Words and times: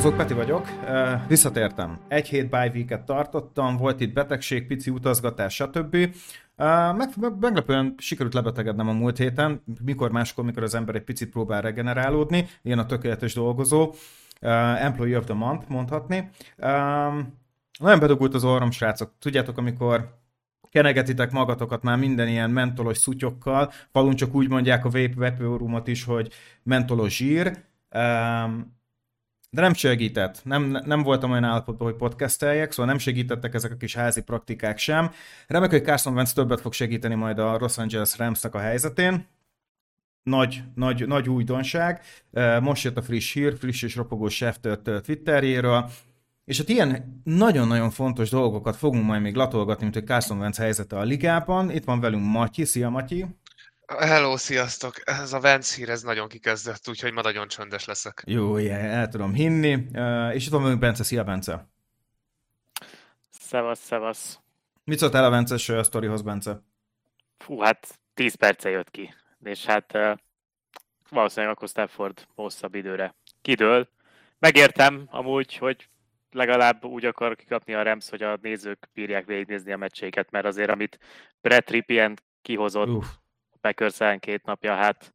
Fórumozók 0.00 0.26
Peti 0.28 0.40
vagyok, 0.40 0.68
visszatértem. 1.28 1.98
Egy 2.08 2.28
hét 2.28 2.50
bye 2.50 3.02
tartottam, 3.04 3.76
volt 3.76 4.00
itt 4.00 4.12
betegség, 4.12 4.66
pici 4.66 4.90
utazgatás, 4.90 5.54
stb. 5.54 5.96
Meg, 6.96 7.08
meglepően 7.40 7.94
sikerült 7.98 8.34
lebetegednem 8.34 8.88
a 8.88 8.92
múlt 8.92 9.18
héten, 9.18 9.62
mikor 9.84 10.10
máskor, 10.10 10.44
mikor 10.44 10.62
az 10.62 10.74
ember 10.74 10.94
egy 10.94 11.02
picit 11.02 11.30
próbál 11.30 11.60
regenerálódni, 11.62 12.46
ilyen 12.62 12.78
a 12.78 12.86
tökéletes 12.86 13.34
dolgozó, 13.34 13.94
employee 14.78 15.18
of 15.18 15.24
the 15.24 15.34
month 15.34 15.68
mondhatni. 15.68 16.30
Nagyon 17.78 17.98
bedugult 17.98 18.34
az 18.34 18.44
orrom, 18.44 18.70
srácok. 18.70 19.12
Tudjátok, 19.18 19.58
amikor 19.58 20.18
kenegetitek 20.70 21.30
magatokat 21.30 21.82
már 21.82 21.98
minden 21.98 22.28
ilyen 22.28 22.50
mentolos 22.50 22.98
szutyokkal, 22.98 23.72
falun 23.92 24.14
csak 24.14 24.34
úgy 24.34 24.48
mondják 24.48 24.84
a 24.84 24.88
vépőrumot 24.88 25.88
is, 25.88 26.04
hogy 26.04 26.32
mentolos 26.62 27.16
zsír, 27.16 27.58
de 29.50 29.60
nem 29.60 29.74
segített. 29.74 30.44
Nem, 30.44 30.78
nem 30.84 31.02
voltam 31.02 31.30
olyan 31.30 31.44
állapotban, 31.44 31.88
hogy 31.88 31.96
podcasteljek, 31.96 32.70
szóval 32.70 32.86
nem 32.86 32.98
segítettek 32.98 33.54
ezek 33.54 33.72
a 33.72 33.76
kis 33.76 33.94
házi 33.94 34.22
praktikák 34.22 34.78
sem. 34.78 35.10
Remek, 35.46 35.70
hogy 35.70 35.84
Carson 35.84 36.14
Wentz 36.14 36.32
többet 36.32 36.60
fog 36.60 36.72
segíteni 36.72 37.14
majd 37.14 37.38
a 37.38 37.58
Los 37.58 37.78
Angeles 37.78 38.18
Ramsnak 38.18 38.54
a 38.54 38.58
helyzetén. 38.58 39.26
Nagy, 40.22 40.62
nagy, 40.74 41.06
nagy 41.06 41.28
újdonság. 41.28 42.00
Most 42.60 42.84
jött 42.84 42.96
a 42.96 43.02
friss 43.02 43.32
hír, 43.32 43.58
friss 43.58 43.82
és 43.82 43.96
ropogó 43.96 44.28
Schefter 44.28 44.78
Twitterjéről. 44.78 45.90
És 46.44 46.58
hát 46.58 46.68
ilyen 46.68 47.20
nagyon-nagyon 47.24 47.90
fontos 47.90 48.30
dolgokat 48.30 48.76
fogunk 48.76 49.04
majd 49.04 49.22
még 49.22 49.34
latolgatni, 49.34 49.82
mint 49.82 49.94
hogy 49.94 50.06
Carson 50.06 50.38
Wentz 50.38 50.58
helyzete 50.58 50.98
a 50.98 51.02
ligában. 51.02 51.70
Itt 51.70 51.84
van 51.84 52.00
velünk 52.00 52.24
Matyi. 52.24 52.64
Szia, 52.64 52.88
Matyi! 52.88 53.26
Hello, 53.98 54.36
sziasztok! 54.36 54.94
Ez 55.04 55.32
a 55.32 55.40
Vance 55.40 55.76
hír, 55.76 55.88
ez 55.88 56.02
nagyon 56.02 56.28
kikezdett, 56.28 56.88
úgyhogy 56.88 57.12
ma 57.12 57.20
nagyon 57.20 57.48
csöndes 57.48 57.84
leszek. 57.84 58.22
Jó, 58.26 58.56
yeah, 58.56 58.84
el 58.84 59.08
tudom 59.08 59.32
hinni. 59.32 59.74
Uh, 59.74 60.34
és 60.34 60.46
itt 60.46 60.52
van 60.52 60.62
velünk 60.62 60.80
Bence. 60.80 61.02
Szia, 61.02 61.24
Bence! 61.24 61.68
Szevasz, 63.30 63.80
szevasz! 63.80 64.38
Mit 64.84 64.98
szóltál 64.98 65.24
a 65.24 65.30
Vences 65.30 65.68
uh, 65.68 65.82
sztorihoz, 65.82 66.22
Bence? 66.22 66.62
Fú, 67.38 67.60
hát 67.60 68.00
10 68.14 68.34
perce 68.34 68.70
jött 68.70 68.90
ki. 68.90 69.14
És 69.42 69.64
hát 69.64 69.94
uh, 69.94 70.18
valószínűleg 71.08 71.54
akkor 71.54 71.68
Stafford 71.68 72.26
hosszabb 72.34 72.74
időre 72.74 73.14
kidől. 73.42 73.88
Megértem 74.38 75.06
amúgy, 75.10 75.56
hogy 75.56 75.88
legalább 76.30 76.84
úgy 76.84 77.04
akar 77.04 77.36
kikapni 77.36 77.74
a 77.74 77.82
Rams, 77.82 78.10
hogy 78.10 78.22
a 78.22 78.38
nézők 78.42 78.88
bírják 78.92 79.26
végignézni 79.26 79.72
a 79.72 79.76
meccseiket, 79.76 80.30
mert 80.30 80.46
azért, 80.46 80.70
amit 80.70 80.98
Brett 81.40 81.70
Ripien 81.70 82.18
kihozott 82.42 82.88
Uf. 82.88 83.06
Packers 83.60 84.18
két 84.20 84.44
napja, 84.44 84.74
hát 84.74 85.14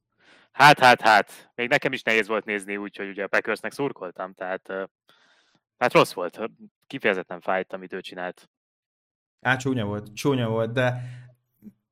hát, 0.55 0.79
hát, 0.79 1.01
hát, 1.01 1.51
még 1.55 1.69
nekem 1.69 1.93
is 1.93 2.03
nehéz 2.03 2.27
volt 2.27 2.45
nézni 2.45 2.77
úgy, 2.77 2.97
hogy 2.97 3.09
ugye 3.09 3.23
a 3.23 3.27
Packersnek 3.27 3.71
szurkoltam, 3.71 4.33
tehát 4.33 4.73
hát 5.77 5.93
rossz 5.93 6.13
volt, 6.13 6.39
kifejezetten 6.87 7.41
fájt, 7.41 7.73
amit 7.73 7.93
ő 7.93 8.01
csinált. 8.01 8.49
Á, 9.41 9.55
csúnya 9.55 9.85
volt, 9.85 10.15
csúnya 10.15 10.49
volt, 10.49 10.71
de 10.71 11.01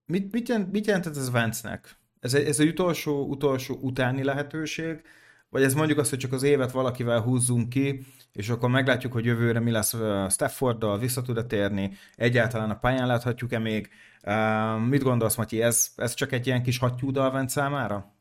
mit, 0.05 0.31
mit, 0.31 0.47
jelent, 0.47 0.71
mit 0.71 0.85
jelentett 0.85 1.15
ez 1.15 1.31
Vance-nek? 1.31 1.97
Ez, 2.19 2.33
ez 2.33 2.59
egy 2.59 2.67
utolsó, 2.67 3.27
utolsó 3.27 3.77
utáni 3.81 4.23
lehetőség, 4.23 5.01
vagy 5.53 5.63
ez 5.63 5.73
mondjuk 5.73 5.99
azt, 5.99 6.09
hogy 6.09 6.19
csak 6.19 6.31
az 6.31 6.43
évet 6.43 6.71
valakivel 6.71 7.21
húzzunk 7.21 7.69
ki, 7.69 8.05
és 8.31 8.49
akkor 8.49 8.69
meglátjuk, 8.69 9.13
hogy 9.13 9.25
jövőre 9.25 9.59
mi 9.59 9.71
lesz 9.71 9.95
Stafforddal, 10.29 10.99
vissza 10.99 11.21
tud 11.21 11.45
térni, 11.45 11.91
egyáltalán 12.15 12.69
a 12.69 12.79
pályán 12.79 13.07
láthatjuk-e 13.07 13.59
még. 13.59 13.89
mit 14.89 15.03
gondolsz, 15.03 15.35
Matyi, 15.35 15.61
ez, 15.61 15.91
ez 15.95 16.13
csak 16.13 16.31
egy 16.31 16.47
ilyen 16.47 16.63
kis 16.63 16.77
hattyúdalvent 16.77 17.49
számára? 17.49 18.13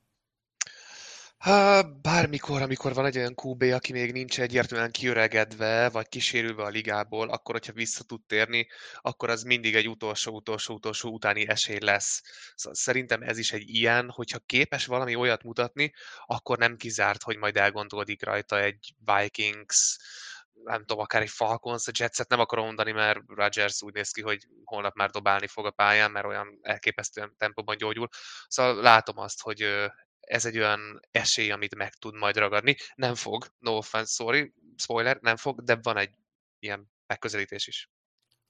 Ha, 1.42 1.82
bármikor, 1.82 2.62
amikor 2.62 2.94
van 2.94 3.06
egy 3.06 3.16
olyan 3.16 3.34
QB, 3.42 3.62
aki 3.62 3.92
még 3.92 4.12
nincs 4.12 4.40
egyértelműen 4.40 4.90
kiöregedve, 4.90 5.88
vagy 5.88 6.08
kísérülve 6.08 6.62
a 6.62 6.68
ligából, 6.68 7.30
akkor, 7.30 7.54
hogyha 7.54 7.72
vissza 7.72 8.04
tud 8.04 8.20
térni, 8.26 8.66
akkor 9.00 9.30
az 9.30 9.42
mindig 9.42 9.74
egy 9.74 9.88
utolsó, 9.88 10.34
utolsó, 10.34 10.74
utolsó 10.74 11.10
utáni 11.10 11.48
esély 11.48 11.78
lesz. 11.80 12.22
Szóval 12.54 12.78
szerintem 12.78 13.22
ez 13.22 13.38
is 13.38 13.52
egy 13.52 13.68
ilyen, 13.68 14.10
hogyha 14.10 14.38
képes 14.38 14.86
valami 14.86 15.14
olyat 15.14 15.42
mutatni, 15.42 15.92
akkor 16.26 16.58
nem 16.58 16.76
kizárt, 16.76 17.22
hogy 17.22 17.36
majd 17.36 17.56
elgondolódik 17.56 18.24
rajta 18.24 18.60
egy 18.60 18.94
Vikings, 19.04 19.98
nem 20.64 20.84
tudom, 20.84 21.02
akár 21.02 21.22
egy 21.22 21.30
Falcons, 21.30 21.86
a 21.86 21.92
Jetset 21.98 22.28
nem 22.28 22.40
akarom 22.40 22.64
mondani, 22.64 22.92
mert 22.92 23.20
Rodgers 23.26 23.82
úgy 23.82 23.94
néz 23.94 24.10
ki, 24.10 24.20
hogy 24.20 24.46
holnap 24.64 24.94
már 24.94 25.10
dobálni 25.10 25.46
fog 25.46 25.66
a 25.66 25.70
pályán, 25.70 26.10
mert 26.10 26.26
olyan 26.26 26.58
elképesztően 26.62 27.34
tempóban 27.38 27.76
gyógyul. 27.76 28.08
Szóval 28.48 28.82
látom 28.82 29.18
azt, 29.18 29.40
hogy 29.40 29.90
ez 30.26 30.44
egy 30.44 30.58
olyan 30.58 31.00
esély, 31.10 31.50
amit 31.50 31.74
meg 31.74 31.94
tud 31.94 32.14
majd 32.14 32.36
ragadni. 32.36 32.76
Nem 32.94 33.14
fog, 33.14 33.46
no 33.58 33.76
offense, 33.76 34.12
sorry, 34.22 34.52
spoiler, 34.76 35.18
nem 35.20 35.36
fog, 35.36 35.62
de 35.62 35.78
van 35.82 35.96
egy 35.96 36.10
ilyen 36.58 36.90
megközelítés 37.06 37.66
is. 37.66 37.90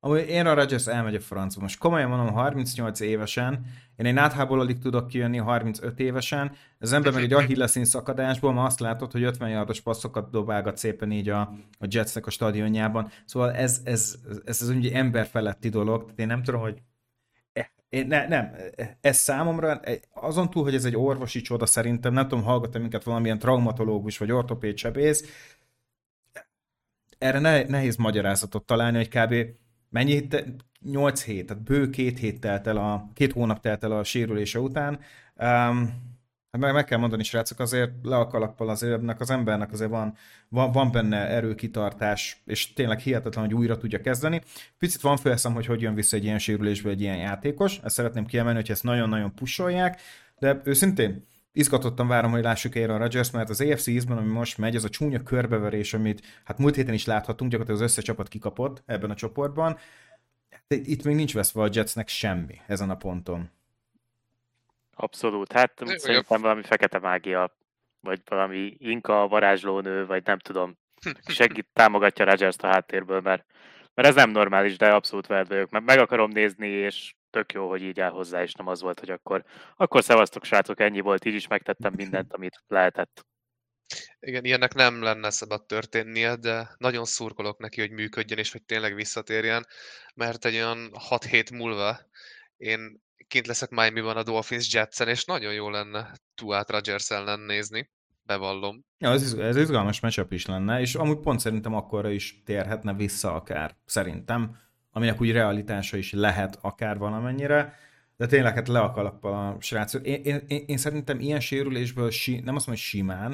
Amúgy 0.04 0.28
én 0.28 0.46
a 0.46 0.54
Rodgers 0.54 0.86
elmegy 0.86 1.14
a 1.14 1.20
francba. 1.20 1.60
Most 1.60 1.78
komolyan 1.78 2.08
mondom, 2.08 2.34
38 2.34 3.00
évesen, 3.00 3.66
én 3.96 4.06
egy 4.06 4.14
náthából 4.14 4.60
alig 4.60 4.78
tudok 4.78 5.06
kijönni 5.06 5.38
35 5.38 6.00
évesen, 6.00 6.56
az 6.78 6.92
ember 6.92 7.12
meg 7.12 7.22
egy 7.22 7.32
ahilleszín 7.42 7.84
szakadásból, 7.84 8.52
ma 8.52 8.64
azt 8.64 8.80
látod, 8.80 9.12
hogy 9.12 9.22
50 9.22 9.48
yardos 9.48 9.80
passzokat 9.80 10.30
dobálgat 10.30 10.76
szépen 10.76 11.10
így 11.10 11.28
a, 11.28 11.40
a 11.78 11.86
Jetsnek 11.88 12.26
a 12.26 12.30
stadionjában. 12.30 13.10
Szóval 13.24 13.52
ez, 13.52 13.80
ez, 13.84 14.14
ez, 14.28 14.40
ez 14.44 14.62
az 14.62 14.68
ugye 14.68 14.96
ember 14.96 15.26
feletti 15.26 15.68
dolog, 15.68 16.02
tehát 16.02 16.18
én 16.18 16.26
nem 16.26 16.42
tudom, 16.42 16.60
hogy 16.60 16.82
én 17.92 18.06
ne, 18.06 18.28
nem, 18.28 18.54
ez 19.00 19.16
számomra, 19.16 19.80
azon 20.12 20.50
túl, 20.50 20.62
hogy 20.62 20.74
ez 20.74 20.84
egy 20.84 20.96
orvosi 20.96 21.40
csoda 21.40 21.66
szerintem, 21.66 22.12
nem 22.12 22.28
tudom, 22.28 22.44
hallgatom 22.44 22.80
minket 22.80 23.02
valamilyen 23.02 23.38
traumatológus 23.38 24.18
vagy 24.18 24.32
ortopéd 24.32 24.76
sebész, 24.76 25.48
erre 27.18 27.38
ne, 27.38 27.62
nehéz 27.62 27.96
magyarázatot 27.96 28.64
találni, 28.64 28.96
hogy 28.96 29.08
kb. 29.08 29.34
mennyi, 29.88 30.26
8 30.80 31.24
hét, 31.24 31.46
tehát 31.46 31.62
bő 31.62 31.90
két 31.90 32.18
hét 32.18 32.40
telt 32.40 32.66
el 32.66 32.76
a, 32.76 33.10
két 33.14 33.32
hónap 33.32 33.60
telt 33.60 33.84
el 33.84 33.92
a 33.92 34.04
sérülése 34.04 34.58
után. 34.58 35.00
Um, 35.36 36.11
Hát 36.52 36.60
meg, 36.60 36.72
meg 36.72 36.84
kell 36.84 36.98
mondani, 36.98 37.22
srácok, 37.22 37.58
azért 37.58 37.90
le 38.02 38.16
a 38.16 38.26
kalappal 38.26 38.68
azért 38.68 38.92
ennek 38.92 39.20
az 39.20 39.30
embernek 39.30 39.72
azért 39.72 39.90
van, 39.90 40.16
van, 40.48 40.72
van 40.72 40.90
benne 40.90 41.28
erőkitartás, 41.28 42.42
és 42.46 42.72
tényleg 42.72 42.98
hihetetlen, 42.98 43.44
hogy 43.44 43.54
újra 43.54 43.76
tudja 43.76 44.00
kezdeni. 44.00 44.42
Picit 44.78 45.00
van 45.00 45.16
félszem, 45.16 45.54
hogy 45.54 45.66
hogy 45.66 45.80
jön 45.80 45.94
vissza 45.94 46.16
egy 46.16 46.24
ilyen 46.24 46.38
sérülésből 46.38 46.92
egy 46.92 47.00
ilyen 47.00 47.16
játékos, 47.16 47.80
ezt 47.82 47.94
szeretném 47.94 48.26
kiemelni, 48.26 48.58
hogy 48.58 48.70
ezt 48.70 48.82
nagyon-nagyon 48.82 49.34
pusolják, 49.34 50.00
de 50.38 50.60
őszintén 50.64 51.26
izgatottan 51.52 52.08
várom, 52.08 52.30
hogy 52.30 52.42
lássuk 52.42 52.74
a 52.74 52.96
Rodgers, 52.96 53.30
mert 53.30 53.50
az 53.50 53.60
AFC 53.60 53.86
ízben, 53.86 54.16
ami 54.16 54.30
most 54.30 54.58
megy, 54.58 54.74
ez 54.74 54.84
a 54.84 54.88
csúnya 54.88 55.22
körbeverés, 55.22 55.94
amit 55.94 56.22
hát 56.44 56.58
múlt 56.58 56.74
héten 56.74 56.94
is 56.94 57.04
láthatunk, 57.04 57.50
gyakorlatilag 57.50 57.82
az 57.82 57.90
összes 57.90 58.04
csapat 58.04 58.28
kikapott 58.28 58.82
ebben 58.86 59.10
a 59.10 59.14
csoportban. 59.14 59.76
Itt 60.68 61.04
még 61.04 61.16
nincs 61.16 61.34
veszve 61.34 61.62
a 61.62 61.68
Jetsnek 61.72 62.08
semmi 62.08 62.60
ezen 62.66 62.90
a 62.90 62.96
ponton. 62.96 63.50
Abszolút. 65.02 65.52
Hát 65.52 65.80
Jó, 65.80 65.86
szerintem 65.86 66.36
jobb. 66.36 66.40
valami 66.40 66.62
fekete 66.62 66.98
mágia, 66.98 67.56
vagy 68.00 68.20
valami 68.24 68.74
inka 68.78 69.28
varázslónő, 69.28 70.06
vagy 70.06 70.24
nem 70.24 70.38
tudom, 70.38 70.78
segít, 71.26 71.68
támogatja 71.72 72.24
rogers 72.24 72.56
a 72.58 72.66
háttérből, 72.66 73.20
mert, 73.20 73.44
mert 73.94 74.08
ez 74.08 74.14
nem 74.14 74.30
normális, 74.30 74.76
de 74.76 74.92
abszolút 74.92 75.26
veled 75.26 75.48
vagyok. 75.48 75.70
Mert 75.70 75.84
meg 75.84 75.98
akarom 75.98 76.30
nézni, 76.30 76.68
és 76.68 77.14
tök 77.30 77.52
jó, 77.52 77.68
hogy 77.68 77.82
így 77.82 78.00
áll 78.00 78.10
hozzá, 78.10 78.42
és 78.42 78.52
nem 78.52 78.66
az 78.66 78.80
volt, 78.82 79.00
hogy 79.00 79.10
akkor, 79.10 79.44
akkor 79.76 80.02
szevasztok 80.02 80.44
srácok, 80.44 80.80
ennyi 80.80 81.00
volt, 81.00 81.24
így 81.24 81.34
is 81.34 81.46
megtettem 81.46 81.92
mindent, 81.96 82.32
amit 82.32 82.62
lehetett. 82.66 83.26
Igen, 84.20 84.44
ilyennek 84.44 84.74
nem 84.74 85.02
lenne 85.02 85.30
szabad 85.30 85.66
történnie, 85.66 86.36
de 86.36 86.74
nagyon 86.76 87.04
szurkolok 87.04 87.58
neki, 87.58 87.80
hogy 87.80 87.90
működjön, 87.90 88.38
és 88.38 88.52
hogy 88.52 88.62
tényleg 88.62 88.94
visszatérjen, 88.94 89.66
mert 90.14 90.44
egy 90.44 90.54
olyan 90.54 90.90
6 90.92 91.24
hét 91.24 91.50
múlva 91.50 91.98
én 92.56 93.01
kint 93.28 93.46
leszek 93.46 93.70
Miami-ban 93.70 94.16
a 94.16 94.22
Dolphins 94.22 94.74
Jetsen, 94.74 95.08
és 95.08 95.24
nagyon 95.24 95.52
jó 95.52 95.70
lenne 95.70 96.12
Tuát 96.34 96.70
Rodgers 96.70 97.10
ellen 97.10 97.40
nézni, 97.40 97.90
bevallom. 98.22 98.84
Ja, 98.98 99.10
ez, 99.10 99.32
ez 99.32 99.56
izgalmas 99.56 100.00
matchup 100.00 100.32
is 100.32 100.46
lenne, 100.46 100.80
és 100.80 100.94
amúgy 100.94 101.18
pont 101.18 101.40
szerintem 101.40 101.74
akkorra 101.74 102.10
is 102.10 102.42
térhetne 102.44 102.94
vissza 102.94 103.34
akár, 103.34 103.76
szerintem, 103.84 104.56
aminek 104.90 105.20
úgy 105.20 105.32
realitása 105.32 105.96
is 105.96 106.12
lehet 106.12 106.58
akár 106.60 106.98
valamennyire, 106.98 107.74
de 108.16 108.26
tényleg 108.26 108.54
hát 108.54 108.68
le 108.68 108.80
a 108.80 108.90
kalappal 108.90 109.32
a 109.32 109.60
srác. 109.60 109.94
Én, 109.94 110.22
én, 110.22 110.64
én, 110.66 110.76
szerintem 110.76 111.20
ilyen 111.20 111.40
sérülésből, 111.40 112.10
si, 112.10 112.32
nem 112.32 112.54
azt 112.54 112.66
mondom, 112.66 112.84
hogy 112.84 112.92
simán, 112.92 113.30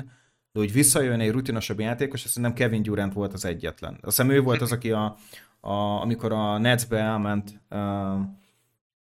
de 0.53 0.61
hogy 0.61 0.73
visszajön 0.73 1.21
egy 1.21 1.31
rutinosabb 1.31 1.81
játékos, 1.81 2.25
azt 2.25 2.33
szerintem 2.33 2.57
Kevin 2.59 2.83
Durant 2.83 3.13
volt 3.13 3.33
az 3.33 3.45
egyetlen. 3.45 3.93
Azt 3.93 4.17
hiszem 4.17 4.31
ő 4.31 4.41
volt 4.41 4.61
az, 4.61 4.73
aki 4.73 4.91
a, 4.91 5.17
a, 5.61 5.73
amikor 5.73 6.33
a 6.33 6.59
Netsbe 6.59 6.99
elment 6.99 7.61
uh, 7.71 7.79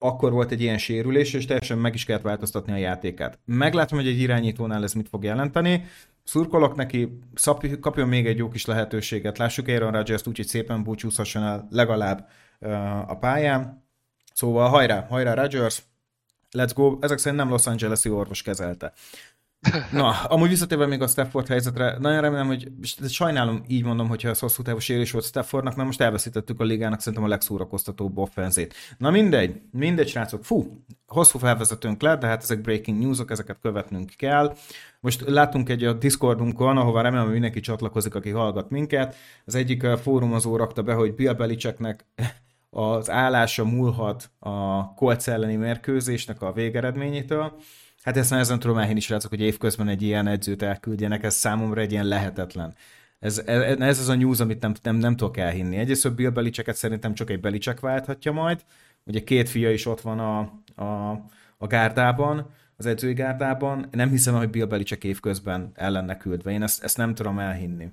akkor 0.05 0.33
volt 0.33 0.51
egy 0.51 0.61
ilyen 0.61 0.79
sérülés, 0.79 1.33
és 1.33 1.45
teljesen 1.45 1.79
meg 1.79 1.95
is 1.95 2.05
kellett 2.05 2.23
változtatni 2.23 2.73
a 2.73 2.77
játékát. 2.77 3.39
Meglátom, 3.45 3.99
hogy 3.99 4.09
egy 4.09 4.19
irányítónál 4.19 4.83
ez 4.83 4.93
mit 4.93 5.09
fog 5.09 5.25
jelenteni. 5.25 5.85
Szurkolok 6.23 6.75
neki, 6.75 7.19
szap, 7.35 7.79
kapjon 7.81 8.09
még 8.09 8.27
egy 8.27 8.39
jó 8.39 8.49
kis 8.49 8.65
lehetőséget. 8.65 9.39
Lássuk 9.39 9.69
Aaron 9.69 9.93
Rodgers 9.93 10.27
úgy, 10.27 10.37
hogy 10.37 10.47
szépen 10.47 10.83
búcsúzhasson 10.83 11.43
el 11.43 11.67
legalább 11.71 12.29
uh, 12.61 13.11
a 13.11 13.17
pályán. 13.19 13.85
Szóval 14.35 14.69
hajrá, 14.69 15.07
hajrá 15.09 15.35
Rodgers, 15.35 15.83
let's 16.59 16.73
go. 16.75 16.99
Ezek 17.01 17.19
szerint 17.19 17.41
nem 17.41 17.51
Los 17.51 17.67
Angeles-i 17.67 18.11
orvos 18.11 18.43
kezelte. 18.43 18.93
Na, 19.93 20.11
amúgy 20.11 20.49
visszatérve 20.49 20.87
még 20.87 21.03
a 21.03 21.07
Stafford 21.07 21.49
helyzetre, 21.49 21.97
nagyon 21.99 22.21
remélem, 22.21 22.47
hogy 22.47 22.69
sajnálom, 23.09 23.65
így 23.67 23.85
mondom, 23.85 24.09
hogyha 24.09 24.29
ez 24.29 24.39
hosszú 24.39 24.63
távú 24.63 24.79
sérés 24.79 25.11
volt 25.11 25.25
Staffordnak, 25.25 25.75
mert 25.75 25.87
most 25.87 26.01
elveszítettük 26.01 26.61
a 26.61 26.65
ligának 26.65 26.99
szerintem 26.99 27.25
a 27.25 27.29
legszórakoztatóbb 27.29 28.19
offenzét. 28.19 28.75
Na 28.99 29.11
mindegy, 29.11 29.61
mindegy, 29.71 30.09
srácok, 30.09 30.45
fú, 30.45 30.85
hosszú 31.07 31.39
felvezetőnk 31.39 32.03
lett, 32.03 32.21
de 32.21 32.27
hát 32.27 32.43
ezek 32.43 32.61
breaking 32.61 33.03
newsok, 33.03 33.31
ezeket 33.31 33.59
követnünk 33.63 34.11
kell. 34.17 34.57
Most 35.01 35.25
látunk 35.27 35.69
egy 35.69 35.85
a 35.85 35.93
Discordunkon, 35.93 36.77
ahova 36.77 37.01
remélem, 37.01 37.25
hogy 37.25 37.33
mindenki 37.33 37.61
csatlakozik, 37.61 38.15
aki 38.15 38.31
hallgat 38.31 38.71
minket. 38.71 39.17
Az 39.45 39.55
egyik 39.55 39.87
fórumozó 39.87 40.57
rakta 40.57 40.83
be, 40.83 40.95
hogy 40.95 41.15
Bill 41.15 41.33
Belichicknek 41.33 42.07
az 42.71 43.11
állása 43.11 43.65
múlhat 43.65 44.31
a 44.39 44.85
Colts 44.95 45.29
elleni 45.29 45.57
mérkőzésnek 45.57 46.43
a 46.43 46.53
végeredményétől. 46.53 47.53
Hát 48.05 48.17
ezt 48.17 48.31
nehezen 48.31 48.59
tudom 48.59 48.79
elhinni, 48.79 49.01
srácok, 49.01 49.31
hogy 49.31 49.41
évközben 49.41 49.89
egy 49.89 50.03
ilyen 50.03 50.27
edzőt 50.27 50.63
elküldjenek, 50.63 51.23
ez 51.23 51.35
számomra 51.35 51.81
egy 51.81 51.93
ilyen 51.93 52.07
lehetetlen. 52.07 52.75
Ez, 53.19 53.39
ez, 53.39 53.81
ez 53.81 53.99
az 53.99 54.09
a 54.09 54.15
news, 54.15 54.41
amit 54.41 54.61
nem, 54.61 54.75
nem, 54.83 54.97
nem 54.97 55.17
tudok 55.17 55.37
elhinni. 55.37 55.77
Egyrészt, 55.77 56.15
Bill 56.15 56.31
Belichicket 56.31 56.77
szerintem 56.77 57.15
csak 57.15 57.31
egy 57.31 57.41
Belichick 57.41 57.81
válthatja 57.81 58.33
majd. 58.33 58.65
Ugye 59.05 59.25
két 59.25 59.49
fia 59.49 59.73
is 59.73 59.87
ott 59.87 60.01
van 60.01 60.19
a, 60.19 60.39
a, 60.83 61.11
a 61.59 61.67
gárdában, 61.67 62.51
az 62.77 62.87
edzői 62.87 63.15
gárdában. 63.15 63.89
Nem 63.91 64.11
hiszem, 64.11 64.35
hogy 64.35 64.51
Bill 64.51 64.67
Belichick 64.67 65.05
évközben 65.05 65.71
el 65.75 65.91
lenne 65.91 66.17
küldve. 66.17 66.51
Én 66.51 66.63
ezt, 66.63 66.83
ezt 66.83 66.97
nem 66.97 67.15
tudom 67.15 67.39
elhinni. 67.39 67.89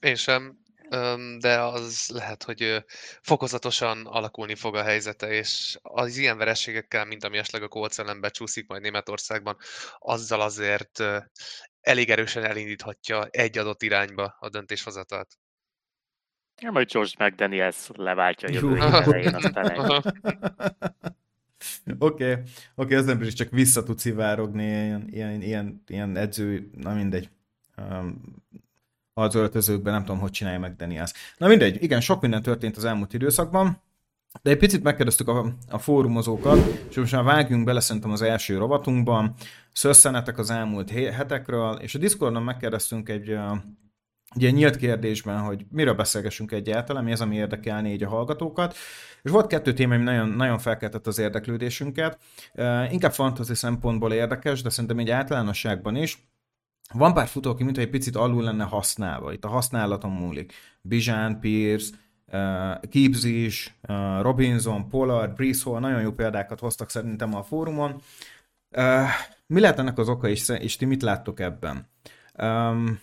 Én 0.00 0.14
sem 0.14 0.59
de 1.38 1.60
az 1.60 2.08
lehet, 2.12 2.42
hogy 2.42 2.84
fokozatosan 3.22 4.06
alakulni 4.06 4.54
fog 4.54 4.74
a 4.74 4.82
helyzete, 4.82 5.28
és 5.28 5.78
az 5.82 6.16
ilyen 6.16 6.36
vereségekkel, 6.36 7.04
mint 7.04 7.24
ami 7.24 7.38
esetleg 7.38 7.62
a 7.62 7.68
Colts 7.68 7.98
ellen 7.98 8.20
becsúszik 8.20 8.66
majd 8.66 8.82
Németországban, 8.82 9.56
azzal 9.98 10.40
azért 10.40 11.02
elég 11.80 12.10
erősen 12.10 12.44
elindíthatja 12.44 13.26
egy 13.30 13.58
adott 13.58 13.82
irányba 13.82 14.36
a 14.38 14.48
döntéshozatalt. 14.48 15.38
Ja, 16.62 16.70
majd 16.70 16.92
George 16.92 17.26
McDaniels 17.26 17.88
leváltja 17.94 18.48
a 18.48 18.52
jövő 18.52 18.78
elején, 18.78 19.34
aztán 19.34 20.02
Oké, 21.98 22.32
oké, 22.32 22.42
okay, 22.74 22.96
ez 22.96 23.04
nem 23.04 23.22
is 23.22 23.32
csak 23.32 23.50
vissza 23.50 23.82
tud 23.82 23.98
szivárogni 23.98 24.64
ilyen, 24.64 25.08
ilyen, 25.10 25.42
ilyen, 25.42 25.82
ilyen 25.86 26.16
edző, 26.16 26.70
na 26.74 26.94
mindegy. 26.94 27.30
Um, 27.76 28.22
az 29.20 29.34
öltözőkben, 29.34 29.92
nem 29.92 30.04
tudom, 30.04 30.20
hogy 30.20 30.30
csinálja 30.30 30.58
meg 30.58 30.76
Daniels. 30.76 31.12
Na 31.36 31.46
mindegy, 31.46 31.82
igen, 31.82 32.00
sok 32.00 32.20
minden 32.20 32.42
történt 32.42 32.76
az 32.76 32.84
elmúlt 32.84 33.14
időszakban, 33.14 33.82
de 34.42 34.50
egy 34.50 34.56
picit 34.56 34.82
megkérdeztük 34.82 35.28
a, 35.28 35.52
a 35.68 35.78
fórumozókat, 35.78 36.58
és 36.90 36.96
most 36.96 37.12
már 37.12 37.24
vágjunk 37.24 37.64
bele 37.64 37.80
szerintem 37.80 38.10
az 38.10 38.22
első 38.22 38.58
rovatunkban, 38.58 39.34
szösszenetek 39.72 40.38
az 40.38 40.50
elmúlt 40.50 40.90
hetekről, 40.90 41.74
és 41.74 41.94
a 41.94 41.98
Discordon 41.98 42.42
megkérdeztünk 42.42 43.08
egy, 43.08 43.28
egy 43.28 44.42
ilyen 44.42 44.54
nyílt 44.54 44.76
kérdésben, 44.76 45.38
hogy 45.38 45.66
miről 45.70 45.94
beszélgessünk 45.94 46.52
egyáltalán, 46.52 47.04
mi 47.04 47.12
az, 47.12 47.20
ami 47.20 47.36
érdekelni 47.36 47.92
így 47.92 48.02
a 48.02 48.08
hallgatókat. 48.08 48.76
És 49.22 49.30
volt 49.30 49.46
kettő 49.46 49.72
téma, 49.72 49.94
ami 49.94 50.04
nagyon, 50.04 50.28
nagyon 50.28 50.58
felkeltett 50.58 51.06
az 51.06 51.18
érdeklődésünket. 51.18 52.18
Inkább 52.90 53.12
fantasy 53.12 53.54
szempontból 53.54 54.12
érdekes, 54.12 54.62
de 54.62 54.70
szerintem 54.70 54.98
egy 54.98 55.10
általánosságban 55.10 55.96
is. 55.96 56.29
Van 56.92 57.14
pár 57.14 57.26
futó, 57.26 57.50
aki 57.50 57.64
mint 57.64 57.78
egy 57.78 57.90
picit 57.90 58.16
alul 58.16 58.42
lenne 58.42 58.64
használva. 58.64 59.32
Itt 59.32 59.44
a 59.44 59.48
használaton 59.48 60.10
múlik. 60.10 60.52
Bizsán, 60.82 61.40
Pierce, 61.40 61.94
uh, 62.26 62.90
Gibbs 62.90 63.24
is, 63.24 63.74
uh, 63.88 64.22
Robinson, 64.22 64.88
Pollard, 64.88 65.34
Brees 65.34 65.62
Hall, 65.62 65.80
nagyon 65.80 66.00
jó 66.00 66.12
példákat 66.12 66.60
hoztak 66.60 66.90
szerintem 66.90 67.34
a 67.34 67.42
fórumon. 67.42 68.00
Uh, 68.76 69.08
mi 69.46 69.60
lehet 69.60 69.78
ennek 69.78 69.98
az 69.98 70.08
oka, 70.08 70.28
és, 70.28 70.48
és 70.48 70.76
ti 70.76 70.84
mit 70.84 71.02
láttok 71.02 71.40
ebben? 71.40 71.88
Um, 72.42 73.00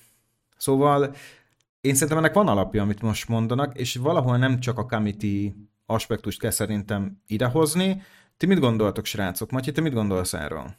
szóval 0.57 1.15
én 1.81 1.93
szerintem 1.93 2.17
ennek 2.17 2.33
van 2.33 2.47
alapja, 2.47 2.81
amit 2.81 3.01
most 3.01 3.27
mondanak, 3.27 3.77
és 3.77 3.95
valahol 3.95 4.37
nem 4.37 4.59
csak 4.59 4.77
a 4.77 4.85
committee 4.85 5.51
aspektust 5.85 6.39
kell 6.39 6.51
szerintem 6.51 7.21
idehozni. 7.27 8.01
Ti 8.37 8.45
mit 8.45 8.59
gondoltok, 8.59 9.05
srácok? 9.05 9.51
Matyi, 9.51 9.71
te 9.71 9.81
mit 9.81 9.93
gondolsz 9.93 10.33
erről? 10.33 10.75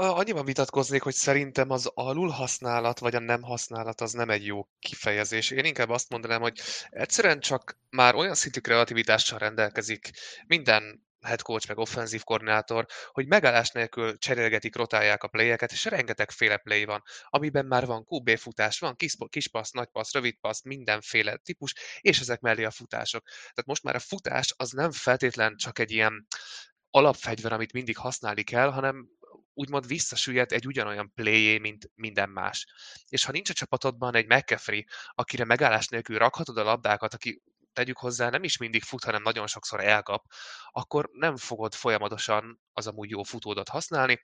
Annyiban 0.00 0.44
vitatkoznék, 0.44 1.02
hogy 1.02 1.14
szerintem 1.14 1.70
az 1.70 1.90
alulhasználat, 1.94 2.98
vagy 2.98 3.14
a 3.14 3.18
nem 3.18 3.42
használat 3.42 4.00
az 4.00 4.12
nem 4.12 4.30
egy 4.30 4.46
jó 4.46 4.68
kifejezés. 4.78 5.50
Én 5.50 5.64
inkább 5.64 5.88
azt 5.88 6.10
mondanám, 6.10 6.40
hogy 6.40 6.60
egyszerűen 6.88 7.40
csak 7.40 7.78
már 7.90 8.14
olyan 8.14 8.34
szintű 8.34 8.60
kreativitással 8.60 9.38
rendelkezik 9.38 10.10
minden 10.46 11.06
head 11.20 11.42
coach, 11.42 11.68
meg 11.68 11.78
offenzív 11.78 12.22
koordinátor, 12.24 12.86
hogy 13.12 13.26
megállás 13.26 13.70
nélkül 13.70 14.18
cserélgetik, 14.18 14.76
rotálják 14.76 15.22
a 15.22 15.28
playeket, 15.28 15.72
és 15.72 15.84
rengeteg 15.84 16.30
féle 16.30 16.56
play 16.56 16.84
van, 16.84 17.02
amiben 17.28 17.66
már 17.66 17.86
van 17.86 18.06
QB 18.08 18.36
futás, 18.36 18.78
van 18.78 18.96
kis, 18.96 19.16
kis 19.28 19.48
passz, 19.48 19.70
nagy 19.70 19.88
passz, 19.88 20.12
rövid 20.12 20.36
passz, 20.40 20.62
mindenféle 20.62 21.36
típus, 21.36 21.74
és 22.00 22.20
ezek 22.20 22.40
mellé 22.40 22.64
a 22.64 22.70
futások. 22.70 23.24
Tehát 23.26 23.66
most 23.66 23.82
már 23.82 23.94
a 23.94 23.98
futás 23.98 24.54
az 24.56 24.70
nem 24.70 24.92
feltétlen 24.92 25.56
csak 25.56 25.78
egy 25.78 25.90
ilyen 25.90 26.26
alapfegyver, 26.90 27.52
amit 27.52 27.72
mindig 27.72 27.96
használni 27.96 28.42
kell, 28.42 28.70
hanem 28.70 29.08
úgymond 29.58 29.86
visszasüllyed 29.86 30.52
egy 30.52 30.66
ugyanolyan 30.66 31.12
playé, 31.14 31.58
mint 31.58 31.90
minden 31.94 32.30
más. 32.30 32.66
És 33.08 33.24
ha 33.24 33.32
nincs 33.32 33.50
a 33.50 33.52
csapatodban 33.52 34.14
egy 34.14 34.26
McCaffrey, 34.26 34.86
akire 35.14 35.44
megállás 35.44 35.88
nélkül 35.88 36.18
rakhatod 36.18 36.58
a 36.58 36.62
labdákat, 36.62 37.14
aki 37.14 37.42
tegyük 37.72 37.98
hozzá, 37.98 38.30
nem 38.30 38.44
is 38.44 38.56
mindig 38.56 38.82
fut, 38.82 39.04
hanem 39.04 39.22
nagyon 39.22 39.46
sokszor 39.46 39.84
elkap, 39.84 40.24
akkor 40.70 41.08
nem 41.12 41.36
fogod 41.36 41.74
folyamatosan 41.74 42.60
az 42.72 42.86
amúgy 42.86 43.10
jó 43.10 43.22
futódat 43.22 43.68
használni, 43.68 44.20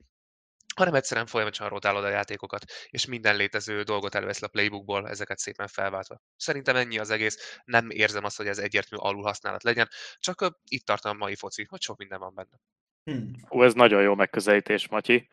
hanem 0.75 0.93
egyszerűen 0.93 1.27
folyamatosan 1.27 1.69
rotálod 1.69 2.03
a 2.03 2.09
játékokat, 2.09 2.63
és 2.89 3.05
minden 3.05 3.35
létező 3.35 3.83
dolgot 3.83 4.15
előveszel 4.15 4.47
a 4.47 4.51
playbookból, 4.51 5.09
ezeket 5.09 5.37
szépen 5.37 5.67
felváltva. 5.67 6.21
Szerintem 6.37 6.75
ennyi 6.75 6.97
az 6.99 7.09
egész, 7.09 7.59
nem 7.63 7.89
érzem 7.89 8.23
azt, 8.23 8.37
hogy 8.37 8.47
ez 8.47 8.57
egyértelmű 8.57 9.05
alulhasználat 9.05 9.63
legyen, 9.63 9.87
csak 10.19 10.57
itt 10.63 10.85
tartom 10.85 11.11
a 11.11 11.23
mai 11.23 11.35
foci, 11.35 11.65
hogy 11.69 11.81
sok 11.81 11.97
minden 11.97 12.19
van 12.19 12.33
benne. 12.33 12.59
Hmm. 13.05 13.31
Ez 13.49 13.73
nagyon 13.73 14.01
jó 14.01 14.15
megközelítés, 14.15 14.87
Matyi. 14.87 15.27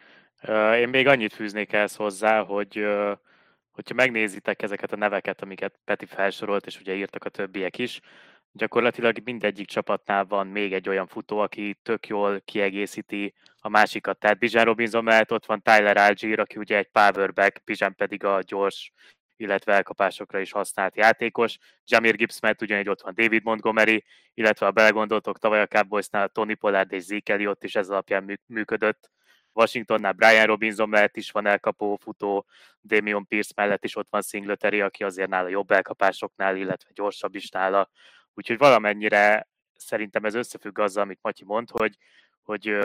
Én 0.77 0.89
még 0.89 1.07
annyit 1.07 1.33
fűznék 1.33 1.73
ehhez 1.73 1.95
hozzá, 1.95 2.43
hogy 2.43 2.87
hogyha 3.71 3.95
megnézitek 3.95 4.63
ezeket 4.63 4.93
a 4.93 4.97
neveket, 4.97 5.43
amiket 5.43 5.79
Peti 5.85 6.07
felsorolt, 6.07 6.67
és 6.67 6.81
ugye 6.81 6.95
írtak 6.95 7.25
a 7.25 7.29
többiek 7.29 7.79
is, 7.79 8.01
gyakorlatilag 8.53 9.17
mindegyik 9.25 9.67
csapatnál 9.67 10.25
van 10.25 10.47
még 10.47 10.73
egy 10.73 10.89
olyan 10.89 11.07
futó, 11.07 11.39
aki 11.39 11.79
tök 11.83 12.07
jól 12.07 12.41
kiegészíti 12.41 13.35
a 13.59 13.69
másikat. 13.69 14.19
Tehát 14.19 14.39
Bijan 14.39 14.65
Robinson 14.65 15.05
mellett 15.05 15.33
ott 15.33 15.47
van 15.47 15.63
Tyler 15.63 15.97
Algier, 15.97 16.39
aki 16.39 16.59
ugye 16.59 16.77
egy 16.77 16.89
powerback, 16.89 17.65
Bijan 17.65 17.95
pedig 17.95 18.25
a 18.25 18.41
gyors 18.47 18.93
illetve 19.43 19.73
elkapásokra 19.73 20.41
is 20.41 20.53
használt 20.53 20.97
játékos. 20.97 21.59
Jamir 21.85 22.17
Gibbs 22.17 22.41
mellett 22.41 22.63
ugyanígy 22.63 22.89
ott 22.89 23.01
van 23.01 23.15
David 23.15 23.43
Montgomery, 23.43 24.05
illetve 24.35 24.67
ha 24.67 24.73
belegondoltok, 24.73 25.39
tavaly 25.39 25.61
a 25.61 25.67
Cowboysnál 25.67 26.29
Tony 26.29 26.59
Pollard 26.59 26.93
és 26.93 27.03
Zeke 27.03 27.33
Elliott 27.33 27.65
is 27.65 27.75
ez 27.75 27.91
alapján 27.91 28.41
működött. 28.47 29.11
Washingtonnál 29.53 30.13
Brian 30.13 30.47
Robinson 30.47 30.89
mellett 30.89 31.17
is 31.17 31.31
van 31.31 31.47
elkapó 31.47 31.97
futó, 31.97 32.47
Damian 32.83 33.27
Pierce 33.27 33.53
mellett 33.57 33.85
is 33.85 33.97
ott 33.97 34.09
van 34.11 34.23
Singletary, 34.23 34.81
aki 34.81 35.05
azért 35.05 35.29
nála 35.29 35.49
jobb 35.49 35.71
elkapásoknál, 35.71 36.57
illetve 36.57 36.91
gyorsabb 36.95 37.35
is 37.35 37.49
nála. 37.49 37.91
Úgyhogy 38.35 38.59
valamennyire 38.59 39.49
szerintem 39.75 40.25
ez 40.25 40.35
összefügg 40.35 40.79
azzal, 40.79 41.03
amit 41.03 41.19
Matyi 41.23 41.45
mond, 41.45 41.71
hogy, 41.71 41.97
hogy 42.43 42.79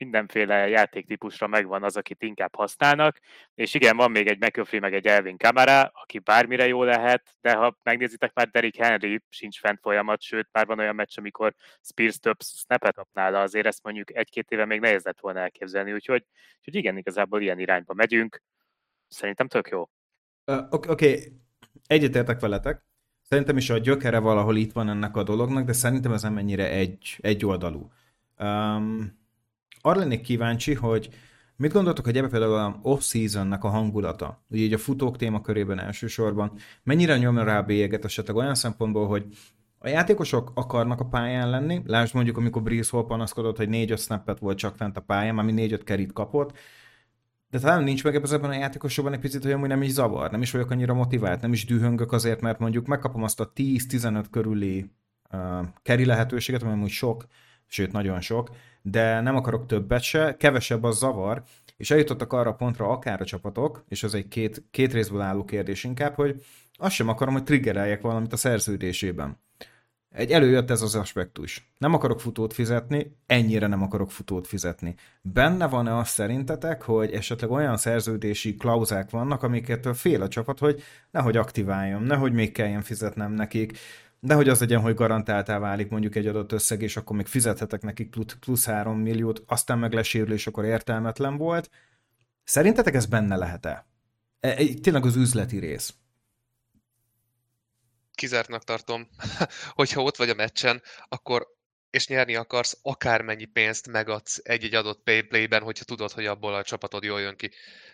mindenféle 0.00 0.68
játéktípusra 0.68 1.46
megvan 1.46 1.82
az, 1.82 1.96
akit 1.96 2.22
inkább 2.22 2.54
használnak, 2.54 3.18
és 3.54 3.74
igen, 3.74 3.96
van 3.96 4.10
még 4.10 4.26
egy 4.26 4.40
McCaffrey, 4.40 4.80
meg 4.80 4.94
egy 4.94 5.06
Elvin 5.06 5.36
Kamara, 5.36 5.90
aki 5.94 6.18
bármire 6.18 6.66
jó 6.66 6.82
lehet, 6.82 7.36
de 7.40 7.54
ha 7.54 7.76
megnézitek 7.82 8.32
már 8.34 8.48
Derrick 8.48 8.76
Henry 8.76 9.20
sincs 9.28 9.58
fent 9.58 9.78
folyamat, 9.80 10.20
sőt, 10.20 10.48
már 10.52 10.66
van 10.66 10.78
olyan 10.78 10.94
meccs, 10.94 11.18
amikor 11.18 11.54
Spears 11.82 12.18
több 12.18 12.36
snapet 12.42 12.94
kap 12.94 13.08
nála, 13.12 13.40
azért 13.40 13.66
ezt 13.66 13.82
mondjuk 13.82 14.16
egy-két 14.16 14.50
éve 14.50 14.64
még 14.64 14.80
nehéz 14.80 15.04
lett 15.04 15.20
volna 15.20 15.40
elképzelni, 15.40 15.92
úgyhogy, 15.92 16.24
úgyhogy 16.58 16.74
igen, 16.74 16.96
igazából 16.96 17.40
ilyen 17.40 17.58
irányba 17.58 17.94
megyünk. 17.94 18.42
Szerintem 19.08 19.48
tök 19.48 19.68
jó. 19.68 19.88
Uh, 20.46 20.66
Oké, 20.70 20.90
okay. 20.90 21.32
egyetértek 21.86 22.40
veletek. 22.40 22.82
Szerintem 23.22 23.56
is 23.56 23.70
a 23.70 23.78
gyökere 23.78 24.18
valahol 24.18 24.56
itt 24.56 24.72
van 24.72 24.88
ennek 24.88 25.16
a 25.16 25.22
dolognak, 25.22 25.64
de 25.64 25.72
szerintem 25.72 26.12
ez 26.12 26.22
nem 26.22 26.36
ennyire 26.36 26.70
egy, 26.70 27.16
egy 27.20 27.44
oldalú. 27.44 27.90
Um, 28.38 29.19
arra 29.80 29.98
lennék 29.98 30.20
kíváncsi, 30.20 30.74
hogy 30.74 31.08
mit 31.56 31.72
gondoltok, 31.72 32.04
hogy 32.04 32.16
ebbe 32.16 32.28
például 32.28 32.54
a 32.54 32.78
off-seasonnek 32.82 33.64
a 33.64 33.68
hangulata, 33.68 34.44
ugye 34.48 34.62
így 34.62 34.72
a 34.72 34.78
futók 34.78 35.16
témakörében 35.16 35.80
elsősorban, 35.80 36.52
mennyire 36.82 37.16
nyomja 37.18 37.44
rá 37.44 37.58
a 37.58 37.62
bélyeget 37.62 38.04
esetleg 38.04 38.36
olyan 38.36 38.54
szempontból, 38.54 39.06
hogy 39.06 39.26
a 39.78 39.88
játékosok 39.88 40.52
akarnak 40.54 41.00
a 41.00 41.06
pályán 41.06 41.50
lenni, 41.50 41.82
lásd 41.86 42.14
mondjuk, 42.14 42.36
amikor 42.36 42.62
Breeze 42.62 42.90
Hall 42.92 43.06
panaszkodott, 43.06 43.56
hogy 43.56 43.68
4-5 43.70 43.98
snappet 43.98 44.38
volt 44.38 44.58
csak 44.58 44.76
fent 44.76 44.96
a 44.96 45.00
pályán, 45.00 45.38
ami 45.38 45.52
4-5 45.56 45.80
kerit 45.84 46.12
kapott, 46.12 46.52
de 47.50 47.58
talán 47.58 47.82
nincs 47.82 48.04
meg 48.04 48.14
ebben 48.14 48.50
a 48.50 48.54
játékosokban 48.54 49.12
egy 49.12 49.20
picit, 49.20 49.42
hogy 49.42 49.52
amúgy 49.52 49.68
nem 49.68 49.82
is 49.82 49.90
zavar, 49.90 50.30
nem 50.30 50.42
is 50.42 50.50
vagyok 50.50 50.70
annyira 50.70 50.94
motivált, 50.94 51.40
nem 51.40 51.52
is 51.52 51.64
dühöngök 51.64 52.12
azért, 52.12 52.40
mert 52.40 52.58
mondjuk 52.58 52.86
megkapom 52.86 53.22
azt 53.22 53.40
a 53.40 53.52
10-15 53.52 54.24
körüli 54.30 54.90
uh, 55.32 55.66
keri 55.82 56.04
lehetőséget, 56.04 56.62
ami 56.62 56.72
amúgy 56.72 56.90
sok, 56.90 57.26
sőt 57.70 57.92
nagyon 57.92 58.20
sok, 58.20 58.50
de 58.82 59.20
nem 59.20 59.36
akarok 59.36 59.66
többet 59.66 60.02
se, 60.02 60.36
kevesebb 60.38 60.82
az 60.82 60.98
zavar, 60.98 61.42
és 61.76 61.90
eljutottak 61.90 62.32
arra 62.32 62.50
a 62.50 62.54
pontra 62.54 62.88
akár 62.88 63.20
a 63.20 63.24
csapatok, 63.24 63.84
és 63.88 64.02
ez 64.02 64.14
egy 64.14 64.28
két, 64.28 64.64
két 64.70 64.92
részből 64.92 65.20
álló 65.20 65.44
kérdés 65.44 65.84
inkább, 65.84 66.14
hogy 66.14 66.44
azt 66.72 66.94
sem 66.94 67.08
akarom, 67.08 67.34
hogy 67.34 67.44
triggereljek 67.44 68.00
valamit 68.00 68.32
a 68.32 68.36
szerződésében. 68.36 69.38
Egy 70.10 70.30
előjött 70.30 70.70
ez 70.70 70.82
az 70.82 70.94
aspektus. 70.94 71.72
Nem 71.78 71.94
akarok 71.94 72.20
futót 72.20 72.52
fizetni, 72.52 73.16
ennyire 73.26 73.66
nem 73.66 73.82
akarok 73.82 74.10
futót 74.10 74.46
fizetni. 74.46 74.94
Benne 75.22 75.68
van-e 75.68 75.96
azt 75.96 76.12
szerintetek, 76.12 76.82
hogy 76.82 77.12
esetleg 77.12 77.50
olyan 77.50 77.76
szerződési 77.76 78.56
klauzák 78.56 79.10
vannak, 79.10 79.42
amiket 79.42 79.96
fél 79.96 80.22
a 80.22 80.28
csapat, 80.28 80.58
hogy 80.58 80.82
nehogy 81.10 81.36
aktiváljon, 81.36 82.02
nehogy 82.02 82.32
még 82.32 82.52
kelljen 82.52 82.82
fizetnem 82.82 83.32
nekik, 83.32 83.78
de 84.20 84.34
hogy 84.34 84.48
az 84.48 84.60
legyen, 84.60 84.80
hogy 84.80 84.94
garantáltá 84.94 85.58
válik 85.58 85.88
mondjuk 85.88 86.14
egy 86.14 86.26
adott 86.26 86.52
összeg, 86.52 86.82
és 86.82 86.96
akkor 86.96 87.16
még 87.16 87.26
fizethetek 87.26 87.82
nekik 87.82 88.14
plusz 88.40 88.64
3 88.64 88.98
milliót, 88.98 89.42
aztán 89.46 89.78
meg 89.78 89.92
lesérül, 89.92 90.32
és 90.32 90.46
akkor 90.46 90.64
értelmetlen 90.64 91.36
volt. 91.36 91.70
Szerintetek 92.44 92.94
ez 92.94 93.06
benne 93.06 93.36
lehet-e? 93.36 93.86
E, 94.40 94.54
tényleg 94.80 95.04
az 95.04 95.16
üzleti 95.16 95.58
rész 95.58 95.94
kizártnak 98.20 98.64
tartom, 98.64 99.08
hogyha 99.80 100.02
ott 100.02 100.16
vagy 100.16 100.28
a 100.28 100.34
meccsen, 100.34 100.82
akkor 101.08 101.46
és 101.90 102.06
nyerni 102.06 102.34
akarsz, 102.34 102.78
akármennyi 102.82 103.44
pénzt 103.44 103.88
megadsz 103.88 104.40
egy-egy 104.42 104.74
adott 104.74 105.02
payplay-ben, 105.02 105.62
hogyha 105.62 105.84
tudod, 105.84 106.10
hogy 106.10 106.26
abból 106.26 106.54
a 106.54 106.62
csapatod 106.62 107.02
jól 107.02 107.20
jön 107.20 107.36
ki. 107.36 107.48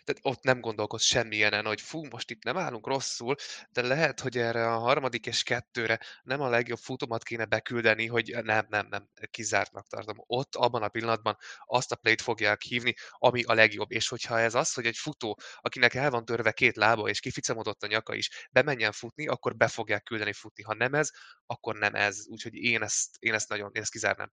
Tehát 0.04 0.20
ott 0.22 0.42
nem 0.42 0.60
gondolkodsz 0.60 1.04
semmilyen, 1.04 1.64
hogy 1.64 1.80
fú, 1.80 2.04
most 2.04 2.30
itt 2.30 2.42
nem 2.42 2.56
állunk 2.56 2.86
rosszul, 2.86 3.34
de 3.70 3.82
lehet, 3.82 4.20
hogy 4.20 4.38
erre 4.38 4.72
a 4.72 4.78
harmadik 4.78 5.26
és 5.26 5.42
kettőre 5.42 6.00
nem 6.22 6.40
a 6.40 6.48
legjobb 6.48 6.78
futomat 6.78 7.22
kéne 7.22 7.44
beküldeni, 7.44 8.06
hogy 8.06 8.36
nem, 8.42 8.66
nem, 8.68 8.86
nem, 8.90 9.08
kizártnak 9.30 9.86
tartom. 9.86 10.16
Ott, 10.26 10.54
abban 10.54 10.82
a 10.82 10.88
pillanatban 10.88 11.36
azt 11.64 11.92
a 11.92 11.96
play 11.96 12.16
fogják 12.16 12.62
hívni, 12.62 12.94
ami 13.12 13.42
a 13.42 13.54
legjobb. 13.54 13.92
És 13.92 14.08
hogyha 14.08 14.40
ez 14.40 14.54
az, 14.54 14.72
hogy 14.72 14.86
egy 14.86 14.96
futó, 14.96 15.38
akinek 15.60 15.94
el 15.94 16.10
van 16.10 16.24
törve 16.24 16.52
két 16.52 16.76
lába, 16.76 17.08
és 17.08 17.20
kificamodott 17.20 17.82
a 17.82 17.86
nyaka 17.86 18.14
is, 18.14 18.48
bemenjen 18.50 18.92
futni, 18.92 19.26
akkor 19.26 19.56
be 19.56 19.68
fogják 19.68 20.02
küldeni 20.02 20.32
futni. 20.32 20.62
Ha 20.62 20.74
nem 20.74 20.94
ez, 20.94 21.10
akkor 21.46 21.76
nem 21.76 21.94
ez. 21.94 22.26
Úgyhogy 22.28 22.54
én 22.54 22.82
ezt, 22.82 23.16
én 23.18 23.34
ezt 23.34 23.48
nagyon, 23.48 23.70
én 23.74 23.82
ezt 23.86 23.92
kizárnám. 23.92 24.30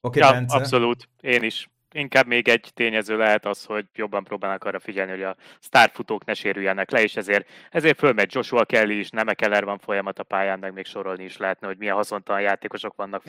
Okay, 0.00 0.22
ja, 0.22 0.32
Bence. 0.32 0.56
abszolút. 0.56 1.08
Én 1.20 1.42
is. 1.42 1.68
Inkább 1.92 2.26
még 2.26 2.48
egy 2.48 2.70
tényező 2.74 3.16
lehet 3.16 3.46
az, 3.46 3.64
hogy 3.64 3.86
jobban 3.94 4.24
próbálnak 4.24 4.64
arra 4.64 4.80
figyelni, 4.80 5.10
hogy 5.10 5.22
a 5.22 5.36
sztárfutók 5.60 6.24
ne 6.24 6.34
sérüljenek 6.34 6.90
le, 6.90 7.02
és 7.02 7.16
ezért, 7.16 7.48
ezért 7.70 7.98
fölmegy 7.98 8.34
Joshua 8.34 8.64
Kelly 8.64 8.98
is, 8.98 9.10
nem 9.10 9.26
Keller 9.26 9.64
van 9.64 9.78
folyamat 9.78 10.18
a 10.18 10.22
pályán, 10.22 10.58
meg 10.58 10.72
még 10.72 10.86
sorolni 10.86 11.24
is 11.24 11.36
lehetne, 11.36 11.66
hogy 11.66 11.78
milyen 11.78 11.94
haszontalan 11.94 12.40
játékosok 12.40 12.96
vannak. 12.96 13.22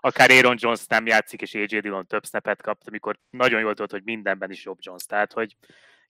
Akár 0.00 0.30
Aaron 0.30 0.56
Jones 0.58 0.86
nem 0.86 1.06
játszik, 1.06 1.42
és 1.42 1.54
AJ 1.54 1.64
Dillon 1.64 2.06
több 2.06 2.26
snapet 2.26 2.62
kap, 2.62 2.80
amikor 2.84 3.18
nagyon 3.30 3.60
jól 3.60 3.74
tudod, 3.74 3.90
hogy 3.90 4.04
mindenben 4.04 4.50
is 4.50 4.64
jobb 4.64 4.78
Jones. 4.80 5.04
Tehát, 5.06 5.32
hogy 5.32 5.56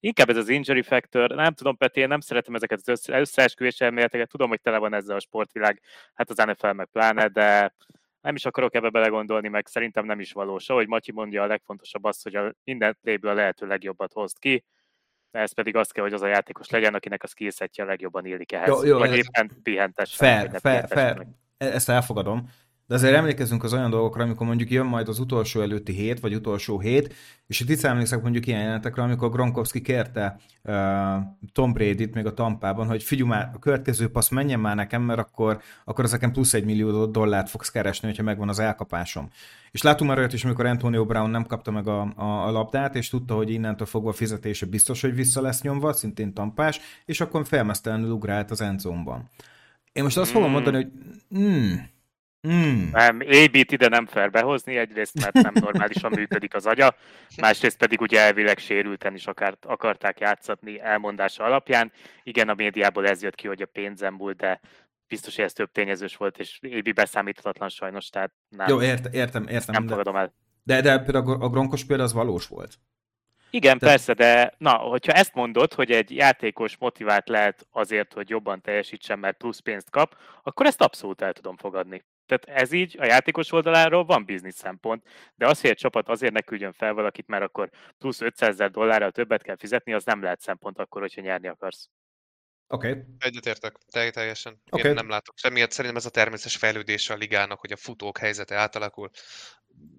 inkább 0.00 0.30
ez 0.30 0.36
az 0.36 0.48
injury 0.48 0.82
factor, 0.82 1.30
nem 1.30 1.54
tudom, 1.54 1.76
Peti, 1.76 2.00
én 2.00 2.08
nem 2.08 2.20
szeretem 2.20 2.54
ezeket 2.54 2.88
az 2.88 3.08
összeesküvés 3.08 3.80
elméleteket, 3.80 4.28
tudom, 4.28 4.48
hogy 4.48 4.60
tele 4.60 4.78
van 4.78 4.94
ezzel 4.94 5.16
a 5.16 5.20
sportvilág, 5.20 5.80
hát 6.14 6.30
az 6.30 6.36
NFL 6.36 6.70
meg 6.70 6.88
pláne, 6.92 7.28
de 7.28 7.74
nem 8.24 8.34
is 8.34 8.44
akarok 8.44 8.74
ebbe 8.74 8.90
belegondolni, 8.90 9.48
meg 9.48 9.66
szerintem 9.66 10.04
nem 10.04 10.20
is 10.20 10.32
valós. 10.32 10.68
Ahogy 10.68 10.88
Matyi 10.88 11.12
mondja, 11.12 11.42
a 11.42 11.46
legfontosabb 11.46 12.04
az, 12.04 12.22
hogy 12.22 12.34
a 12.34 12.54
minden 12.64 12.98
playből 13.00 13.30
a 13.30 13.34
lehető 13.34 13.66
legjobbat 13.66 14.12
hozt 14.12 14.38
ki, 14.38 14.64
ez 15.30 15.52
pedig 15.52 15.76
az 15.76 15.90
kell, 15.90 16.04
hogy 16.04 16.12
az 16.12 16.22
a 16.22 16.26
játékos 16.26 16.70
legyen, 16.70 16.94
akinek 16.94 17.22
a 17.22 17.26
skillsetje 17.26 17.84
a 17.84 17.86
legjobban 17.86 18.26
illik 18.26 18.52
ehhez. 18.52 18.68
Jó, 18.68 18.84
jó, 18.84 18.98
vagy 18.98 19.16
éppen 19.16 19.50
pihentes. 19.62 20.14
Fair, 20.14 20.50
fair, 20.60 20.86
fair. 20.88 21.26
Ezt 21.56 21.88
elfogadom. 21.88 22.50
De 22.86 22.94
azért 22.94 23.14
emlékezünk 23.14 23.64
az 23.64 23.72
olyan 23.72 23.90
dolgokra, 23.90 24.22
amikor 24.22 24.46
mondjuk 24.46 24.70
jön 24.70 24.86
majd 24.86 25.08
az 25.08 25.18
utolsó 25.18 25.60
előtti 25.60 25.92
hét, 25.92 26.20
vagy 26.20 26.34
utolsó 26.34 26.80
hét, 26.80 27.14
és 27.46 27.60
itt 27.60 27.68
itt 27.68 27.82
emlékszek 27.82 28.22
mondjuk 28.22 28.46
ilyen 28.46 28.60
jelenetekre, 28.60 29.02
amikor 29.02 29.30
Gronkowski 29.30 29.80
kérte 29.80 30.36
uh, 30.62 30.74
Tom 31.52 31.72
Brady-t 31.72 32.14
még 32.14 32.26
a 32.26 32.34
tampában, 32.34 32.86
hogy 32.86 33.02
figyelj 33.02 33.28
már, 33.28 33.50
a 33.54 33.58
következő 33.58 34.08
passz 34.08 34.28
menjen 34.28 34.60
már 34.60 34.76
nekem, 34.76 35.02
mert 35.02 35.18
akkor, 35.18 35.60
akkor 35.84 36.04
az 36.04 36.10
nekem 36.10 36.32
plusz 36.32 36.54
egy 36.54 36.64
millió 36.64 37.06
dollárt 37.06 37.50
fogsz 37.50 37.70
keresni, 37.70 38.08
hogyha 38.08 38.22
megvan 38.22 38.48
az 38.48 38.58
elkapásom. 38.58 39.28
És 39.70 39.82
látunk 39.82 40.10
már 40.10 40.18
olyat 40.18 40.32
is, 40.32 40.44
amikor 40.44 40.66
Antonio 40.66 41.04
Brown 41.04 41.30
nem 41.30 41.46
kapta 41.46 41.70
meg 41.70 41.88
a, 41.88 42.00
a, 42.16 42.46
a 42.46 42.50
labdát, 42.50 42.94
és 42.94 43.08
tudta, 43.08 43.34
hogy 43.34 43.50
innentől 43.50 43.86
fogva 43.86 44.08
a 44.08 44.12
fizetése 44.12 44.66
biztos, 44.66 45.00
hogy 45.00 45.14
vissza 45.14 45.40
lesz 45.40 45.62
nyomva, 45.62 45.92
szintén 45.92 46.34
tampás, 46.34 46.80
és 47.04 47.20
akkor 47.20 47.46
felmesztelenül 47.46 48.10
ugrált 48.10 48.50
az 48.50 48.60
endzónban. 48.60 49.30
Én 49.92 50.02
most 50.02 50.16
azt 50.16 50.30
fogom 50.30 50.52
hmm. 50.52 50.52
mondani, 50.52 50.76
hogy 50.76 50.92
hmm, 51.38 51.92
Mm. 52.48 52.90
Nem, 52.92 53.20
AB-t 53.20 53.72
ide 53.72 53.88
nem 53.88 54.06
fel 54.06 54.28
behozni, 54.28 54.76
egyrészt 54.76 55.20
mert 55.20 55.32
nem 55.32 55.52
normálisan 55.54 56.12
működik 56.16 56.54
az 56.54 56.66
agya, 56.66 56.94
másrészt 57.36 57.76
pedig 57.76 58.00
ugye 58.00 58.20
elvileg 58.20 58.58
sérülten 58.58 59.14
is 59.14 59.26
akart, 59.26 59.64
akarták 59.64 60.20
játszatni 60.20 60.80
elmondása 60.80 61.44
alapján. 61.44 61.92
Igen, 62.22 62.48
a 62.48 62.54
médiából 62.54 63.08
ez 63.08 63.22
jött 63.22 63.34
ki, 63.34 63.46
hogy 63.46 63.62
a 63.62 63.66
pénzem 63.66 64.16
volt, 64.16 64.36
de 64.36 64.60
biztos, 65.08 65.36
hogy 65.36 65.44
ez 65.44 65.52
több 65.52 65.72
tényezős 65.72 66.16
volt, 66.16 66.38
és 66.38 66.58
AB 66.62 66.94
beszámíthatatlan 66.94 67.68
sajnos, 67.68 68.08
tehát 68.08 68.32
nem. 68.48 68.68
Jó, 68.68 68.82
értem, 68.82 69.12
értem. 69.12 69.46
értem 69.46 69.74
nem 69.74 69.86
de, 69.86 69.90
fogadom 69.90 70.16
el. 70.16 70.34
De, 70.62 70.80
de 70.80 70.98
például 70.98 71.42
a 71.42 71.48
Gronkos 71.48 71.84
példa 71.84 72.02
az 72.02 72.12
valós 72.12 72.46
volt. 72.46 72.78
Igen, 73.50 73.78
Te... 73.78 73.86
persze, 73.86 74.14
de 74.14 74.54
na, 74.58 74.72
hogyha 74.72 75.12
ezt 75.12 75.34
mondod, 75.34 75.74
hogy 75.74 75.90
egy 75.90 76.10
játékos 76.10 76.76
motivált 76.76 77.28
lehet 77.28 77.66
azért, 77.70 78.12
hogy 78.12 78.28
jobban 78.28 78.60
teljesítsen, 78.60 79.18
mert 79.18 79.36
plusz 79.36 79.58
pénzt 79.58 79.90
kap, 79.90 80.16
akkor 80.42 80.66
ezt 80.66 80.80
abszolút 80.80 81.22
el 81.22 81.32
tudom 81.32 81.56
fogadni. 81.56 82.04
Tehát 82.26 82.60
ez 82.62 82.72
így 82.72 82.96
a 82.98 83.04
játékos 83.04 83.52
oldaláról 83.52 84.04
van 84.04 84.24
biznisz 84.24 84.56
szempont, 84.56 85.02
de 85.34 85.46
az, 85.46 85.60
hogy 85.60 85.70
egy 85.70 85.76
csapat 85.76 86.08
azért 86.08 86.32
ne 86.32 86.40
küldjön 86.40 86.72
fel 86.72 86.92
valakit, 86.92 87.26
mert 87.26 87.42
akkor 87.42 87.70
plusz 87.98 88.20
500 88.20 88.48
ezer 88.48 88.70
dollárral 88.70 89.10
többet 89.10 89.42
kell 89.42 89.56
fizetni, 89.56 89.92
az 89.92 90.04
nem 90.04 90.22
lehet 90.22 90.40
szempont 90.40 90.78
akkor, 90.78 91.00
hogyha 91.00 91.20
nyerni 91.20 91.48
akarsz. 91.48 91.90
Oké. 92.66 92.90
Okay. 92.90 93.02
Egyetértek, 93.18 93.76
teljesen. 93.90 94.60
Okay. 94.70 94.88
Én 94.88 94.94
nem 94.94 95.08
látok 95.08 95.38
semmiért. 95.38 95.70
Szerintem 95.70 96.00
ez 96.00 96.06
a 96.06 96.10
természetes 96.10 96.56
fejlődése 96.56 97.14
a 97.14 97.16
ligának, 97.16 97.60
hogy 97.60 97.72
a 97.72 97.76
futók 97.76 98.18
helyzete 98.18 98.56
átalakul. 98.56 99.10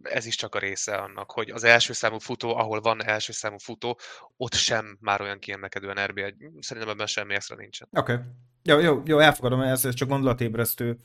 Ez 0.02 0.26
is 0.26 0.36
csak 0.36 0.56
a 0.56 0.60
része 0.60 0.96
annak, 0.96 1.32
hogy 1.32 1.50
az 1.50 1.64
első 1.64 1.94
számú 1.94 2.20
futó, 2.20 2.56
ahol 2.56 2.82
van 2.82 3.04
első 3.04 3.32
számú 3.32 3.58
futó, 3.58 4.00
ott 4.38 4.54
sem 4.54 4.98
már 5.02 5.22
olyan 5.22 5.40
kiemelkedően 5.40 6.06
RB. 6.08 6.20
Szerintem 6.60 6.92
ebben 6.92 7.08
semmi 7.08 7.34
extra 7.34 7.56
nincsen. 7.56 7.88
Oké. 7.92 8.14
Okay. 8.14 8.26
Jó, 8.64 8.80
jó, 8.80 9.02
jó, 9.06 9.20
elfogadom, 9.20 9.62
ez, 9.62 9.86
ez 9.86 9.94
csak 9.94 10.08
gondolatébresztő 10.08 10.98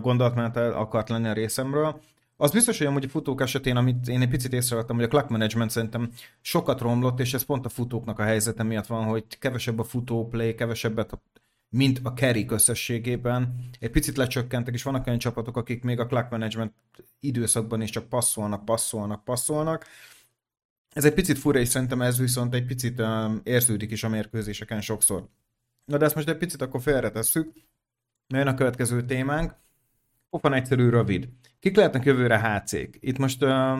gondolatmenet 0.00 0.56
akart 0.56 1.08
lenni 1.08 1.28
a 1.28 1.32
részemről. 1.32 2.00
Az 2.36 2.50
biztos, 2.50 2.78
hogy 2.78 2.86
amúgy 2.86 3.04
a 3.04 3.08
futók 3.08 3.40
esetén, 3.40 3.76
amit 3.76 4.08
én 4.08 4.20
egy 4.20 4.28
picit 4.28 4.52
észrevettem, 4.52 4.96
hogy 4.96 5.04
a 5.04 5.08
clock 5.08 5.28
management 5.28 5.70
szerintem 5.70 6.10
sokat 6.40 6.80
romlott, 6.80 7.20
és 7.20 7.34
ez 7.34 7.42
pont 7.42 7.66
a 7.66 7.68
futóknak 7.68 8.18
a 8.18 8.22
helyzete 8.22 8.62
miatt 8.62 8.86
van, 8.86 9.04
hogy 9.04 9.24
kevesebb 9.38 9.78
a 9.78 9.84
futó 9.84 10.28
play, 10.28 10.54
kevesebbet, 10.54 11.18
mint 11.68 12.00
a 12.02 12.12
carry 12.12 12.46
összességében. 12.48 13.54
Egy 13.80 13.90
picit 13.90 14.16
lecsökkentek, 14.16 14.74
és 14.74 14.82
vannak 14.82 15.06
olyan 15.06 15.18
csapatok, 15.18 15.56
akik 15.56 15.82
még 15.82 16.00
a 16.00 16.06
clock 16.06 16.30
management 16.30 16.72
időszakban 17.20 17.82
is 17.82 17.90
csak 17.90 18.08
passzolnak, 18.08 18.64
passzolnak, 18.64 19.24
passzolnak. 19.24 19.86
Ez 20.92 21.04
egy 21.04 21.14
picit 21.14 21.38
fura, 21.38 21.58
és 21.58 21.68
szerintem 21.68 22.02
ez 22.02 22.18
viszont 22.18 22.54
egy 22.54 22.66
picit 22.66 23.00
um, 23.00 23.40
érződik 23.44 23.90
is 23.90 24.04
a 24.04 24.08
mérkőzéseken 24.08 24.80
sokszor. 24.80 25.28
Na 25.84 25.96
de 25.96 26.04
ezt 26.04 26.14
most 26.14 26.28
egy 26.28 26.36
picit 26.36 26.62
akkor 26.62 26.80
félretesszük. 26.80 27.52
Jön 28.26 28.46
a 28.46 28.54
következő 28.54 29.04
témánk. 29.04 29.54
Pofan 30.30 30.52
egyszerű, 30.52 30.88
rövid. 30.88 31.28
Kik 31.60 31.76
lehetnek 31.76 32.04
jövőre 32.04 32.38
HC-k? 32.38 32.96
Itt 33.00 33.18
most 33.18 33.42
uh, 33.42 33.78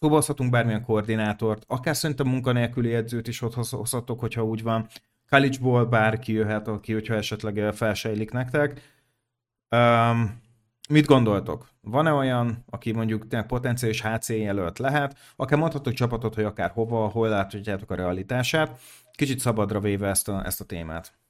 szóba 0.00 0.14
hozhatunk 0.14 0.50
bármilyen 0.50 0.82
koordinátort, 0.82 1.64
akár 1.66 1.96
szerintem 1.96 2.26
munkanélküli 2.26 2.94
edzőt 2.94 3.28
is 3.28 3.42
ott 3.42 3.54
hozhatok, 3.54 4.20
hogyha 4.20 4.44
úgy 4.44 4.62
van. 4.62 4.86
Kalicsból 5.28 5.86
bárki 5.86 6.32
jöhet, 6.32 6.68
aki, 6.68 6.92
hogyha 6.92 7.14
esetleg 7.14 7.74
felsejlik 7.74 8.30
nektek. 8.30 8.80
Um, 9.68 10.40
mit 10.88 11.06
gondoltok? 11.06 11.68
Van-e 11.80 12.12
olyan, 12.12 12.64
aki 12.70 12.92
mondjuk 12.92 13.46
potenciális 13.46 14.02
HC 14.02 14.28
jelölt 14.28 14.78
lehet? 14.78 15.18
Akár 15.36 15.58
mondhatok 15.58 15.92
csapatot, 15.92 16.34
hogy 16.34 16.44
akár 16.44 16.70
hova, 16.70 17.08
hol 17.08 17.28
láthatjátok 17.28 17.90
a 17.90 17.94
realitását. 17.94 18.80
Kicsit 19.12 19.38
szabadra 19.38 19.80
véve 19.80 20.08
ezt 20.08 20.28
a, 20.28 20.44
ezt 20.44 20.60
a 20.60 20.64
témát. 20.64 21.21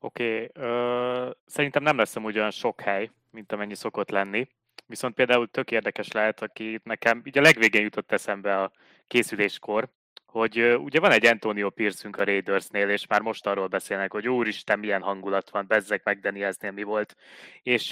Oké, 0.00 0.50
okay, 0.54 1.32
szerintem 1.46 1.82
nem 1.82 1.96
lesz 1.96 2.16
amúgy 2.16 2.38
olyan 2.38 2.50
sok 2.50 2.80
hely, 2.80 3.10
mint 3.30 3.52
amennyi 3.52 3.74
szokott 3.74 4.10
lenni. 4.10 4.48
Viszont 4.86 5.14
például 5.14 5.46
tök 5.46 5.70
érdekes 5.70 6.12
lehet, 6.12 6.42
aki 6.42 6.80
nekem 6.84 7.22
így 7.24 7.38
a 7.38 7.40
legvégén 7.40 7.82
jutott 7.82 8.12
eszembe 8.12 8.62
a 8.62 8.72
készüléskor, 9.06 9.88
hogy 10.26 10.76
ugye 10.78 11.00
van 11.00 11.10
egy 11.10 11.26
Antonio 11.26 11.70
Pierce-ünk 11.70 12.16
a 12.16 12.24
Raidersnél, 12.24 12.88
és 12.88 13.06
már 13.06 13.20
most 13.20 13.46
arról 13.46 13.66
beszélnek, 13.66 14.12
hogy 14.12 14.28
úristen, 14.28 14.78
milyen 14.78 15.02
hangulat 15.02 15.50
van, 15.50 15.66
bezzek 15.66 16.04
meg 16.04 16.20
Danielsnél 16.20 16.70
mi 16.70 16.82
volt. 16.82 17.16
És 17.62 17.90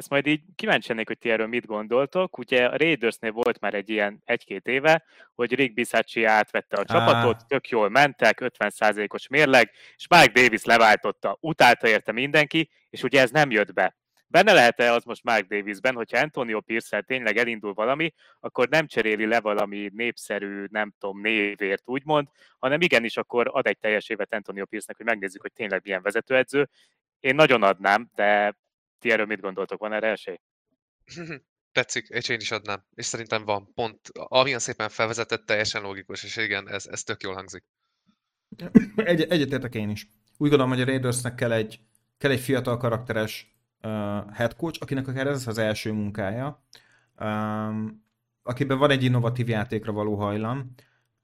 ezt 0.00 0.10
majd 0.10 0.26
így 0.26 0.42
kíváncsi 0.54 0.88
lennék, 0.88 1.06
hogy 1.06 1.18
ti 1.18 1.30
erről 1.30 1.46
mit 1.46 1.66
gondoltok. 1.66 2.38
Ugye 2.38 2.64
a 2.64 2.76
Raidersnél 2.76 3.32
volt 3.32 3.60
már 3.60 3.74
egy 3.74 3.88
ilyen 3.88 4.22
egy-két 4.24 4.66
éve, 4.66 5.04
hogy 5.34 5.54
Rick 5.54 5.74
Bisacci 5.74 6.24
átvette 6.24 6.76
a 6.76 6.84
csapatot, 6.84 7.40
ah. 7.40 7.46
tök 7.46 7.68
jól 7.68 7.88
mentek, 7.88 8.38
50%-os 8.40 9.28
mérleg, 9.28 9.70
és 9.96 10.06
Mike 10.08 10.40
Davis 10.40 10.64
leváltotta, 10.64 11.36
utálta 11.40 11.88
érte 11.88 12.12
mindenki, 12.12 12.70
és 12.90 13.02
ugye 13.02 13.20
ez 13.20 13.30
nem 13.30 13.50
jött 13.50 13.72
be. 13.72 13.96
benne 14.26 14.52
lehet-e 14.52 14.92
az 14.92 15.04
most 15.04 15.24
Mark 15.24 15.46
Davisben, 15.46 15.94
hogyha 15.94 16.18
Antonio 16.18 16.60
pierce 16.60 17.00
tényleg 17.00 17.36
elindul 17.36 17.72
valami, 17.72 18.12
akkor 18.40 18.68
nem 18.68 18.86
cseréli 18.86 19.26
le 19.26 19.40
valami 19.40 19.90
népszerű, 19.94 20.64
nem 20.70 20.94
tudom, 20.98 21.20
névért 21.20 21.82
úgymond, 21.84 22.28
hanem 22.58 22.80
igenis 22.80 23.16
akkor 23.16 23.50
ad 23.52 23.66
egy 23.66 23.78
teljes 23.78 24.08
évet 24.08 24.34
Antonio 24.34 24.64
Pierce-nek, 24.64 24.96
hogy 24.96 25.06
megnézzük, 25.06 25.42
hogy 25.42 25.52
tényleg 25.52 25.80
milyen 25.84 26.02
vezetőedző. 26.02 26.68
Én 27.20 27.34
nagyon 27.34 27.62
adnám, 27.62 28.10
de 28.14 28.54
ti 29.00 29.10
erről 29.10 29.26
mit 29.26 29.40
gondoltok, 29.40 29.80
van 29.80 29.92
erre 29.92 30.08
esély? 30.08 30.40
Tetszik, 31.72 32.08
és 32.08 32.28
én 32.28 32.40
is 32.40 32.50
adnám. 32.50 32.84
És 32.94 33.06
szerintem 33.06 33.44
van 33.44 33.72
pont, 33.74 34.00
amilyen 34.12 34.58
szépen 34.58 34.88
felvezetett, 34.88 35.46
teljesen 35.46 35.82
logikus, 35.82 36.24
és 36.24 36.36
igen, 36.36 36.68
ez, 36.68 36.86
ez 36.86 37.02
tök 37.02 37.22
jól 37.22 37.34
hangzik. 37.34 37.64
Egy, 38.96 39.20
egyetértek 39.20 39.74
én 39.74 39.90
is. 39.90 40.08
Úgy 40.36 40.48
gondolom, 40.48 40.68
hogy 40.68 40.80
a 40.80 40.84
Raidersnek 40.84 41.34
kell 41.34 41.52
egy, 41.52 41.80
kell 42.18 42.30
egy 42.30 42.40
fiatal 42.40 42.76
karakteres 42.76 43.56
uh, 43.82 43.90
head 44.32 44.56
coach, 44.56 44.82
akinek 44.82 45.08
akár 45.08 45.26
ez 45.26 45.46
az 45.46 45.58
első 45.58 45.92
munkája, 45.92 46.64
um, 47.20 48.04
akiben 48.42 48.78
van 48.78 48.90
egy 48.90 49.04
innovatív 49.04 49.48
játékra 49.48 49.92
való 49.92 50.14
hajlam. 50.14 50.74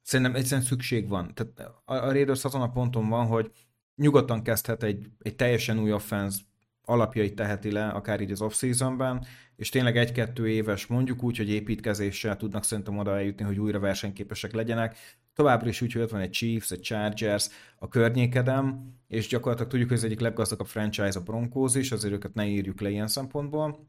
Szerintem 0.02 0.35
egyszerűen 0.35 0.66
szükség 0.66 1.09
van. 1.09 1.35
Tehát 1.35 1.59
a, 1.59 1.95
a 1.95 2.12
Raiders 2.12 2.45
azon 2.45 2.62
a 2.62 2.71
ponton 2.71 3.09
van, 3.09 3.26
hogy 3.26 3.50
nyugodtan 3.95 4.42
kezdhet 4.42 4.83
egy, 4.83 5.11
egy 5.18 5.37
teljesen 5.37 5.78
új 5.78 5.92
offense 5.92 6.40
alapjait 6.88 7.35
teheti 7.35 7.71
le, 7.71 7.88
akár 7.88 8.21
így 8.21 8.31
az 8.31 8.40
off-seasonben, 8.40 9.26
és 9.57 9.69
tényleg 9.69 9.97
egy-kettő 9.97 10.49
éves, 10.49 10.87
mondjuk 10.87 11.23
úgy, 11.23 11.37
hogy 11.37 11.50
építkezéssel 11.50 12.37
tudnak 12.37 12.64
szerintem 12.64 12.99
oda 12.99 13.16
eljutni, 13.16 13.45
hogy 13.45 13.59
újra 13.59 13.78
versenyképesek 13.78 14.52
legyenek. 14.52 14.97
Továbbra 15.35 15.69
is 15.69 15.81
úgy, 15.81 15.93
hogy 15.93 16.02
ott 16.02 16.11
van 16.11 16.21
egy 16.21 16.31
Chiefs, 16.31 16.71
egy 16.71 16.81
Chargers 16.81 17.49
a 17.78 17.88
környékedem, 17.88 18.95
és 19.09 19.26
gyakorlatilag 19.26 19.71
tudjuk, 19.71 19.88
hogy 19.88 19.99
ez 19.99 20.05
egyik 20.05 20.21
leggazdagabb 20.21 20.66
franchise 20.66 21.19
a 21.19 21.23
Broncos 21.23 21.75
is, 21.75 21.93
azért 21.93 22.14
őket 22.14 22.35
ne 22.35 22.47
írjuk 22.47 22.81
le 22.81 22.90
ilyen 22.90 23.09
szempontból. 23.09 23.88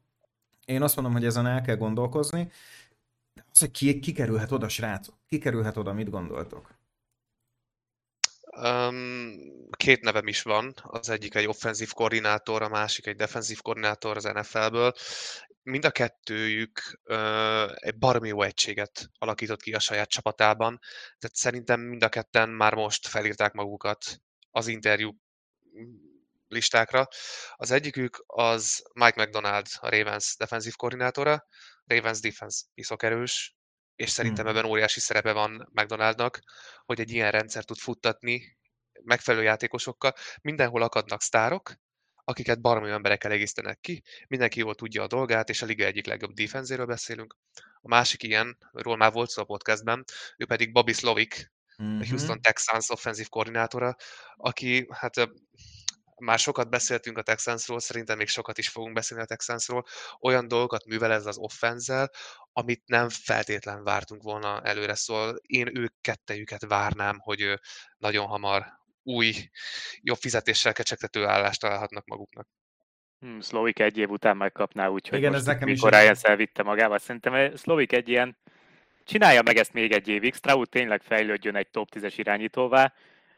Én 0.65 0.81
azt 0.81 0.95
mondom, 0.95 1.13
hogy 1.13 1.25
ezen 1.25 1.45
el 1.45 1.61
kell 1.61 1.75
gondolkozni. 1.75 2.51
De 3.33 3.45
az, 3.51 3.59
hogy 3.59 3.71
ki, 3.71 3.99
ki 3.99 4.11
kerülhet 4.11 4.51
oda, 4.51 4.69
srácok? 4.69 5.15
Ki 5.27 5.37
kerülhet 5.37 5.77
oda, 5.77 5.93
mit 5.93 6.09
gondoltok? 6.09 6.76
Két 9.77 10.01
nevem 10.01 10.27
is 10.27 10.41
van, 10.41 10.73
az 10.83 11.09
egyik 11.09 11.35
egy 11.35 11.47
offenzív 11.47 11.91
koordinátor, 11.91 12.61
a 12.61 12.69
másik 12.69 13.07
egy 13.07 13.15
defenzív 13.15 13.61
koordinátor 13.61 14.17
az 14.17 14.23
NFL-ből. 14.23 14.93
Mind 15.63 15.85
a 15.85 15.91
kettőjük 15.91 16.99
egy 17.75 17.97
baromi 17.97 18.27
jó 18.27 18.41
egységet 18.41 19.09
alakított 19.17 19.61
ki 19.61 19.73
a 19.73 19.79
saját 19.79 20.09
csapatában, 20.09 20.79
tehát 21.17 21.35
szerintem 21.35 21.81
mind 21.81 22.03
a 22.03 22.09
ketten 22.09 22.49
már 22.49 22.73
most 22.73 23.07
felírták 23.07 23.53
magukat 23.53 24.21
az 24.51 24.67
interjú 24.67 25.15
listákra. 26.47 27.07
Az 27.55 27.71
egyikük 27.71 28.23
az 28.25 28.83
Mike 28.93 29.23
McDonald, 29.23 29.67
a 29.79 29.89
Ravens 29.89 30.35
defenzív 30.37 30.75
koordinátora, 30.75 31.47
Ravens 31.85 32.19
defense 32.19 32.65
iszok 32.73 33.03
erős, 33.03 33.56
és 33.97 34.09
szerintem 34.09 34.45
hmm. 34.45 34.55
ebben 34.55 34.69
óriási 34.69 34.99
szerepe 34.99 35.31
van 35.31 35.69
McDonaldnak, 35.71 36.39
hogy 36.85 36.99
egy 36.99 37.11
ilyen 37.11 37.31
rendszer 37.31 37.63
tud 37.63 37.77
futtatni 37.77 38.57
megfelelő 39.03 39.43
játékosokkal. 39.43 40.13
Mindenhol 40.41 40.81
akadnak 40.81 41.21
sztárok, 41.21 41.73
akiket 42.23 42.61
baromi 42.61 42.89
emberek 42.89 43.23
egésztenek 43.23 43.79
ki, 43.79 44.03
mindenki 44.27 44.59
jól 44.59 44.75
tudja 44.75 45.03
a 45.03 45.07
dolgát, 45.07 45.49
és 45.49 45.61
a 45.61 45.65
liga 45.65 45.85
egyik 45.85 46.05
legjobb 46.05 46.33
defenzéről 46.33 46.85
beszélünk. 46.85 47.35
A 47.81 47.87
másik 47.87 48.23
ilyen, 48.23 48.57
ról 48.71 48.97
már 48.97 49.11
volt 49.11 49.29
szó 49.29 49.41
a 49.41 49.45
podcastben, 49.45 50.03
ő 50.37 50.45
pedig 50.45 50.71
Bobby 50.71 50.93
Slovik, 50.93 51.51
mm-hmm. 51.83 51.99
a 51.99 52.05
Houston 52.05 52.41
Texans 52.41 52.89
offenzív 52.89 53.27
koordinátora, 53.27 53.95
aki 54.35 54.87
hát 54.91 55.29
már 56.19 56.39
sokat 56.39 56.69
beszéltünk 56.69 57.17
a 57.17 57.21
Texansról, 57.21 57.79
szerintem 57.79 58.17
még 58.17 58.27
sokat 58.27 58.57
is 58.57 58.69
fogunk 58.69 58.93
beszélni 58.93 59.23
a 59.23 59.27
Texansról, 59.27 59.85
olyan 60.19 60.47
dolgokat 60.47 60.85
művel 60.85 61.11
ez 61.11 61.25
az 61.25 61.37
offenzel, 61.37 62.11
amit 62.53 62.83
nem 62.85 63.09
feltétlen 63.09 63.83
vártunk 63.83 64.23
volna 64.23 64.61
előre, 64.61 64.95
szóval 64.95 65.35
én 65.41 65.77
ők 65.77 65.93
kettejüket 66.01 66.65
várnám, 66.67 67.17
hogy 67.19 67.59
nagyon 67.97 68.25
hamar 68.25 68.65
új, 69.03 69.33
jobb 70.01 70.17
fizetéssel 70.17 70.73
kecsegtető 70.73 71.25
állást 71.25 71.59
találhatnak 71.59 72.05
maguknak. 72.05 72.47
Hmm, 73.19 73.39
Szlovik 73.39 73.79
egy 73.79 73.97
év 73.97 74.09
után 74.09 74.37
megkapná, 74.37 74.87
úgyhogy 74.87 75.17
Igen, 75.17 75.31
most 75.31 75.41
ez 75.41 75.47
nekem 75.47 75.69
mikor 75.69 75.91
Ryan 75.91 76.15
elvitte 76.21 76.63
magával. 76.63 76.97
Szerintem 76.97 77.55
Szlovik 77.55 77.91
egy 77.91 78.09
ilyen, 78.09 78.37
csinálja 79.03 79.41
meg 79.41 79.57
ezt 79.57 79.73
még 79.73 79.91
egy 79.91 80.07
évig, 80.07 80.33
Stroud 80.33 80.69
tényleg 80.69 81.01
fejlődjön 81.01 81.55
egy 81.55 81.69
top 81.69 81.89
10-es 81.95 82.13
irányítóvá, 82.15 82.93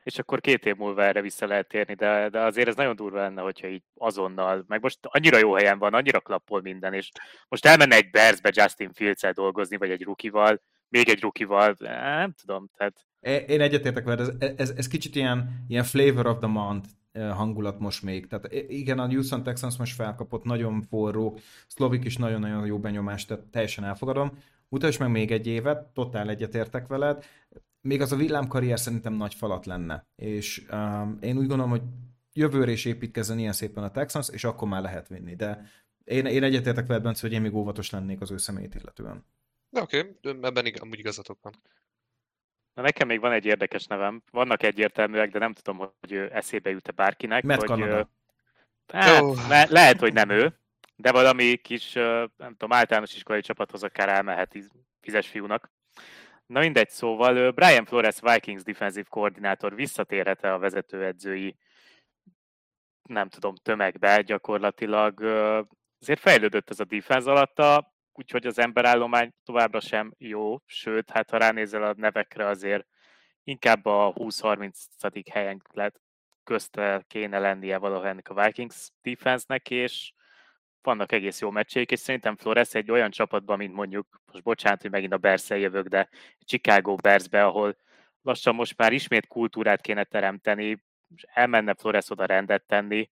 és 0.10 0.19
akkor 0.19 0.41
két 0.41 0.65
év 0.65 0.76
múlva 0.76 1.04
erre 1.04 1.22
vissza 1.22 1.48
lehet 1.48 1.67
térni, 1.67 1.93
de, 1.93 2.30
de 2.30 2.39
azért 2.39 2.67
ez 2.67 2.76
nagyon 2.76 2.95
durva 2.95 3.17
lenne, 3.17 3.41
hogyha 3.41 3.67
így 3.67 3.84
azonnal, 3.93 4.63
meg 4.67 4.82
most 4.82 5.00
annyira 5.02 5.38
jó 5.38 5.54
helyen 5.54 5.80
van, 5.80 5.93
annyira 5.93 6.19
klappol 6.19 6.62
minden, 6.62 6.93
és 6.93 7.10
most 7.48 7.65
elmenne 7.65 7.95
egy 7.95 8.10
Bearsbe 8.10 8.52
Justin 8.54 8.91
fields 8.93 9.22
dolgozni, 9.34 9.78
vagy 9.78 9.89
egy 9.89 10.04
rukival, 10.04 10.62
még 10.88 11.10
egy 11.10 11.22
rukival, 11.22 11.76
nem 11.80 12.34
tudom, 12.41 12.69
tehát... 12.78 13.08
Én 13.50 13.62
egyetértek 13.62 14.04
veled, 14.04 14.19
ez, 14.39 14.52
ez, 14.58 14.69
ez 14.69 14.88
kicsit 14.88 15.15
ilyen, 15.15 15.65
ilyen 15.67 15.84
flavor 15.84 16.28
of 16.28 16.38
the 16.38 16.48
month 16.48 16.89
hangulat 17.13 17.80
most 17.80 18.04
még. 18.04 18.28
Tehát 18.28 18.54
igen, 18.54 19.00
a 19.00 19.08
Houston 19.08 19.43
Texans 19.43 19.78
most 19.78 19.95
felkapott, 19.95 20.43
nagyon 20.43 20.82
forró, 20.82 21.39
Szlovik 21.67 22.06
is 22.06 22.17
nagyon-nagyon 22.17 22.65
jó 22.65 22.80
benyomást, 22.80 23.28
tehát 23.28 23.43
teljesen 23.43 23.84
elfogadom. 23.84 24.38
Mutasd 24.69 25.00
meg 25.00 25.10
még 25.10 25.32
egy 25.32 25.48
évet, 25.48 25.88
totál 25.93 26.30
egyetértek 26.30 26.88
veled 26.88 27.26
még 27.82 28.02
az 28.02 28.12
a 28.12 28.15
villámkarrier 28.15 28.80
szerintem 28.80 29.13
nagy 29.13 29.34
falat 29.34 29.65
lenne. 29.65 30.08
És 30.15 30.68
um, 30.72 31.18
én 31.22 31.38
úgy 31.38 31.48
gondolom, 31.48 31.70
hogy 31.70 31.82
jövőre 32.34 32.72
is 32.72 32.86
építkezzen 32.86 33.39
ilyen 33.39 33.54
szépen 33.54 33.84
a 33.84 33.92
Texans, 33.92 34.30
és 34.30 34.44
akkor 34.44 34.68
már 34.68 34.82
lehet 34.82 35.08
vinni. 35.08 35.36
De 35.36 35.62
én, 36.04 36.26
én 36.26 36.44
egyetértek 36.44 36.88
veled, 36.88 37.04
Bence, 37.04 37.22
hogy 37.22 37.34
én 37.36 37.42
még 37.42 37.56
óvatos 37.56 37.89
lennék 37.89 38.22
az 38.22 38.32
ő 38.32 38.38
személyét 38.38 38.76
illetően. 38.76 39.26
Oké, 39.72 40.00
okay. 40.00 40.38
ebben 40.42 40.65
ig- 40.65 40.80
amúgy 40.80 41.00
igazatok 41.00 41.39
van. 41.42 41.54
Na 42.74 42.82
nekem 42.82 43.08
még 43.08 43.20
van 43.20 43.32
egy 43.32 43.46
érdekes 43.46 43.86
nevem. 43.86 44.24
Vannak 44.32 44.63
egyértelműek, 44.63 45.32
de 45.32 45.39
nem 45.39 45.54
tudom, 45.54 45.78
hogy 45.78 46.13
eszébe 46.13 46.70
jut-e 46.70 46.92
bárkinek. 46.92 47.44
Mert 47.44 47.60
hogy, 47.60 47.70
Kanada. 47.70 48.10
Hát, 48.88 49.22
oh. 49.22 49.48
le- 49.48 49.68
lehet, 49.70 50.00
hogy 50.00 50.13
nem 50.13 50.30
ő, 50.30 50.60
de 50.96 51.12
valami 51.12 51.56
kis, 51.56 51.94
nem 52.38 52.52
tudom, 52.58 52.72
általános 52.72 53.15
iskolai 53.15 53.42
csapathoz 53.42 53.84
akár 53.84 54.10
elmehet 54.10 54.58
fizes 55.02 55.28
fiúnak. 55.28 55.72
Na 56.49 56.59
mindegy, 56.59 56.89
szóval 56.89 57.51
Brian 57.51 57.85
Flores 57.85 58.19
Vikings 58.21 58.63
defensív 58.63 59.07
koordinátor 59.07 59.75
visszatérhet-e 59.75 60.53
a 60.53 60.57
vezetőedzői 60.57 61.57
nem 63.09 63.29
tudom, 63.29 63.55
tömegbe 63.55 64.21
gyakorlatilag. 64.21 65.21
Azért 65.99 66.19
fejlődött 66.19 66.69
ez 66.69 66.79
a 66.79 66.85
defense 66.85 67.31
alatta, 67.31 67.93
úgyhogy 68.12 68.45
az 68.45 68.59
emberállomány 68.59 69.31
továbbra 69.43 69.79
sem 69.79 70.13
jó, 70.17 70.57
sőt, 70.65 71.09
hát 71.09 71.29
ha 71.29 71.38
ránézel 71.38 71.83
a 71.83 71.93
nevekre 71.97 72.45
azért 72.45 72.88
inkább 73.43 73.85
a 73.85 74.13
20-30. 74.13 75.31
helyen 75.31 75.62
lett 75.73 76.01
közte 76.43 77.03
kéne 77.07 77.39
lennie 77.39 77.77
valahol 77.77 78.21
a 78.23 78.43
Vikings 78.43 78.89
defense-nek, 79.01 79.69
és 79.69 80.13
vannak 80.82 81.12
egész 81.12 81.42
jó 81.42 81.50
meccseik, 81.50 81.92
és 81.92 82.00
szerintem 82.00 82.36
Flores 82.36 82.74
egy 82.74 82.92
olyan 82.92 83.12
csapatban, 83.12 83.58
mint 83.58 83.74
mondjuk, 83.74 84.22
most 84.32 84.44
bocsánat, 84.44 84.82
hogy 84.82 84.92
megint 84.92 85.13
a 85.13 85.18
bears 85.18 85.50
jövök, 85.50 85.88
de 85.88 86.10
Chicago 86.46 86.96
Bearsbe, 86.96 87.46
ahol 87.46 87.78
lassan 88.22 88.56
most 88.56 88.78
már 88.78 88.92
ismét 88.92 89.28
kultúrát 89.28 89.82
kéne 89.82 90.04
teremteni, 90.04 90.84
és 91.15 91.24
elmenne 91.34 91.74
Flores 91.74 92.10
oda 92.10 92.26
rendet 92.26 92.63
tenni, 92.68 93.10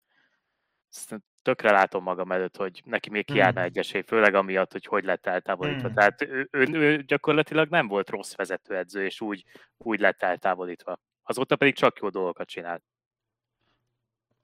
tökre 1.48 1.72
látom 1.72 2.04
magam 2.04 2.32
előtt, 2.32 2.56
hogy 2.56 2.82
neki 2.86 3.10
még 3.10 3.26
kiállna 3.26 3.60
hmm. 3.60 3.68
egy 3.68 3.78
esély, 3.78 4.02
főleg 4.02 4.36
amiatt, 4.36 4.72
hogy 4.72 4.86
hogy 4.86 5.04
lett 5.04 5.26
eltávolítva. 5.26 5.88
Hmm. 5.88 5.96
Tehát 5.96 6.22
ő, 6.22 6.48
ő, 6.52 6.68
ő, 6.72 7.04
gyakorlatilag 7.04 7.70
nem 7.70 7.88
volt 7.88 8.10
rossz 8.10 8.36
vezetőedző, 8.36 9.06
és 9.06 9.22
úgy, 9.22 9.44
úgy 9.78 10.00
lett 10.00 10.22
eltávolítva. 10.22 11.00
Azóta 11.24 11.56
pedig 11.56 11.76
csak 11.76 12.00
jó 12.02 12.10
dolgokat 12.10 12.48
csinált. 12.48 12.84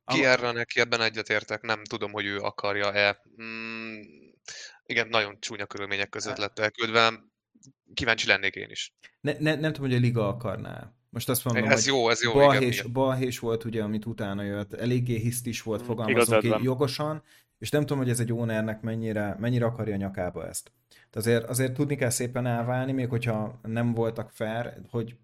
Ki 0.06 0.26
erre 0.26 0.52
neki 0.52 0.80
ebben 0.80 1.02
egyetértek, 1.02 1.62
nem 1.62 1.84
tudom, 1.84 2.12
hogy 2.12 2.26
ő 2.26 2.38
akarja-e. 2.38 3.22
Mm, 3.42 4.00
igen, 4.86 5.08
nagyon 5.08 5.38
csúnya 5.40 5.66
körülmények 5.66 6.10
között 6.10 6.38
lett 6.38 6.60
elküldve. 6.60 7.24
Kíváncsi 7.94 8.28
lennék 8.28 8.56
én 8.56 8.70
is. 8.70 8.94
Ne, 9.22 9.34
ne, 9.40 9.56
nem 9.56 9.74
tudom, 9.74 9.90
hogy 9.90 9.98
a 9.98 10.02
liga 10.02 10.28
akarná. 10.28 10.94
Most 11.10 11.30
azt 11.30 11.46
mondom, 11.46 11.64
ez 11.64 11.84
hogy 11.84 11.94
jó, 11.94 12.10
ez 12.10 12.24
jó, 12.24 12.34
balhés, 12.34 12.80
igen, 12.80 12.92
balhés 12.92 13.40
volt 13.40 13.64
ugye, 13.64 13.84
amit 13.84 14.06
utána 14.06 14.44
jött, 14.44 14.74
eléggé 14.74 15.18
hisztis 15.18 15.62
volt, 15.62 15.82
mm, 15.82 15.86
fogalmazunk 15.86 16.42
ki 16.42 16.64
jogosan, 16.64 17.24
és 17.60 17.70
nem 17.70 17.82
tudom, 17.82 17.98
hogy 17.98 18.10
ez 18.10 18.20
egy 18.20 18.32
ownernek 18.32 18.82
mennyire, 18.82 19.36
mennyire 19.40 19.66
akarja 19.66 19.96
nyakába 19.96 20.48
ezt. 20.48 20.72
De 21.12 21.20
azért, 21.20 21.44
azért 21.44 21.74
tudni 21.74 21.96
kell 21.96 22.10
szépen 22.10 22.46
elválni, 22.46 22.92
még 22.92 23.10
hogyha 23.10 23.60
nem 23.64 23.94
voltak 23.94 24.32
fair, 24.32 24.74
hogy 24.90 25.16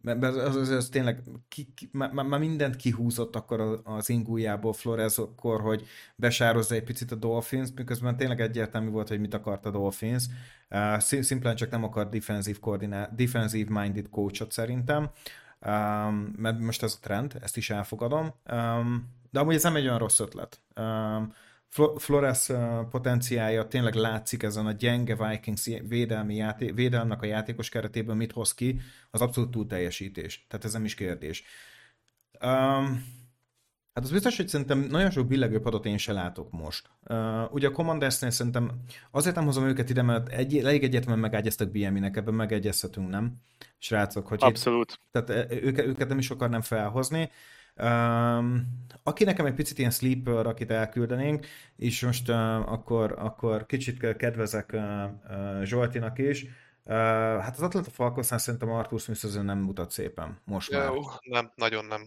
mert 0.00 0.22
az, 0.22 0.56
az, 0.56 0.68
az 0.68 0.88
tényleg 0.88 1.22
ki, 1.48 1.72
ki, 1.74 1.88
már, 1.92 2.12
már 2.12 2.40
mindent 2.40 2.76
kihúzott 2.76 3.36
akkor 3.36 3.80
az 3.84 4.08
ingújából 4.08 4.72
Flores 4.72 5.18
akkor, 5.18 5.60
hogy 5.60 5.86
besározza 6.16 6.74
egy 6.74 6.84
picit 6.84 7.12
a 7.12 7.14
Dolphins, 7.14 7.68
miközben 7.74 8.16
tényleg 8.16 8.40
egyértelmű 8.40 8.90
volt, 8.90 9.08
hogy 9.08 9.20
mit 9.20 9.34
akart 9.34 9.66
a 9.66 9.70
Dolphins. 9.70 10.24
Uh, 10.70 10.98
szimplán 10.98 11.56
csak 11.56 11.70
nem 11.70 11.84
akar 11.84 12.08
defensive, 12.08 12.58
koordiná- 12.60 13.14
defensive 13.14 13.80
minded 13.80 14.08
coachot 14.08 14.52
szerintem, 14.52 15.10
um, 15.66 16.32
mert 16.36 16.58
most 16.58 16.82
ez 16.82 16.92
a 16.96 17.00
trend, 17.00 17.36
ezt 17.40 17.56
is 17.56 17.70
elfogadom. 17.70 18.34
Um, 18.52 19.16
de 19.30 19.40
amúgy 19.40 19.54
ez 19.54 19.62
nem 19.62 19.76
egy 19.76 19.84
olyan 19.86 19.98
rossz 19.98 20.20
ötlet. 20.20 20.60
Um, 20.76 21.32
Flores 21.96 22.50
potenciája 22.90 23.68
tényleg 23.68 23.94
látszik 23.94 24.42
ezen 24.42 24.66
a 24.66 24.72
gyenge 24.72 25.28
Vikings 25.28 25.70
védelmi 25.88 26.34
játé- 26.34 26.74
védelmnek 26.74 27.22
a 27.22 27.26
játékos 27.26 27.68
keretében 27.68 28.16
mit 28.16 28.32
hoz 28.32 28.54
ki, 28.54 28.80
az 29.10 29.20
abszolút 29.20 29.50
túl 29.50 29.66
teljesítés. 29.66 30.46
Tehát 30.48 30.64
ez 30.64 30.72
nem 30.72 30.84
is 30.84 30.94
kérdés. 30.94 31.42
Um, 32.44 33.16
Hát 33.98 34.06
az 34.06 34.12
biztos, 34.12 34.36
hogy 34.36 34.48
szerintem 34.48 34.78
nagyon 34.78 35.10
sok 35.10 35.26
billegő 35.26 35.60
padot 35.60 35.86
én 35.86 35.98
se 35.98 36.12
látok 36.12 36.50
most. 36.50 36.90
Uh, 37.08 37.52
ugye 37.54 37.68
a 37.68 37.70
Commandersnél 37.70 38.30
szerintem 38.30 38.70
azért 39.10 39.34
nem 39.34 39.44
hozom 39.44 39.66
őket 39.66 39.90
ide, 39.90 40.02
mert 40.02 40.28
egy, 40.28 40.58
elég 40.58 40.82
egyetlen 40.82 41.18
megágyeztek 41.18 41.70
BMI-nek, 41.70 42.16
ebben 42.16 42.34
megegyezhetünk, 42.34 43.08
nem? 43.08 43.34
Srácok, 43.78 44.26
hogy 44.26 44.38
Abszolút. 44.42 44.90
Itt, 44.90 45.24
tehát 45.24 45.52
őket, 45.52 45.86
őket 45.86 46.08
nem 46.08 46.18
is 46.18 46.30
akarnám 46.30 46.60
felhozni. 46.60 47.30
Um, 47.82 48.76
aki 49.02 49.24
nekem 49.24 49.46
egy 49.46 49.54
picit 49.54 49.78
ilyen 49.78 49.90
sleeper, 49.90 50.46
akit 50.46 50.70
elküldenénk, 50.70 51.46
és 51.76 52.04
most 52.04 52.28
uh, 52.28 52.72
akkor, 52.72 53.14
akkor 53.18 53.66
kicsit 53.66 54.16
kedvezek 54.16 54.70
uh, 54.72 55.04
uh, 55.30 55.62
Zsoltinak 55.62 56.18
is, 56.18 56.42
uh, 56.42 56.94
hát 57.40 57.56
az 57.56 57.62
Atlanta 57.62 57.90
Falconsnál 57.90 58.38
szerintem 58.38 58.70
Arthur 58.70 59.00
Smith 59.00 59.42
nem 59.42 59.58
mutat 59.58 59.90
szépen 59.90 60.38
most 60.44 60.72
már. 60.72 60.84
Jó, 60.84 61.00
nem, 61.22 61.52
nagyon 61.54 61.84
nem. 61.84 62.00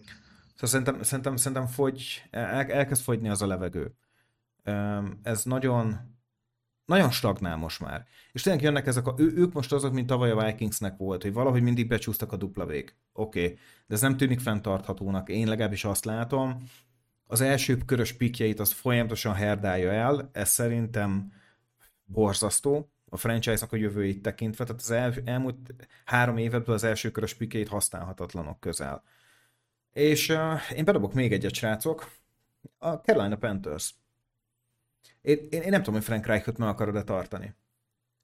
Szóval 0.54 0.68
szerintem, 0.68 1.02
szerintem, 1.02 1.36
szerintem 1.36 1.66
fogy, 1.66 2.22
el, 2.30 2.66
elkezd 2.70 3.02
fogyni 3.02 3.28
az 3.28 3.42
a 3.42 3.46
levegő. 3.46 3.94
Um, 4.64 5.20
ez 5.22 5.44
nagyon, 5.44 6.11
nagyon 6.84 7.10
stagnál 7.10 7.56
most 7.56 7.80
már. 7.80 8.06
És 8.32 8.42
tényleg 8.42 8.62
jönnek 8.62 8.86
ezek 8.86 9.06
a, 9.06 9.14
ő, 9.18 9.32
ők 9.36 9.52
most 9.52 9.72
azok, 9.72 9.92
mint 9.92 10.06
tavaly 10.06 10.30
a 10.30 10.44
Vikingsnek 10.44 10.96
volt, 10.96 11.22
hogy 11.22 11.32
valahogy 11.32 11.62
mindig 11.62 11.88
becsúsztak 11.88 12.32
a 12.32 12.36
dupla 12.36 12.66
vég. 12.66 12.94
Oké, 13.12 13.44
okay. 13.44 13.58
de 13.86 13.94
ez 13.94 14.00
nem 14.00 14.16
tűnik 14.16 14.40
fenntarthatónak. 14.40 15.28
Én 15.28 15.48
legalábbis 15.48 15.84
azt 15.84 16.04
látom. 16.04 16.56
Az 17.26 17.40
első 17.40 17.76
körös 17.76 18.12
pikjeit 18.12 18.60
az 18.60 18.72
folyamatosan 18.72 19.34
herdálja 19.34 19.90
el, 19.92 20.30
ez 20.32 20.48
szerintem 20.48 21.32
borzasztó 22.04 22.92
a 23.12 23.16
franchise-nak 23.16 23.72
a 23.72 23.76
jövőjét 23.76 24.22
tekintve, 24.22 24.64
tehát 24.64 24.80
az 24.80 24.90
el, 24.90 25.14
elmúlt 25.24 25.56
három 26.04 26.36
évetben 26.36 26.74
az 26.74 26.84
első 26.84 27.10
körös 27.10 27.34
pikjeit 27.34 27.68
használhatatlanok 27.68 28.60
közel. 28.60 29.02
És 29.92 30.28
uh, 30.28 30.60
én 30.76 30.84
bedobok 30.84 31.14
még 31.14 31.32
egyet, 31.32 31.54
srácok. 31.54 32.10
A 32.78 32.92
Carolina 32.92 33.36
Panthers. 33.36 33.94
Én, 35.20 35.36
én, 35.50 35.68
nem 35.68 35.78
tudom, 35.78 35.94
hogy 35.94 36.04
Frank 36.04 36.26
Reichot 36.26 36.58
meg 36.58 36.68
akarod-e 36.68 37.02
tartani. 37.02 37.54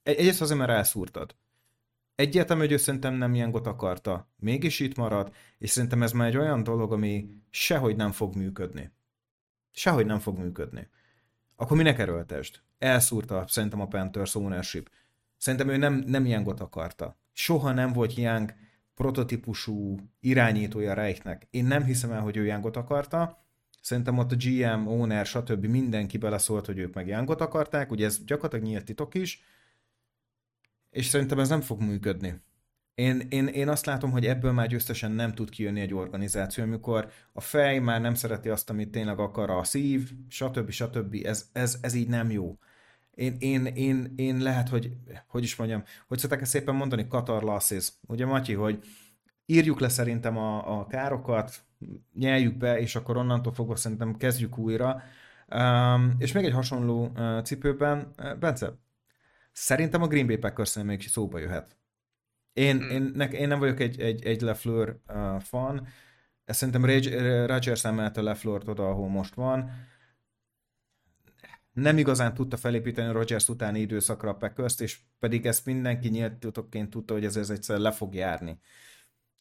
Egy, 0.02 0.16
egyrészt 0.16 0.40
azért, 0.40 0.58
mert 0.58 0.70
elszúrtad. 0.70 1.36
Egyértelmű, 2.14 2.62
hogy 2.62 2.72
ő 2.72 2.76
szerintem 2.76 3.14
nem 3.14 3.34
ilyen 3.34 3.50
got 3.50 3.66
akarta. 3.66 4.30
Mégis 4.36 4.80
itt 4.80 4.96
marad, 4.96 5.34
és 5.58 5.70
szerintem 5.70 6.02
ez 6.02 6.12
már 6.12 6.28
egy 6.28 6.36
olyan 6.36 6.62
dolog, 6.62 6.92
ami 6.92 7.28
sehogy 7.50 7.96
nem 7.96 8.12
fog 8.12 8.34
működni. 8.34 8.92
Sehogy 9.70 10.06
nem 10.06 10.18
fog 10.18 10.38
működni. 10.38 10.88
Akkor 11.56 11.76
minek 11.76 11.98
erőltesd? 11.98 12.60
Elszúrta 12.78 13.44
szerintem 13.48 13.80
a 13.80 13.86
Panthers 13.86 14.34
ownership. 14.34 14.90
Szerintem 15.36 15.68
ő 15.68 15.76
nem, 15.76 15.94
nem 15.94 16.26
ilyen 16.26 16.42
got 16.42 16.60
akarta. 16.60 17.18
Soha 17.32 17.72
nem 17.72 17.92
volt 17.92 18.16
ilyen 18.16 18.54
prototípusú 18.94 19.96
irányítója 20.20 20.94
Reichnek. 20.94 21.46
Én 21.50 21.64
nem 21.64 21.84
hiszem 21.84 22.12
el, 22.12 22.20
hogy 22.20 22.36
ő 22.36 22.46
Youngot 22.46 22.76
akarta. 22.76 23.44
Szerintem 23.88 24.18
ott 24.18 24.32
a 24.32 24.36
GM, 24.36 24.86
owner, 24.86 25.26
stb. 25.26 25.66
mindenki 25.66 26.18
beleszólt, 26.18 26.66
hogy 26.66 26.78
ők 26.78 26.94
meg 26.94 27.06
Youngot 27.06 27.40
akarták, 27.40 27.90
ugye 27.90 28.04
ez 28.04 28.24
gyakorlatilag 28.24 28.64
nyílt 28.64 28.84
titok 28.84 29.14
is, 29.14 29.42
és 30.90 31.06
szerintem 31.06 31.38
ez 31.38 31.48
nem 31.48 31.60
fog 31.60 31.80
működni. 31.80 32.40
Én, 32.94 33.26
én, 33.28 33.46
én 33.46 33.68
azt 33.68 33.86
látom, 33.86 34.10
hogy 34.10 34.26
ebből 34.26 34.52
már 34.52 34.66
győztesen 34.66 35.12
nem 35.12 35.34
tud 35.34 35.50
kijönni 35.50 35.80
egy 35.80 35.94
organizáció, 35.94 36.64
amikor 36.64 37.10
a 37.32 37.40
fej 37.40 37.78
már 37.78 38.00
nem 38.00 38.14
szereti 38.14 38.48
azt, 38.48 38.70
amit 38.70 38.90
tényleg 38.90 39.18
akar, 39.18 39.50
a 39.50 39.64
szív, 39.64 40.10
stb. 40.28 40.70
stb. 40.70 41.16
Ez, 41.24 41.48
ez, 41.52 41.78
ez 41.80 41.94
így 41.94 42.08
nem 42.08 42.30
jó. 42.30 42.58
Én, 43.14 43.36
én, 43.38 43.64
én, 43.64 44.12
én 44.16 44.38
lehet, 44.38 44.68
hogy, 44.68 44.92
hogy 45.26 45.42
is 45.42 45.56
mondjam, 45.56 45.82
hogy 46.08 46.18
szokták 46.18 46.40
ezt 46.40 46.50
szépen 46.50 46.74
mondani, 46.74 47.08
Katar 47.08 47.42
losses. 47.42 47.92
Ugye 48.06 48.26
Matyi, 48.26 48.54
hogy 48.54 48.84
írjuk 49.50 49.80
le 49.80 49.88
szerintem 49.88 50.36
a, 50.36 50.78
a 50.78 50.86
károkat, 50.86 51.64
nyeljük 52.14 52.56
be, 52.56 52.80
és 52.80 52.96
akkor 52.96 53.16
onnantól 53.16 53.52
fogva 53.52 53.76
szerintem 53.76 54.16
kezdjük 54.16 54.58
újra. 54.58 55.02
Um, 55.54 56.14
és 56.18 56.32
még 56.32 56.44
egy 56.44 56.52
hasonló 56.52 57.12
uh, 57.16 57.42
cipőben, 57.42 58.12
uh, 58.18 58.36
Bence, 58.36 58.72
szerintem 59.52 60.02
a 60.02 60.06
Green 60.06 60.26
Bay 60.26 60.36
packers 60.36 60.74
még 60.74 61.02
szóba 61.02 61.38
jöhet. 61.38 61.76
Én, 62.52 62.76
mm. 62.76 62.90
én, 62.90 63.10
ne, 63.14 63.28
én 63.28 63.48
nem 63.48 63.58
vagyok 63.58 63.80
egy, 63.80 64.00
egy, 64.00 64.24
egy 64.24 64.40
Lefleur 64.40 65.00
uh, 65.08 65.40
fan, 65.40 65.86
ezt 66.44 66.58
szerintem 66.58 66.84
Rodgers 67.46 67.84
emelte 67.84 68.22
Lefleur-t 68.22 68.68
oda, 68.68 68.88
ahol 68.88 69.08
most 69.08 69.34
van 69.34 69.70
nem 71.72 71.98
igazán 71.98 72.34
tudta 72.34 72.56
felépíteni 72.56 73.12
Rodgers 73.12 73.48
utáni 73.48 73.80
időszakra 73.80 74.30
a 74.30 74.34
packers 74.34 74.80
és 74.80 74.98
pedig 75.18 75.46
ezt 75.46 75.66
mindenki 75.66 76.08
nyíltutokként 76.08 76.90
tudta, 76.90 77.12
hogy 77.12 77.24
ez, 77.24 77.36
ez 77.36 77.50
egyszer 77.50 77.78
le 77.78 77.90
fog 77.90 78.14
járni. 78.14 78.60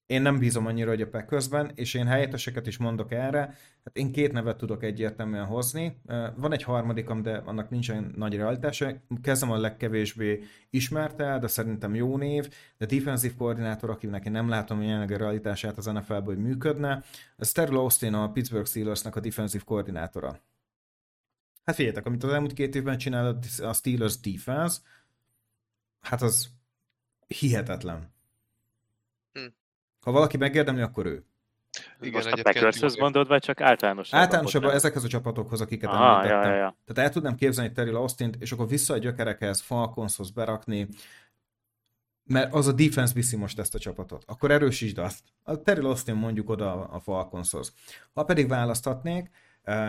Én 0.08 0.22
nem 0.22 0.40
bízom 0.40 0.66
annyira, 0.66 0.90
hogy 0.90 1.02
a 1.02 1.08
Packersben, 1.08 1.72
és 1.76 1.94
én 1.94 2.06
helyetteseket 2.06 2.68
is 2.68 2.78
mondok 2.78 3.12
erre. 3.12 3.40
Hát 3.84 3.98
én 3.98 4.12
két 4.12 4.32
nevet 4.32 4.58
tudok 4.58 4.84
egyértelműen 4.84 5.46
hozni. 5.46 6.02
Van 6.36 6.54
egy 6.54 6.64
harmadikam, 6.64 7.22
de 7.22 7.38
annak 7.38 7.70
nincsen 7.70 8.14
nagy 8.16 8.36
realitása. 8.36 8.92
Kezdem 9.22 9.52
a 9.52 9.58
legkevésbé 9.58 10.44
ismerte, 10.70 11.40
de 11.40 11.48
szerintem 11.48 11.96
jó 11.96 12.18
név, 12.18 12.50
de 12.78 12.86
defensív 12.86 13.36
koordinátor, 13.36 13.90
akinek 13.90 14.26
én 14.26 14.32
nem 14.32 14.50
látom 14.50 14.82
jelenleg 14.82 15.12
a 15.12 15.18
realitását 15.18 15.78
az 15.78 15.86
NFL-ből, 15.86 16.36
hogy 16.36 16.44
működne. 16.44 17.04
Ez 17.38 17.52
Terrell 17.52 17.78
Austin, 17.78 18.14
a 18.14 18.32
Pittsburgh 18.32 18.68
Steelersnek 18.68 19.16
a 19.16 19.20
defensív 19.20 19.64
koordinátora. 19.64 20.40
Hát 21.64 21.76
figyeljetek, 21.76 22.06
amit 22.06 22.24
az 22.24 22.32
elmúlt 22.32 22.54
két 22.54 22.76
évben 22.76 22.98
csinál 22.98 23.40
a 23.62 23.74
Steelers 23.74 24.20
defense, 24.20 24.80
hát 26.00 26.22
az 26.22 26.50
hihetetlen. 27.28 28.16
Ha 30.08 30.14
valaki 30.14 30.38
megérdemli, 30.38 30.82
akkor 30.82 31.06
ő. 31.06 31.24
Igen, 32.00 32.14
Most 32.14 32.40
a 32.40 32.42
Packershoz 32.42 32.96
mondod, 32.96 33.28
vagy 33.28 33.42
csak 33.42 33.62
általánosabban? 33.62 34.20
Általánosabban 34.20 34.72
ezekhez 34.72 35.04
a 35.04 35.08
csapatokhoz, 35.08 35.62
akiket 35.62 35.90
Aha, 35.90 36.16
említettem. 36.16 36.42
Ja, 36.42 36.56
ja, 36.56 36.56
ja. 36.56 36.78
Tehát 36.86 37.08
el 37.08 37.14
tudnám 37.14 37.36
képzelni 37.36 37.72
Terry 37.72 37.90
austin 37.90 38.34
és 38.40 38.52
akkor 38.52 38.68
vissza 38.68 38.94
a 38.94 38.98
gyökerekhez, 38.98 39.62
Falconshoz 39.62 40.30
berakni, 40.30 40.88
mert 42.24 42.54
az 42.54 42.68
a 42.68 42.72
defense 42.72 43.14
viszi 43.14 43.36
most 43.36 43.60
ezt 43.60 43.76
a 43.76 43.80
csapatot. 43.80 44.24
Akkor 44.28 44.52
erősítsd 44.52 44.98
azt. 44.98 45.24
A 45.44 45.62
Terry 45.62 45.86
Austin 45.86 46.16
mondjuk 46.16 46.50
oda 46.50 46.84
a 46.84 47.00
Falconshoz. 47.00 47.74
Ha 48.14 48.24
pedig 48.24 48.48
választhatnék, 48.48 49.30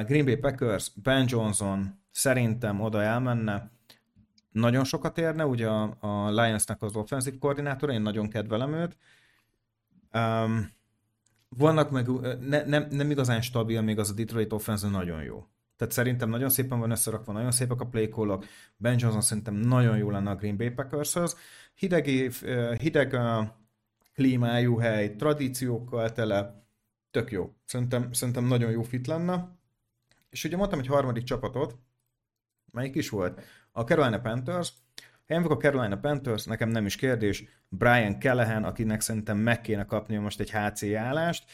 Green 0.06 0.24
Bay 0.24 0.36
Packers, 0.36 0.90
Ben 1.02 1.24
Johnson 1.28 2.00
szerintem 2.10 2.80
oda 2.80 3.02
elmenne, 3.02 3.70
nagyon 4.52 4.84
sokat 4.84 5.18
érne, 5.18 5.46
ugye 5.46 5.68
a, 5.68 5.96
a 6.00 6.30
Lionsnak 6.30 6.82
az 6.82 6.96
offensive 6.96 7.36
koordinátora, 7.38 7.92
én 7.92 8.02
nagyon 8.02 8.28
kedvelem 8.28 8.74
őt. 8.74 8.96
Um, 10.12 10.70
vannak 11.48 11.90
meg, 11.90 12.08
ne, 12.40 12.64
nem, 12.64 12.86
nem 12.90 13.10
igazán 13.10 13.40
stabil, 13.40 13.80
még 13.80 13.98
az 13.98 14.10
a 14.10 14.14
Detroit 14.14 14.52
offense 14.52 14.88
nagyon 14.88 15.22
jó. 15.22 15.46
Tehát 15.76 15.94
szerintem 15.94 16.28
nagyon 16.28 16.48
szépen 16.48 16.78
van 16.78 16.90
összerakva, 16.90 17.32
nagyon 17.32 17.50
szépek 17.50 17.80
a 17.80 17.86
play 17.86 18.08
call 18.08 18.42
Ben 18.76 18.98
Johnson 18.98 19.20
szerintem 19.20 19.54
nagyon 19.54 19.96
jó 19.96 20.10
lenne 20.10 20.30
a 20.30 20.34
Green 20.34 20.56
Bay 20.56 20.70
Packershoz. 20.70 21.36
Hideg, 21.74 22.04
hideg 22.78 23.16
klímájú 24.14 24.76
hely, 24.76 25.16
tradíciókkal 25.16 26.12
tele, 26.12 26.66
tök 27.10 27.30
jó. 27.30 27.54
Szerintem, 27.64 28.12
szerintem 28.12 28.44
nagyon 28.44 28.70
jó 28.70 28.82
fit 28.82 29.06
lenne. 29.06 29.56
És 30.30 30.44
ugye 30.44 30.56
mondtam 30.56 30.78
egy 30.78 30.86
harmadik 30.86 31.24
csapatot, 31.24 31.78
melyik 32.72 32.94
is 32.94 33.08
volt? 33.08 33.40
A 33.72 33.82
Carolina 33.82 34.20
Panthers. 34.20 34.72
Én 35.28 35.42
a 35.42 35.56
Carolina 35.56 35.98
Panthers, 35.98 36.44
nekem 36.44 36.68
nem 36.68 36.86
is 36.86 36.96
kérdés, 36.96 37.44
Brian 37.68 38.20
Callahan, 38.20 38.64
akinek 38.64 39.00
szerintem 39.00 39.38
meg 39.38 39.60
kéne 39.60 39.84
kapni 39.84 40.16
most 40.16 40.40
egy 40.40 40.50
HC 40.50 40.94
állást, 40.94 41.44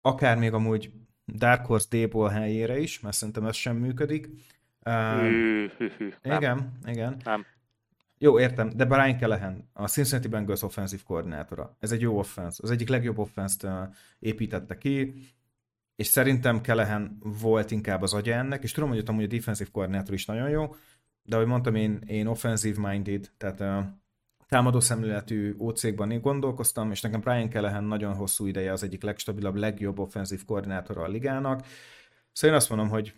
akár 0.00 0.38
még 0.38 0.52
amúgy 0.52 0.92
Dark 1.26 1.66
Horse 1.66 1.86
Dable 1.90 2.30
helyére 2.30 2.78
is, 2.78 3.00
mert 3.00 3.16
szerintem 3.16 3.46
ez 3.46 3.56
sem 3.56 3.76
működik. 3.76 4.28
Uh, 4.84 5.70
igen, 6.22 6.72
igen. 6.86 7.16
Nem. 7.24 7.46
Jó, 8.18 8.40
értem, 8.40 8.70
de 8.76 8.84
Brian 8.84 9.18
Callahan, 9.18 9.68
a 9.72 9.88
Cincinnati 9.88 10.28
Bengals 10.28 10.62
offensive 10.62 11.02
koordinátora. 11.06 11.76
Ez 11.80 11.92
egy 11.92 12.00
jó 12.00 12.18
offense. 12.18 12.62
Az 12.62 12.70
egyik 12.70 12.88
legjobb 12.88 13.18
offense-t 13.18 13.68
építette 14.18 14.78
ki 14.78 15.14
és 16.00 16.06
szerintem 16.06 16.60
Kelehen 16.60 17.18
volt 17.40 17.70
inkább 17.70 18.02
az 18.02 18.14
agya 18.14 18.34
ennek, 18.34 18.62
és 18.62 18.72
tudom, 18.72 18.88
hogy 18.88 18.98
ott 18.98 19.08
amúgy 19.08 19.24
a 19.24 19.26
defensive 19.26 19.70
koordinátor 19.72 20.14
is 20.14 20.24
nagyon 20.24 20.48
jó, 20.48 20.74
de 21.30 21.36
ahogy 21.36 21.48
mondtam, 21.48 21.74
én, 21.74 22.02
én 22.06 22.26
offensive 22.26 22.90
minded, 22.90 23.30
tehát 23.36 23.60
uh, 23.60 23.84
támadó 24.48 24.80
szemléletű 24.80 25.54
ócégban 25.58 26.10
én 26.10 26.20
gondolkoztam, 26.20 26.90
és 26.90 27.00
nekem 27.00 27.20
Brian 27.20 27.48
Kelehen 27.48 27.84
nagyon 27.84 28.14
hosszú 28.14 28.46
ideje 28.46 28.72
az 28.72 28.82
egyik 28.82 29.02
legstabilabb, 29.02 29.54
legjobb 29.54 29.98
offenzív 29.98 30.44
koordinátora 30.44 31.02
a 31.02 31.08
ligának. 31.08 31.66
Szóval 32.32 32.56
én 32.56 32.62
azt 32.62 32.68
mondom, 32.68 32.88
hogy 32.88 33.14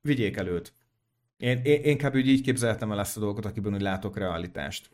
vigyék 0.00 0.36
előtt. 0.36 0.72
Én, 1.36 1.58
én, 1.58 1.82
én 1.82 1.90
inkább 1.90 2.14
így 2.14 2.42
képzeltem 2.42 2.92
el 2.92 3.00
ezt 3.00 3.16
a 3.16 3.20
dolgot, 3.20 3.44
akiben 3.44 3.74
úgy 3.74 3.80
látok 3.80 4.16
realitást. 4.16 4.90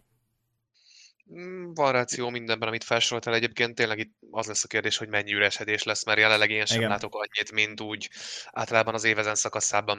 Mm, 1.34 1.72
Van 1.72 1.92
ráció 1.92 2.28
mindenben, 2.28 2.68
amit 2.68 2.84
felsoroltál. 2.84 3.34
Egyébként 3.34 3.74
tényleg 3.74 3.98
itt 3.98 4.16
az 4.30 4.46
lesz 4.46 4.64
a 4.64 4.68
kérdés, 4.68 4.96
hogy 4.96 5.08
mennyi 5.08 5.32
üresedés 5.32 5.82
lesz, 5.82 6.04
mert 6.04 6.18
jelenleg 6.18 6.50
én 6.50 6.66
sem 6.66 6.76
Igen. 6.76 6.90
látok 6.90 7.14
annyit, 7.14 7.52
mint 7.52 7.80
úgy 7.80 8.10
általában 8.50 8.94
az 8.94 9.04
évezen 9.04 9.34
szakaszában 9.34 9.98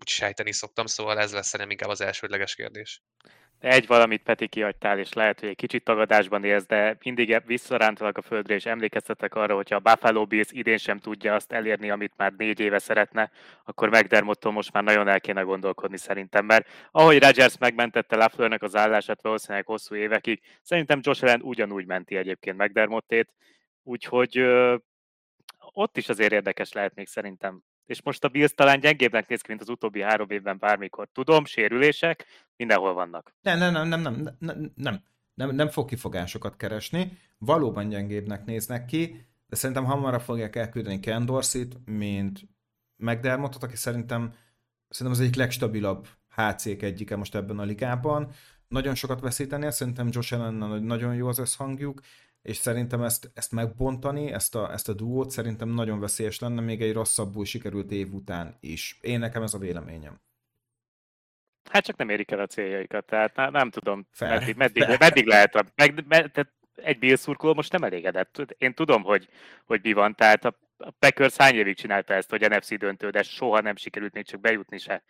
úgy 0.00 0.08
sejteni 0.08 0.52
szoktam, 0.52 0.86
szóval 0.86 1.18
ez 1.18 1.32
lesz 1.32 1.46
szerintem 1.46 1.70
inkább 1.70 1.90
az 1.90 2.00
elsődleges 2.00 2.54
kérdés. 2.54 3.02
Egy 3.62 3.86
valamit 3.86 4.22
Peti 4.22 4.48
kihagytál, 4.48 4.98
és 4.98 5.12
lehet, 5.12 5.40
hogy 5.40 5.48
egy 5.48 5.56
kicsit 5.56 5.84
tagadásban 5.84 6.44
érsz, 6.44 6.66
de 6.66 6.96
mindig 7.04 7.42
visszarántalak 7.46 8.16
a 8.16 8.22
földre, 8.22 8.54
és 8.54 8.66
emlékeztetek 8.66 9.34
arra, 9.34 9.54
hogyha 9.54 9.76
a 9.76 9.78
Buffalo 9.80 10.26
Bills 10.26 10.48
idén 10.50 10.76
sem 10.76 10.98
tudja 10.98 11.34
azt 11.34 11.52
elérni, 11.52 11.90
amit 11.90 12.12
már 12.16 12.32
négy 12.36 12.60
éve 12.60 12.78
szeretne, 12.78 13.30
akkor 13.64 13.88
McDermottól 13.88 14.52
most 14.52 14.72
már 14.72 14.82
nagyon 14.82 15.08
el 15.08 15.20
kéne 15.20 15.40
gondolkodni 15.40 15.96
szerintem, 15.96 16.44
mert 16.44 16.68
ahogy 16.90 17.22
Rodgers 17.22 17.58
megmentette 17.58 18.16
Lafleurnek 18.16 18.62
az 18.62 18.76
állását 18.76 19.22
valószínűleg 19.22 19.66
hosszú 19.66 19.94
évekig, 19.94 20.40
szerintem 20.62 21.00
Josh 21.02 21.22
Allen 21.22 21.42
ugyanúgy 21.42 21.86
menti 21.86 22.16
egyébként 22.16 22.58
McDermottét, 22.58 23.32
úgyhogy 23.82 24.38
ö, 24.38 24.76
ott 25.72 25.96
is 25.96 26.08
azért 26.08 26.32
érdekes 26.32 26.72
lehet 26.72 26.94
még 26.94 27.06
szerintem. 27.06 27.62
És 27.92 28.02
most 28.02 28.24
a 28.24 28.28
Bills 28.28 28.54
talán 28.54 28.80
gyengébbnek 28.80 29.28
néz 29.28 29.40
ki, 29.40 29.48
mint 29.48 29.60
az 29.60 29.68
utóbbi 29.68 30.00
három 30.00 30.30
évben 30.30 30.58
bármikor. 30.58 31.08
Tudom, 31.12 31.44
sérülések, 31.44 32.24
mindenhol 32.56 32.94
vannak. 32.94 33.34
Nem, 33.42 33.58
nem, 33.58 33.72
nem, 33.72 33.88
nem, 33.88 34.00
nem, 34.00 34.36
nem, 34.38 34.72
nem, 34.74 35.02
nem, 35.34 35.54
nem 35.54 35.68
fog 35.68 35.88
kifogásokat 35.88 36.56
keresni, 36.56 37.18
valóban 37.38 37.88
gyengébbnek 37.88 38.44
néznek 38.44 38.84
ki, 38.84 39.26
de 39.46 39.56
szerintem 39.56 39.84
hamarabb 39.84 40.20
fogják 40.20 40.56
elküldeni 40.56 41.00
Ken 41.00 41.26
Dorsey-t, 41.26 41.76
mint 41.84 42.40
McDermottot, 42.96 43.62
aki 43.62 43.76
szerintem, 43.76 44.34
szerintem 44.88 45.20
az 45.20 45.20
egyik 45.20 45.36
legstabilabb 45.36 46.06
HC-k 46.34 46.82
egyike 46.82 47.16
most 47.16 47.34
ebben 47.34 47.58
a 47.58 47.64
ligában. 47.64 48.30
Nagyon 48.68 48.94
sokat 48.94 49.20
veszítenél, 49.20 49.70
szerintem 49.70 50.08
Josh 50.10 50.32
allen 50.32 50.82
nagyon 50.82 51.14
jó 51.14 51.28
az 51.28 51.38
összhangjuk, 51.38 52.00
és 52.42 52.56
szerintem 52.56 53.02
ezt, 53.02 53.30
ezt 53.34 53.52
megbontani, 53.52 54.32
ezt 54.32 54.54
a, 54.54 54.72
ezt 54.72 54.88
a 54.88 54.92
duót 54.92 55.30
szerintem 55.30 55.68
nagyon 55.68 56.00
veszélyes 56.00 56.38
lenne, 56.38 56.60
még 56.60 56.82
egy 56.82 56.92
rosszabbul 56.92 57.44
sikerült 57.44 57.90
év 57.90 58.14
után 58.14 58.56
is. 58.60 58.98
Én 59.00 59.18
nekem 59.18 59.42
ez 59.42 59.54
a 59.54 59.58
véleményem. 59.58 60.20
Hát 61.70 61.84
csak 61.84 61.96
nem 61.96 62.08
érik 62.08 62.30
el 62.30 62.40
a 62.40 62.46
céljaikat, 62.46 63.06
tehát 63.06 63.36
nem, 63.36 63.50
nem 63.52 63.70
tudom, 63.70 64.06
Fair. 64.10 64.30
meddig, 64.30 64.56
meddig, 64.56 64.82
Fair. 64.82 64.98
meddig 64.98 65.26
lehet. 65.26 65.72
Meg, 65.74 66.06
med, 66.06 66.30
tehát 66.30 66.52
egy 66.74 66.98
Bill 66.98 67.16
szurkoló 67.16 67.54
most 67.54 67.72
nem 67.72 67.84
elégedett. 67.84 68.54
Én 68.58 68.74
tudom, 68.74 69.02
hogy, 69.02 69.28
hogy 69.64 69.80
mi 69.82 69.92
van, 69.92 70.14
tehát 70.14 70.44
a, 70.44 70.58
a 70.76 70.90
Packers 70.90 71.36
hány 71.36 71.54
évig 71.54 71.76
csinálta 71.76 72.14
ezt, 72.14 72.30
hogy 72.30 72.48
NFC 72.48 72.78
döntő, 72.78 73.10
de 73.10 73.22
soha 73.22 73.60
nem 73.60 73.76
sikerült 73.76 74.12
még 74.12 74.26
csak 74.26 74.40
bejutni 74.40 74.78
se. 74.78 75.02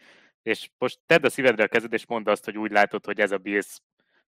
És 0.43 0.71
most 0.79 0.99
tedd 1.07 1.25
a 1.25 1.31
szívedre 1.31 1.65
a 1.65 1.69
kezed, 1.69 1.93
és 1.93 2.07
mondd 2.07 2.29
azt, 2.29 2.45
hogy 2.45 2.59
úgy 2.59 2.71
látod, 2.71 3.05
hogy 3.05 3.21
ez 3.21 3.33
a 3.33 3.39
Bills 3.39 3.81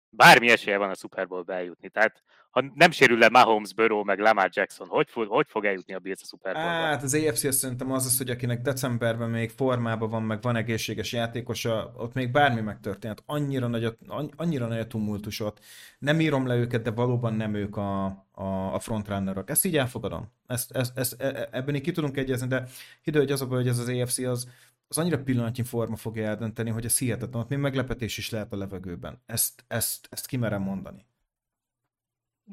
bármi 0.08 0.50
esélye 0.50 0.76
van 0.76 0.90
a 0.90 0.94
Super 0.94 1.26
Bowl 1.26 1.44
eljutni. 1.46 1.88
Tehát 1.88 2.22
ha 2.52 2.64
nem 2.74 2.90
sérül 2.90 3.18
le 3.18 3.28
Mahomes, 3.28 3.74
Burrow, 3.74 4.04
meg 4.04 4.18
Lamar 4.18 4.48
Jackson, 4.52 4.86
hogy 4.88 5.10
fog, 5.10 5.26
hogy 5.28 5.46
fog 5.48 5.64
eljutni 5.64 5.94
a 5.94 5.98
Bills 5.98 6.22
a 6.22 6.26
Super? 6.26 6.56
Hát 6.56 7.02
az 7.02 7.14
AFC 7.14 7.44
azt 7.44 7.58
szerintem 7.58 7.92
az 7.92 8.06
az, 8.06 8.18
hogy 8.18 8.30
akinek 8.30 8.60
decemberben 8.60 9.30
még 9.30 9.50
formában 9.50 10.10
van, 10.10 10.22
meg 10.22 10.42
van 10.42 10.56
egészséges 10.56 11.12
játékosa, 11.12 11.92
ott 11.96 12.14
még 12.14 12.30
bármi 12.30 12.60
megtörténhet. 12.60 13.22
Annyira 13.26 13.66
nagy 13.66 13.84
a, 13.84 13.96
annyira 14.36 14.66
nagy 14.66 14.78
a 14.78 14.86
tumultus 14.86 15.40
ott. 15.40 15.58
Nem 15.98 16.20
írom 16.20 16.46
le 16.46 16.54
őket, 16.54 16.82
de 16.82 16.90
valóban 16.90 17.34
nem 17.34 17.54
ők 17.54 17.76
a, 17.76 18.04
a, 18.32 18.74
a 18.74 18.78
frontrunnerok. 18.78 19.50
Ezt 19.50 19.64
így 19.64 19.76
elfogadom. 19.76 20.28
Ezt, 20.46 20.72
ezt, 20.72 20.98
ezt, 20.98 21.22
e- 21.22 21.48
ebben 21.50 21.74
így 21.74 21.82
ki 21.82 21.90
tudunk 21.92 22.16
egyezni, 22.16 22.46
de 22.46 22.64
hidő, 23.02 23.18
hogy 23.18 23.32
az 23.32 23.40
a 23.40 23.46
baj, 23.46 23.58
hogy 23.58 23.68
ez 23.68 23.78
az 23.78 23.88
AFC 23.88 24.18
az, 24.18 24.48
az 24.88 24.98
annyira 24.98 25.22
pillanatnyi 25.22 25.62
forma 25.62 25.96
fogja 25.96 26.26
eldönteni, 26.26 26.70
hogy 26.70 26.84
ez 26.84 26.98
hihetetlen. 26.98 27.42
Ott 27.42 27.48
még 27.48 27.58
meglepetés 27.58 28.18
is 28.18 28.30
lehet 28.30 28.52
a 28.52 28.56
levegőben. 28.56 29.22
Ezt, 29.26 29.64
ezt, 29.68 30.06
ezt 30.10 30.26
kimerem 30.26 30.62
mondani. 30.62 31.06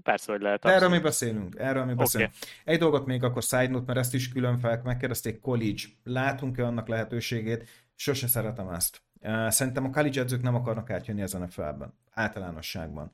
Persze, 0.03 0.31
hogy 0.31 0.41
lehet. 0.41 0.65
Erről 0.65 0.75
mi 0.75 0.83
abszolút. 0.83 1.03
beszélünk, 1.03 1.55
erről 1.57 1.85
mi 1.85 1.93
beszélünk. 1.93 2.31
Oké. 2.35 2.71
Egy 2.71 2.79
dolgot 2.79 3.05
még 3.05 3.23
akkor 3.23 3.43
side 3.43 3.67
note, 3.67 3.83
mert 3.85 3.99
ezt 3.99 4.13
is 4.13 4.29
külön 4.29 4.57
fel 4.57 4.81
megkérdezték, 4.83 5.39
college, 5.39 5.81
látunk-e 6.03 6.65
annak 6.65 6.88
lehetőségét? 6.88 7.69
Sose 7.95 8.27
szeretem 8.27 8.69
ezt. 8.69 9.01
Szerintem 9.47 9.85
a 9.85 9.89
college 9.89 10.21
edzők 10.21 10.41
nem 10.41 10.55
akarnak 10.55 10.89
átjönni 10.89 11.21
ezen 11.21 11.41
a 11.41 11.47
felben, 11.47 11.93
általánosságban. 12.12 13.12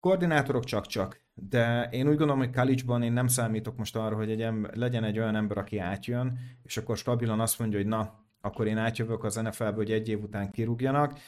Koordinátorok 0.00 0.64
csak-csak, 0.64 1.20
de 1.34 1.88
én 1.90 2.08
úgy 2.08 2.16
gondolom, 2.16 2.38
hogy 2.38 2.52
college-ban 2.52 3.02
én 3.02 3.12
nem 3.12 3.26
számítok 3.26 3.76
most 3.76 3.96
arra, 3.96 4.16
hogy 4.16 4.30
egy 4.30 4.42
ember, 4.42 4.74
legyen 4.74 5.04
egy 5.04 5.18
olyan 5.18 5.36
ember, 5.36 5.58
aki 5.58 5.78
átjön, 5.78 6.38
és 6.62 6.76
akkor 6.76 6.96
stabilan 6.96 7.40
azt 7.40 7.58
mondja, 7.58 7.78
hogy 7.78 7.86
na, 7.86 8.24
akkor 8.40 8.66
én 8.66 8.78
átjövök 8.78 9.24
az 9.24 9.34
NFL-be, 9.34 9.74
hogy 9.74 9.92
egy 9.92 10.08
év 10.08 10.22
után 10.22 10.50
kirúgjanak, 10.50 11.18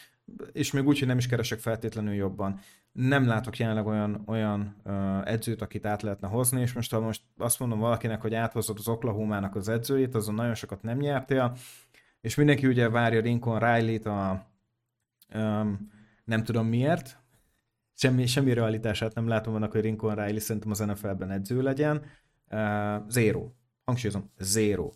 és 0.53 0.73
még 0.73 0.87
úgy, 0.87 0.99
hogy 0.99 1.09
nem 1.09 1.19
is 1.19 1.27
keresek 1.27 1.59
feltétlenül 1.59 2.15
jobban. 2.15 2.61
Nem 2.95 3.27
látok 3.27 3.57
jelenleg 3.57 3.87
olyan, 3.87 4.23
olyan 4.27 4.77
edzőt, 5.25 5.63
akit 5.63 5.87
át 5.87 6.03
lehetne 6.03 6.29
hozni, 6.29 6.61
és 6.61 6.73
most 6.73 6.91
ha 6.91 7.01
most 7.01 7.23
azt 7.39 7.59
mondom 7.59 7.79
valakinek, 7.79 8.21
hogy 8.21 8.35
áthozod 8.35 8.79
az 8.79 8.89
Oklahoma-nak 8.89 9.55
az 9.55 9.69
edzőjét, 9.69 10.15
azon 10.15 10.35
nagyon 10.35 10.55
sokat 10.55 10.83
nem 10.83 10.99
nyertél, 10.99 11.57
és 12.21 12.35
mindenki 12.35 12.67
ugye 12.67 12.89
várja 12.89 13.21
Lincoln 13.21 13.59
Riley-t 13.59 14.07
a 14.07 14.47
um, 15.35 15.91
nem 16.25 16.45
tudom 16.45 16.67
miért, 16.67 17.19
semmi, 17.95 18.27
semmi 18.27 18.53
realitását 18.53 19.15
nem 19.15 19.29
látom 19.29 19.55
annak, 19.55 19.73
hogy 19.73 19.83
Lincoln 19.83 20.15
Riley 20.15 20.39
szerintem 20.39 20.71
az 20.71 20.79
NFL-ben 20.79 21.31
edző 21.31 21.63
legyen. 21.63 22.03
Uh, 22.51 23.09
zero. 23.09 23.51
Hangsúlyozom, 23.85 24.33
zero. 24.39 24.91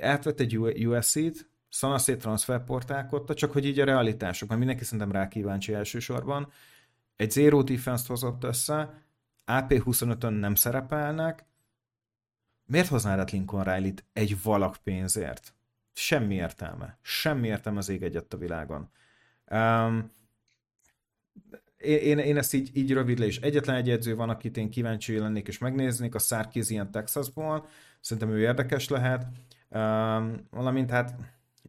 Átvett 0.00 0.40
egy 0.40 0.86
USC-t, 0.86 1.50
szanaszét 1.68 2.18
transferportálkodta, 2.18 3.34
csak 3.34 3.52
hogy 3.52 3.66
így 3.66 3.80
a 3.80 3.84
realitások, 3.84 4.48
mert 4.48 4.60
mindenki 4.60 4.84
szerintem 4.84 5.12
rá 5.12 5.28
kíváncsi 5.28 5.72
elsősorban. 5.72 6.48
Egy 7.16 7.30
zero 7.30 7.62
defense 7.62 8.04
hozott 8.06 8.44
össze, 8.44 9.02
AP25-ön 9.46 10.32
nem 10.32 10.54
szerepelnek. 10.54 11.44
Miért 12.64 12.88
hoznád 12.88 13.18
át 13.18 13.30
Lincoln 13.30 13.64
Riley-t 13.64 14.04
egy 14.12 14.42
valak 14.42 14.76
pénzért? 14.76 15.54
Semmi 15.92 16.34
értelme. 16.34 16.98
Semmi 17.02 17.46
értelme 17.46 17.78
az 17.78 17.88
ég 17.88 18.02
egyet 18.02 18.32
a 18.32 18.36
világon. 18.36 18.90
Um, 19.50 20.10
én, 21.76 21.98
én, 21.98 22.18
én 22.18 22.36
ezt 22.36 22.54
így, 22.54 22.76
így 22.76 22.92
rövid 22.92 23.18
le 23.18 23.26
is. 23.26 23.38
Egyetlen 23.38 23.76
egy 23.76 23.90
edző 23.90 24.14
van, 24.14 24.28
akit 24.28 24.56
én 24.56 24.70
kíváncsi 24.70 25.18
lennék 25.18 25.48
és 25.48 25.58
megnéznék, 25.58 26.14
a 26.14 26.18
Sarkisian 26.18 26.90
Texasból. 26.90 27.66
Szerintem 28.00 28.30
ő 28.30 28.40
érdekes 28.40 28.88
lehet. 28.88 29.26
Um, 29.68 30.46
valamint 30.50 30.90
hát 30.90 31.14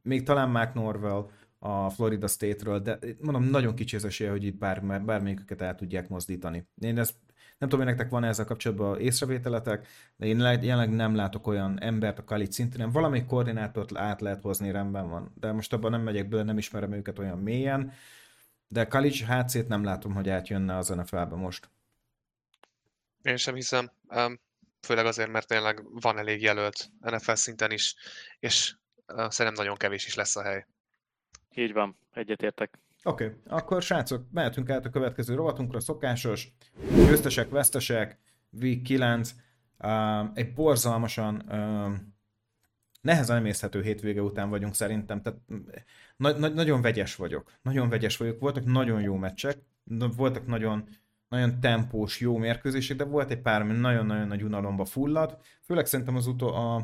még 0.02 0.24
talán 0.24 0.50
Mark 0.50 0.74
Norwell 0.74 1.30
a 1.67 1.89
Florida 1.89 2.27
State-ről, 2.27 2.80
de 2.80 2.99
mondom, 3.19 3.43
nagyon 3.43 3.75
kicsi 3.75 3.95
az 3.95 4.06
esélye, 4.06 4.30
hogy 4.30 4.43
itt 4.43 4.58
bár, 4.58 5.03
bármelyiküket 5.03 5.62
el 5.62 5.75
tudják 5.75 6.10
mozdítani. 6.10 6.67
Én 6.82 6.97
ezt 6.97 7.13
nem 7.58 7.69
tudom, 7.69 7.86
hogy 7.86 7.95
nektek 7.95 8.12
van 8.12 8.23
ezzel 8.23 8.45
kapcsolatban 8.45 8.99
észrevételetek, 8.99 9.88
de 10.15 10.25
én 10.25 10.39
jelenleg 10.39 10.89
nem 10.89 11.15
látok 11.15 11.47
olyan 11.47 11.82
embert 11.82 12.19
a 12.19 12.23
kalit 12.23 12.51
szintén, 12.51 12.80
nem 12.80 12.91
valamelyik 12.91 13.25
koordinátort 13.25 13.97
át 13.97 14.21
lehet 14.21 14.41
hozni, 14.41 14.71
rendben 14.71 15.10
van. 15.10 15.34
De 15.39 15.51
most 15.51 15.73
abban 15.73 15.91
nem 15.91 16.01
megyek 16.01 16.30
bele, 16.30 16.43
nem 16.43 16.58
ismerem 16.58 16.91
őket 16.91 17.19
olyan 17.19 17.39
mélyen, 17.39 17.93
de 18.67 18.88
Kalic 18.88 19.23
HC-t 19.25 19.67
nem 19.67 19.84
látom, 19.84 20.13
hogy 20.13 20.30
átjönne 20.30 20.77
az 20.77 20.88
NFL-be 20.88 21.36
most. 21.36 21.69
Én 23.21 23.38
sem 23.38 23.56
hiszem, 23.56 23.91
um, 24.08 24.39
főleg 24.82 25.06
azért, 25.06 25.32
mert 25.32 25.47
tényleg 25.47 25.84
van 26.01 26.17
elég 26.17 26.41
jelölt 26.41 26.91
NFL 26.99 27.34
szinten 27.34 27.71
is, 27.71 27.95
és 28.39 28.75
uh, 29.08 29.30
szerintem 29.30 29.63
nagyon 29.63 29.77
kevés 29.77 30.06
is 30.06 30.15
lesz 30.15 30.36
a 30.36 30.43
hely. 30.43 30.65
Így 31.58 31.74
van, 31.74 31.98
egyetértek. 32.13 32.80
Oké, 33.04 33.26
okay. 33.26 33.38
akkor 33.48 33.82
srácok, 33.82 34.26
mehetünk 34.32 34.70
át 34.70 34.86
a 34.86 34.89
következő 34.89 35.36
rovatunkra, 35.36 35.80
szokásos, 35.80 36.54
győztesek, 36.96 37.50
vesztesek, 37.50 38.20
Week 38.62 38.82
9, 38.82 39.34
uh, 39.80 40.38
egy 40.38 40.54
borzalmasan 40.54 41.43
uh, 41.50 41.93
nehezen 43.02 43.38
emészhető 43.38 43.82
hétvége 43.82 44.22
után 44.22 44.50
vagyunk 44.50 44.74
szerintem, 44.74 45.22
tehát 45.22 45.39
na- 46.17 46.38
na- 46.38 46.48
nagyon 46.48 46.82
vegyes 46.82 47.15
vagyok, 47.15 47.52
nagyon 47.62 47.89
vegyes 47.89 48.17
vagyok, 48.17 48.39
voltak 48.39 48.65
nagyon 48.65 49.02
jó 49.02 49.15
meccsek, 49.15 49.58
voltak 50.15 50.48
nagyon, 50.48 50.88
nagyon 51.30 51.60
tempós, 51.60 52.20
jó 52.20 52.38
mérkőzések, 52.38 52.98
de 52.98 53.04
volt 53.04 53.32
egy 53.32 53.41
pár, 53.41 53.62
ami 53.62 53.74
nagyon-nagyon 53.74 54.28
nagy 54.28 54.43
unalomba 54.43 54.86
fullad, 54.86 55.38
főleg 55.62 55.86
szerintem 55.86 56.15
az 56.15 56.28
utó 56.28 56.48
a, 56.48 56.76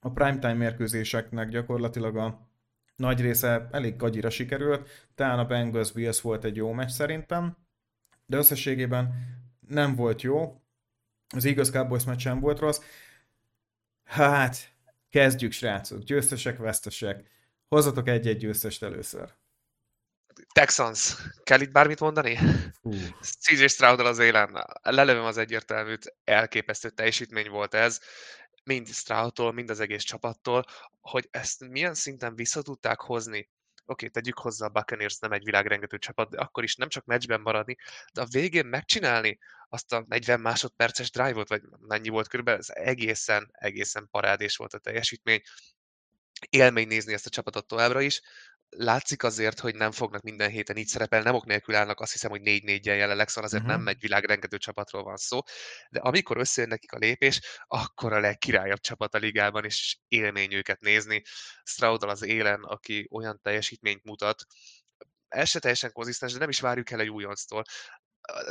a 0.00 0.10
primetime 0.10 0.54
mérkőzéseknek 0.54 1.48
gyakorlatilag 1.48 2.16
a 2.16 2.52
nagy 2.96 3.20
része 3.20 3.68
elég 3.70 3.96
gagyira 3.96 4.30
sikerült, 4.30 4.88
talán 5.14 5.38
a 5.38 5.44
Bengals 5.44 5.92
Bills 5.92 6.20
volt 6.20 6.44
egy 6.44 6.56
jó 6.56 6.72
meccs 6.72 6.88
szerintem, 6.88 7.56
de 8.26 8.36
összességében 8.36 9.14
nem 9.68 9.94
volt 9.94 10.22
jó, 10.22 10.62
az 11.34 11.44
Eagles 11.44 11.70
Cowboys 11.70 12.04
meccs 12.04 12.20
sem 12.20 12.40
volt 12.40 12.58
rossz, 12.58 12.80
hát 14.04 14.72
kezdjük 15.10 15.52
srácok, 15.52 16.02
győztesek, 16.02 16.58
vesztesek, 16.58 17.30
hozzatok 17.68 18.08
egy-egy 18.08 18.36
győztest 18.36 18.82
először. 18.82 19.32
Texans, 20.52 21.16
kell 21.42 21.60
itt 21.60 21.72
bármit 21.72 22.00
mondani? 22.00 22.38
CJ 23.40 23.66
stroud 23.66 24.00
az 24.00 24.18
élen. 24.18 24.66
Lelövöm 24.82 25.24
az 25.24 25.38
egyértelműt, 25.38 26.16
elképesztő 26.24 26.90
teljesítmény 26.90 27.50
volt 27.50 27.74
ez, 27.74 28.00
mind 28.64 28.88
Stroudtól, 28.88 29.52
mind 29.52 29.70
az 29.70 29.80
egész 29.80 30.02
csapattól, 30.02 30.64
hogy 31.00 31.28
ezt 31.30 31.68
milyen 31.68 31.94
szinten 31.94 32.34
vissza 32.34 32.62
tudták 32.62 33.00
hozni 33.00 33.48
oké, 33.86 34.08
tegyük 34.08 34.38
hozzá, 34.38 34.66
a 34.66 34.68
Buccaneers 34.68 35.18
nem 35.18 35.32
egy 35.32 35.44
világrengető 35.44 35.98
csapat, 35.98 36.30
de 36.30 36.40
akkor 36.40 36.64
is 36.64 36.76
nem 36.76 36.88
csak 36.88 37.04
meccsben 37.04 37.40
maradni, 37.40 37.76
de 38.12 38.20
a 38.20 38.26
végén 38.30 38.66
megcsinálni 38.66 39.38
azt 39.68 39.92
a 39.92 40.04
40 40.08 40.40
másodperces 40.40 41.10
drive-ot, 41.10 41.48
vagy 41.48 41.62
mennyi 41.80 42.08
volt 42.08 42.28
körülbelül, 42.28 42.60
ez 42.60 42.68
egészen, 42.70 43.48
egészen 43.52 44.08
parádés 44.10 44.56
volt 44.56 44.74
a 44.74 44.78
teljesítmény. 44.78 45.40
Élmény 46.50 46.86
nézni 46.86 47.12
ezt 47.12 47.26
a 47.26 47.30
csapatot 47.30 47.66
továbbra 47.66 48.00
is 48.00 48.20
látszik 48.76 49.22
azért, 49.22 49.60
hogy 49.60 49.74
nem 49.74 49.92
fognak 49.92 50.22
minden 50.22 50.50
héten 50.50 50.76
így 50.76 50.86
szerepelni, 50.86 51.24
nem 51.24 51.34
ok 51.34 51.44
nélkül 51.46 51.74
állnak, 51.74 52.00
azt 52.00 52.12
hiszem, 52.12 52.30
hogy 52.30 52.40
4-4-jel 52.44 52.96
jelenleg, 52.96 53.28
szóval 53.28 53.44
azért 53.44 53.62
uh-huh. 53.62 53.78
nem 53.78 53.88
egy 53.88 54.00
világrengető 54.00 54.58
csapatról 54.58 55.02
van 55.02 55.16
szó, 55.16 55.40
de 55.90 56.00
amikor 56.00 56.36
összejön 56.36 56.70
nekik 56.70 56.92
a 56.92 56.98
lépés, 56.98 57.40
akkor 57.66 58.12
a 58.12 58.20
legkirályabb 58.20 58.80
csapat 58.80 59.14
a 59.14 59.18
ligában, 59.18 59.64
és 59.64 59.98
élmény 60.08 60.52
őket 60.52 60.80
nézni. 60.80 61.22
Straudal 61.62 62.08
az 62.08 62.22
élen, 62.22 62.62
aki 62.62 63.08
olyan 63.10 63.40
teljesítményt 63.42 64.04
mutat, 64.04 64.44
ez 65.28 65.48
se 65.48 65.58
teljesen 65.58 65.92
konzisztens, 65.92 66.32
de 66.32 66.38
nem 66.38 66.48
is 66.48 66.60
várjuk 66.60 66.90
el 66.90 67.00
egy 67.00 67.10
újonctól 67.10 67.64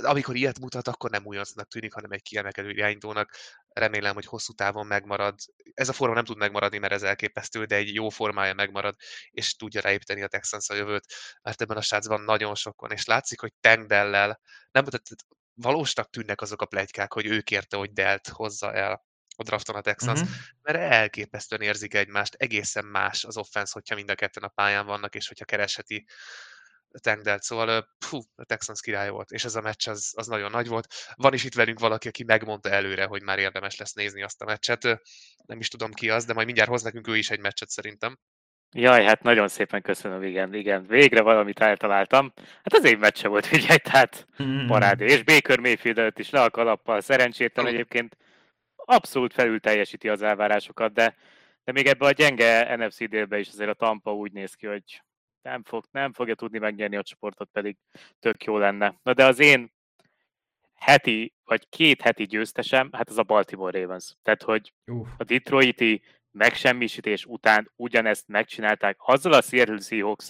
amikor 0.02 0.36
ilyet 0.36 0.60
mutat, 0.60 0.88
akkor 0.88 1.10
nem 1.10 1.26
újoncnak 1.26 1.68
tűnik, 1.68 1.94
hanem 1.94 2.12
egy 2.12 2.22
kiemelkedő 2.22 2.70
irányítónak. 2.70 3.36
Remélem, 3.70 4.14
hogy 4.14 4.26
hosszú 4.26 4.54
távon 4.54 4.86
megmarad. 4.86 5.40
Ez 5.74 5.90
a 5.90 5.94
forma 5.94 6.16
nem 6.16 6.26
tud 6.26 6.38
megmaradni, 6.38 6.78
mert 6.78 6.94
ez 6.94 7.04
elképesztő, 7.04 7.66
de 7.66 7.76
egy 7.76 7.94
jó 7.94 8.10
formája 8.10 8.54
megmarad, 8.54 8.96
és 9.30 9.56
tudja 9.56 9.82
ráépíteni 9.82 10.22
a 10.22 10.28
Texans 10.28 10.70
a 10.70 10.74
jövőt, 10.74 11.06
mert 11.42 11.62
ebben 11.62 11.78
a 11.78 11.82
srácban 11.82 12.22
nagyon 12.22 12.56
sok 12.56 12.82
van, 12.82 12.92
és 12.92 13.06
látszik, 13.06 13.40
hogy 13.40 13.54
Tengdellel, 13.60 14.40
nem, 14.72 14.84
tehát 14.84 15.08
valósnak 15.54 16.10
tűnnek 16.10 16.42
azok 16.42 16.62
a 16.62 16.66
plegykák, 16.66 17.14
hogy 17.14 17.26
ő 17.26 17.42
kérte, 17.42 17.78
hogy 17.78 17.94
Delt 17.94 18.28
hozza 18.28 18.74
el 18.74 19.04
a 19.36 19.44
drafton 19.44 19.76
a 19.76 19.82
Texans, 19.82 20.20
uh-huh. 20.20 20.36
mert 20.62 20.78
elképesztően 20.78 21.62
érzik 21.62 21.94
egymást, 21.94 22.34
egészen 22.34 22.86
más 22.86 23.24
az 23.24 23.38
offense, 23.38 23.72
hogyha 23.74 23.96
mind 23.96 24.10
a 24.10 24.16
ketten 24.16 24.44
a 24.44 24.48
pályán 24.48 24.86
vannak, 24.86 25.16
és 25.16 25.28
hogyha 25.28 25.46
keresheti 25.46 26.06
Tengdelt, 27.02 27.44
szóval 27.44 27.88
pfú, 28.00 28.20
a 28.36 28.46
Texans 28.46 28.82
király 28.82 29.10
volt, 29.10 29.32
és 29.32 29.46
ez 29.46 29.56
a 29.56 29.62
meccs 29.62 29.88
az, 29.88 30.14
az 30.16 30.28
nagyon 30.28 30.52
nagy 30.52 30.68
volt. 30.68 30.88
Van 31.16 31.34
is 31.34 31.44
itt 31.44 31.54
velünk 31.54 31.80
valaki, 31.80 32.08
aki 32.08 32.24
megmondta 32.24 32.70
előre, 32.70 33.06
hogy 33.06 33.22
már 33.22 33.40
érdemes 33.40 33.78
lesz 33.78 33.94
nézni 33.94 34.24
azt 34.24 34.42
a 34.42 34.46
meccset. 34.46 34.84
Nem 35.46 35.60
is 35.60 35.68
tudom 35.68 35.92
ki 35.92 36.10
az, 36.10 36.26
de 36.26 36.34
majd 36.34 36.46
mindjárt 36.46 36.70
hoz 36.70 36.82
nekünk 36.82 37.08
ő 37.08 37.18
is 37.18 37.30
egy 37.30 37.40
meccset 37.40 37.70
szerintem. 37.70 38.18
Jaj, 38.76 39.04
hát 39.04 39.22
nagyon 39.22 39.48
szépen 39.48 39.82
köszönöm, 39.82 40.24
igen, 40.24 40.54
igen. 40.54 40.88
Végre 40.88 41.22
valamit 41.22 41.60
eltaláltam. 41.60 42.34
Hát 42.36 42.74
az 42.74 42.84
év 42.84 42.98
meccse 42.98 43.28
volt, 43.28 43.46
figyelj, 43.56 43.78
tehát 43.78 44.28
mm. 44.44 44.68
parádé. 44.68 45.06
És 45.06 45.24
Baker 45.24 45.60
Mayfield 45.60 45.98
előtt 45.98 46.20
is 46.20 46.30
le 46.30 46.42
a 46.42 46.50
kalappal. 46.50 47.02
Szerencsétlen 47.02 47.68
egyébként 47.68 48.18
abszolút 48.76 49.34
felül 49.34 49.60
teljesíti 49.60 50.10
az 50.10 50.22
elvárásokat, 50.22 50.94
de, 50.94 51.16
de 51.64 51.72
még 51.72 51.88
ebbe 51.88 52.06
a 52.06 52.12
gyenge 52.12 52.76
NFC 52.76 53.10
délbe 53.10 53.40
is 53.40 53.48
azért 53.48 53.70
a 53.70 53.74
Tampa 53.74 54.14
úgy 54.14 54.32
néz 54.32 54.54
ki, 54.54 54.68
hogy 54.68 55.02
nem, 55.44 55.64
fog, 55.64 55.86
nem 55.92 56.14
fogja 56.14 56.36
tudni 56.36 56.58
megnyerni 56.58 56.96
a 56.96 57.04
csoportot, 57.04 57.50
pedig 57.52 57.78
tök 58.20 58.44
jó 58.44 58.58
lenne. 58.58 59.00
Na 59.04 59.14
de 59.14 59.26
az 59.26 59.40
én 59.40 59.72
heti, 60.76 61.34
vagy 61.44 61.70
két 61.70 62.02
heti 62.02 62.24
győztesem, 62.24 62.90
hát 62.92 63.10
ez 63.10 63.18
a 63.18 63.24
Baltimore 63.24 63.80
Ravens. 63.80 64.16
Tehát, 64.22 64.44
hogy 64.44 64.74
uh. 64.86 65.08
a 65.18 65.24
Detroiti 65.24 66.02
megsemmisítés 66.32 67.26
után 67.26 67.72
ugyanezt 67.76 68.28
megcsinálták 68.28 68.98
azzal 69.00 69.34
a 69.34 69.42
Seattle 69.42 69.80
seahawks 69.80 70.28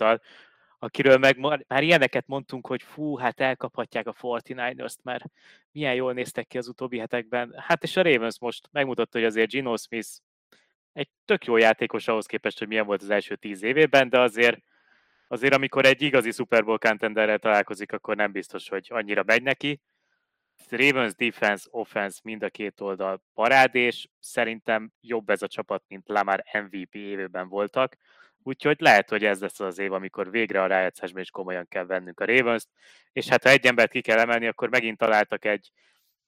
akiről 0.83 1.17
meg 1.17 1.37
már 1.37 1.83
ilyeneket 1.83 2.27
mondtunk, 2.27 2.67
hogy 2.67 2.81
fú, 2.83 3.17
hát 3.17 3.39
elkaphatják 3.39 4.07
a 4.07 4.13
49ers-t, 4.13 5.01
mert 5.03 5.23
milyen 5.71 5.93
jól 5.93 6.13
néztek 6.13 6.47
ki 6.47 6.57
az 6.57 6.67
utóbbi 6.67 6.97
hetekben. 6.97 7.53
Hát 7.57 7.83
és 7.83 7.97
a 7.97 8.01
Ravens 8.01 8.39
most 8.39 8.69
megmutatta, 8.71 9.17
hogy 9.17 9.27
azért 9.27 9.49
Gino 9.49 9.77
Smith 9.77 10.09
egy 10.93 11.09
tök 11.25 11.45
jó 11.45 11.57
játékos 11.57 12.07
ahhoz 12.07 12.25
képest, 12.25 12.59
hogy 12.59 12.67
milyen 12.67 12.85
volt 12.85 13.01
az 13.01 13.09
első 13.09 13.35
tíz 13.35 13.63
évében, 13.63 14.09
de 14.09 14.19
azért 14.19 14.59
azért 15.27 15.53
amikor 15.53 15.85
egy 15.85 16.01
igazi 16.01 16.31
Super 16.31 16.63
Bowl 16.63 16.77
contenderrel 16.77 17.39
találkozik, 17.39 17.91
akkor 17.91 18.15
nem 18.15 18.31
biztos, 18.31 18.69
hogy 18.69 18.87
annyira 18.89 19.23
megy 19.25 19.43
neki. 19.43 19.81
Ravens 20.69 21.15
defense, 21.15 21.67
offense 21.71 22.19
mind 22.23 22.43
a 22.43 22.49
két 22.49 22.81
oldal 22.81 23.23
parádés, 23.33 24.09
szerintem 24.19 24.91
jobb 25.01 25.29
ez 25.29 25.41
a 25.41 25.47
csapat, 25.47 25.83
mint 25.87 26.07
Lamar 26.07 26.43
MVP 26.51 26.95
évében 26.95 27.47
voltak, 27.47 27.95
úgyhogy 28.43 28.79
lehet, 28.79 29.09
hogy 29.09 29.25
ez 29.25 29.41
lesz 29.41 29.59
az 29.59 29.79
év, 29.79 29.93
amikor 29.93 30.31
végre 30.31 30.61
a 30.61 30.67
rájátszásban 30.67 31.21
is 31.21 31.29
komolyan 31.29 31.67
kell 31.67 31.85
vennünk 31.85 32.19
a 32.19 32.25
Ravens-t, 32.25 32.69
és 33.11 33.27
hát 33.27 33.43
ha 33.43 33.49
egy 33.49 33.65
embert 33.65 33.91
ki 33.91 34.01
kell 34.01 34.19
emelni, 34.19 34.47
akkor 34.47 34.69
megint 34.69 34.97
találtak 34.97 35.45
egy 35.45 35.71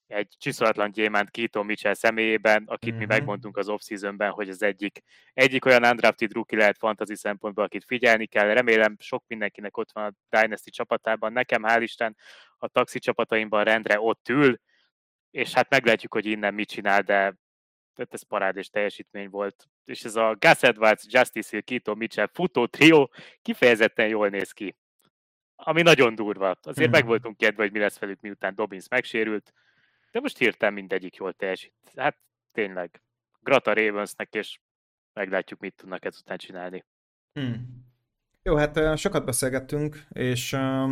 egy 0.08 0.36
csiszolatlan 0.38 0.92
gyémánt 0.92 1.30
Kito 1.30 1.64
Mitchell 1.64 1.94
személyében, 1.94 2.64
akit 2.68 2.90
mm-hmm. 2.90 2.98
mi 2.98 3.06
mhm. 3.06 3.14
megmondtunk 3.14 3.58
az 3.58 3.70
off-seasonben, 3.70 4.30
hogy 4.32 4.50
az 4.50 4.62
egyik, 4.62 5.02
egyik 5.34 5.66
olyan 5.66 5.84
undrafted 5.84 6.34
rookie 6.34 6.60
lehet 6.60 6.78
fantasy 6.78 7.16
szempontból, 7.16 7.64
akit 7.64 7.86
figyelni 7.86 8.26
kell. 8.26 8.54
Remélem 8.54 8.96
sok 9.00 9.24
mindenkinek 9.28 9.78
ott 9.78 9.92
van 9.92 10.04
a 10.06 10.38
Dynasty 10.38 10.70
csapatában. 10.70 11.34
Nekem 11.34 11.64
hál' 11.66 11.82
Isten 11.82 12.18
a 12.58 12.68
taxi 12.68 13.00
csapataimban 13.00 13.64
rendre 13.64 14.00
ott 14.00 14.30
ül, 14.30 14.60
és 15.32 15.54
hát 15.54 15.70
meglátjuk, 15.70 16.14
hogy 16.14 16.26
innen 16.26 16.54
mit 16.54 16.70
csinál, 16.70 17.02
de 17.02 17.36
ez 18.10 18.24
parádés 18.28 18.70
teljesítmény 18.70 19.30
volt. 19.30 19.66
És 19.86 20.04
ez 20.04 20.16
a 20.16 20.36
Gus 20.40 20.62
Edwards, 20.62 21.06
Justice 21.08 21.50
Hill, 21.52 21.62
Kito 21.62 21.96
Mitchell 21.96 22.30
futó 22.34 22.66
trió 22.66 23.14
kifejezetten 23.42 24.08
jól 24.08 24.30
néz 24.30 24.52
ki. 24.52 24.76
Ami 25.56 25.82
nagyon 25.82 26.16
durva. 26.16 26.56
Azért 26.62 26.90
mm. 26.90 26.92
meg 26.92 27.06
voltunk 27.06 27.38
kedve, 27.38 27.64
hogy 27.64 27.72
mi 27.72 27.80
lesz 27.80 28.00
velük, 28.00 28.22
miután 28.22 28.56
Dobbins 28.56 28.88
megsérült 28.88 29.54
de 30.16 30.22
most 30.22 30.38
hirtelen 30.38 30.74
mindegyik 30.74 31.16
jól 31.16 31.34
teljesít. 31.34 31.74
Hát 31.96 32.18
tényleg, 32.52 33.02
grata 33.40 33.74
Ravensnek, 33.74 34.34
és 34.34 34.60
meglátjuk, 35.14 35.60
mit 35.60 35.76
tudnak 35.76 36.06
ezután 36.06 36.38
csinálni. 36.38 36.86
Hmm. 37.34 37.86
Jó, 38.44 38.56
hát 38.56 38.98
sokat 38.98 39.26
beszélgettünk, 39.26 40.08
és 40.10 40.54
uh, 40.54 40.92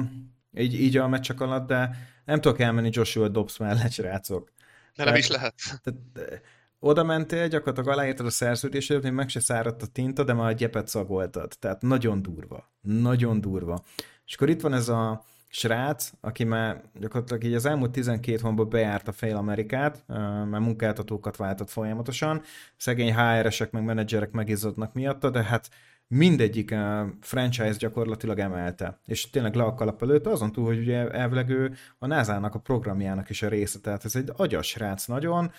így, 0.51 0.73
így 0.73 0.97
a 0.97 1.07
meccsek 1.07 1.41
alatt, 1.41 1.67
de 1.67 1.89
nem 2.25 2.41
tudok 2.41 2.59
elmenni 2.59 2.89
Joshua 2.91 3.27
Dobbs 3.27 3.57
mellett, 3.57 3.91
srácok. 3.91 4.51
De 4.95 5.03
nem 5.03 5.15
is 5.15 5.27
lehet. 5.27 5.55
Tehát, 5.83 6.41
oda 6.79 7.03
mentél, 7.03 7.47
gyakorlatilag 7.47 7.97
aláírtad 7.97 8.25
a 8.25 8.29
szerződését, 8.29 9.03
még 9.03 9.11
meg 9.11 9.29
se 9.29 9.39
száradt 9.39 9.81
a 9.81 9.87
tinta, 9.87 10.23
de 10.23 10.33
már 10.33 10.49
a 10.49 10.51
gyepet 10.51 10.87
szagoltad. 10.87 11.51
Tehát 11.59 11.81
nagyon 11.81 12.21
durva. 12.21 12.71
Nagyon 12.81 13.41
durva. 13.41 13.83
És 14.25 14.35
akkor 14.35 14.49
itt 14.49 14.61
van 14.61 14.73
ez 14.73 14.89
a 14.89 15.23
srác, 15.55 16.11
aki 16.21 16.43
már 16.43 16.81
gyakorlatilag 16.93 17.43
így 17.43 17.53
az 17.53 17.65
elmúlt 17.65 17.91
12 17.91 18.37
hónapban 18.41 18.69
bejárta 18.69 19.11
fél 19.11 19.35
Amerikát, 19.35 20.03
mert 20.07 20.63
munkáltatókat 20.63 21.35
váltott 21.35 21.69
folyamatosan, 21.69 22.41
szegény 22.77 23.13
HR-esek 23.13 23.71
meg 23.71 23.83
menedzserek 23.83 24.31
megizzadnak 24.31 24.93
miatta, 24.93 25.29
de 25.29 25.43
hát 25.43 25.69
mindegyik 26.07 26.75
franchise 27.21 27.77
gyakorlatilag 27.77 28.39
emelte, 28.39 28.99
és 29.05 29.29
tényleg 29.29 29.55
le 29.55 29.63
a 29.63 29.73
kalap 29.73 30.01
előtt, 30.01 30.25
azon 30.25 30.51
túl, 30.51 30.65
hogy 30.65 30.77
ugye 30.77 31.09
elvileg 31.09 31.49
ő 31.49 31.73
a 31.99 32.07
NASA-nak 32.07 32.55
a 32.55 32.59
programjának 32.59 33.29
is 33.29 33.41
a 33.41 33.47
része, 33.47 33.79
tehát 33.79 34.05
ez 34.05 34.15
egy 34.15 34.29
agyas 34.35 34.67
srác 34.67 35.05
nagyon. 35.05 35.51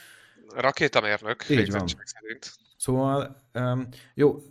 Rakétamérnök, 0.55 1.49
így 1.49 1.71
van. 1.71 1.87
szerint. 1.87 2.53
Szóval, 2.77 3.43
jó, 4.15 4.43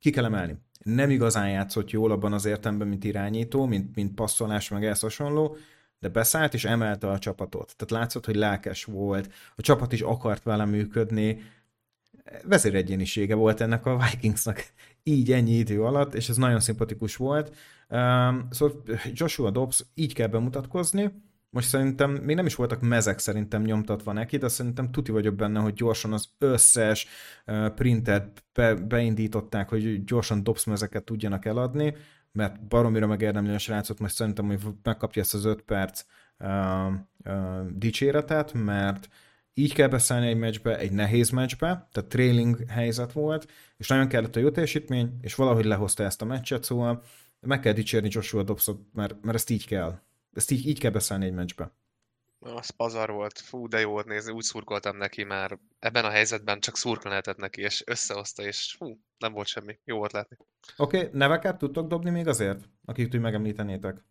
ki 0.00 0.10
kell 0.10 0.24
emelni 0.24 0.58
nem 0.84 1.10
igazán 1.10 1.50
játszott 1.50 1.90
jól 1.90 2.10
abban 2.10 2.32
az 2.32 2.44
értemben, 2.44 2.88
mint 2.88 3.04
irányító, 3.04 3.66
mint, 3.66 3.94
mint 3.94 4.14
passzolás, 4.14 4.68
meg 4.68 4.84
ez 4.84 5.00
hasonló, 5.00 5.56
de 5.98 6.08
beszállt 6.08 6.54
és 6.54 6.64
emelte 6.64 7.10
a 7.10 7.18
csapatot. 7.18 7.74
Tehát 7.76 8.02
látszott, 8.02 8.24
hogy 8.24 8.36
lelkes 8.36 8.84
volt, 8.84 9.32
a 9.56 9.62
csapat 9.62 9.92
is 9.92 10.00
akart 10.00 10.42
vele 10.42 10.64
működni, 10.64 11.40
vezéregyénisége 12.44 13.34
volt 13.34 13.60
ennek 13.60 13.86
a 13.86 13.98
Vikingsnak 14.10 14.64
így 15.02 15.32
ennyi 15.32 15.52
idő 15.52 15.82
alatt, 15.82 16.14
és 16.14 16.28
ez 16.28 16.36
nagyon 16.36 16.60
szimpatikus 16.60 17.16
volt. 17.16 17.56
Um, 17.88 18.46
szóval 18.50 18.82
Joshua 19.12 19.50
Dobbs 19.50 19.84
így 19.94 20.14
kell 20.14 20.26
bemutatkozni, 20.26 21.12
most 21.52 21.68
szerintem 21.68 22.10
még 22.10 22.36
nem 22.36 22.46
is 22.46 22.54
voltak 22.54 22.80
mezek 22.80 23.18
szerintem 23.18 23.62
nyomtatva 23.62 24.12
neki, 24.12 24.36
de 24.36 24.48
szerintem 24.48 24.90
tuti 24.90 25.10
vagyok 25.10 25.34
benne, 25.34 25.60
hogy 25.60 25.74
gyorsan 25.74 26.12
az 26.12 26.28
összes 26.38 27.06
printet 27.74 28.44
be, 28.52 28.74
beindították, 28.74 29.68
hogy 29.68 30.04
gyorsan 30.04 30.42
dobsz 30.42 30.64
mezeket 30.64 31.04
tudjanak 31.04 31.44
eladni, 31.44 31.94
mert 32.32 32.66
baromira 32.66 33.06
megérdemli 33.06 33.54
a 33.54 33.58
srácot, 33.58 33.98
most 33.98 34.14
szerintem, 34.14 34.46
hogy 34.46 34.60
megkapja 34.82 35.22
ezt 35.22 35.34
az 35.34 35.44
öt 35.44 35.62
perc 35.62 36.04
uh, 36.38 36.48
uh, 37.24 37.70
dicséretet, 37.70 38.52
mert 38.52 39.08
így 39.54 39.74
kell 39.74 39.88
beszállni 39.88 40.26
egy 40.26 40.38
meccsbe, 40.38 40.78
egy 40.78 40.92
nehéz 40.92 41.30
meccsbe, 41.30 41.88
tehát 41.92 42.08
trailing 42.08 42.64
helyzet 42.68 43.12
volt, 43.12 43.50
és 43.76 43.88
nagyon 43.88 44.08
kellett 44.08 44.36
a 44.36 44.40
jó 44.40 44.50
teljesítmény, 44.50 45.18
és 45.20 45.34
valahogy 45.34 45.64
lehozta 45.64 46.04
ezt 46.04 46.22
a 46.22 46.24
meccset, 46.24 46.64
szóval 46.64 47.02
meg 47.40 47.60
kell 47.60 47.72
dicsérni 47.72 48.08
Joshua 48.10 48.42
Dobbsot, 48.42 48.80
mert, 48.92 49.22
mert 49.22 49.36
ezt 49.36 49.50
így 49.50 49.66
kell. 49.66 50.00
Ezt 50.32 50.50
így, 50.50 50.66
így 50.66 50.78
kell 50.78 50.90
beszélni 50.90 51.24
egy 51.24 51.32
meccsbe. 51.32 51.72
Az 52.38 52.70
pazar 52.70 53.10
volt. 53.10 53.38
Fú, 53.38 53.68
de 53.68 53.80
jó 53.80 53.90
volt 53.90 54.06
nézni. 54.06 54.32
Úgy 54.32 54.42
szurkoltam 54.42 54.96
neki 54.96 55.24
már. 55.24 55.58
Ebben 55.78 56.04
a 56.04 56.10
helyzetben 56.10 56.60
csak 56.60 56.76
szurkolni 56.76 57.08
lehetett 57.08 57.36
neki, 57.36 57.60
és 57.60 57.82
összehozta, 57.86 58.42
és 58.42 58.74
fú, 58.78 58.98
nem 59.18 59.32
volt 59.32 59.46
semmi. 59.46 59.78
Jó 59.84 59.96
volt 59.96 60.12
látni. 60.12 60.36
Oké, 60.76 60.96
okay, 60.98 61.08
neveket 61.12 61.58
tudtok 61.58 61.86
dobni 61.86 62.10
még 62.10 62.26
azért, 62.26 62.68
akik 62.84 63.14
úgy 63.14 63.20
megemlítenétek? 63.20 64.04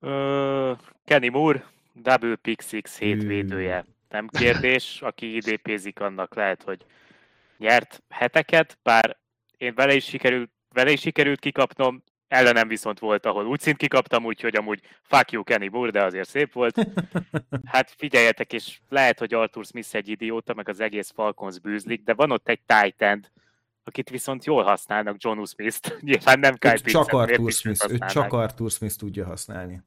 Uh, 0.00 0.78
Kenny 1.04 1.30
Moore, 1.30 1.64
Double 1.92 2.36
Pick 2.36 2.62
Six 2.62 2.98
hétvédője. 2.98 3.84
Nem 4.08 4.28
kérdés, 4.28 5.02
aki 5.02 5.36
idépézik, 5.36 6.00
annak 6.00 6.34
lehet, 6.34 6.62
hogy 6.62 6.84
nyert 7.56 8.02
heteket, 8.08 8.78
bár 8.82 9.18
én 9.56 9.74
vele 9.74 9.94
is 9.94 10.04
sikerült 10.04 10.50
vele 10.68 10.90
is 10.90 11.00
sikerült 11.00 11.40
kikapnom, 11.40 12.02
ellenem 12.28 12.68
viszont 12.68 12.98
volt, 12.98 13.26
ahol 13.26 13.46
úgy 13.46 13.60
szint 13.60 13.76
kikaptam, 13.76 14.24
úgyhogy 14.24 14.56
amúgy 14.56 14.80
fuck 15.02 15.32
you 15.32 15.42
Kenny 15.42 15.68
Moore, 15.70 15.90
de 15.90 16.04
azért 16.04 16.28
szép 16.28 16.52
volt. 16.52 16.76
Hát 17.64 17.94
figyeljetek, 17.96 18.52
és 18.52 18.78
lehet, 18.88 19.18
hogy 19.18 19.34
Arthur 19.34 19.64
Smith 19.64 19.94
egy 19.94 20.08
idióta, 20.08 20.54
meg 20.54 20.68
az 20.68 20.80
egész 20.80 21.12
Falcons 21.14 21.60
bűzlik, 21.60 22.02
de 22.02 22.14
van 22.14 22.30
ott 22.30 22.48
egy 22.48 22.60
Titan, 22.66 23.26
akit 23.84 24.10
viszont 24.10 24.44
jól 24.44 24.62
használnak, 24.62 25.16
John 25.18 25.44
Smith-t. 25.44 25.96
Nyilván 26.00 26.38
nem 26.38 26.56
Kyle 26.56 26.72
Pitts. 26.72 26.90
Csak 26.90 27.12
Arthur 27.12 27.52
Smith, 27.52 27.90
ő 27.90 27.98
csak 27.98 28.32
Arthur 28.32 28.70
Smith 28.70 28.96
tudja 28.96 29.24
használni. 29.24 29.82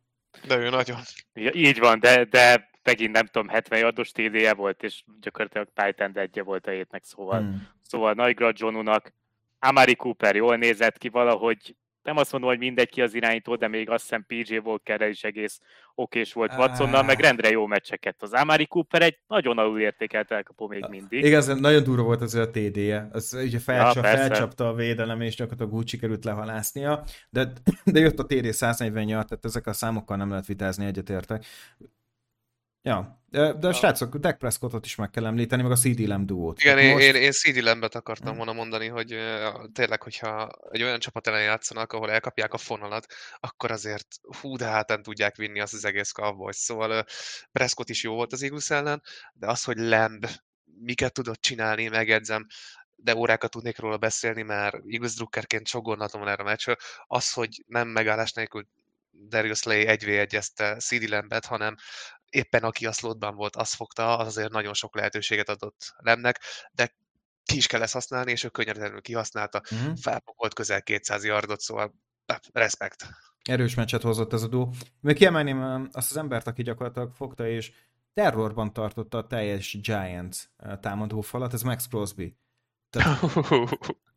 De 0.47 0.57
ő 0.57 0.69
nagyon. 0.69 0.99
Ja, 1.33 1.51
így 1.53 1.79
van, 1.79 1.99
de, 1.99 2.23
de 2.23 2.69
megint 2.83 3.11
nem 3.11 3.25
tudom, 3.25 3.47
70 3.47 3.79
yardos 3.79 4.11
TD-je 4.11 4.53
volt, 4.53 4.83
és 4.83 5.03
gyakorlatilag 5.21 5.67
Titan 5.73 6.17
egye 6.17 6.43
volt 6.43 6.67
a 6.67 6.71
hétnek, 6.71 7.03
szóval, 7.03 7.39
hmm. 7.39 7.67
szóval 7.81 8.13
Nagy 8.13 8.37
Johnunak 8.53 9.13
Amari 9.59 9.95
Cooper 9.95 10.35
jól 10.35 10.55
nézett 10.55 10.97
ki 10.97 11.09
valahogy, 11.09 11.75
nem 12.03 12.17
azt 12.17 12.31
mondom, 12.31 12.49
hogy 12.49 12.59
mindegy 12.59 12.89
ki 12.89 13.01
az 13.01 13.13
irányító, 13.13 13.55
de 13.55 13.67
még 13.67 13.89
azt 13.89 14.01
hiszem 14.01 14.25
PJ 14.27 14.57
Walkerre 14.57 15.09
is 15.09 15.23
egész 15.23 15.59
okés 15.95 16.33
volt 16.33 16.53
Watsonnal, 16.53 17.03
meg 17.03 17.19
rendre 17.19 17.49
jó 17.49 17.65
meccseket. 17.65 18.15
Az 18.21 18.33
Amari 18.33 18.67
Cooper 18.67 19.01
egy 19.01 19.19
nagyon 19.27 19.57
alul 19.57 19.79
értékelt 19.79 20.31
elkapó 20.31 20.67
még 20.67 20.85
mindig. 20.89 21.23
Igaz, 21.23 21.59
nagyon 21.59 21.83
durva 21.83 22.03
volt 22.03 22.21
az 22.21 22.35
ő 22.35 22.41
a 22.41 22.49
TD-je. 22.49 23.07
Az 23.11 23.37
ugye 23.43 23.59
felcsap, 23.59 24.03
ja, 24.03 24.09
felcsapta 24.09 24.67
a 24.67 24.73
védelem, 24.73 25.21
és 25.21 25.35
gyakorlatilag 25.35 25.73
úgy 25.73 25.87
sikerült 25.87 26.25
lehalásznia, 26.25 27.03
de, 27.29 27.51
de 27.83 27.99
jött 27.99 28.19
a 28.19 28.25
TD 28.25 28.51
148, 28.51 29.27
tehát 29.27 29.45
ezek 29.45 29.67
a 29.67 29.73
számokkal 29.73 30.17
nem 30.17 30.29
lehet 30.29 30.45
vitázni, 30.45 30.85
egyetértek. 30.85 31.45
Ja, 32.84 33.21
de, 33.29 33.67
a 33.67 33.73
srácok, 33.73 34.15
Dak 34.15 34.38
Prescottot 34.38 34.86
is 34.86 34.95
meg 34.95 35.09
kell 35.09 35.25
említeni, 35.25 35.61
meg 35.61 35.71
a 35.71 35.75
CD 35.75 35.99
Lamb 35.99 36.25
duót. 36.25 36.61
Igen, 36.61 36.77
én, 36.77 36.91
most... 36.91 37.05
én, 37.05 37.15
én 37.15 37.32
CD 37.32 37.63
Lambet 37.63 37.95
akartam 37.95 38.36
volna 38.36 38.53
mondani, 38.53 38.88
hogy 38.88 39.17
tényleg, 39.73 40.01
hogyha 40.01 40.49
egy 40.69 40.84
olyan 40.84 40.99
csapat 40.99 41.27
ellen 41.27 41.43
játszanak, 41.43 41.93
ahol 41.93 42.11
elkapják 42.11 42.53
a 42.53 42.57
fonalat, 42.57 43.05
akkor 43.39 43.71
azért 43.71 44.07
hú, 44.41 44.55
de 44.55 44.65
hátán 44.65 45.03
tudják 45.03 45.36
vinni 45.36 45.59
azt 45.59 45.73
az 45.73 45.86
egész 45.86 46.11
Cowboys. 46.11 46.55
Szóval 46.55 47.05
Prescott 47.51 47.89
is 47.89 48.03
jó 48.03 48.13
volt 48.13 48.34
az 48.34 48.43
Eagles 48.43 48.69
ellen, 48.69 49.01
de 49.34 49.47
az, 49.47 49.63
hogy 49.63 49.77
Lamb 49.77 50.27
miket 50.79 51.13
tudott 51.13 51.41
csinálni, 51.41 51.88
megedzem, 51.88 52.45
de 52.95 53.15
órákat 53.15 53.51
tudnék 53.51 53.79
róla 53.79 53.97
beszélni, 53.97 54.41
mert 54.41 54.75
Eagles 54.88 55.15
drukkerként 55.15 55.67
sok 55.67 55.84
gondolatom 55.84 56.21
van 56.21 56.29
erre 56.29 56.43
a 56.43 56.45
meccsről. 56.45 56.75
Az, 57.07 57.32
hogy 57.32 57.63
nem 57.67 57.88
megállás 57.88 58.34
nélkül 58.34 58.67
Darius 59.27 59.57
Slay 59.57 59.86
1 59.86 60.05
v 60.05 60.07
1 60.07 60.38
CD 60.79 61.09
Lambet, 61.09 61.45
hanem 61.45 61.75
éppen 62.32 62.63
aki 62.63 62.86
a 62.86 62.91
slotban 62.91 63.36
volt, 63.36 63.55
az 63.55 63.73
fogta, 63.73 64.17
az 64.17 64.27
azért 64.27 64.51
nagyon 64.51 64.73
sok 64.73 64.95
lehetőséget 64.95 65.49
adott 65.49 65.93
Lemnek, 65.97 66.39
de 66.71 66.95
ki 67.43 67.55
is 67.55 67.67
kell 67.67 67.82
ezt 67.82 67.93
használni, 67.93 68.32
és 68.32 68.43
ő 68.43 68.49
könnyedén 68.49 69.01
kihasználta, 69.01 69.61
uh-huh. 69.71 69.97
felpokolt 69.97 70.53
közel 70.53 70.82
200 70.82 71.23
yardot, 71.23 71.59
szóval 71.59 71.95
respekt. 72.53 73.07
Erős 73.43 73.75
meccset 73.75 74.01
hozott 74.01 74.34
ez 74.34 74.43
a 74.43 74.47
dó. 74.47 74.73
Még 74.99 75.15
kiemelném 75.15 75.89
azt 75.91 76.11
az 76.11 76.17
embert, 76.17 76.47
aki 76.47 76.63
gyakorlatilag 76.63 77.11
fogta, 77.13 77.47
és 77.47 77.71
terrorban 78.13 78.73
tartotta 78.73 79.17
a 79.17 79.27
teljes 79.27 79.82
Giants 79.82 80.38
támadó 80.79 81.21
falat, 81.21 81.53
ez 81.53 81.61
Max 81.61 81.88
Crosby. 81.88 82.38
Tehát 82.89 83.23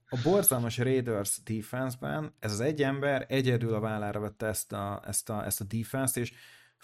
a 0.09 0.19
borzalmas 0.23 0.79
Raiders 0.79 1.43
defense-ben 1.43 2.35
ez 2.39 2.53
az 2.53 2.61
egy 2.61 2.83
ember 2.83 3.27
egyedül 3.29 3.75
a 3.75 3.81
vállára 3.81 4.21
vette 4.21 4.47
ezt 4.47 4.73
a, 4.73 5.03
ezt 5.07 5.31
a, 5.31 5.45
ezt 5.45 5.61
a 5.61 5.65
defense-t, 5.65 6.17
és 6.17 6.33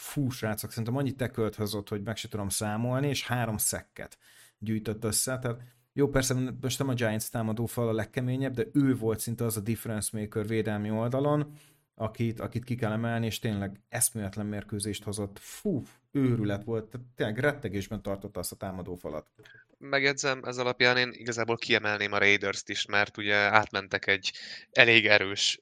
fú, 0.00 0.30
srácok, 0.30 0.70
szerintem 0.70 0.96
annyit 0.96 1.16
tekölt 1.16 1.54
hozott, 1.54 1.88
hogy 1.88 2.02
meg 2.02 2.16
se 2.16 2.28
tudom 2.28 2.48
számolni, 2.48 3.08
és 3.08 3.26
három 3.26 3.56
szekket 3.56 4.18
gyűjtött 4.58 5.04
össze, 5.04 5.38
tehát 5.38 5.60
jó, 5.92 6.08
persze 6.08 6.34
most 6.60 6.78
nem 6.78 6.88
a 6.88 6.94
Giants 6.94 7.28
támadó 7.28 7.66
fal 7.66 7.88
a 7.88 7.92
legkeményebb, 7.92 8.54
de 8.54 8.64
ő 8.72 8.96
volt 8.96 9.20
szinte 9.20 9.44
az 9.44 9.56
a 9.56 9.60
difference 9.60 10.18
maker 10.18 10.46
védelmi 10.46 10.90
oldalon, 10.90 11.52
akit, 11.94 12.40
akit 12.40 12.64
ki 12.64 12.74
kell 12.74 12.92
emelni, 12.92 13.26
és 13.26 13.38
tényleg 13.38 13.80
eszméletlen 13.88 14.46
mérkőzést 14.46 15.04
hozott. 15.04 15.38
Fú, 15.38 15.82
őrület 16.10 16.64
volt, 16.64 16.90
tehát 16.90 17.06
tényleg 17.14 17.38
rettegésben 17.38 18.02
tartotta 18.02 18.40
azt 18.40 18.52
a 18.52 18.56
támadó 18.56 18.94
falat. 18.94 19.30
Megjegyzem, 19.78 20.40
ez 20.44 20.58
alapján 20.58 20.96
én 20.96 21.10
igazából 21.12 21.56
kiemelném 21.56 22.12
a 22.12 22.18
Raiders-t 22.18 22.68
is, 22.68 22.86
mert 22.86 23.16
ugye 23.16 23.36
átmentek 23.36 24.06
egy 24.06 24.32
elég 24.70 25.06
erős 25.06 25.60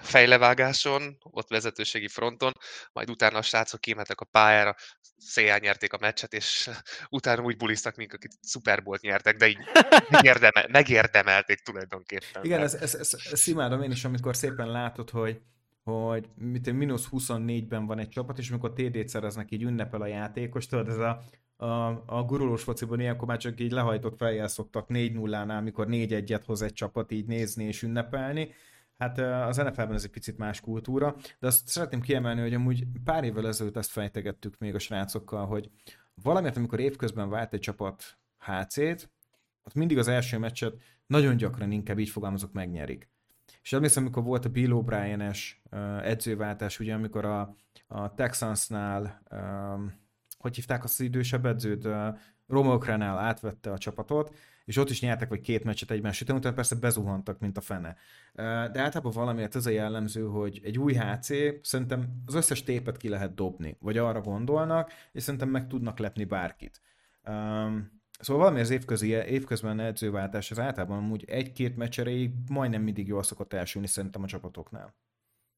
fejlevágáson, 0.00 1.16
ott 1.22 1.48
vezetőségi 1.48 2.08
fronton, 2.08 2.52
majd 2.92 3.10
utána 3.10 3.38
a 3.38 3.42
srácok 3.42 3.80
kimentek 3.80 4.20
a 4.20 4.24
pályára, 4.24 4.74
széjjel 5.16 5.58
nyerték 5.58 5.92
a 5.92 5.98
meccset, 6.00 6.32
és 6.32 6.70
utána 7.08 7.42
úgy 7.42 7.56
buliztak, 7.56 7.96
mint 7.96 8.12
akik 8.12 8.30
szuperbolt 8.40 9.00
nyertek, 9.00 9.36
de 9.36 9.48
így 9.48 9.58
megérdemel, 10.08 10.66
megérdemelték 10.68 11.58
tulajdonképpen. 11.58 12.44
Igen, 12.44 12.60
ez, 12.60 12.74
ez, 12.74 12.94
ez, 12.94 13.10
ez 13.30 13.46
imádom 13.46 13.82
én 13.82 13.90
is, 13.90 14.04
amikor 14.04 14.36
szépen 14.36 14.70
látod, 14.70 15.10
hogy 15.10 15.40
hogy 15.82 16.28
mit, 16.34 16.72
mínusz 16.72 17.08
24-ben 17.10 17.86
van 17.86 17.98
egy 17.98 18.08
csapat, 18.08 18.38
és 18.38 18.50
amikor 18.50 18.72
TD-t 18.72 19.08
szereznek, 19.08 19.50
így 19.50 19.62
ünnepel 19.62 20.00
a 20.00 20.06
játékos, 20.06 20.66
tudod, 20.66 20.88
ez 20.88 20.98
a, 20.98 21.22
a, 21.56 22.02
a 22.06 22.22
gurulós 22.22 22.62
fociban 22.62 23.00
ilyenkor 23.00 23.28
már 23.28 23.38
csak 23.38 23.60
így 23.60 23.72
lehajtott 23.72 24.16
fejjel 24.16 24.48
szoktak 24.48 24.86
4-0-nál, 24.88 25.56
amikor 25.56 25.86
4-1-et 25.90 26.42
hoz 26.46 26.62
egy 26.62 26.72
csapat 26.72 27.12
így 27.12 27.26
nézni 27.26 27.64
és 27.64 27.82
ünnepelni, 27.82 28.54
Hát 29.02 29.18
az 29.18 29.56
NFL-ben 29.56 29.92
ez 29.92 30.04
egy 30.04 30.10
picit 30.10 30.38
más 30.38 30.60
kultúra, 30.60 31.16
de 31.38 31.46
azt 31.46 31.68
szeretném 31.68 32.00
kiemelni, 32.00 32.40
hogy 32.40 32.54
amúgy 32.54 32.86
pár 33.04 33.24
évvel 33.24 33.46
ezelőtt 33.46 33.76
ezt 33.76 33.90
fejtegettük 33.90 34.58
még 34.58 34.74
a 34.74 34.78
srácokkal, 34.78 35.46
hogy 35.46 35.70
valamiért, 36.14 36.56
amikor 36.56 36.80
évközben 36.80 37.28
vált 37.28 37.52
egy 37.52 37.60
csapat 37.60 38.18
HC-t, 38.38 39.10
ott 39.64 39.74
mindig 39.74 39.98
az 39.98 40.08
első 40.08 40.38
meccset 40.38 40.74
nagyon 41.06 41.36
gyakran 41.36 41.70
inkább 41.70 41.98
így 41.98 42.08
fogalmazok, 42.08 42.52
megnyerik. 42.52 43.08
És 43.62 43.72
emlékszem, 43.72 44.02
amikor 44.02 44.22
volt 44.22 44.44
a 44.44 44.48
Bill 44.48 44.70
O'Brien-es 44.72 45.38
edzőváltás, 46.02 46.80
ugye 46.80 46.94
amikor 46.94 47.24
a, 47.24 47.56
a 47.86 48.14
Texansnál, 48.14 49.22
um, 49.30 50.00
hogy 50.38 50.54
hívták 50.54 50.84
azt 50.84 51.00
az 51.00 51.06
idősebb 51.06 51.46
edzőt, 51.46 51.88
Romeo 52.46 52.78
Crenel 52.78 53.18
átvette 53.18 53.72
a 53.72 53.78
csapatot, 53.78 54.34
és 54.72 54.78
ott 54.78 54.90
is 54.90 55.00
nyertek 55.00 55.28
vagy 55.28 55.40
két 55.40 55.64
meccset 55.64 55.90
egymás 55.90 56.20
után, 56.20 56.36
utána 56.36 56.54
persze 56.54 56.74
bezuhantak, 56.74 57.38
mint 57.38 57.56
a 57.56 57.60
fene. 57.60 57.96
De 58.34 58.80
általában 58.80 59.12
valamiért 59.12 59.54
ez 59.54 59.66
a 59.66 59.70
jellemző, 59.70 60.22
hogy 60.22 60.60
egy 60.64 60.78
új 60.78 60.94
HC, 60.94 61.26
szerintem 61.66 62.22
az 62.26 62.34
összes 62.34 62.62
tépet 62.62 62.96
ki 62.96 63.08
lehet 63.08 63.34
dobni, 63.34 63.76
vagy 63.80 63.98
arra 63.98 64.20
gondolnak, 64.20 64.92
és 65.12 65.22
szerintem 65.22 65.48
meg 65.48 65.66
tudnak 65.66 65.98
lepni 65.98 66.24
bárkit. 66.24 66.80
Szóval 68.18 68.42
valami 68.42 68.60
az 68.60 68.70
évközi, 68.70 69.08
évközben 69.08 69.80
edzőváltás 69.80 70.50
az 70.50 70.58
általában 70.58 70.98
amúgy 70.98 71.24
egy-két 71.26 71.76
meccseréig 71.76 72.30
majdnem 72.48 72.82
mindig 72.82 73.06
jól 73.06 73.22
szokott 73.22 73.52
elsülni 73.52 73.86
szerintem 73.86 74.22
a 74.22 74.26
csapatoknál. 74.26 74.94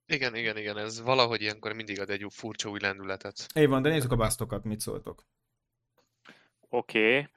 Igen, 0.07 0.35
igen, 0.35 0.57
igen, 0.57 0.79
ez 0.79 1.03
valahogy 1.03 1.41
ilyenkor 1.41 1.73
mindig 1.73 2.01
ad 2.01 2.11
egy 2.11 2.27
furcsa 2.29 2.71
új 2.71 2.79
lendületet. 2.81 3.47
Éj 3.55 3.67
van, 3.67 3.83
de 3.83 3.89
nézzük 3.89 4.13
a 4.13 4.17
basztokat, 4.17 4.65
mit 4.65 4.81
szóltok. 4.81 5.27
Oké, 6.69 7.19
okay 7.19 7.29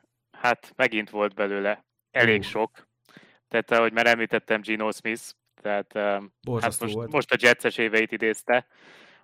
hát 0.41 0.73
megint 0.75 1.09
volt 1.09 1.33
belőle 1.33 1.85
elég 2.11 2.43
sok. 2.43 2.87
Tehát, 3.47 3.71
ahogy 3.71 3.93
már 3.93 4.07
említettem, 4.07 4.61
Gino 4.61 4.91
Smith, 4.91 5.23
tehát 5.61 5.93
hát 6.61 6.79
most, 6.79 6.93
volt. 6.93 7.11
most 7.11 7.31
a 7.31 7.37
Jetses 7.39 7.77
éveit 7.77 8.11
idézte. 8.11 8.67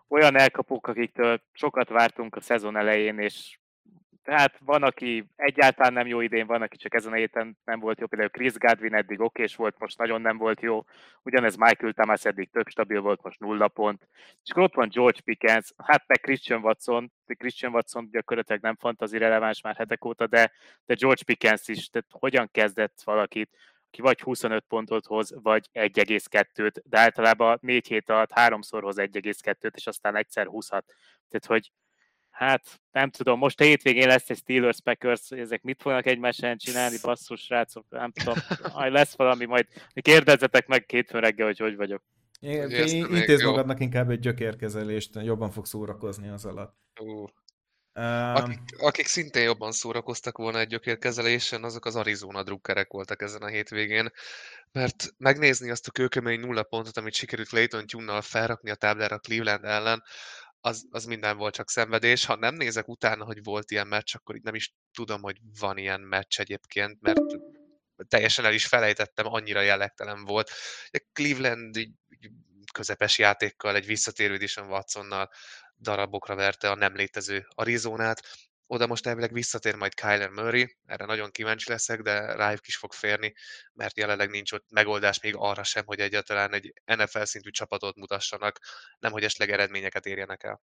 Olyan 0.08 0.38
elkapók, 0.38 0.88
akiktől 0.88 1.42
sokat 1.52 1.90
vártunk 1.90 2.36
a 2.36 2.42
szezon 2.42 2.78
elején, 2.78 3.20
és 3.20 3.58
tehát 4.24 4.58
van, 4.66 4.84
aki 4.84 5.26
egyáltalán 5.36 5.94
nem 5.94 6.08
jó 6.08 6.22
idén, 6.22 6.46
van, 6.48 6.62
aki 6.62 6.78
csak 6.78 6.94
ezen 6.94 7.12
a 7.12 7.16
héten 7.16 7.58
nem 7.66 7.80
volt 7.80 8.00
jó. 8.00 8.06
Például 8.06 8.30
Chris 8.30 8.54
Godwin 8.54 8.94
eddig 8.94 9.20
okés 9.20 9.56
volt, 9.56 9.80
most 9.80 9.98
nagyon 9.98 10.22
nem 10.22 10.38
volt 10.38 10.62
jó. 10.62 10.86
Ugyanez 11.24 11.56
Michael 11.56 11.94
Thomas 11.94 12.26
eddig 12.26 12.50
tök 12.50 12.70
stabil 12.70 13.02
volt, 13.02 13.24
most 13.24 13.40
nulla 13.40 13.68
pont. 13.68 14.08
És 14.44 14.52
akkor 14.52 14.64
ott 14.64 14.74
van 14.74 14.90
George 14.90 15.22
Pickens, 15.22 15.74
hát 15.78 16.04
meg 16.08 16.20
Christian 16.20 16.64
Watson. 16.64 17.12
Christian 17.26 17.74
Watson 17.74 18.10
gyakorlatilag 18.12 18.62
nem 18.62 18.76
fantazi 18.76 19.18
releváns 19.18 19.62
már 19.62 19.76
hetek 19.76 20.06
óta, 20.06 20.28
de, 20.28 20.52
de 20.86 20.94
George 20.94 21.24
Pickens 21.24 21.68
is. 21.68 21.90
Tehát 21.90 22.08
hogyan 22.12 22.50
kezdett 22.52 23.02
valakit, 23.04 23.50
aki 23.88 24.02
vagy 24.02 24.22
25 24.22 24.66
pontot 24.68 25.06
hoz, 25.06 25.34
vagy 25.42 25.70
1,2-t, 25.74 26.82
de 26.84 27.00
általában 27.00 27.58
négy 27.62 27.88
hét 27.88 28.10
alatt 28.10 28.32
háromszor 28.32 28.84
hoz 28.84 28.96
1,2-t, 29.00 29.76
és 29.76 29.88
aztán 29.88 30.16
egyszer 30.16 30.46
20 30.46 30.68
Tehát, 30.68 31.46
hogy 31.46 31.72
Hát, 32.34 32.82
nem 32.92 33.10
tudom, 33.10 33.40
most 33.40 33.62
a 33.62 33.64
hétvégén 33.64 34.08
lesz 34.08 34.30
egy 34.30 34.38
Steelers 34.38 34.82
Packers, 34.82 35.30
ezek 35.30 35.62
mit 35.62 35.82
fognak 35.82 36.06
egymással 36.06 36.56
csinálni, 36.56 36.98
basszus 37.02 37.42
srácok, 37.42 37.86
nem 37.90 38.12
tudom, 38.12 38.36
majd 38.74 38.92
lesz 38.92 39.16
valami, 39.16 39.46
majd 39.46 39.68
kérdezzetek 39.94 40.68
meg 40.68 40.86
két 40.86 41.12
reggel, 41.12 41.46
hogy 41.46 41.60
hogy 41.60 41.76
vagyok. 41.76 42.04
Intéz 42.40 43.44
magadnak 43.44 43.80
inkább 43.80 44.10
egy 44.10 44.20
gyökérkezelést, 44.20 45.10
jobban 45.24 45.52
fog 45.52 45.66
szórakozni 45.66 46.30
az 46.30 46.46
alatt. 46.46 46.76
Uh. 47.00 47.30
Um, 47.96 48.36
akik, 48.36 48.60
akik 48.78 49.08
szintén 49.08 49.44
jobban 49.44 49.72
szórakoztak 49.72 50.38
volna 50.38 50.60
egy 50.60 50.68
gyökérkezelésen, 50.68 51.64
azok 51.64 51.86
az 51.86 51.96
Arizona 51.96 52.44
drukkerek 52.44 52.92
voltak 52.92 53.22
ezen 53.22 53.42
a 53.42 53.48
hétvégén, 53.48 54.12
mert 54.72 55.14
megnézni 55.18 55.70
azt 55.70 55.88
a 55.88 55.92
kőkemény 55.92 56.40
nulla 56.40 56.64
pontot, 56.64 56.98
amit 56.98 57.14
sikerült 57.14 57.48
Clayton 57.48 57.88
Tune-nal 57.88 58.22
felrakni 58.22 58.70
a 58.70 58.76
táblára 58.76 59.20
Cleveland 59.20 59.64
ellen, 59.64 60.04
az, 60.66 60.86
az 60.90 61.06
minden 61.06 61.38
volt 61.38 61.54
csak 61.54 61.70
szenvedés. 61.70 62.26
Ha 62.26 62.36
nem 62.36 62.56
nézek 62.56 62.88
utána, 62.88 63.26
hogy 63.26 63.44
volt 63.44 63.72
ilyen 63.72 63.88
meccs, 63.88 64.16
akkor 64.16 64.36
így 64.36 64.44
nem 64.44 64.56
is 64.56 64.74
tudom, 64.94 65.22
hogy 65.22 65.38
van 65.60 65.78
ilyen 65.78 66.02
meccs 66.02 66.40
egyébként, 66.40 67.02
mert 67.02 67.20
teljesen 68.08 68.46
el 68.46 68.54
is 68.54 68.66
felejtettem, 68.66 69.26
annyira 69.26 69.62
jellegtelen 69.62 70.26
volt. 70.26 70.52
Cleveland 71.14 71.76
így 71.76 71.92
közepes 72.74 73.18
játékkal, 73.18 73.76
egy 73.76 73.86
visszatérő 73.86 74.38
Dishon 74.38 74.70
Watsonnal 74.70 75.30
darabokra 75.80 76.36
verte 76.36 76.72
a 76.72 76.76
nem 76.76 76.96
létező 76.96 77.48
Arizonát. 77.50 78.22
Oda 78.68 78.88
most 78.88 79.08
elvileg 79.08 79.34
visszatér 79.34 79.76
majd 79.76 79.94
Kyler 79.94 80.30
Murray, 80.30 80.78
erre 80.86 81.06
nagyon 81.06 81.32
kíváncsi 81.32 81.70
leszek, 81.70 82.02
de 82.02 82.36
rájuk 82.36 82.68
is 82.68 82.78
fog 82.78 82.92
férni, 82.92 83.34
mert 83.74 83.98
jelenleg 83.98 84.30
nincs 84.30 84.52
ott 84.52 84.66
megoldás 84.70 85.22
még 85.22 85.34
arra 85.38 85.64
sem, 85.64 85.86
hogy 85.86 86.00
egyáltalán 86.00 86.54
egy 86.54 86.74
NFL 86.86 87.24
szintű 87.24 87.50
csapatot 87.50 87.96
mutassanak, 87.96 88.60
nem 89.00 89.12
hogy 89.12 89.24
esetleg 89.24 89.50
eredményeket 89.50 90.06
érjenek 90.06 90.44
el. 90.44 90.62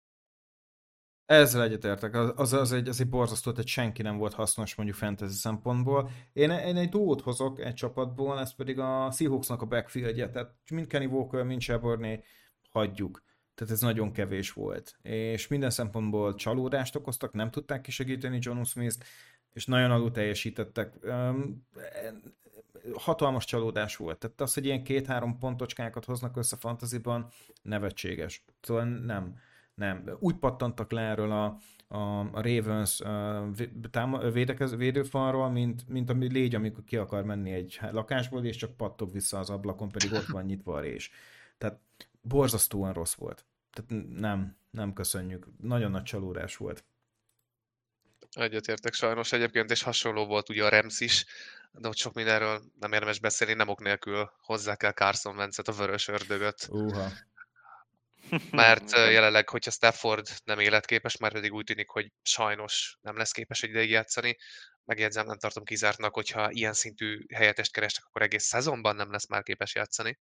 Ezzel 1.25 1.63
egyetértek, 1.63 2.15
az, 2.15 2.53
az, 2.53 2.71
egy, 2.71 2.87
az 2.87 2.99
egy 3.01 3.09
borzasztó, 3.09 3.51
hogy 3.55 3.67
senki 3.67 4.01
nem 4.01 4.17
volt 4.17 4.33
hasznos 4.33 4.75
mondjuk 4.75 4.97
fantasy 4.97 5.33
szempontból. 5.33 6.09
Én, 6.33 6.49
én 6.49 6.77
egy 6.77 6.89
duót 6.89 7.21
hozok 7.21 7.59
egy 7.59 7.73
csapatból, 7.73 8.39
ez 8.39 8.55
pedig 8.55 8.79
a 8.79 9.11
Seahawksnak 9.11 9.61
a 9.61 9.65
backfieldje, 9.65 10.29
tehát 10.29 10.55
mind 10.71 10.87
Kenny 10.87 11.05
Walker, 11.05 11.43
mind 11.43 11.61
Chaborné 11.61 12.23
hagyjuk. 12.69 13.23
Tehát 13.59 13.73
ez 13.73 13.81
nagyon 13.81 14.11
kevés 14.11 14.53
volt. 14.53 14.97
És 15.01 15.47
minden 15.47 15.69
szempontból 15.69 16.35
csalódást 16.35 16.95
okoztak, 16.95 17.33
nem 17.33 17.51
tudták 17.51 17.81
kisegíteni 17.81 18.37
John 18.41 18.63
Smith-t, 18.63 19.05
és 19.53 19.65
nagyon 19.65 19.91
alul 19.91 20.11
teljesítettek. 20.11 20.93
Hatalmas 22.93 23.45
csalódás 23.45 23.95
volt. 23.95 24.17
Tehát 24.17 24.41
az, 24.41 24.53
hogy 24.53 24.65
ilyen 24.65 24.83
két-három 24.83 25.37
pontocskákat 25.37 26.05
hoznak 26.05 26.37
össze 26.37 26.55
fantaziban, 26.57 27.27
nevetséges. 27.61 28.45
Szóval 28.61 28.83
nem 28.83 29.35
nem. 29.75 30.17
Úgy 30.19 30.35
pattantak 30.35 30.91
le 30.91 31.01
erről 31.01 31.31
a, 31.31 31.57
a, 31.87 32.19
a 32.19 32.41
Ravens 32.41 33.01
védőfalról, 34.77 35.49
mint, 35.49 35.87
mint 35.87 36.09
a 36.09 36.13
légy, 36.13 36.55
amikor 36.55 36.83
ki 36.83 36.97
akar 36.97 37.23
menni 37.23 37.51
egy 37.51 37.79
lakásból, 37.91 38.45
és 38.45 38.55
csak 38.55 38.77
pattog 38.77 39.11
vissza 39.11 39.39
az 39.39 39.49
ablakon, 39.49 39.89
pedig 39.89 40.11
ott 40.13 40.25
van 40.25 40.43
nyitva 40.43 40.73
a 40.73 40.79
rés. 40.79 41.11
Tehát 41.57 41.79
borzasztóan 42.21 42.93
rossz 42.93 43.15
volt. 43.15 43.45
Tehát 43.71 44.03
nem, 44.09 44.57
nem 44.71 44.93
köszönjük. 44.93 45.47
Nagyon 45.57 45.91
nagy 45.91 46.03
csalódás 46.03 46.57
volt. 46.57 46.83
Egyetértek 48.29 48.93
sajnos 48.93 49.31
egyébként, 49.31 49.71
és 49.71 49.81
hasonló 49.81 50.25
volt 50.25 50.49
ugye 50.49 50.65
a 50.65 50.69
Rems 50.69 50.99
is, 50.99 51.25
de 51.71 51.87
ott 51.87 51.97
sok 51.97 52.13
mindenről 52.13 52.61
nem 52.79 52.93
érdemes 52.93 53.19
beszélni, 53.19 53.53
nem 53.53 53.67
ok 53.67 53.81
nélkül 53.81 54.31
hozzá 54.41 54.75
kell 54.75 54.91
Carson 54.91 55.37
Wentzet, 55.37 55.67
a 55.67 55.71
vörös 55.71 56.07
ördögöt. 56.07 56.67
Uh-ha 56.69 57.11
mert 58.51 58.91
jelenleg, 58.91 59.49
hogyha 59.49 59.71
Stafford 59.71 60.27
nem 60.43 60.59
életképes, 60.59 61.17
már 61.17 61.31
pedig 61.31 61.53
úgy 61.53 61.63
tűnik, 61.63 61.89
hogy 61.89 62.11
sajnos 62.21 62.97
nem 63.01 63.17
lesz 63.17 63.31
képes 63.31 63.63
egy 63.63 63.69
ideig 63.69 63.89
játszani, 63.89 64.37
megjegyzem, 64.85 65.25
nem 65.25 65.37
tartom 65.37 65.63
kizártnak, 65.63 66.13
hogyha 66.13 66.51
ilyen 66.51 66.73
szintű 66.73 67.25
helyetest 67.33 67.71
kerestek, 67.71 68.05
akkor 68.05 68.21
egész 68.21 68.43
szezonban 68.43 68.95
nem 68.95 69.11
lesz 69.11 69.27
már 69.27 69.43
képes 69.43 69.75
játszani 69.75 70.19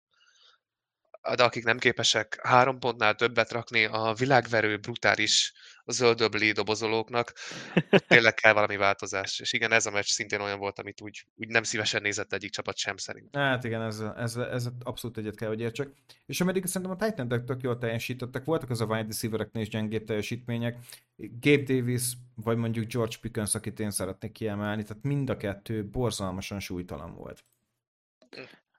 de 1.35 1.45
akik 1.45 1.65
nem 1.65 1.79
képesek 1.79 2.39
három 2.43 2.79
pontnál 2.79 3.15
többet 3.15 3.53
rakni 3.53 3.85
a 3.85 4.15
világverő 4.19 4.77
brutális 4.77 5.53
zöldöbli 5.87 6.53
dobozolóknak, 6.53 7.33
tényleg 8.09 8.35
kell 8.35 8.53
valami 8.53 8.77
változás. 8.77 9.41
És 9.41 9.53
igen, 9.53 9.73
ez 9.73 9.87
a 9.87 9.91
meccs 9.91 10.07
szintén 10.07 10.41
olyan 10.41 10.59
volt, 10.59 10.79
amit 10.79 11.01
úgy, 11.01 11.25
úgy 11.37 11.49
nem 11.49 11.63
szívesen 11.63 12.03
nézett 12.03 12.33
egyik 12.33 12.51
csapat 12.51 12.77
sem 12.77 12.97
szerint. 12.97 13.37
Hát 13.37 13.65
igen, 13.65 13.83
ez, 13.83 14.03
ez, 14.17 14.37
ez 14.37 14.69
abszolút 14.83 15.17
egyet 15.17 15.37
kell, 15.37 15.49
hogy 15.49 15.61
értsek. 15.61 15.89
És 16.27 16.41
ameddig 16.41 16.67
szerintem 16.67 16.97
a 17.01 17.05
titan 17.07 17.45
tök 17.45 17.63
jól 17.63 17.79
teljesítettek, 17.79 18.45
voltak 18.45 18.71
az 18.71 18.81
a 18.81 18.85
wide 18.85 19.07
receivereknél 19.07 19.63
is 19.63 19.69
gyengébb 19.69 20.05
teljesítmények. 20.05 20.79
Gabe 21.17 21.63
Davis, 21.63 22.03
vagy 22.35 22.57
mondjuk 22.57 22.87
George 22.87 23.17
Pickens, 23.21 23.55
akit 23.55 23.81
én 23.81 23.91
szeretnék 23.91 24.33
kiemelni, 24.33 24.83
tehát 24.83 25.03
mind 25.03 25.31
a 25.31 25.37
kettő 25.37 25.89
borzalmasan 25.89 26.61
súlytalan 26.61 27.15
volt. 27.15 27.45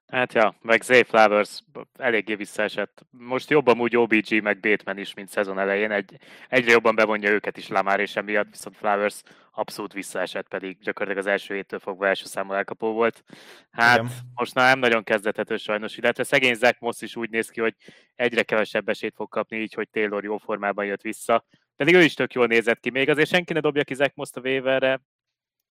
Hát 0.10 0.34
ja, 0.34 0.56
meg 0.62 0.82
Zay 0.82 1.04
Flowers 1.04 1.60
eléggé 1.98 2.36
visszaesett. 2.36 3.06
Most 3.10 3.50
jobban 3.50 3.80
úgy 3.80 3.98
OBG 3.98 4.42
meg 4.42 4.60
Bateman 4.60 4.98
is, 4.98 5.14
mint 5.14 5.30
szezon 5.30 5.60
elején. 5.60 5.92
Egy, 5.92 6.18
egyre 6.48 6.72
jobban 6.72 6.96
bevonja 6.96 7.30
őket 7.30 7.58
is 7.58 7.68
Lamar 7.68 8.00
és 8.00 8.16
emiatt, 8.16 8.50
viszont 8.52 8.78
Flowers 8.78 9.22
abszolút 9.52 9.94
visszaesett, 9.94 10.48
pedig 10.48 10.78
gyakorlatilag 10.80 11.26
az 11.26 11.32
első 11.32 11.56
héttől 11.56 11.80
fogva 11.80 12.08
első 12.08 12.26
számú 12.26 12.54
elkapó 12.54 12.92
volt. 12.92 13.24
Hát 13.72 13.98
Igen. 13.98 14.12
most 14.36 14.54
már 14.54 14.70
nem 14.70 14.80
nagyon 14.80 15.04
kezdethető 15.04 15.58
sajnos, 15.58 15.98
illetve 15.98 16.24
szegény 16.24 16.54
Zach 16.54 16.82
Moss 16.82 17.02
is 17.02 17.16
úgy 17.16 17.30
néz 17.30 17.50
ki, 17.50 17.62
hogy 17.62 17.76
egyre 18.16 18.44
kevesebb 18.44 18.90
esélyt 18.90 19.16
fog 19.16 19.30
kapni, 19.30 19.58
így, 19.58 19.74
hogy 19.74 19.90
Taylor 19.90 20.24
jó 20.24 20.38
formában 20.38 20.86
jött 20.86 21.02
vissza. 21.02 21.46
Pedig 21.76 21.96
ő 21.96 22.02
is 22.02 22.14
tök 22.14 22.34
jól 22.34 22.48
nézett 22.48 22.80
ki. 22.80 22.90
Még 22.90 23.10
azért 23.10 23.30
senki 23.30 23.54
ne 23.54 23.60
dobja 23.60 23.84
ki 23.84 23.94
Zach 23.94 24.12
Moss 24.16 24.30
a 24.34 24.40
waiverre 24.40 25.02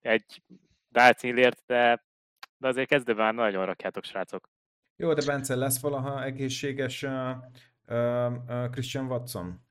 egy 0.01 0.43
Dálcínlért, 0.89 1.63
de 1.67 2.07
de 2.59 2.69
azért 2.69 2.89
kezdőben 2.89 3.25
már 3.25 3.35
nagyon 3.35 3.67
rakjátok, 3.67 4.05
srácok. 4.05 4.49
Jó, 4.97 5.13
de 5.13 5.25
Bence, 5.27 5.55
lesz 5.55 5.81
valaha 5.81 6.25
egészséges 6.25 7.03
uh, 7.03 7.31
uh, 7.89 8.33
uh, 8.49 8.71
Christian 8.71 9.07
Watson? 9.07 9.67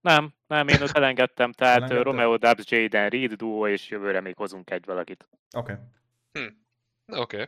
Nem, 0.00 0.34
nem, 0.46 0.68
én 0.68 0.82
ott 0.82 0.90
elengedtem, 0.90 1.52
tehát 1.52 1.76
Elengedte? 1.76 2.02
Romeo 2.02 2.36
Dubs, 2.36 2.70
Jaden 2.70 3.08
Reed 3.08 3.32
duo, 3.32 3.68
és 3.68 3.90
jövőre 3.90 4.20
még 4.20 4.36
hozunk 4.36 4.70
egy 4.70 4.84
valakit. 4.84 5.28
Oké. 5.56 5.72
Okay. 5.72 5.84
Hm. 6.32 6.54
Oké. 7.06 7.20
Okay. 7.20 7.46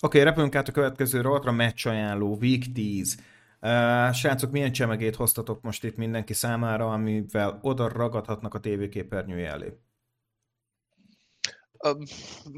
Oké, 0.00 0.18
okay, 0.18 0.22
repülünk 0.22 0.54
át 0.54 0.68
a 0.68 0.72
következő 0.72 1.20
rovatra, 1.20 1.52
meccs 1.52 1.86
ajánló, 1.86 2.36
Week 2.40 2.72
10. 2.72 3.20
Uh, 3.60 4.12
srácok, 4.12 4.50
milyen 4.50 4.72
csemegét 4.72 5.16
hoztatok 5.16 5.62
most 5.62 5.84
itt 5.84 5.96
mindenki 5.96 6.32
számára, 6.32 6.92
amivel 6.92 7.58
oda 7.62 7.88
ragadhatnak 7.88 8.54
a 8.54 8.60
tévéképernyője 8.60 9.50
elé? 9.50 9.72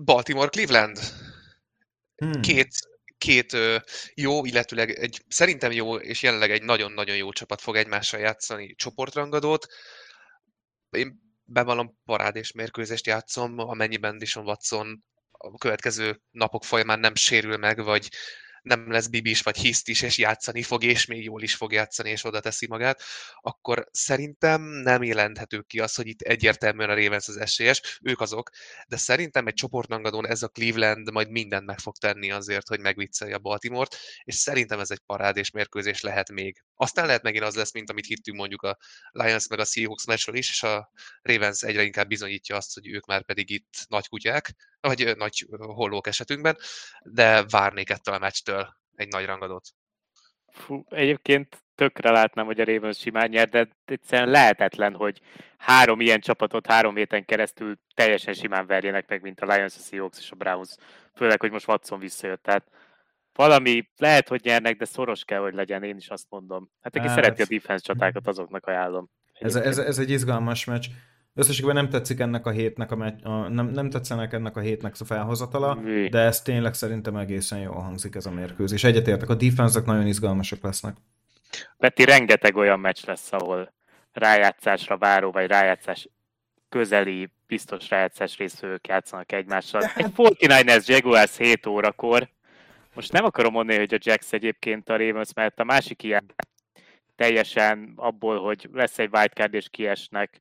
Baltimore 0.04 0.48
Cleveland. 0.48 0.98
Hmm. 2.16 2.40
Két, 2.40 2.68
két 3.18 3.56
jó, 4.14 4.44
illetőleg 4.44 4.90
egy 4.90 5.22
szerintem 5.28 5.72
jó, 5.72 5.96
és 5.96 6.22
jelenleg 6.22 6.50
egy 6.50 6.62
nagyon-nagyon 6.62 7.16
jó 7.16 7.32
csapat 7.32 7.60
fog 7.60 7.76
egymással 7.76 8.20
játszani 8.20 8.74
csoportrangadót. 8.74 9.66
Én 10.90 11.20
bevallom 11.44 11.98
parádés 12.04 12.52
mérkőzést 12.52 13.06
játszom, 13.06 13.58
amennyiben 13.58 14.18
Dishon 14.18 14.46
Watson 14.46 15.04
a 15.30 15.58
következő 15.58 16.20
napok 16.30 16.64
folyamán 16.64 17.00
nem 17.00 17.14
sérül 17.14 17.56
meg, 17.56 17.82
vagy 17.82 18.08
nem 18.64 18.90
lesz 18.90 19.06
bibis 19.06 19.40
vagy 19.40 19.56
hiszt 19.56 19.88
is, 19.88 20.02
és 20.02 20.18
játszani 20.18 20.62
fog, 20.62 20.84
és 20.84 21.06
még 21.06 21.24
jól 21.24 21.42
is 21.42 21.54
fog 21.54 21.72
játszani, 21.72 22.10
és 22.10 22.24
oda 22.24 22.40
teszi 22.40 22.66
magát, 22.66 23.02
akkor 23.40 23.88
szerintem 23.92 24.62
nem 24.62 25.02
jelenthető 25.02 25.60
ki 25.60 25.80
az, 25.80 25.94
hogy 25.94 26.06
itt 26.06 26.20
egyértelműen 26.20 26.90
a 26.90 26.94
Ravens 26.94 27.28
az 27.28 27.36
esélyes, 27.36 27.98
ők 28.02 28.20
azok, 28.20 28.50
de 28.88 28.96
szerintem 28.96 29.46
egy 29.46 29.54
csoportnangadón 29.54 30.26
ez 30.26 30.42
a 30.42 30.48
Cleveland 30.48 31.12
majd 31.12 31.30
mindent 31.30 31.66
meg 31.66 31.78
fog 31.78 31.96
tenni 31.96 32.30
azért, 32.30 32.68
hogy 32.68 32.80
megviccelje 32.80 33.34
a 33.34 33.38
Baltimore-t, 33.38 33.96
és 34.24 34.34
szerintem 34.34 34.80
ez 34.80 34.90
egy 34.90 35.00
parádés 35.06 35.50
mérkőzés 35.50 36.00
lehet 36.00 36.30
még. 36.30 36.64
Aztán 36.74 37.06
lehet 37.06 37.22
megint 37.22 37.44
az 37.44 37.54
lesz, 37.54 37.72
mint 37.72 37.90
amit 37.90 38.06
hittünk 38.06 38.36
mondjuk 38.36 38.62
a 38.62 38.78
Lions 39.10 39.48
meg 39.48 39.58
a 39.58 39.64
Seahawks 39.64 40.04
meccsről 40.04 40.36
is, 40.36 40.48
és 40.50 40.62
a 40.62 40.90
Ravens 41.22 41.62
egyre 41.62 41.82
inkább 41.82 42.08
bizonyítja 42.08 42.56
azt, 42.56 42.74
hogy 42.74 42.88
ők 42.88 43.06
már 43.06 43.24
pedig 43.24 43.50
itt 43.50 43.84
nagy 43.88 44.08
kutyák, 44.08 44.54
vagy 44.80 45.16
nagy 45.16 45.46
hollók 45.58 46.06
esetünkben, 46.06 46.56
de 47.02 47.44
várnék 47.44 47.90
ettől 47.90 48.14
a 48.14 48.18
meccstől 48.18 48.53
egy 48.96 49.08
nagy 49.08 49.24
rangadót. 49.24 49.68
Fú, 50.52 50.84
egyébként 50.88 51.64
tökre 51.74 52.10
látnám, 52.10 52.46
hogy 52.46 52.60
a 52.60 52.64
Ravens 52.64 52.98
simán 52.98 53.28
nyer, 53.28 53.48
de 53.48 53.68
egyszerűen 53.84 54.28
lehetetlen, 54.28 54.94
hogy 54.94 55.20
három 55.58 56.00
ilyen 56.00 56.20
csapatot 56.20 56.66
három 56.66 56.96
héten 56.96 57.24
keresztül 57.24 57.78
teljesen 57.94 58.34
simán 58.34 58.66
verjenek 58.66 59.08
meg, 59.08 59.22
mint 59.22 59.40
a 59.40 59.54
Lions, 59.54 59.76
a 59.76 59.80
Seahawks 59.80 60.18
és 60.18 60.30
a 60.30 60.36
Browns. 60.36 60.76
Főleg, 61.14 61.40
hogy 61.40 61.50
most 61.50 61.68
Watson 61.68 61.98
visszajött. 61.98 62.42
Tehát 62.42 62.70
valami 63.32 63.90
lehet, 63.96 64.28
hogy 64.28 64.40
nyernek, 64.44 64.76
de 64.76 64.84
szoros 64.84 65.24
kell, 65.24 65.40
hogy 65.40 65.54
legyen, 65.54 65.82
én 65.82 65.96
is 65.96 66.08
azt 66.08 66.26
mondom. 66.28 66.70
Hát 66.80 66.96
aki 66.96 67.06
hát... 67.06 67.14
szereti 67.14 67.42
a 67.42 67.46
defense 67.48 67.84
csatákat, 67.84 68.26
azoknak 68.26 68.66
ajánlom. 68.66 69.10
Ez, 69.32 69.56
ez, 69.56 69.78
ez 69.78 69.98
egy 69.98 70.10
izgalmas 70.10 70.64
meccs. 70.64 70.86
Összességében 71.36 71.74
nem 71.74 71.88
tetszik 71.88 72.20
ennek 72.20 72.46
a 72.46 72.50
hétnek, 72.50 72.90
a, 72.90 72.96
megy, 72.96 73.14
a 73.22 73.48
nem, 73.48 73.66
nem 73.66 73.90
tetszenek 73.90 74.32
ennek 74.32 74.56
a 74.56 74.60
hétnek 74.60 74.94
a 74.98 75.04
felhozatala, 75.04 75.74
Mi? 75.74 76.08
de 76.08 76.18
ez 76.18 76.42
tényleg 76.42 76.74
szerintem 76.74 77.16
egészen 77.16 77.58
jól 77.58 77.80
hangzik 77.80 78.14
ez 78.14 78.26
a 78.26 78.30
mérkőzés. 78.30 78.84
Egyetértek, 78.84 79.28
a 79.28 79.34
defense 79.34 79.80
nagyon 79.86 80.06
izgalmasak 80.06 80.62
lesznek. 80.62 80.96
Peti, 81.78 82.04
rengeteg 82.04 82.56
olyan 82.56 82.80
meccs 82.80 83.04
lesz, 83.06 83.32
ahol 83.32 83.72
rájátszásra 84.12 84.98
váró, 84.98 85.30
vagy 85.30 85.46
rájátszás 85.46 86.08
közeli, 86.68 87.30
biztos 87.46 87.88
rájátszás 87.90 88.36
részvők 88.36 88.86
játszanak 88.86 89.32
egymással. 89.32 89.80
De 89.80 89.92
Egy 89.96 90.12
49ers 90.16 90.84
Jaguars 90.84 91.36
7 91.36 91.66
órakor. 91.66 92.28
Most 92.94 93.12
nem 93.12 93.24
akarom 93.24 93.52
mondani, 93.52 93.78
hogy 93.78 93.94
a 93.94 93.98
Jacks 94.00 94.32
egyébként 94.32 94.88
a 94.88 94.96
Ravens, 94.96 95.32
mert 95.34 95.60
a 95.60 95.64
másik 95.64 96.02
ilyen 96.02 96.34
teljesen 97.16 97.92
abból, 97.96 98.40
hogy 98.40 98.68
lesz 98.72 98.98
egy 98.98 99.10
wildcard 99.12 99.54
és 99.54 99.68
kiesnek, 99.70 100.40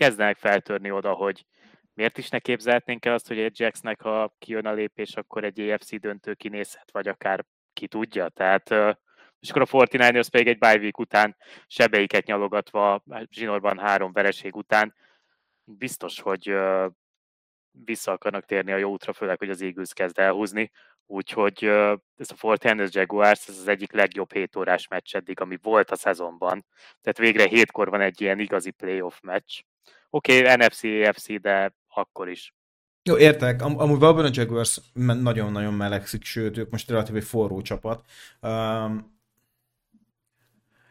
kezdenek 0.00 0.36
feltörni 0.36 0.90
oda, 0.90 1.12
hogy 1.12 1.46
miért 1.94 2.18
is 2.18 2.28
ne 2.28 2.38
képzelhetnénk 2.38 3.04
el 3.04 3.14
azt, 3.14 3.28
hogy 3.28 3.38
egy 3.38 3.60
Jacksnek, 3.60 4.00
ha 4.00 4.34
kijön 4.38 4.66
a 4.66 4.72
lépés, 4.72 5.14
akkor 5.14 5.44
egy 5.44 5.60
EFC 5.60 6.00
döntő 6.00 6.34
kinézhet, 6.34 6.90
vagy 6.90 7.08
akár 7.08 7.44
ki 7.72 7.86
tudja. 7.86 8.28
Tehát 8.28 8.70
és 9.40 9.50
akkor 9.50 9.62
a 9.62 9.66
49ers 9.66 10.26
pedig 10.30 10.46
egy 10.46 10.58
bye 10.58 10.76
week 10.76 10.98
után 10.98 11.36
sebeiket 11.66 12.26
nyalogatva, 12.26 13.04
zsinórban 13.30 13.78
három 13.78 14.12
vereség 14.12 14.56
után 14.56 14.94
biztos, 15.64 16.20
hogy 16.20 16.56
vissza 17.70 18.12
akarnak 18.12 18.44
térni 18.44 18.72
a 18.72 18.76
jó 18.76 18.90
útra, 18.90 19.12
főleg, 19.12 19.38
hogy 19.38 19.50
az 19.50 19.62
Eagles 19.62 19.92
kezd 19.92 20.18
elhúzni. 20.18 20.70
Úgyhogy 21.06 21.64
ez 22.16 22.30
a 22.30 22.36
Fort 22.36 22.62
Hennes 22.62 22.94
Jaguars, 22.94 23.48
ez 23.48 23.58
az 23.58 23.68
egyik 23.68 23.92
legjobb 23.92 24.32
7 24.32 24.56
órás 24.56 24.88
meccs 24.88 25.14
eddig, 25.14 25.40
ami 25.40 25.58
volt 25.62 25.90
a 25.90 25.96
szezonban. 25.96 26.64
Tehát 27.00 27.18
végre 27.18 27.46
hétkor 27.46 27.90
van 27.90 28.00
egy 28.00 28.20
ilyen 28.20 28.38
igazi 28.38 28.70
playoff 28.70 29.20
meccs. 29.20 29.60
Oké, 30.10 30.40
okay, 30.40 30.54
NFC, 30.56 30.82
AFC, 31.08 31.40
de 31.40 31.74
akkor 31.88 32.28
is. 32.28 32.54
Jó, 33.02 33.18
értek. 33.18 33.62
Am- 33.62 33.78
amúgy 33.78 33.98
valóban 33.98 34.24
a 34.24 34.30
Jaguars 34.32 34.80
nagyon-nagyon 34.92 35.74
melegszik, 35.74 36.24
sőt, 36.24 36.56
ők 36.56 36.70
most 36.70 36.90
relatív 36.90 37.22
forró 37.22 37.62
csapat. 37.62 38.04
Um, 38.40 39.18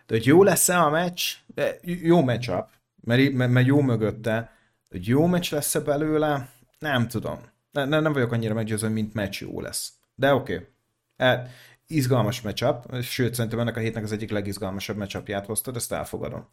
de 0.05 0.15
hogy 0.15 0.26
jó 0.26 0.43
lesz-e 0.43 0.80
a 0.80 0.89
meccs? 0.89 1.34
De 1.45 1.76
jó 1.84 2.22
matchup, 2.22 2.67
mert, 3.01 3.32
mert, 3.32 3.51
mert 3.51 3.67
jó 3.67 3.82
mögötte. 3.82 4.57
Hogy 4.89 5.07
jó 5.07 5.26
meccs 5.26 5.51
lesz-e 5.51 5.80
belőle? 5.80 6.49
Nem 6.80 7.07
tudom. 7.07 7.39
Ne, 7.72 7.86
nem 7.86 8.13
vagyok 8.13 8.32
annyira 8.32 8.53
meggyőző, 8.53 8.88
mint 8.89 9.13
meccs 9.13 9.41
jó 9.41 9.61
lesz. 9.61 9.93
De 10.15 10.34
oké. 10.34 10.53
Okay. 10.53 10.67
E, 11.17 11.51
izgalmas 11.88 12.41
matchup, 12.41 13.01
sőt, 13.01 13.34
szerintem 13.34 13.59
ennek 13.59 13.78
a 13.78 13.80
hétnek 13.80 14.03
az 14.03 14.11
egyik 14.11 14.30
legizgalmasabb 14.30 14.97
matchupját 14.97 15.45
hoztad, 15.45 15.76
ezt 15.76 15.91
elfogadom. 15.91 16.47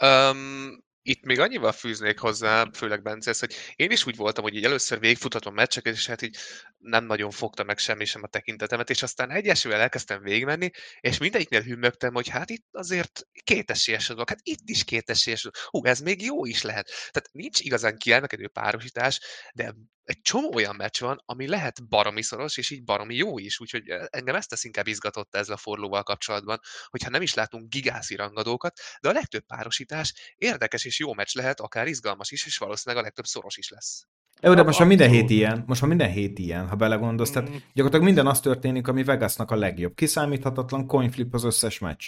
Um, 0.00 0.79
itt 1.02 1.24
még 1.24 1.38
annyival 1.38 1.72
fűznék 1.72 2.18
hozzá, 2.18 2.68
főleg 2.72 3.02
Bence, 3.02 3.34
hogy 3.38 3.54
én 3.76 3.90
is 3.90 4.06
úgy 4.06 4.16
voltam, 4.16 4.44
hogy 4.44 4.54
így 4.54 4.64
először 4.64 4.98
végigfutatom 4.98 5.54
meccseket, 5.54 5.94
és 5.94 6.06
hát 6.06 6.22
így 6.22 6.36
nem 6.78 7.04
nagyon 7.04 7.30
fogta 7.30 7.64
meg 7.64 7.78
semmi 7.78 8.04
sem 8.04 8.22
a 8.22 8.26
tekintetemet, 8.26 8.90
és 8.90 9.02
aztán 9.02 9.30
egyesülel 9.30 9.80
elkezdtem 9.80 10.22
végigmenni, 10.22 10.70
és 11.00 11.18
mindegyiknél 11.18 11.62
hümmögtem, 11.62 12.14
hogy 12.14 12.28
hát 12.28 12.50
itt 12.50 12.66
azért 12.70 13.26
kétesélyes 13.44 14.06
dolog, 14.06 14.28
hát 14.28 14.40
itt 14.42 14.68
is 14.68 14.84
kétesélyes 14.84 15.48
Hú, 15.64 15.84
ez 15.84 16.00
még 16.00 16.22
jó 16.22 16.44
is 16.44 16.62
lehet. 16.62 16.86
Tehát 16.86 17.28
nincs 17.32 17.60
igazán 17.60 17.96
kiemelkedő 17.96 18.48
párosítás, 18.48 19.20
de 19.54 19.74
egy 20.10 20.20
csomó 20.20 20.54
olyan 20.54 20.76
meccs 20.76 21.00
van, 21.00 21.22
ami 21.24 21.48
lehet 21.48 21.88
baromi 21.88 22.22
szoros, 22.22 22.56
és 22.56 22.70
így 22.70 22.84
baromi 22.84 23.14
jó 23.14 23.38
is, 23.38 23.60
úgyhogy 23.60 23.88
engem 24.10 24.34
ezt 24.34 24.48
tesz 24.48 24.64
inkább 24.64 24.86
izgatott 24.86 25.34
ezzel 25.34 25.54
a 25.54 25.58
forlóval 25.58 26.02
kapcsolatban, 26.02 26.60
hogyha 26.86 27.10
nem 27.10 27.22
is 27.22 27.34
látunk 27.34 27.68
gigászi 27.68 28.16
rangadókat, 28.16 28.80
de 29.00 29.08
a 29.08 29.12
legtöbb 29.12 29.46
párosítás 29.46 30.34
érdekes 30.36 30.84
és 30.90 30.98
jó 30.98 31.14
meccs 31.14 31.34
lehet, 31.34 31.60
akár 31.60 31.86
izgalmas 31.86 32.30
is, 32.30 32.46
és 32.46 32.58
valószínűleg 32.58 33.02
a 33.02 33.04
legtöbb 33.06 33.24
szoros 33.24 33.56
is 33.56 33.68
lesz. 33.68 34.06
Jó, 34.42 34.54
de 34.54 34.62
most 34.62 34.78
már 34.78 34.88
minden 34.88 35.10
hét 35.10 35.30
ilyen, 35.30 35.64
most 35.66 35.80
már 35.80 35.90
minden 35.90 36.10
hét 36.10 36.38
ilyen, 36.38 36.68
ha 36.68 36.76
belegondolsz. 36.76 37.30
Tehát 37.30 37.48
mm. 37.48 37.52
gyakorlatilag 37.52 38.04
minden 38.04 38.26
az 38.26 38.40
történik, 38.40 38.88
ami 38.88 39.04
Vegasnak 39.04 39.50
a 39.50 39.56
legjobb. 39.56 39.94
Kiszámíthatatlan 39.94 40.86
coin 40.86 41.10
flip 41.10 41.34
az 41.34 41.44
összes 41.44 41.78
meccs. 41.78 42.04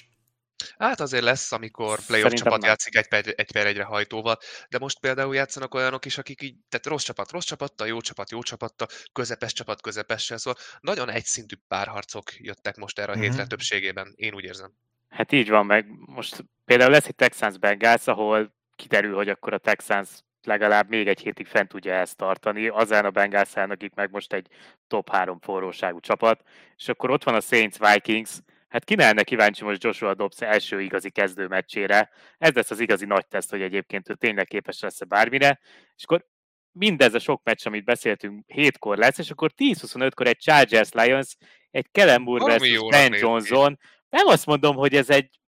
Hát 0.79 1.01
azért 1.01 1.23
lesz, 1.23 1.53
amikor 1.53 2.05
playoff 2.07 2.23
Szerintem 2.23 2.37
csapat 2.37 2.61
nem. 2.61 2.69
játszik 2.69 2.97
egy 2.97 3.09
per, 3.09 3.35
egy 3.37 3.53
per 3.53 3.67
egyre 3.67 3.85
hajtóval, 3.85 4.39
de 4.69 4.79
most 4.79 5.01
például 5.01 5.35
játszanak 5.35 5.75
olyanok 5.75 6.05
is, 6.05 6.19
akik 6.19 6.43
így, 6.43 6.55
tehát 6.69 6.87
rossz 6.87 7.05
csapat 7.05 7.31
rossz 7.31 7.45
csapatta, 7.45 7.85
jó 7.85 8.01
csapat 8.01 8.31
jó 8.31 8.43
csapatta, 8.43 8.87
közepes 9.13 9.53
csapat 9.53 9.81
közepessel, 9.81 10.39
szóval 10.39 10.61
nagyon 10.81 11.11
egyszintű 11.11 11.55
párharcok 11.69 12.33
jöttek 12.37 12.77
most 12.77 12.99
erre 12.99 13.13
a 13.13 13.17
mm-hmm. 13.17 13.25
hétre 13.25 13.47
többségében, 13.47 14.13
én 14.17 14.35
úgy 14.35 14.45
érzem. 14.45 14.73
Hát 15.09 15.33
így 15.33 15.49
van, 15.49 15.67
meg 15.67 15.87
most 16.07 16.45
például 16.65 16.91
lesz 16.91 17.07
egy 17.07 17.15
Texans 17.15 17.59
Bengals, 17.59 18.07
ahol 18.07 18.55
kiderül, 18.83 19.15
hogy 19.15 19.29
akkor 19.29 19.53
a 19.53 19.59
Texans 19.59 20.11
legalább 20.43 20.89
még 20.89 21.09
egy 21.09 21.21
hétig 21.21 21.47
fent 21.47 21.69
tudja 21.69 21.95
ezt 21.95 22.17
tartani, 22.17 22.69
azán 22.69 23.05
a 23.05 23.11
Bengals 23.11 23.57
akik 23.57 23.95
meg 23.95 24.11
most 24.11 24.33
egy 24.33 24.47
top 24.87 25.11
3 25.11 25.39
forróságú 25.41 26.01
csapat, 26.01 26.43
és 26.77 26.89
akkor 26.89 27.11
ott 27.11 27.25
van 27.25 27.35
a 27.35 27.41
Saints 27.41 27.77
Vikings, 27.79 28.31
hát 28.69 28.85
ki 28.85 28.97
lenne 28.97 29.23
kíváncsi 29.23 29.65
most 29.65 29.85
Joshua 29.85 30.15
Dobbs 30.15 30.41
első 30.41 30.81
igazi 30.81 31.11
kezdő 31.11 31.47
meccsére. 31.47 32.11
Ez 32.39 32.55
lesz 32.55 32.71
az 32.71 32.81
igazi 32.81 33.05
nagy 33.05 33.27
teszt, 33.27 33.51
hogy 33.51 33.63
egyébként 33.63 34.09
ő 34.09 34.15
tényleg 34.15 34.47
képes 34.47 34.81
lesz-e 34.81 35.05
bármire. 35.05 35.61
És 35.97 36.05
akkor 36.05 36.27
mindez 36.73 37.15
a 37.15 37.19
sok 37.19 37.43
meccs, 37.45 37.67
amit 37.67 37.85
beszéltünk, 37.85 38.45
hétkor 38.47 38.97
lesz, 38.97 39.19
és 39.19 39.31
akkor 39.31 39.51
10-25-kor 39.57 40.27
egy 40.27 40.39
Chargers 40.39 40.93
Lions, 40.93 41.37
egy 41.71 41.87
Kellen 41.91 42.23
Moore 42.23 42.45
versus 42.45 42.89
Ben 42.91 43.15
Johnson. 43.15 43.79
Nem 44.09 44.27
azt 44.27 44.47
mondom, 44.47 44.77
hogy 44.77 44.95
ez 44.95 45.11
egy 45.11 45.41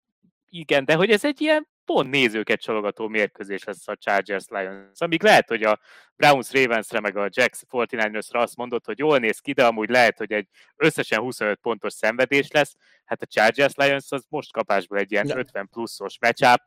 igen, 0.49 0.85
de 0.85 0.95
hogy 0.95 1.11
ez 1.11 1.24
egy 1.24 1.41
ilyen 1.41 1.68
pont 1.85 2.11
nézőket 2.11 2.61
csalogató 2.61 3.09
mérkőzés 3.09 3.64
lesz 3.64 3.89
a 3.89 3.97
Chargers 3.97 4.45
Lions. 4.49 5.01
Amíg 5.01 5.22
lehet, 5.22 5.49
hogy 5.49 5.62
a 5.62 5.80
Browns 6.16 6.53
Ravensre 6.53 7.01
meg 7.01 7.16
a 7.16 7.28
Jacks 7.30 7.61
49ersre 7.70 8.39
azt 8.39 8.57
mondott, 8.57 8.85
hogy 8.85 8.99
jól 8.99 9.18
néz 9.18 9.39
ki, 9.39 9.53
de 9.53 9.66
amúgy 9.66 9.91
lehet, 9.91 10.18
hogy 10.18 10.33
egy 10.33 10.49
összesen 10.76 11.20
25 11.20 11.59
pontos 11.61 11.93
szenvedés 11.93 12.51
lesz. 12.51 12.74
Hát 13.05 13.22
a 13.22 13.26
Chargers 13.26 13.74
Lions 13.74 14.07
az 14.09 14.24
most 14.28 14.53
kapásból 14.53 14.99
egy 14.99 15.12
ilyen 15.12 15.26
ja. 15.26 15.37
50 15.37 15.68
pluszos 15.68 16.18
matchup, 16.20 16.61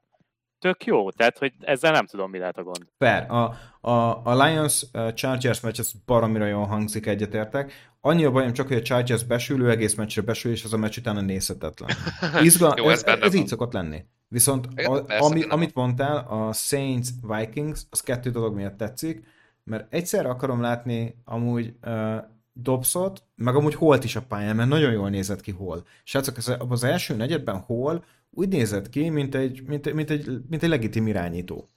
tök 0.65 0.85
jó, 0.85 1.11
tehát 1.11 1.37
hogy 1.37 1.53
ezzel 1.59 1.91
nem 1.91 2.05
tudom, 2.05 2.29
mi 2.29 2.37
lehet 2.37 2.57
a 2.57 2.63
gond. 2.63 2.85
Per, 2.97 3.31
a, 3.31 3.57
a, 3.89 4.21
a 4.23 4.43
Lions 4.43 4.85
uh, 4.93 5.13
Chargers 5.13 5.59
meccs, 5.59 5.79
ez 5.79 5.91
baromira 6.05 6.45
jól 6.45 6.65
hangzik, 6.65 7.05
egyetértek. 7.05 7.73
Annyi 8.01 8.25
a 8.25 8.31
bajom 8.31 8.53
csak, 8.53 8.67
hogy 8.67 8.77
a 8.77 8.81
Chargers 8.81 9.23
besülő 9.23 9.69
egész 9.69 9.95
meccsre 9.95 10.21
besül, 10.21 10.51
és 10.51 10.63
az 10.63 10.73
a 10.73 10.77
meccs 10.77 10.97
utána 10.97 11.21
nézhetetlen. 11.21 11.89
Izgal, 12.43 12.73
jó, 12.77 12.89
ez, 12.89 13.03
ez, 13.03 13.19
ez 13.21 13.33
így 13.33 13.47
szokott 13.47 13.73
lenni. 13.73 14.05
Viszont 14.27 14.65
a, 14.65 15.01
persze, 15.01 15.25
ami, 15.25 15.43
amit 15.43 15.73
mondtál, 15.73 16.17
a 16.17 16.53
Saints 16.53 17.07
Vikings, 17.21 17.81
az 17.89 18.01
kettő 18.01 18.29
dolog 18.29 18.55
miatt 18.55 18.77
tetszik, 18.77 19.25
mert 19.63 19.93
egyszer 19.93 20.25
akarom 20.25 20.61
látni 20.61 21.21
amúgy 21.25 21.73
uh, 21.83 22.15
Dobszot, 22.53 23.23
meg 23.35 23.55
amúgy 23.55 23.75
Holt 23.75 24.03
is 24.03 24.15
a 24.15 24.21
pályán, 24.21 24.55
mert 24.55 24.69
nagyon 24.69 24.91
jól 24.91 25.09
nézett 25.09 25.41
ki 25.41 25.51
Hol. 25.51 25.83
Srácok, 26.03 26.37
az, 26.37 26.55
az 26.69 26.83
első 26.83 27.15
negyedben 27.15 27.57
Hol 27.57 28.03
úgy 28.35 28.49
nézett 28.49 28.89
ki, 28.89 29.09
mint 29.09 29.35
egy, 29.35 29.63
mint, 29.67 29.93
mint 29.93 30.09
egy, 30.09 30.27
mint 30.49 30.63
egy 30.63 30.69
legitim 30.69 31.07
irányító. 31.07 31.69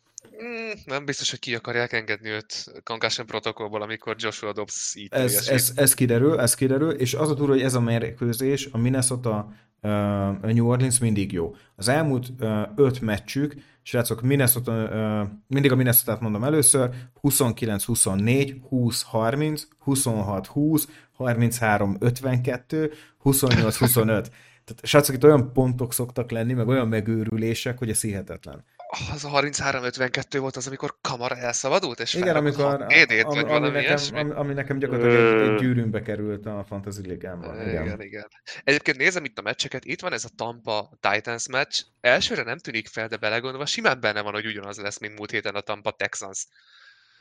Mm, 0.45 0.71
nem 0.85 1.05
biztos, 1.05 1.31
hogy 1.31 1.39
ki 1.39 1.55
akarják 1.55 1.93
engedni 1.93 2.29
őt 2.29 2.73
concussion 2.85 3.27
protokollból, 3.27 3.83
amikor 3.83 4.15
Joshua 4.19 4.53
Dobbs 4.53 4.95
így 4.97 5.09
ez, 5.11 5.49
ez, 5.49 5.73
ez, 5.75 5.95
kiderül, 5.95 6.41
ez 6.41 6.55
kiderül, 6.55 6.91
és 6.91 7.15
az 7.15 7.31
a 7.31 7.35
túl, 7.35 7.49
hogy 7.49 7.63
ez 7.63 7.75
a 7.75 7.81
mérkőzés 7.81 8.69
a 8.73 8.79
Minnesota 8.79 9.53
uh, 9.83 9.91
New 10.53 10.69
Orleans 10.69 10.99
mindig 10.99 11.33
jó. 11.33 11.55
Az 11.77 11.89
elmúlt 11.89 12.29
uh, 12.41 12.61
öt 12.77 13.01
meccsük, 13.01 13.55
srácok, 13.83 14.23
Minnesota, 14.23 14.73
uh, 14.73 15.29
mindig 15.47 15.73
a 15.73 15.77
Minnesota-t 15.77 16.21
mondom 16.21 16.45
először, 16.45 16.91
29-24, 17.23 18.57
20-30, 18.71 19.63
26-20, 19.87 20.85
33-52, 21.19 22.93
28-25. 23.25 24.27
Tehát 24.69 24.87
srácok, 24.87 25.15
itt 25.15 25.25
olyan 25.25 25.53
pontok 25.53 25.93
szoktak 25.93 26.31
lenni, 26.31 26.53
meg 26.53 26.69
olyan 26.69 26.89
megőrülések, 26.89 27.79
hogy 27.79 27.91
ez 27.91 28.01
hihetetlen. 28.01 28.65
Az 29.13 29.25
a 29.25 29.29
33-52 29.29 30.37
volt 30.41 30.57
az, 30.57 30.67
amikor 30.67 30.95
Kamara 31.01 31.37
elszabadult, 31.37 32.01
és 32.01 32.15
Igen, 32.15 32.37
amikor 32.37 32.85
ED-t, 32.89 33.23
ami, 33.23 33.43
vagy 33.43 33.51
ami, 33.51 33.71
nekem, 33.71 33.99
ami, 34.13 34.31
ami 34.31 34.53
nekem 34.53 34.79
gyakorlatilag 34.79 35.41
egy, 35.41 35.49
egy 35.49 35.61
gyűrűnbe 35.61 36.03
került 36.03 36.47
a 36.47 36.65
Fantasy 36.69 37.01
Ligában. 37.07 37.61
Igen. 37.69 37.85
igen, 37.85 38.01
igen. 38.01 38.29
Egyébként 38.65 38.97
nézem 38.97 39.25
itt 39.25 39.39
a 39.39 39.43
meccseket, 39.43 39.85
itt 39.85 40.01
van 40.01 40.13
ez 40.13 40.25
a 40.25 40.29
Tampa 40.37 40.91
Titans 41.01 41.49
meccs, 41.49 41.81
elsőre 42.01 42.43
nem 42.43 42.59
tűnik 42.59 42.87
fel, 42.87 43.09
de 43.09 43.17
belegondolva 43.17 43.67
simán 43.67 44.01
benne 44.01 44.21
van, 44.21 44.33
hogy 44.33 44.47
ugyanaz 44.47 44.79
lesz, 44.79 44.99
mint 44.99 45.19
múlt 45.19 45.31
héten 45.31 45.55
a 45.55 45.61
Tampa 45.61 45.91
Texans. 45.91 46.47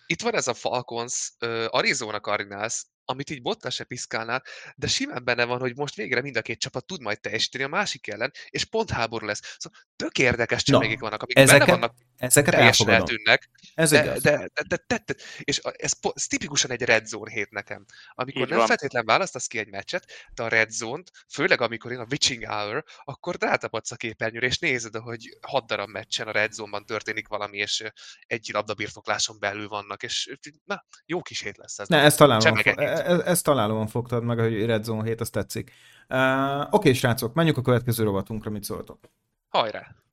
Itt 0.06 0.22
van 0.22 0.36
ez 0.36 0.48
a 0.48 0.54
Falcons, 0.54 1.34
uh, 1.46 1.66
Arizona 1.68 2.20
Cardinals, 2.20 2.86
amit 3.10 3.30
így 3.30 3.42
botta 3.42 3.70
se 3.70 3.84
piszkálnál, 3.84 4.44
de 4.76 4.88
simán 4.88 5.24
benne 5.24 5.46
van, 5.46 5.60
hogy 5.60 5.76
most 5.76 5.96
végre 5.96 6.22
mind 6.22 6.38
a 6.38 6.42
két 6.42 6.60
csapat 6.60 6.86
tud 6.86 7.02
majd 7.02 7.20
teljesíteni 7.20 7.64
a 7.64 7.68
másik 7.68 8.08
ellen, 8.08 8.32
és 8.50 8.66
pont 8.66 8.90
háború 8.90 9.26
lesz. 9.26 9.56
Szóval 9.58 9.80
tök 9.96 10.18
érdekes 10.18 10.64
csemegék 10.64 11.00
vannak, 11.00 11.22
amik 11.22 11.38
ezeket, 11.38 11.60
benne 11.60 11.72
vannak, 11.72 11.96
ezeket 12.18 12.54
teljesen 12.54 12.90
eltűnnek. 12.90 13.50
Ez 13.76 13.90
de, 13.90 14.04
igaz. 14.04 14.22
De, 14.22 14.38
de, 14.38 14.64
de, 14.68 14.84
de, 14.88 15.04
de, 15.06 15.14
és 15.40 15.58
ez, 15.58 15.92
ez 16.14 16.28
tipikusan 16.28 16.72
egy 16.72 16.82
red 16.82 17.06
zone 17.06 17.32
hét 17.32 17.50
nekem. 17.50 17.86
Amikor 18.14 18.42
Így 18.42 18.50
nem 18.50 18.58
van. 18.58 18.68
feltétlenül 18.68 19.08
választasz 19.08 19.48
ki 19.48 19.60
egy 19.60 19.70
meccset, 19.70 20.06
de 20.34 20.44
a 20.44 20.48
red 20.48 20.70
zone-t, 20.70 21.12
főleg 21.30 21.62
amikor 21.62 21.92
én 21.92 22.00
a 22.00 22.06
witching 22.10 22.46
hour, 22.46 22.84
akkor 23.04 23.36
rátapadsz 23.40 23.92
a 23.92 23.96
képernyőre, 23.96 24.46
és 24.46 24.60
nézed, 24.60 24.96
hogy 24.96 25.38
hat 25.42 25.68
darab 25.68 25.90
meccsen 25.90 26.28
a 26.28 26.32
red 26.32 26.52
zone-ban 26.52 26.86
történik 26.86 27.28
valami, 27.28 27.58
és 27.58 27.84
egy 28.28 28.50
labdabirtokláson 28.54 29.38
belül 29.40 29.68
vannak, 29.68 30.04
és 30.04 30.38
na, 30.66 30.86
jó 31.06 31.22
kis 31.22 31.42
hét 31.42 31.58
lesz 31.58 31.80
ez. 31.80 31.88
Ne, 31.88 31.98
ezt 31.98 32.18
találom, 32.18 32.58
ez, 32.64 33.20
ezt 33.20 33.44
találóan 33.44 33.88
fogtad 33.88 34.24
meg, 34.24 34.40
hogy 34.40 34.66
Red 34.66 34.84
Zone 34.84 35.04
7, 35.04 35.22
azt 35.22 35.32
tetszik. 35.32 35.72
Uh, 36.10 36.60
Oké, 36.60 36.68
okay, 36.72 36.94
srácok, 36.94 37.34
menjünk 37.34 37.58
a 37.58 37.62
következő 37.62 38.04
rovatunkra, 38.04 38.50
mit 38.50 38.64
szóltok? 38.64 39.00
Hajrá! 39.48 40.07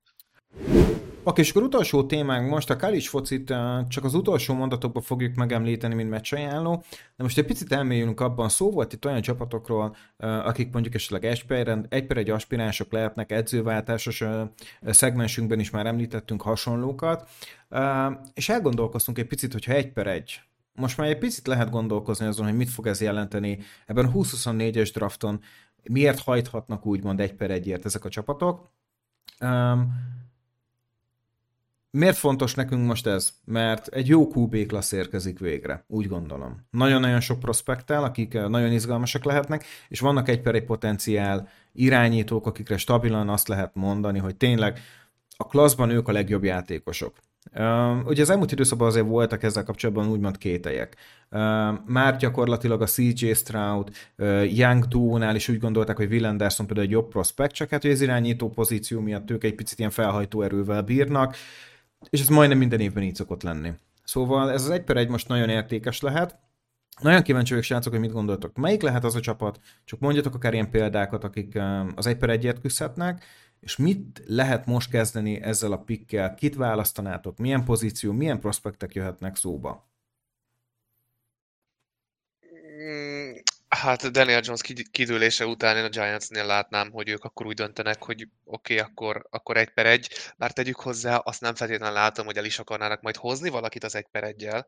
Oké, 1.26 1.40
és 1.40 1.50
akkor 1.50 1.62
utolsó 1.62 2.05
témánk 2.07 2.50
most 2.50 2.70
a 2.70 2.76
Kalis 2.76 3.09
focit 3.09 3.55
csak 3.88 4.05
az 4.05 4.14
utolsó 4.14 4.55
mondatokban 4.55 5.02
fogjuk 5.02 5.34
megemlíteni, 5.34 5.94
mint 5.94 6.11
meccsajánló, 6.11 6.84
de 7.16 7.22
most 7.22 7.38
egy 7.38 7.44
picit 7.44 7.72
elmélyülünk 7.72 8.20
abban, 8.20 8.48
szó 8.48 8.70
volt 8.70 8.92
itt 8.92 9.07
olyan 9.07 9.20
csapatokról, 9.20 9.96
akik 10.16 10.72
mondjuk 10.72 10.94
esetleg 10.94 11.24
egy 11.24 11.46
per, 11.46 11.78
egy, 11.88 12.07
per 12.07 12.16
egy 12.16 12.30
aspiránsok 12.30 12.92
lehetnek, 12.92 13.32
edzőváltásos 13.32 14.24
szegmensünkben 14.82 15.61
is 15.61 15.70
már 15.70 15.86
említettünk 15.86 16.42
hasonlókat, 16.42 17.28
és 18.34 18.48
elgondolkoztunk 18.48 19.18
egy 19.18 19.26
picit, 19.26 19.52
hogyha 19.52 19.72
egy 19.72 19.92
per 19.92 20.07
egy. 20.07 20.40
Most 20.74 20.96
már 20.96 21.09
egy 21.09 21.18
picit 21.18 21.46
lehet 21.46 21.70
gondolkozni 21.70 22.26
azon, 22.26 22.46
hogy 22.46 22.57
mit 22.57 22.70
fog 22.70 22.86
ez 22.86 23.00
jelenteni 23.00 23.59
ebben 23.86 24.05
a 24.05 24.11
2024-es 24.11 24.90
drafton, 24.94 25.40
miért 25.82 26.20
hajthatnak 26.20 26.86
úgymond 26.86 27.20
egy 27.20 27.34
per 27.34 27.50
egyért 27.50 27.84
ezek 27.84 28.05
a 28.05 28.09
csapatok. 28.09 28.70
Miért 31.95 32.16
fontos 32.16 32.55
nekünk 32.55 32.86
most 32.86 33.07
ez? 33.07 33.32
Mert 33.45 33.86
egy 33.86 34.09
jó 34.09 34.30
QB 34.34 34.66
klassz 34.66 34.92
érkezik 34.92 35.38
végre, 35.38 35.84
úgy 35.88 36.09
gondolom. 36.09 36.66
Nagyon-nagyon 36.70 37.20
sok 37.20 37.38
prospektel, 37.40 38.05
akik 38.05 38.32
nagyon 38.32 38.72
izgalmasak 38.72 39.24
lehetnek, 39.24 39.64
és 39.88 40.01
vannak 40.01 40.28
egy 40.28 40.40
per 40.40 40.55
egy 40.55 40.64
potenciál 40.64 41.49
irányítók, 41.72 42.47
akikre 42.47 42.76
stabilan 42.76 43.28
azt 43.28 43.49
lehet 43.49 43.74
mondani, 43.74 44.18
hogy 44.18 44.36
tényleg 44.36 44.80
a 45.36 45.47
klasszban 45.47 45.90
ők 45.90 46.09
a 46.09 46.12
legjobb 46.12 46.45
játékosok. 46.45 47.16
Uh, 47.57 48.07
ugye 48.07 48.22
az 48.22 48.30
elmúlt 48.30 48.53
időszakban 48.53 48.88
azért 48.88 49.07
voltak 49.07 49.42
ezzel 49.42 49.62
kapcsolatban 49.64 50.09
úgymond 50.09 50.38
kételyek. 50.38 50.97
Uh, 51.30 51.40
már 51.86 52.16
gyakorlatilag 52.16 52.82
a 52.82 52.86
CJ 52.86 53.32
Stroud, 53.32 53.90
Young 54.45 54.84
Duo-nál 54.84 55.34
is 55.34 55.49
úgy 55.49 55.59
gondolták, 55.59 55.97
hogy 55.97 56.12
Will 56.12 56.24
Anderson 56.24 56.66
például 56.66 56.86
egy 56.86 56.92
jobb 56.92 57.09
prospekt, 57.09 57.55
csak 57.55 57.70
hát 57.70 57.82
hogy 57.82 57.90
az 57.90 58.01
irányító 58.01 58.49
pozíció 58.49 59.01
miatt 59.01 59.30
ők 59.30 59.45
egy 59.45 59.55
picit 59.55 59.78
ilyen 59.78 59.90
felhajtó 59.90 60.42
erővel 60.42 60.82
bírnak, 60.82 61.36
és 62.11 62.20
ez 62.20 62.28
majdnem 62.28 62.59
minden 62.59 62.80
évben 62.80 63.02
így 63.02 63.14
szokott 63.14 63.42
lenni. 63.42 63.72
Szóval 64.05 64.50
ez 64.50 64.62
az 64.62 64.70
egy 64.70 64.84
per 64.84 64.96
egy 64.96 65.09
most 65.09 65.28
nagyon 65.28 65.48
értékes 65.48 66.00
lehet. 66.00 66.38
Nagyon 67.00 67.22
kíváncsi 67.22 67.48
vagyok, 67.48 67.64
srácok, 67.64 67.92
hogy 67.92 68.00
mit 68.00 68.12
gondoltok. 68.12 68.57
Melyik 68.57 68.82
lehet 68.82 69.05
az 69.05 69.14
a 69.14 69.20
csapat? 69.20 69.61
Csak 69.84 70.00
mondjatok 70.00 70.34
akár 70.34 70.52
ilyen 70.52 70.70
példákat, 70.70 71.24
akik 71.24 71.59
az 71.94 72.07
egy 72.07 72.16
per 72.16 72.30
egyet 72.30 72.61
küzdhetnek, 72.61 73.24
és 73.61 73.76
mit 73.76 74.22
lehet 74.26 74.66
most 74.66 74.90
kezdeni 74.90 75.42
ezzel 75.42 75.72
a 75.72 75.78
pikkel? 75.78 76.34
Kit 76.34 76.55
választanátok? 76.55 77.38
Milyen 77.38 77.64
pozíció, 77.64 78.12
milyen 78.12 78.40
prospektek 78.40 78.94
jöhetnek 78.94 79.36
szóba? 79.36 79.88
Hát 83.75 84.11
Daniel 84.11 84.41
Jones 84.45 84.61
kidőlése 84.91 85.47
után 85.47 85.77
én 85.77 85.85
a 85.85 85.89
Giantsnél 85.89 86.47
látnám, 86.47 86.91
hogy 86.91 87.09
ők 87.09 87.25
akkor 87.25 87.47
úgy 87.47 87.55
döntenek, 87.55 88.03
hogy 88.03 88.29
oké, 88.45 88.75
okay, 88.75 88.91
akkor, 88.91 89.27
akkor 89.31 89.57
egy 89.57 89.70
per 89.70 89.87
egy, 89.87 90.09
bár 90.37 90.53
tegyük 90.53 90.81
hozzá, 90.81 91.16
azt 91.16 91.41
nem 91.41 91.55
feltétlenül 91.55 91.95
látom, 91.95 92.27
hogy 92.27 92.37
el 92.37 92.45
is 92.45 92.59
akarnának 92.59 93.01
majd 93.01 93.16
hozni 93.16 93.49
valakit 93.49 93.85
az 93.85 93.95
egy 93.95 94.07
per 94.11 94.25
egyel, 94.25 94.66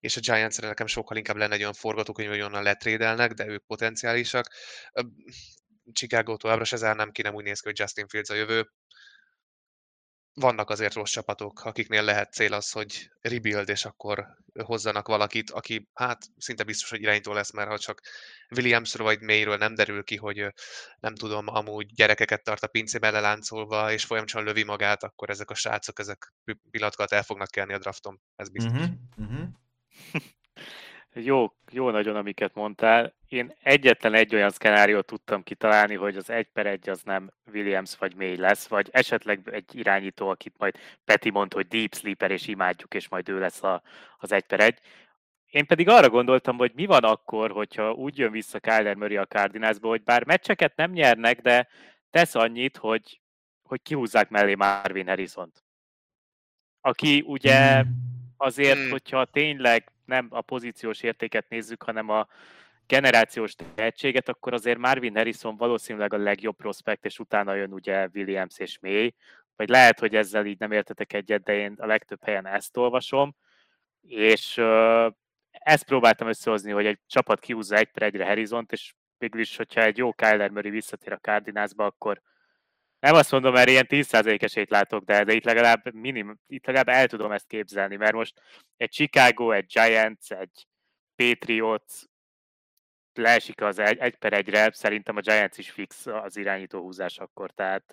és 0.00 0.16
a 0.16 0.20
giants 0.20 0.60
nekem 0.60 0.86
sokkal 0.86 1.16
inkább 1.16 1.36
lenne 1.36 1.54
egy 1.54 1.60
olyan 1.60 1.72
forgatókönyv, 1.72 2.28
hogy 2.28 2.40
onnan 2.40 2.62
letrédelnek, 2.62 3.32
de 3.32 3.46
ők 3.46 3.66
potenciálisak. 3.66 4.46
Chicago 5.92 6.36
továbbra 6.36 6.64
se 6.64 6.76
zárnám 6.76 7.10
ki, 7.10 7.22
nem 7.22 7.34
úgy 7.34 7.44
néz 7.44 7.60
ki, 7.60 7.68
hogy 7.68 7.78
Justin 7.78 8.08
Fields 8.08 8.30
a 8.30 8.34
jövő. 8.34 8.70
Vannak 10.34 10.70
azért 10.70 10.94
rossz 10.94 11.12
csapatok, 11.12 11.64
akiknél 11.64 12.02
lehet 12.02 12.32
cél 12.32 12.52
az, 12.52 12.70
hogy 12.70 13.10
rebuild, 13.20 13.68
és 13.68 13.84
akkor 13.84 14.26
hozzanak 14.64 15.08
valakit, 15.08 15.50
aki 15.50 15.88
hát 15.94 16.26
szinte 16.36 16.62
biztos, 16.62 16.90
hogy 16.90 17.00
irányító 17.00 17.32
lesz, 17.32 17.52
mert 17.52 17.68
ha 17.68 17.78
csak 17.78 18.00
Williamsről 18.56 19.06
vagy 19.06 19.20
Mayről 19.20 19.56
nem 19.56 19.74
derül 19.74 20.04
ki, 20.04 20.16
hogy 20.16 20.46
nem 21.00 21.14
tudom, 21.14 21.46
amúgy 21.46 21.94
gyerekeket 21.94 22.42
tart 22.42 22.62
a 22.62 22.66
pincébe 22.66 23.10
leláncolva, 23.10 23.92
és 23.92 24.04
folyamatosan 24.04 24.44
lövi 24.44 24.62
magát, 24.62 25.02
akkor 25.02 25.30
ezek 25.30 25.50
a 25.50 25.54
srácok, 25.54 25.98
ezek 25.98 26.32
pillanatokat 26.70 27.12
el 27.12 27.22
fognak 27.22 27.50
kelni 27.50 27.72
a 27.72 27.78
drafton, 27.78 28.20
ez 28.36 28.48
biztos. 28.48 28.72
Uh-huh, 28.72 28.90
uh-huh. 29.22 29.48
Jó, 31.14 31.52
jó 31.70 31.90
nagyon, 31.90 32.16
amiket 32.16 32.54
mondtál. 32.54 33.14
Én 33.28 33.54
egyetlen 33.62 34.14
egy 34.14 34.34
olyan 34.34 34.50
szkenáriót 34.50 35.06
tudtam 35.06 35.42
kitalálni, 35.42 35.94
hogy 35.94 36.16
az 36.16 36.30
egy 36.30 36.46
per 36.46 36.66
egy 36.66 36.88
az 36.88 37.02
nem 37.02 37.30
Williams 37.52 37.96
vagy 37.96 38.14
May 38.14 38.36
lesz, 38.36 38.66
vagy 38.66 38.88
esetleg 38.92 39.48
egy 39.52 39.76
irányító, 39.76 40.28
akit 40.28 40.54
majd 40.58 40.74
Peti 41.04 41.30
mond, 41.30 41.52
hogy 41.52 41.66
deep 41.66 41.94
sleeper, 41.94 42.30
és 42.30 42.46
imádjuk, 42.46 42.94
és 42.94 43.08
majd 43.08 43.28
ő 43.28 43.38
lesz 43.38 43.62
a, 43.62 43.82
az 44.18 44.32
egy 44.32 44.44
per 44.44 44.60
egy. 44.60 44.78
Én 45.46 45.66
pedig 45.66 45.88
arra 45.88 46.08
gondoltam, 46.08 46.56
hogy 46.56 46.72
mi 46.74 46.86
van 46.86 47.04
akkor, 47.04 47.50
hogyha 47.50 47.92
úgy 47.92 48.18
jön 48.18 48.30
vissza 48.30 48.60
Kyler 48.60 48.94
Murray 48.94 49.16
a 49.16 49.26
Cardinalsba, 49.26 49.88
hogy 49.88 50.02
bár 50.02 50.24
meccseket 50.24 50.76
nem 50.76 50.90
nyernek, 50.90 51.40
de 51.40 51.68
tesz 52.10 52.34
annyit, 52.34 52.76
hogy, 52.76 53.20
hogy 53.62 53.82
kihúzzák 53.82 54.28
mellé 54.28 54.54
Marvin 54.54 55.06
Harrison-t. 55.06 55.64
Aki 56.80 57.24
ugye 57.26 57.80
hmm. 57.80 57.90
azért, 58.36 58.78
hmm. 58.78 58.90
hogyha 58.90 59.24
tényleg 59.24 59.92
nem 60.10 60.26
a 60.30 60.40
pozíciós 60.40 61.02
értéket 61.02 61.48
nézzük, 61.48 61.82
hanem 61.82 62.08
a 62.08 62.26
generációs 62.86 63.54
tehetséget, 63.74 64.28
akkor 64.28 64.52
azért 64.52 64.78
Marvin 64.78 65.14
Harrison 65.14 65.56
valószínűleg 65.56 66.12
a 66.12 66.16
legjobb 66.16 66.56
prospekt, 66.56 67.04
és 67.04 67.18
utána 67.18 67.54
jön 67.54 67.72
ugye 67.72 68.08
Williams 68.14 68.58
és 68.58 68.78
May, 68.80 69.14
vagy 69.56 69.68
lehet, 69.68 69.98
hogy 69.98 70.16
ezzel 70.16 70.46
így 70.46 70.58
nem 70.58 70.72
értetek 70.72 71.12
egyet, 71.12 71.42
de 71.42 71.54
én 71.54 71.74
a 71.78 71.86
legtöbb 71.86 72.24
helyen 72.24 72.46
ezt 72.46 72.76
olvasom, 72.76 73.34
és 74.00 74.56
ezt 75.50 75.84
próbáltam 75.84 76.28
összehozni, 76.28 76.70
hogy 76.70 76.86
egy 76.86 76.98
csapat 77.06 77.40
kihúzza 77.40 77.76
egy 77.76 77.90
per 77.90 78.02
egyre 78.02 78.26
Harrison-t, 78.26 78.72
és 78.72 78.94
végülis, 79.18 79.56
hogyha 79.56 79.82
egy 79.82 79.96
jó 79.96 80.12
Kyler 80.12 80.50
Murray 80.50 80.70
visszatér 80.70 81.12
a 81.12 81.18
Cardinalsba, 81.18 81.84
akkor 81.84 82.20
nem 83.00 83.14
azt 83.14 83.30
mondom, 83.30 83.52
mert 83.52 83.68
ilyen 83.68 83.86
10% 83.88 84.42
esélyt 84.42 84.70
látok, 84.70 85.04
de, 85.04 85.24
de 85.24 85.32
itt 85.32 85.44
legalább 85.44 85.94
minim, 85.94 86.38
itt 86.46 86.66
legalább 86.66 86.88
el 86.88 87.06
tudom 87.06 87.32
ezt 87.32 87.46
képzelni, 87.46 87.96
mert 87.96 88.12
most 88.12 88.42
egy 88.76 88.90
Chicago, 88.90 89.50
egy 89.50 89.66
Giants, 89.66 90.30
egy 90.30 90.66
Patriots 91.16 92.02
leesik 93.14 93.62
az 93.62 93.78
egy, 93.78 93.98
egy 93.98 94.16
per 94.16 94.32
egyre, 94.32 94.70
szerintem 94.72 95.16
a 95.16 95.20
Giants 95.20 95.58
is 95.58 95.70
fix 95.70 96.06
az 96.06 96.36
irányító 96.36 96.80
húzás 96.80 97.18
akkor, 97.18 97.50
tehát, 97.50 97.84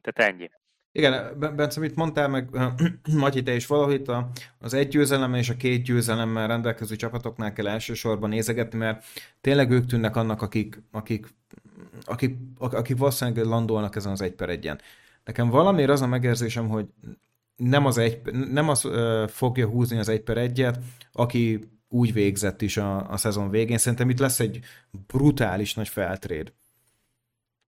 tehát 0.00 0.32
ennyi. 0.32 0.50
Igen, 0.92 1.38
Bence, 1.38 1.80
mit 1.80 1.94
mondtál, 1.94 2.28
meg 2.28 2.48
Matyi, 3.16 3.42
te 3.42 3.54
is 3.54 3.66
valahogy 3.66 3.94
itt 3.94 4.12
az 4.58 4.74
egy 4.74 4.88
győzelem 4.88 5.34
és 5.34 5.48
a 5.48 5.56
két 5.56 5.82
győzelemmel 5.82 6.48
rendelkező 6.48 6.96
csapatoknál 6.96 7.52
kell 7.52 7.68
elsősorban 7.68 8.28
nézegetni, 8.28 8.78
mert 8.78 9.04
tényleg 9.40 9.70
ők 9.70 9.86
tűnnek 9.86 10.16
annak, 10.16 10.42
akik, 10.42 10.82
akik 10.90 11.26
akik, 12.04 12.36
akik 12.58 12.96
valószínűleg 12.96 13.44
landolnak 13.44 13.96
ezen 13.96 14.12
az 14.12 14.20
egy 14.20 14.32
per 14.32 14.48
egyen. 14.48 14.80
Nekem 15.24 15.48
valamiért 15.48 15.90
az 15.90 16.02
a 16.02 16.06
megérzésem, 16.06 16.68
hogy 16.68 16.86
nem 17.56 17.86
az, 17.86 17.98
egy, 17.98 18.20
nem 18.32 18.68
az 18.68 18.84
uh, 18.84 19.28
fogja 19.28 19.66
húzni 19.66 19.98
az 19.98 20.08
egy 20.08 20.20
per 20.20 20.38
egyet, 20.38 20.78
aki 21.12 21.70
úgy 21.88 22.12
végzett 22.12 22.62
is 22.62 22.76
a, 22.76 23.10
a 23.10 23.16
szezon 23.16 23.50
végén. 23.50 23.78
Szerintem 23.78 24.10
itt 24.10 24.18
lesz 24.18 24.40
egy 24.40 24.60
brutális 25.06 25.74
nagy 25.74 25.88
feltréd. 25.88 26.52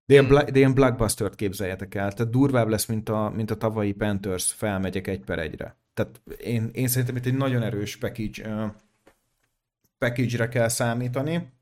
De 0.07 0.15
ilyen, 0.15 0.29
de 0.29 0.59
ilyen 0.59 0.75
blockbuster-t 0.75 1.35
képzeljetek 1.35 1.95
el, 1.95 2.13
tehát 2.13 2.33
durvább 2.33 2.69
lesz, 2.69 2.87
mint 2.87 3.09
a, 3.09 3.33
mint 3.35 3.51
a 3.51 3.57
tavalyi 3.57 3.93
Panthers 3.93 4.53
felmegyek 4.53 5.07
egy 5.07 5.21
per 5.21 5.39
egyre. 5.39 5.77
Tehát 5.95 6.21
én, 6.39 6.71
én 6.73 6.89
szerintem 6.89 7.17
itt 7.17 7.27
egy 7.27 7.37
nagyon 7.37 7.63
erős 7.63 7.97
package, 7.97 8.75
package-re 9.99 10.49
kell 10.49 10.69
számítani, 10.69 11.53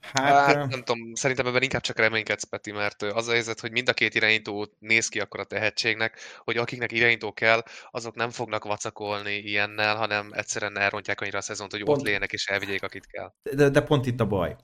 Hát, 0.00 0.46
hát 0.46 0.68
nem 0.68 0.82
tudom, 0.82 1.14
szerintem 1.14 1.46
ebben 1.46 1.62
inkább 1.62 1.80
csak 1.80 1.98
reménykedsz, 1.98 2.44
Peti, 2.44 2.72
mert 2.72 3.02
az 3.02 3.28
a 3.28 3.32
helyzet, 3.32 3.60
hogy 3.60 3.70
mind 3.70 3.88
a 3.88 3.92
két 3.92 4.14
irányító 4.14 4.68
néz 4.78 5.08
ki 5.08 5.20
akkor 5.20 5.40
a 5.40 5.44
tehetségnek, 5.44 6.18
hogy 6.44 6.56
akiknek 6.56 6.92
irányító 6.92 7.32
kell, 7.32 7.62
azok 7.90 8.14
nem 8.14 8.30
fognak 8.30 8.64
vacakolni 8.64 9.34
ilyennel, 9.34 9.96
hanem 9.96 10.28
egyszerűen 10.32 10.78
elrontják 10.78 11.20
annyira 11.20 11.38
a 11.38 11.42
szezont, 11.42 11.70
hogy 11.70 11.84
pont, 11.84 11.98
ott 11.98 12.06
lénynek 12.06 12.32
és 12.32 12.46
elvigyék, 12.46 12.82
akit 12.82 13.06
kell. 13.06 13.32
De, 13.42 13.68
de 13.68 13.80
pont 13.80 14.06
itt 14.06 14.20
a 14.20 14.26
baj. 14.26 14.56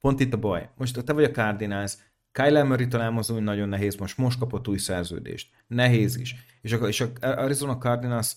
Pont 0.00 0.20
itt 0.20 0.32
a 0.32 0.36
baj. 0.36 0.70
Most 0.76 1.04
te 1.04 1.12
vagy 1.12 1.24
a 1.24 1.30
Cardinals, 1.30 1.92
Kyle 2.32 2.62
Murray 2.62 2.88
úgy 3.28 3.42
nagyon 3.42 3.68
nehéz, 3.68 3.96
most 3.96 4.16
most 4.16 4.38
kapott 4.38 4.68
új 4.68 4.78
szerződést. 4.78 5.50
Nehéz 5.66 6.16
is. 6.16 6.34
És 6.60 6.72
a, 6.72 6.88
és 6.88 7.00
a 7.00 7.10
Arizona 7.20 7.78
Cardinals, 7.78 8.32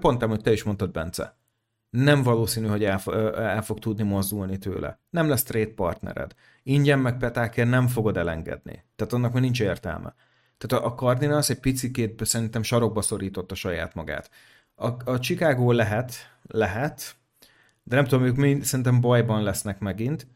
pont 0.00 0.22
hogy 0.22 0.40
te 0.40 0.52
is 0.52 0.62
mondtad, 0.62 0.90
Bence, 0.90 1.39
nem 1.90 2.22
valószínű, 2.22 2.66
hogy 2.66 2.84
el, 2.84 3.00
el 3.36 3.62
fog 3.62 3.78
tudni 3.78 4.02
mozdulni 4.02 4.58
tőle. 4.58 5.00
Nem 5.10 5.28
lesz 5.28 5.42
trade 5.42 5.72
partnered. 5.74 6.34
Ingyen 6.62 6.98
meg 6.98 7.16
petákért 7.16 7.68
nem 7.68 7.88
fogod 7.88 8.16
elengedni. 8.16 8.84
Tehát 8.96 9.12
annak 9.12 9.32
már 9.32 9.42
nincs 9.42 9.60
értelme. 9.60 10.14
Tehát 10.58 10.84
a 10.84 10.94
Cardinals 10.94 11.50
egy 11.50 11.60
picikét 11.60 12.26
szerintem 12.26 12.62
sarokba 12.62 13.02
szorította 13.02 13.54
saját 13.54 13.94
magát. 13.94 14.30
A, 14.74 15.10
a 15.10 15.18
Chicago 15.18 15.72
lehet, 15.72 16.12
lehet, 16.42 17.16
de 17.82 17.94
nem 17.94 18.04
tudom, 18.04 18.24
ők 18.24 18.36
mind, 18.36 18.64
szerintem 18.64 19.00
bajban 19.00 19.42
lesznek 19.42 19.78
megint, 19.78 20.26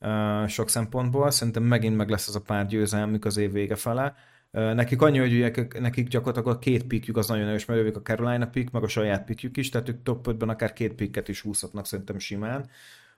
uh, 0.00 0.46
sok 0.46 0.68
szempontból. 0.68 1.30
Szerintem 1.30 1.62
megint 1.62 1.96
meg 1.96 2.08
lesz 2.08 2.28
az 2.28 2.36
a 2.36 2.40
pár 2.40 2.66
győzelmük 2.66 3.24
az 3.24 3.36
év 3.36 3.52
vége 3.52 3.76
fele. 3.76 4.14
Nekik 4.52 5.02
annyi, 5.02 5.18
hogy 5.18 5.68
nekik 5.80 6.08
gyakorlatilag 6.08 6.56
a 6.56 6.58
két 6.58 6.84
pikjük 6.84 7.16
az 7.16 7.28
nagyon 7.28 7.48
erős, 7.48 7.64
mert 7.64 7.96
a 7.96 8.02
Carolina 8.02 8.46
pick, 8.46 8.70
meg 8.70 8.82
a 8.82 8.88
saját 8.88 9.24
pikjük 9.24 9.56
is, 9.56 9.68
tehát 9.68 9.88
ők 9.88 10.02
top 10.02 10.26
5-ben 10.28 10.48
akár 10.48 10.72
két 10.72 10.92
pikket 10.92 11.28
is 11.28 11.40
húzhatnak 11.40 11.86
szerintem 11.86 12.18
simán 12.18 12.70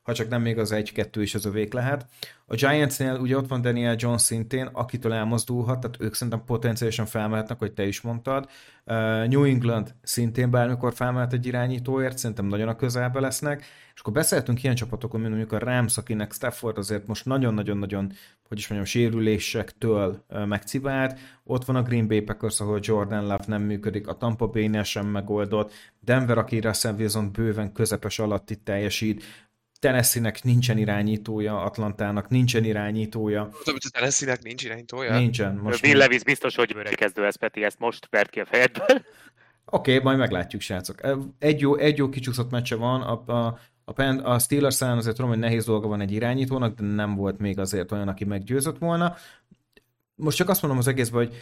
ha 0.05 0.13
csak 0.13 0.29
nem 0.29 0.43
még 0.43 0.59
az 0.59 0.73
egy-kettő 0.73 1.23
is 1.23 1.35
az 1.35 1.45
övék 1.45 1.73
lehet. 1.73 2.07
A 2.47 2.55
Giantsnél 2.55 3.15
ugye 3.15 3.37
ott 3.37 3.49
van 3.49 3.61
Daniel 3.61 3.95
Jones 3.99 4.23
szintén, 4.23 4.69
akitől 4.73 5.13
elmozdulhat, 5.13 5.81
tehát 5.81 5.97
ők 6.01 6.15
szerintem 6.15 6.45
potenciálisan 6.45 7.07
felmehetnek, 7.07 7.59
hogy 7.59 7.73
te 7.73 7.87
is 7.87 8.01
mondtad. 8.01 8.49
Uh, 8.87 8.95
New 9.27 9.45
England 9.45 9.95
szintén 10.03 10.51
bármikor 10.51 10.95
felmehet 10.95 11.33
egy 11.33 11.47
irányítóért, 11.47 12.19
szerintem 12.19 12.47
nagyon 12.47 12.69
a 12.69 12.77
közelbe 12.77 13.21
lesznek. 13.21 13.65
És 13.95 14.01
akkor 14.01 14.13
beszéltünk 14.13 14.63
ilyen 14.63 14.75
csapatokon, 14.75 15.21
mint 15.21 15.33
mondjuk 15.33 15.53
a 15.53 15.65
Rams, 15.65 15.99
akinek 15.99 16.33
Stafford 16.33 16.79
azért 16.79 17.07
most 17.07 17.25
nagyon-nagyon-nagyon, 17.25 18.13
hogy 18.49 18.59
is 18.59 18.69
mondjam, 18.69 18.91
sérülésektől 18.91 20.25
uh, 20.29 20.47
megcivált. 20.47 21.19
Ott 21.45 21.65
van 21.65 21.77
a 21.77 21.83
Green 21.83 22.09
Bay 22.09 22.21
Packers, 22.21 22.61
ahol 22.61 22.79
Jordan 22.83 23.23
Love 23.23 23.45
nem 23.47 23.63
működik, 23.63 24.09
a 24.09 24.17
Tampa 24.17 24.47
Bay 24.47 24.83
sem 24.83 25.07
megoldott, 25.07 25.73
Denver, 26.01 26.39
aki 26.39 26.61
Russell 26.61 26.95
Wilson 26.95 27.33
bőven 27.33 27.73
közepes 27.73 28.19
alatti 28.19 28.57
teljesít, 28.57 29.25
Tennessee-nek 29.85 30.43
nincsen 30.43 30.79
irányítója, 30.79 31.63
Atlantának 31.63 32.29
nincsen 32.29 32.65
irányítója. 32.65 33.41
Tudom, 33.43 33.75
hogy 33.75 33.83
a 33.85 33.99
Tennessee-nek 33.99 34.43
nincs 34.43 34.65
irányítója? 34.65 35.19
Nincsen. 35.19 35.55
Most 35.55 35.87
Will 35.87 35.97
Levis 35.97 36.23
biztos, 36.23 36.55
hogy 36.55 36.77
kezdő 36.95 37.27
ez, 37.27 37.37
Peti, 37.37 37.65
ezt 37.65 37.79
most 37.79 38.07
vert 38.11 38.31
ki 38.31 38.41
a 38.41 38.45
fejedből. 38.45 38.87
Oké, 39.67 39.93
okay, 39.93 40.05
majd 40.05 40.19
meglátjuk, 40.19 40.63
srácok. 40.63 41.01
Egy 41.39 41.61
jó, 41.61 41.77
egy 41.77 41.99
jó 41.99 42.09
kicsúszott 42.09 42.51
meccse 42.51 42.75
van, 42.75 43.03
a, 43.03 43.33
a, 43.33 43.59
a, 43.85 43.93
Pen, 43.93 44.19
a 44.19 44.39
steelers 44.39 44.81
azért 44.81 45.17
tudom, 45.17 45.31
hogy 45.31 45.39
nehéz 45.39 45.65
dolga 45.65 45.89
van 45.89 46.01
egy 46.01 46.13
irányítónak, 46.13 46.75
de 46.75 46.87
nem 46.87 47.15
volt 47.15 47.39
még 47.39 47.59
azért 47.59 47.93
olyan, 47.93 48.09
aki 48.09 48.25
meggyőzött 48.25 48.79
volna. 48.79 49.15
Most 50.15 50.37
csak 50.37 50.49
azt 50.49 50.63
mondom 50.63 50.81
az 50.81 50.89
egészben, 50.89 51.27
hogy 51.27 51.35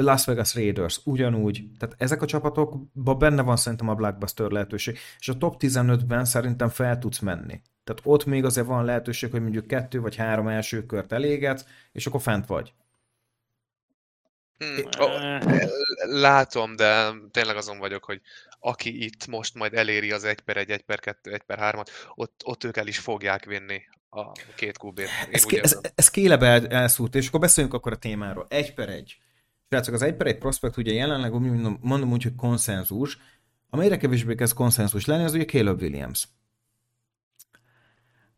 Las 0.00 0.24
Vegas 0.24 0.54
Raiders 0.54 1.00
ugyanúgy, 1.04 1.64
tehát 1.78 1.94
ezek 1.98 2.22
a 2.22 2.26
csapatokban 2.26 3.18
benne 3.18 3.42
van 3.42 3.56
szerintem 3.56 3.88
a 3.88 3.94
blockbuster 3.94 4.50
lehetőség, 4.50 4.98
és 5.18 5.28
a 5.28 5.38
top 5.38 5.54
15-ben 5.58 6.24
szerintem 6.24 6.68
fel 6.68 6.98
tudsz 6.98 7.18
menni. 7.18 7.60
Tehát 7.84 8.02
ott 8.04 8.24
még 8.24 8.44
azért 8.44 8.66
van 8.66 8.84
lehetőség, 8.84 9.30
hogy 9.30 9.42
mondjuk 9.42 9.66
kettő 9.66 10.00
vagy 10.00 10.16
három 10.16 10.48
első 10.48 10.86
kört 10.86 11.12
eléget, 11.12 11.66
és 11.92 12.06
akkor 12.06 12.20
fent 12.20 12.46
vagy. 12.46 12.72
Hmm, 14.58 15.38
látom, 16.00 16.76
de 16.76 17.10
tényleg 17.30 17.56
azon 17.56 17.78
vagyok, 17.78 18.04
hogy 18.04 18.20
aki 18.60 19.04
itt 19.04 19.26
most 19.26 19.54
majd 19.54 19.74
eléri 19.74 20.12
az 20.12 20.24
1 20.24 20.40
per 20.40 20.56
1, 20.56 20.70
1 20.70 20.82
per 20.82 21.00
2, 21.00 21.32
1 21.32 21.42
per 21.42 21.58
3-at, 21.60 21.88
ott, 22.14 22.40
ott 22.44 22.64
ők 22.64 22.76
el 22.76 22.86
is 22.86 22.98
fogják 22.98 23.44
vinni 23.44 23.80
a 24.10 24.32
két 24.32 24.78
kubét. 24.78 25.08
Ez, 25.30 25.44
ez, 25.48 25.78
ez 25.94 26.10
Kélebe 26.10 26.46
el, 26.46 26.66
elszúrt, 26.66 27.14
és 27.14 27.28
akkor 27.28 27.40
beszéljünk 27.40 27.74
akkor 27.74 27.92
a 27.92 27.96
témáról. 27.96 28.46
1 28.48 28.74
per 28.74 28.88
1. 28.88 29.18
Srácok, 29.70 29.94
az 29.94 30.02
1 30.02 30.14
per 30.14 30.26
1 30.26 30.38
prospekt 30.38 30.76
ugye 30.76 30.92
jelenleg 30.92 31.32
mondom, 31.32 31.78
mondom 31.80 32.12
úgy, 32.12 32.22
hogy 32.22 32.34
konszenzus, 32.34 33.18
amelyre 33.70 33.96
kevésbé 33.96 34.34
kezd 34.34 34.54
konszenzus 34.54 35.04
lenni, 35.04 35.24
az 35.24 35.34
ugye 35.34 35.44
Caleb 35.44 35.80
Williams. 35.80 36.28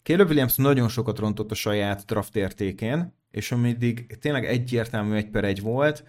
Caleb 0.03 0.29
Williams 0.29 0.57
nagyon 0.57 0.89
sokat 0.89 1.19
rontott 1.19 1.51
a 1.51 1.55
saját 1.55 2.05
draft 2.05 2.37
értékén, 2.37 3.15
és 3.31 3.53
ameddig 3.53 4.19
tényleg 4.19 4.45
egyértelmű 4.45 5.15
egy 5.15 5.31
per 5.31 5.45
egy 5.45 5.61
volt, 5.61 6.05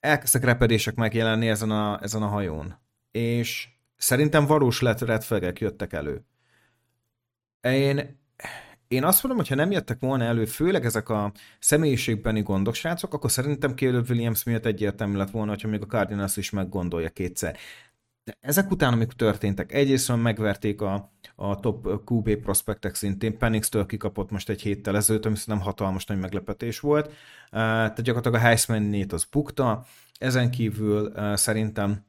elkezdtek 0.00 0.44
repedések 0.44 0.94
megjelenni 0.94 1.48
ezen 1.48 1.70
a, 1.70 2.02
ezen 2.02 2.22
a 2.22 2.26
hajón. 2.26 2.78
És 3.10 3.68
szerintem 3.96 4.46
valós 4.46 4.80
red 4.80 5.58
jöttek 5.58 5.92
elő. 5.92 6.24
Én, 7.60 8.20
én 8.88 9.04
azt 9.04 9.22
mondom, 9.22 9.40
hogy 9.40 9.48
ha 9.48 9.62
nem 9.62 9.70
jöttek 9.70 10.00
volna 10.00 10.24
elő, 10.24 10.44
főleg 10.44 10.84
ezek 10.84 11.08
a 11.08 11.32
személyiségbeni 11.58 12.42
gondok, 12.42 12.74
srácok, 12.74 13.14
akkor 13.14 13.30
szerintem 13.30 13.76
Caleb 13.76 14.10
Williams 14.10 14.44
miatt 14.44 14.64
egyértelmű 14.66 15.16
lett 15.16 15.30
volna, 15.30 15.50
hogyha 15.50 15.68
még 15.68 15.82
a 15.82 15.86
Cardinals 15.86 16.36
is 16.36 16.50
meggondolja 16.50 17.08
kétszer. 17.08 17.56
De 18.24 18.36
ezek 18.40 18.70
után, 18.70 18.92
amik 18.92 19.12
történtek, 19.12 19.72
egyrészt 19.72 20.16
megverték 20.16 20.80
a, 20.80 21.12
a 21.34 21.60
top 21.60 21.86
QB 22.10 22.36
prospektek 22.36 22.94
szintén, 22.94 23.38
Penix-től 23.38 23.86
kikapott 23.86 24.30
most 24.30 24.48
egy 24.48 24.62
héttel 24.62 24.96
ezelőtt, 24.96 25.24
ami 25.24 25.36
szerintem 25.36 25.64
hatalmas 25.64 26.04
nagy 26.04 26.18
meglepetés 26.18 26.80
volt. 26.80 27.12
Tehát 27.50 28.02
gyakorlatilag 28.02 28.36
a 28.40 28.44
Heisman-nét 28.46 29.12
az 29.12 29.24
bukta, 29.24 29.84
ezen 30.18 30.50
kívül 30.50 31.12
szerintem 31.36 32.04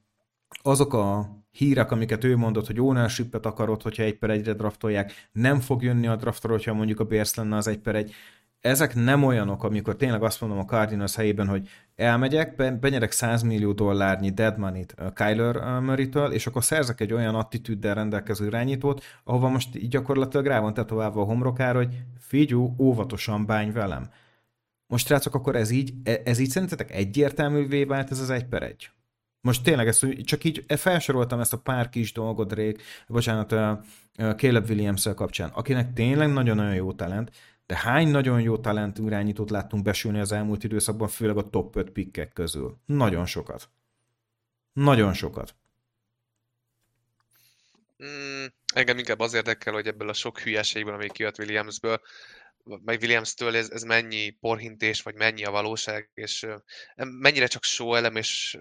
azok 0.62 0.94
a 0.94 1.30
hírek, 1.58 1.92
amiket 1.92 2.24
ő 2.24 2.36
mondott, 2.36 2.68
hogy 2.68 2.80
ownership-et 2.80 3.46
akarod, 3.46 3.82
hogyha 3.82 4.04
egy 4.04 4.18
per 4.18 4.30
egyre 4.30 4.54
draftolják, 4.54 5.30
nem 5.32 5.60
fog 5.60 5.84
jönni 5.84 6.08
a 6.08 6.16
draftra, 6.16 6.52
hogyha 6.52 6.74
mondjuk 6.74 7.00
a 7.00 7.04
Bears 7.04 7.36
lenne 7.36 7.56
az 7.56 7.68
egy 7.68 7.80
per 7.80 7.96
egy, 7.96 8.14
ezek 8.66 8.96
nem 8.96 9.24
olyanok, 9.24 9.64
amikor 9.64 9.96
tényleg 9.96 10.24
azt 10.24 10.42
mondom 10.42 10.60
a 10.60 10.66
Cardinals 10.66 11.16
helyében, 11.16 11.48
hogy 11.48 11.68
elmegyek, 11.96 12.80
benyerek 12.80 13.12
100 13.12 13.42
millió 13.42 13.72
dollárnyi 13.72 14.30
dead 14.30 14.58
money-t 14.58 14.96
Kyler 15.14 15.80
Murray-től, 15.80 16.32
és 16.32 16.48
akkor 16.48 16.64
szerzek 16.64 17.02
egy 17.02 17.14
olyan 17.14 17.36
attitűddel 17.36 17.96
rendelkező 17.96 18.46
irányítót, 18.46 19.04
ahova 19.24 19.50
most 19.50 19.76
így 19.76 19.88
gyakorlatilag 19.88 20.46
rá 20.46 20.60
van 20.60 20.74
tetoválva 20.74 21.22
a 21.22 21.26
homrokára, 21.26 21.78
hogy 21.78 21.96
figyú, 22.20 22.76
óvatosan 22.80 23.46
bánj 23.46 23.72
velem. 23.72 24.10
Most 24.88 25.08
srácok, 25.08 25.36
akkor 25.36 25.56
ez 25.56 25.70
így, 25.70 25.94
e, 26.04 26.22
ez 26.24 26.40
így 26.40 26.50
szerintetek 26.50 26.92
egyértelművé 26.92 27.84
vált 27.84 28.12
ez 28.12 28.20
az 28.20 28.30
egy 28.30 28.46
per 28.46 28.64
egy? 28.64 28.90
Most 29.46 29.64
tényleg 29.64 29.88
ezt, 29.88 30.24
csak 30.24 30.44
így 30.44 30.66
felsoroltam 30.68 31.40
ezt 31.40 31.54
a 31.54 31.58
pár 31.58 31.90
kis 31.90 32.12
dolgot 32.12 32.54
rég, 32.54 32.82
bocsánat, 33.08 33.50
Caleb 34.38 34.70
williams 34.70 35.08
kapcsán, 35.16 35.50
akinek 35.50 35.94
tényleg 35.94 36.34
nagyon-nagyon 36.34 36.76
jó 36.76 36.94
talent, 36.94 37.32
de 37.66 37.76
hány 37.76 38.08
nagyon 38.08 38.42
jó 38.42 38.58
talent 38.58 38.98
irányítót 38.98 39.50
láttunk 39.50 39.84
besülni 39.84 40.20
az 40.20 40.32
elmúlt 40.32 40.64
időszakban, 40.64 41.08
főleg 41.08 41.38
a 41.38 41.50
top 41.50 41.76
5 41.76 41.90
pikkek 41.90 42.34
közül? 42.34 42.78
Nagyon 42.86 43.26
sokat. 43.26 43.70
Nagyon 44.74 45.14
sokat. 45.14 45.56
Mm, 48.04 48.46
engem 48.74 48.98
inkább 48.98 49.20
az 49.20 49.34
érdekel, 49.34 49.74
hogy 49.74 49.88
ebből 49.88 50.10
a 50.10 50.14
sok 50.14 50.40
hülyeségből, 50.40 50.94
ami 50.94 51.10
kijött 51.10 51.40
Williamsből, 51.40 52.02
meg 52.64 53.00
Williams-től 53.02 53.56
ez, 53.56 53.70
ez 53.70 53.84
mennyi 53.84 54.30
porhintés, 54.30 55.02
vagy 55.02 55.16
mennyi 55.16 55.44
a 55.44 55.52
valóság, 55.52 56.10
és 56.14 56.46
mennyire 56.96 57.48
csak 57.48 57.64
show 57.64 57.94
elem, 57.94 58.16
és 58.16 58.58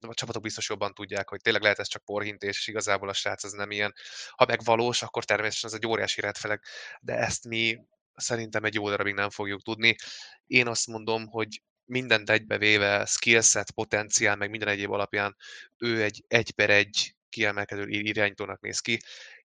a 0.00 0.14
csapatok 0.14 0.42
biztos 0.42 0.68
jobban 0.68 0.94
tudják, 0.94 1.28
hogy 1.28 1.40
tényleg 1.40 1.62
lehet 1.62 1.78
ez 1.78 1.88
csak 1.88 2.04
porhintés, 2.04 2.58
és 2.58 2.66
igazából 2.66 3.08
a 3.08 3.12
srác 3.12 3.44
az 3.44 3.52
nem 3.52 3.70
ilyen. 3.70 3.94
Ha 4.30 4.44
meg 4.46 4.64
valós, 4.64 5.02
akkor 5.02 5.24
természetesen 5.24 5.70
ez 5.70 5.76
egy 5.76 5.86
óriási 5.86 6.20
redfeleg, 6.20 6.62
de 7.00 7.14
ezt 7.14 7.44
mi 7.44 7.78
szerintem 8.14 8.64
egy 8.64 8.74
jó 8.74 8.88
darabig 8.88 9.14
nem 9.14 9.30
fogjuk 9.30 9.62
tudni. 9.62 9.96
Én 10.46 10.66
azt 10.66 10.86
mondom, 10.86 11.26
hogy 11.26 11.62
mindent 11.84 12.30
egybevéve, 12.30 13.04
skillset, 13.04 13.70
potenciál, 13.70 14.36
meg 14.36 14.50
minden 14.50 14.68
egyéb 14.68 14.90
alapján 14.90 15.36
ő 15.76 16.02
egy 16.02 16.24
egy 16.28 16.50
per 16.50 16.70
egy 16.70 17.14
kiemelkedő 17.28 17.88
irányítónak 17.88 18.60
néz 18.60 18.80
ki, 18.80 18.98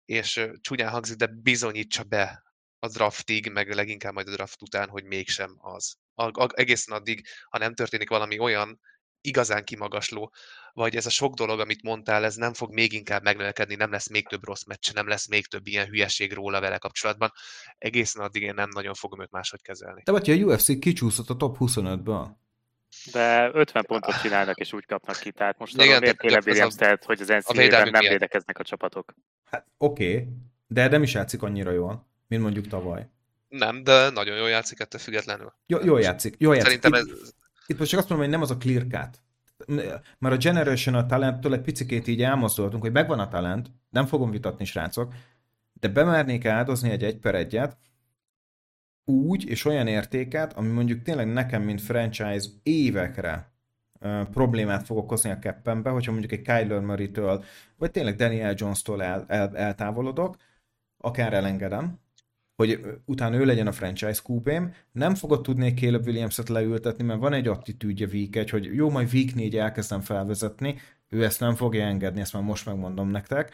és 0.05 0.49
csúnyán 0.61 0.89
hangzik, 0.89 1.15
de 1.15 1.27
bizonyítsa 1.27 2.03
be 2.03 2.43
a 2.79 2.87
draftig, 2.87 3.51
meg 3.51 3.73
leginkább 3.73 4.13
majd 4.13 4.27
a 4.27 4.31
draft 4.31 4.61
után, 4.61 4.89
hogy 4.89 5.03
mégsem 5.03 5.55
az. 5.57 5.95
A, 6.13 6.43
a, 6.43 6.47
egészen 6.53 6.95
addig, 6.95 7.27
ha 7.49 7.57
nem 7.57 7.73
történik 7.73 8.09
valami 8.09 8.39
olyan 8.39 8.79
igazán 9.21 9.63
kimagasló, 9.63 10.31
vagy 10.73 10.95
ez 10.95 11.05
a 11.05 11.09
sok 11.09 11.33
dolog, 11.33 11.59
amit 11.59 11.83
mondtál, 11.83 12.25
ez 12.25 12.35
nem 12.35 12.53
fog 12.53 12.73
még 12.73 12.93
inkább 12.93 13.23
megnövekedni, 13.23 13.75
nem 13.75 13.91
lesz 13.91 14.09
még 14.09 14.27
több 14.27 14.43
rossz 14.43 14.63
meccs, 14.63 14.93
nem 14.93 15.07
lesz 15.07 15.27
még 15.27 15.47
több 15.47 15.67
ilyen 15.67 15.87
hülyeség 15.87 16.33
róla 16.33 16.59
vele 16.59 16.77
kapcsolatban. 16.77 17.31
Egészen 17.77 18.23
addig 18.23 18.41
én 18.41 18.53
nem 18.53 18.69
nagyon 18.73 18.93
fogom 18.93 19.21
őt 19.21 19.31
máshogy 19.31 19.61
kezelni. 19.61 20.01
De 20.05 20.11
vagy 20.11 20.29
a 20.29 20.33
UFC 20.33 20.79
kicsúszott 20.79 21.29
a 21.29 21.35
top 21.35 21.57
25-ből. 21.59 22.27
De 23.11 23.49
50 23.53 23.85
pontot 23.85 24.21
csinálnak, 24.21 24.57
és 24.57 24.73
úgy 24.73 24.85
kapnak 24.85 25.19
ki. 25.19 25.31
Tehát 25.31 25.57
most 25.57 25.81
Igen, 25.81 25.99
miért 25.99 26.17
Caleb 26.17 26.47
Williams, 26.47 26.75
tehát, 26.75 27.03
hogy 27.03 27.21
az 27.21 27.27
NCAA-ben 27.27 27.89
nem 27.89 28.01
védekeznek 28.01 28.59
a 28.59 28.63
csapatok. 28.63 29.13
Hát 29.43 29.67
oké, 29.77 30.11
okay, 30.11 30.27
de 30.67 30.87
nem 30.87 31.03
is 31.03 31.13
játszik 31.13 31.41
annyira 31.41 31.71
jól, 31.71 32.07
mint 32.27 32.41
mondjuk 32.41 32.67
tavaly. 32.67 33.09
Nem, 33.47 33.83
de 33.83 34.09
nagyon 34.09 34.37
jól 34.37 34.49
játszik 34.49 34.79
ettől 34.79 35.01
függetlenül. 35.01 35.53
Jó, 35.65 35.79
jól 35.83 36.01
játszik, 36.01 36.35
jól 36.37 36.55
játszik. 36.55 36.81
Szerintem 36.81 36.93
ez... 36.93 37.33
Itt 37.69 37.79
most 37.79 37.89
csak 37.89 37.99
azt 37.99 38.09
mondom, 38.09 38.27
hogy 38.27 38.35
nem 38.37 38.45
az 38.45 38.51
a 38.51 38.57
clear 38.57 38.85
cut. 38.87 39.21
Mert 40.19 40.35
a 40.35 40.37
Generational 40.37 41.05
Talenttől 41.05 41.53
egy 41.53 41.61
picikét 41.61 42.07
így 42.07 42.21
elmozdultunk, 42.21 42.83
hogy 42.83 42.91
megvan 42.91 43.19
a 43.19 43.27
talent, 43.27 43.71
nem 43.89 44.05
fogom 44.05 44.31
vitatni, 44.31 44.65
srácok, 44.65 45.13
de 45.73 45.87
bemernék 45.87 46.45
áldozni 46.45 46.89
egy 46.89 47.03
egy 47.03 47.17
per 47.17 47.35
egyet, 47.35 47.77
úgy 49.05 49.47
és 49.47 49.65
olyan 49.65 49.87
értéket, 49.87 50.53
ami 50.53 50.67
mondjuk 50.67 51.01
tényleg 51.01 51.33
nekem, 51.33 51.61
mint 51.61 51.81
franchise 51.81 52.49
évekre 52.63 53.51
problémát 54.31 54.85
fog 54.85 54.97
okozni 54.97 55.29
a 55.29 55.39
keppembe, 55.39 55.89
hogyha 55.89 56.11
mondjuk 56.11 56.31
egy 56.31 56.41
Kyler 56.41 56.79
Murray-től, 56.79 57.43
vagy 57.77 57.91
tényleg 57.91 58.15
Daniel 58.15 58.53
Jones-tól 58.57 59.03
el, 59.03 59.25
el, 59.27 59.57
eltávolodok, 59.57 60.35
akár 60.97 61.33
elengedem, 61.33 61.99
hogy 62.59 62.79
utána 63.05 63.35
ő 63.35 63.45
legyen 63.45 63.67
a 63.67 63.71
franchise 63.71 64.19
kúpém, 64.23 64.73
nem 64.91 65.15
fogod 65.15 65.41
tudni 65.41 65.73
Caleb 65.73 66.05
Williams-et 66.05 66.49
leültetni, 66.49 67.03
mert 67.03 67.19
van 67.19 67.33
egy 67.33 67.47
attitűdje 67.47 68.07
Week 68.07 68.35
egy, 68.35 68.49
hogy 68.49 68.65
jó, 68.75 68.89
majd 68.89 69.13
Week 69.13 69.35
4 69.35 69.57
elkezdem 69.57 70.01
felvezetni, 70.01 70.79
ő 71.09 71.23
ezt 71.23 71.39
nem 71.39 71.55
fogja 71.55 71.85
engedni, 71.85 72.21
ezt 72.21 72.33
már 72.33 72.43
most 72.43 72.65
megmondom 72.65 73.09
nektek. 73.09 73.53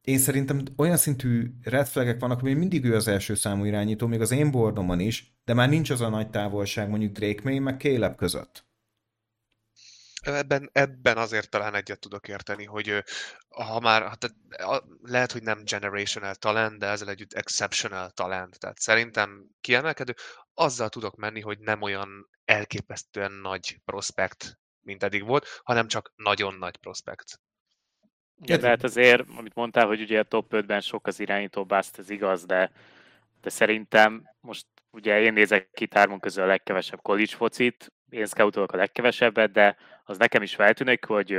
Én 0.00 0.18
szerintem 0.18 0.62
olyan 0.76 0.96
szintű 0.96 1.50
red 1.62 1.86
flagek 1.86 2.20
vannak, 2.20 2.40
hogy 2.40 2.56
mindig 2.56 2.84
ő 2.84 2.94
az 2.94 3.08
első 3.08 3.34
számú 3.34 3.64
irányító, 3.64 4.06
még 4.06 4.20
az 4.20 4.30
én 4.30 4.50
bordomon 4.50 5.00
is, 5.00 5.34
de 5.44 5.54
már 5.54 5.68
nincs 5.68 5.90
az 5.90 6.00
a 6.00 6.08
nagy 6.08 6.30
távolság 6.30 6.88
mondjuk 6.88 7.12
Drake 7.12 7.40
May 7.44 7.58
meg 7.58 7.80
Caleb 7.80 8.16
között. 8.16 8.64
Ebben, 10.22 10.70
ebben 10.72 11.16
azért 11.16 11.50
talán 11.50 11.74
egyet 11.74 12.00
tudok 12.00 12.28
érteni, 12.28 12.64
hogy 12.64 13.04
ha 13.52 13.80
már, 13.80 14.02
hát 14.02 14.34
lehet, 15.02 15.32
hogy 15.32 15.42
nem 15.42 15.62
generational 15.64 16.34
talent, 16.34 16.78
de 16.78 16.86
ezzel 16.86 17.08
együtt 17.08 17.32
exceptional 17.32 18.10
talent. 18.10 18.58
Tehát 18.58 18.78
szerintem 18.78 19.46
kiemelkedő. 19.60 20.14
Azzal 20.54 20.88
tudok 20.88 21.16
menni, 21.16 21.40
hogy 21.40 21.58
nem 21.58 21.82
olyan 21.82 22.28
elképesztően 22.44 23.32
nagy 23.32 23.80
prospekt, 23.84 24.58
mint 24.80 25.02
eddig 25.02 25.24
volt, 25.24 25.60
hanem 25.64 25.86
csak 25.88 26.12
nagyon 26.16 26.54
nagy 26.54 26.76
prospekt. 26.76 27.40
Ja, 28.44 28.56
de 28.56 28.68
hát 28.68 28.82
azért, 28.82 29.24
amit 29.36 29.54
mondtál, 29.54 29.86
hogy 29.86 30.00
ugye 30.00 30.18
a 30.18 30.22
top 30.22 30.52
5-ben 30.54 30.80
sok 30.80 31.06
az 31.06 31.20
irányító 31.20 31.64
bust, 31.64 31.98
ez 31.98 32.10
igaz, 32.10 32.44
de, 32.44 32.72
de 33.40 33.50
szerintem 33.50 34.22
most 34.40 34.66
ugye 34.90 35.20
én 35.20 35.32
nézek 35.32 35.70
ki 35.70 35.86
tármon 35.86 36.20
közül 36.20 36.42
a 36.42 36.46
legkevesebb 36.46 37.02
college 37.02 37.36
focit, 37.36 37.92
én 38.08 38.26
scoutolok 38.26 38.72
a 38.72 38.76
legkevesebbet, 38.76 39.52
de 39.52 39.76
az 40.04 40.18
nekem 40.18 40.42
is 40.42 40.54
feltűnik, 40.54 41.04
hogy 41.04 41.38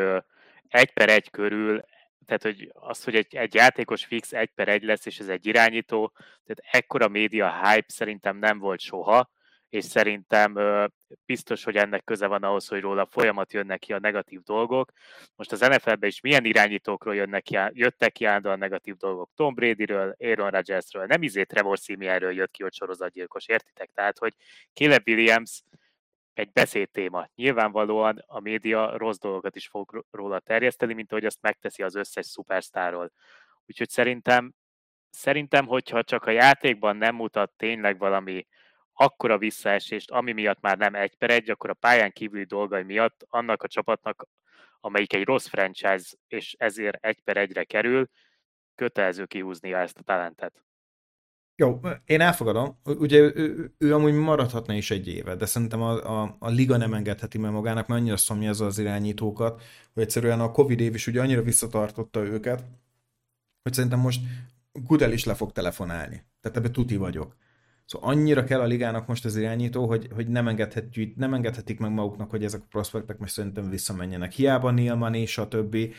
egy 0.67 0.93
per 0.93 1.09
egy 1.09 1.29
körül 1.29 1.83
tehát 2.25 2.43
hogy 2.43 2.71
az, 2.73 3.03
hogy 3.03 3.15
egy, 3.15 3.35
egy 3.35 3.53
játékos 3.53 4.05
fix 4.05 4.33
egy 4.33 4.49
per 4.55 4.67
egy 4.67 4.83
lesz, 4.83 5.05
és 5.05 5.19
ez 5.19 5.27
egy 5.27 5.45
irányító, 5.45 6.11
tehát 6.45 6.75
ekkora 6.83 7.07
média 7.07 7.67
hype 7.67 7.85
szerintem 7.87 8.37
nem 8.37 8.59
volt 8.59 8.79
soha, 8.79 9.31
és 9.73 9.85
szerintem 9.85 10.55
ö, 10.55 10.85
biztos, 11.25 11.63
hogy 11.63 11.75
ennek 11.75 12.03
köze 12.03 12.27
van 12.27 12.43
ahhoz, 12.43 12.67
hogy 12.67 12.81
róla 12.81 13.05
folyamat 13.05 13.53
jönnek 13.53 13.79
ki 13.79 13.93
a 13.93 13.99
negatív 13.99 14.41
dolgok. 14.41 14.91
Most 15.35 15.51
az 15.51 15.59
NFL-ben 15.59 16.09
is 16.09 16.21
milyen 16.21 16.45
irányítókról 16.45 17.15
jönnek 17.15 17.43
ki, 17.43 17.57
jöttek 17.69 18.11
ki 18.11 18.25
a 18.25 18.55
negatív 18.55 18.95
dolgok? 18.95 19.29
Tom 19.35 19.53
Bradyről, 19.53 20.15
Aaron 20.19 20.49
Rodgersről, 20.49 21.05
nem 21.05 21.23
izé 21.23 21.43
Trevor 21.43 21.77
Simianről 21.77 22.33
jött 22.33 22.51
ki, 22.51 22.63
hogy 22.63 22.73
sorozatgyilkos, 22.73 23.47
értitek? 23.47 23.89
Tehát, 23.93 24.17
hogy 24.17 24.33
Caleb 24.73 25.07
Williams 25.07 25.61
egy 26.33 26.51
beszédtéma. 26.51 27.27
Nyilvánvalóan 27.35 28.23
a 28.27 28.39
média 28.39 28.97
rossz 28.97 29.17
dolgokat 29.17 29.55
is 29.55 29.67
fog 29.67 30.05
róla 30.11 30.39
terjeszteni, 30.39 30.93
mint 30.93 31.11
ahogy 31.11 31.25
azt 31.25 31.41
megteszi 31.41 31.83
az 31.83 31.95
összes 31.95 32.25
szupersztárról. 32.25 33.11
Úgyhogy 33.65 33.89
szerintem, 33.89 34.53
szerintem, 35.09 35.65
hogyha 35.65 36.03
csak 36.03 36.25
a 36.25 36.31
játékban 36.31 36.97
nem 36.97 37.15
mutat 37.15 37.51
tényleg 37.57 37.97
valami 37.97 38.47
akkora 38.93 39.37
visszaesést, 39.37 40.11
ami 40.11 40.31
miatt 40.31 40.59
már 40.59 40.77
nem 40.77 40.95
egy 40.95 41.15
per 41.15 41.29
egy, 41.29 41.49
akkor 41.49 41.69
a 41.69 41.73
pályán 41.73 42.11
kívüli 42.11 42.43
dolgai 42.43 42.83
miatt 42.83 43.25
annak 43.29 43.63
a 43.63 43.67
csapatnak, 43.67 44.27
amelyik 44.79 45.13
egy 45.13 45.25
rossz 45.25 45.47
franchise, 45.47 46.15
és 46.27 46.55
ezért 46.57 47.05
egy 47.05 47.21
per 47.21 47.37
egyre 47.37 47.63
kerül, 47.63 48.07
kötelező 48.75 49.25
kihúznia 49.25 49.77
ezt 49.77 49.97
a 49.97 50.03
talentet. 50.03 50.63
Jó, 51.55 51.79
én 52.05 52.21
elfogadom. 52.21 52.77
Ugye 52.83 53.17
ő, 53.19 53.73
ő, 53.77 53.93
amúgy 53.93 54.13
maradhatna 54.13 54.73
is 54.73 54.91
egy 54.91 55.07
éve, 55.07 55.35
de 55.35 55.45
szerintem 55.45 55.81
a, 55.81 56.21
a, 56.21 56.35
a 56.39 56.49
liga 56.49 56.77
nem 56.77 56.93
engedheti 56.93 57.37
meg 57.37 57.51
magának, 57.51 57.87
mert 57.87 57.99
annyira 58.01 58.17
szomja 58.17 58.49
ez 58.49 58.59
az 58.59 58.79
irányítókat, 58.79 59.61
hogy 59.93 60.03
egyszerűen 60.03 60.39
a 60.39 60.51
Covid 60.51 60.79
év 60.79 60.93
is 60.93 61.07
ugye 61.07 61.21
annyira 61.21 61.41
visszatartotta 61.41 62.19
őket, 62.19 62.63
hogy 63.63 63.73
szerintem 63.73 63.99
most 63.99 64.21
Gudel 64.71 65.11
is 65.11 65.23
le 65.23 65.33
fog 65.33 65.51
telefonálni. 65.51 66.23
Tehát 66.41 66.57
ebbe 66.57 66.69
tuti 66.71 66.95
vagyok. 66.95 67.35
Szóval 67.85 68.09
annyira 68.09 68.43
kell 68.43 68.59
a 68.59 68.65
ligának 68.65 69.07
most 69.07 69.25
az 69.25 69.35
irányító, 69.35 69.87
hogy, 69.87 70.07
hogy 70.13 70.27
nem, 70.27 70.47
engedhetjük, 70.47 71.15
nem 71.15 71.33
engedhetik 71.33 71.79
meg 71.79 71.91
maguknak, 71.91 72.29
hogy 72.29 72.43
ezek 72.43 72.61
a 72.61 72.67
prospektek 72.69 73.17
most 73.17 73.33
szerintem 73.33 73.69
visszamenjenek. 73.69 74.31
Hiába 74.31 74.71
Nilman 74.71 75.13
és 75.13 75.37
a 75.37 75.47
többi, 75.47 75.93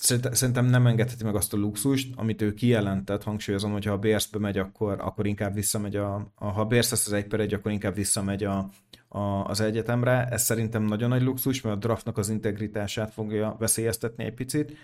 szerintem 0.00 0.64
nem 0.64 0.86
engedheti 0.86 1.24
meg 1.24 1.34
azt 1.34 1.52
a 1.52 1.56
luxust, 1.56 2.12
amit 2.16 2.42
ő 2.42 2.54
kijelentett, 2.54 3.22
hangsúlyozom, 3.22 3.72
hogy 3.72 3.84
ha 3.84 3.92
a 3.92 3.98
Bears-be 3.98 4.38
megy, 4.38 4.58
akkor, 4.58 5.00
akkor 5.00 5.26
inkább 5.26 5.54
visszamegy 5.54 5.96
a, 5.96 6.32
a 6.34 6.46
ha 6.46 6.64
Bears 6.64 6.90
lesz 6.90 7.06
az 7.06 7.12
egy 7.12 7.26
per 7.26 7.40
egy, 7.40 7.54
akkor 7.54 7.72
inkább 7.72 7.94
visszamegy 7.94 8.44
a, 8.44 8.70
a, 9.08 9.18
az 9.44 9.60
egyetemre. 9.60 10.26
Ez 10.26 10.42
szerintem 10.42 10.82
nagyon 10.82 11.08
nagy 11.08 11.22
luxus, 11.22 11.60
mert 11.60 11.76
a 11.76 11.78
draftnak 11.78 12.18
az 12.18 12.28
integritását 12.28 13.12
fogja 13.12 13.56
veszélyeztetni 13.58 14.24
egy 14.24 14.34
picit. 14.34 14.76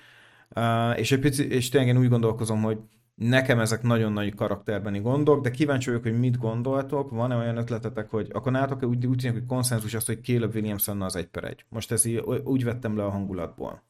Uh, 0.56 0.98
és, 0.98 1.12
egy 1.12 1.20
picit, 1.20 1.52
és 1.52 1.68
tényleg 1.68 1.94
én 1.94 2.00
úgy 2.00 2.08
gondolkozom, 2.08 2.62
hogy 2.62 2.78
Nekem 3.14 3.58
ezek 3.58 3.82
nagyon 3.82 4.12
nagy 4.12 4.34
karakterbeni 4.34 5.00
gondok, 5.00 5.42
de 5.42 5.50
kíváncsi 5.50 5.88
vagyok, 5.88 6.02
hogy 6.02 6.18
mit 6.18 6.38
gondoltok. 6.38 7.10
Van-e 7.10 7.36
olyan 7.36 7.56
ötletetek, 7.56 8.10
hogy 8.10 8.28
akkor 8.32 8.52
nálatok 8.52 8.82
úgy, 8.82 9.06
úgy 9.06 9.16
tűnik, 9.16 9.36
hogy 9.36 9.46
konszenzus 9.46 9.94
az, 9.94 10.06
hogy 10.06 10.24
Caleb 10.24 10.54
Williams 10.54 10.86
lenne 10.86 11.04
az 11.04 11.16
egy 11.16 11.26
per 11.26 11.44
egy. 11.44 11.64
Most 11.68 11.92
ez 11.92 12.04
így, 12.04 12.18
úgy 12.44 12.64
vettem 12.64 12.96
le 12.96 13.04
a 13.04 13.10
hangulatból. 13.10 13.82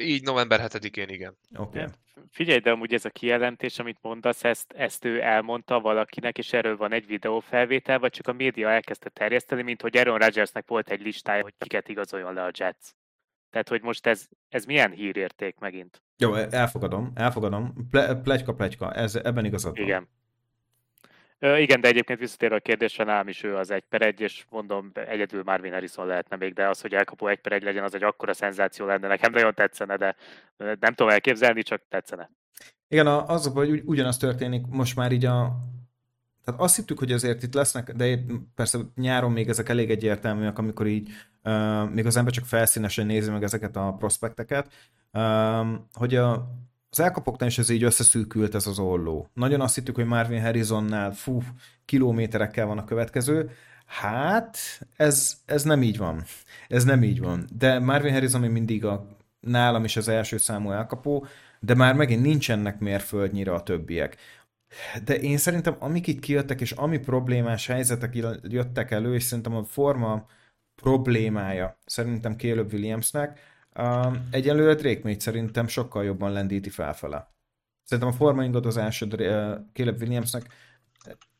Így 0.00 0.22
november 0.22 0.60
7-én, 0.62 1.08
igen. 1.08 1.36
Oké. 1.56 1.78
Okay. 1.78 1.92
Figyelj, 2.30 2.58
de 2.58 2.70
amúgy 2.70 2.94
ez 2.94 3.04
a 3.04 3.10
kijelentés, 3.10 3.78
amit 3.78 3.98
mondasz, 4.02 4.44
ezt, 4.44 4.72
ezt 4.72 5.04
ő 5.04 5.22
elmondta 5.22 5.80
valakinek, 5.80 6.38
és 6.38 6.52
erről 6.52 6.76
van 6.76 6.92
egy 6.92 7.06
videófelvétel, 7.06 7.98
vagy 7.98 8.12
csak 8.12 8.28
a 8.28 8.32
média 8.32 8.70
elkezdte 8.70 9.08
terjeszteni, 9.08 9.62
mint 9.62 9.82
hogy 9.82 9.96
Aaron 9.96 10.18
Rodgersnek 10.18 10.68
volt 10.68 10.90
egy 10.90 11.00
listája, 11.00 11.42
hogy 11.42 11.54
kiket 11.58 11.88
igazoljon 11.88 12.34
le 12.34 12.42
a 12.42 12.50
Jets. 12.58 12.90
Tehát, 13.50 13.68
hogy 13.68 13.82
most 13.82 14.06
ez, 14.06 14.28
ez 14.48 14.64
milyen 14.64 14.90
hírérték 14.90 15.58
megint? 15.58 16.02
Jó, 16.18 16.34
elfogadom, 16.34 17.10
elfogadom. 17.14 17.74
Ple, 17.90 18.14
plegyka, 18.14 18.54
plegyka, 18.54 18.92
ez, 18.92 19.14
ebben 19.14 19.44
igazad 19.44 19.76
van. 19.76 19.84
Igen. 19.84 20.08
Igen, 21.40 21.80
de 21.80 21.88
egyébként 21.88 22.18
visszatérve 22.18 22.56
a 22.56 22.60
kérdésre, 22.60 23.04
nálam 23.04 23.28
is 23.28 23.42
ő 23.42 23.56
az 23.56 23.70
egy 23.70 23.84
per 23.88 24.02
egy, 24.02 24.20
és 24.20 24.44
mondom, 24.50 24.90
egyedül 24.94 25.42
Marvin 25.44 25.72
Harrison 25.72 26.06
lehetne 26.06 26.36
még, 26.36 26.52
de 26.52 26.68
az, 26.68 26.80
hogy 26.80 26.94
elkapó 26.94 27.26
egy 27.26 27.40
per 27.40 27.52
egy 27.52 27.62
legyen, 27.62 27.84
az 27.84 27.94
egy 27.94 28.02
akkora 28.02 28.34
szenzáció 28.34 28.86
lenne. 28.86 29.08
Nekem 29.08 29.32
nagyon 29.32 29.54
tetszene, 29.54 29.96
de 29.96 30.16
nem 30.56 30.94
tudom 30.94 31.08
elképzelni, 31.08 31.62
csak 31.62 31.82
tetszene. 31.88 32.30
Igen, 32.88 33.06
az 33.06 33.46
hogy 33.46 33.82
ugyanaz 33.84 34.16
történik 34.16 34.66
most 34.66 34.96
már 34.96 35.12
így 35.12 35.24
a 35.24 35.52
tehát 36.44 36.60
azt 36.60 36.76
hittük, 36.76 36.98
hogy 36.98 37.12
azért 37.12 37.42
itt 37.42 37.54
lesznek, 37.54 37.92
de 37.92 38.18
persze 38.54 38.78
nyáron 38.94 39.32
még 39.32 39.48
ezek 39.48 39.68
elég 39.68 39.90
egyértelműek, 39.90 40.58
amikor 40.58 40.86
így 40.86 41.08
uh, 41.44 41.90
még 41.90 42.06
az 42.06 42.16
ember 42.16 42.32
csak 42.32 42.44
felszínesen 42.44 43.06
nézi 43.06 43.30
meg 43.30 43.42
ezeket 43.42 43.76
a 43.76 43.94
prospekteket, 43.98 44.72
uh, 45.12 45.66
hogy 45.92 46.14
a, 46.14 46.46
az 46.90 47.00
elkapoknál 47.00 47.48
is 47.48 47.58
ez 47.58 47.68
így 47.68 47.82
összeszűkült 47.82 48.54
ez 48.54 48.66
az 48.66 48.78
olló. 48.78 49.28
Nagyon 49.34 49.60
azt 49.60 49.74
hittük, 49.74 49.94
hogy 49.94 50.06
Marvin 50.06 50.42
Harrisonnál 50.42 51.12
fú, 51.12 51.42
kilométerekkel 51.84 52.66
van 52.66 52.78
a 52.78 52.84
következő, 52.84 53.50
Hát, 53.90 54.58
ez, 54.96 55.40
ez 55.46 55.62
nem 55.62 55.82
így 55.82 55.98
van. 55.98 56.24
Ez 56.68 56.84
nem 56.84 57.02
így 57.02 57.20
van. 57.20 57.44
De 57.58 57.78
Marvin 57.78 58.12
Harrison 58.12 58.40
még 58.40 58.50
mindig 58.50 58.84
a, 58.84 59.06
nálam 59.40 59.84
is 59.84 59.96
az 59.96 60.08
első 60.08 60.36
számú 60.36 60.70
elkapó, 60.70 61.26
de 61.60 61.74
már 61.74 61.94
megint 61.94 62.22
nincsenek 62.22 62.78
mérföldnyire 62.78 63.52
a 63.52 63.62
többiek. 63.62 64.16
De 65.04 65.18
én 65.18 65.36
szerintem, 65.36 65.76
amik 65.78 66.06
itt 66.06 66.20
kijöttek, 66.20 66.60
és 66.60 66.72
ami 66.72 66.98
problémás 66.98 67.66
helyzetek 67.66 68.14
jöttek 68.42 68.90
elő, 68.90 69.14
és 69.14 69.22
szerintem 69.22 69.54
a 69.54 69.64
forma 69.64 70.26
problémája 70.74 71.78
szerintem 71.86 72.36
Caleb 72.36 72.72
Williamsnek, 72.72 73.40
uh, 73.76 74.16
egyelőre 74.30 74.74
Drake 74.74 75.00
még 75.02 75.20
szerintem 75.20 75.66
sokkal 75.66 76.04
jobban 76.04 76.32
lendíti 76.32 76.70
felfele. 76.70 77.34
Szerintem 77.82 78.12
a 78.12 78.16
forma 78.16 78.44
ingadozás 78.44 79.02
uh, 79.02 79.10
Caleb 79.72 80.00
Williamsnek 80.00 80.46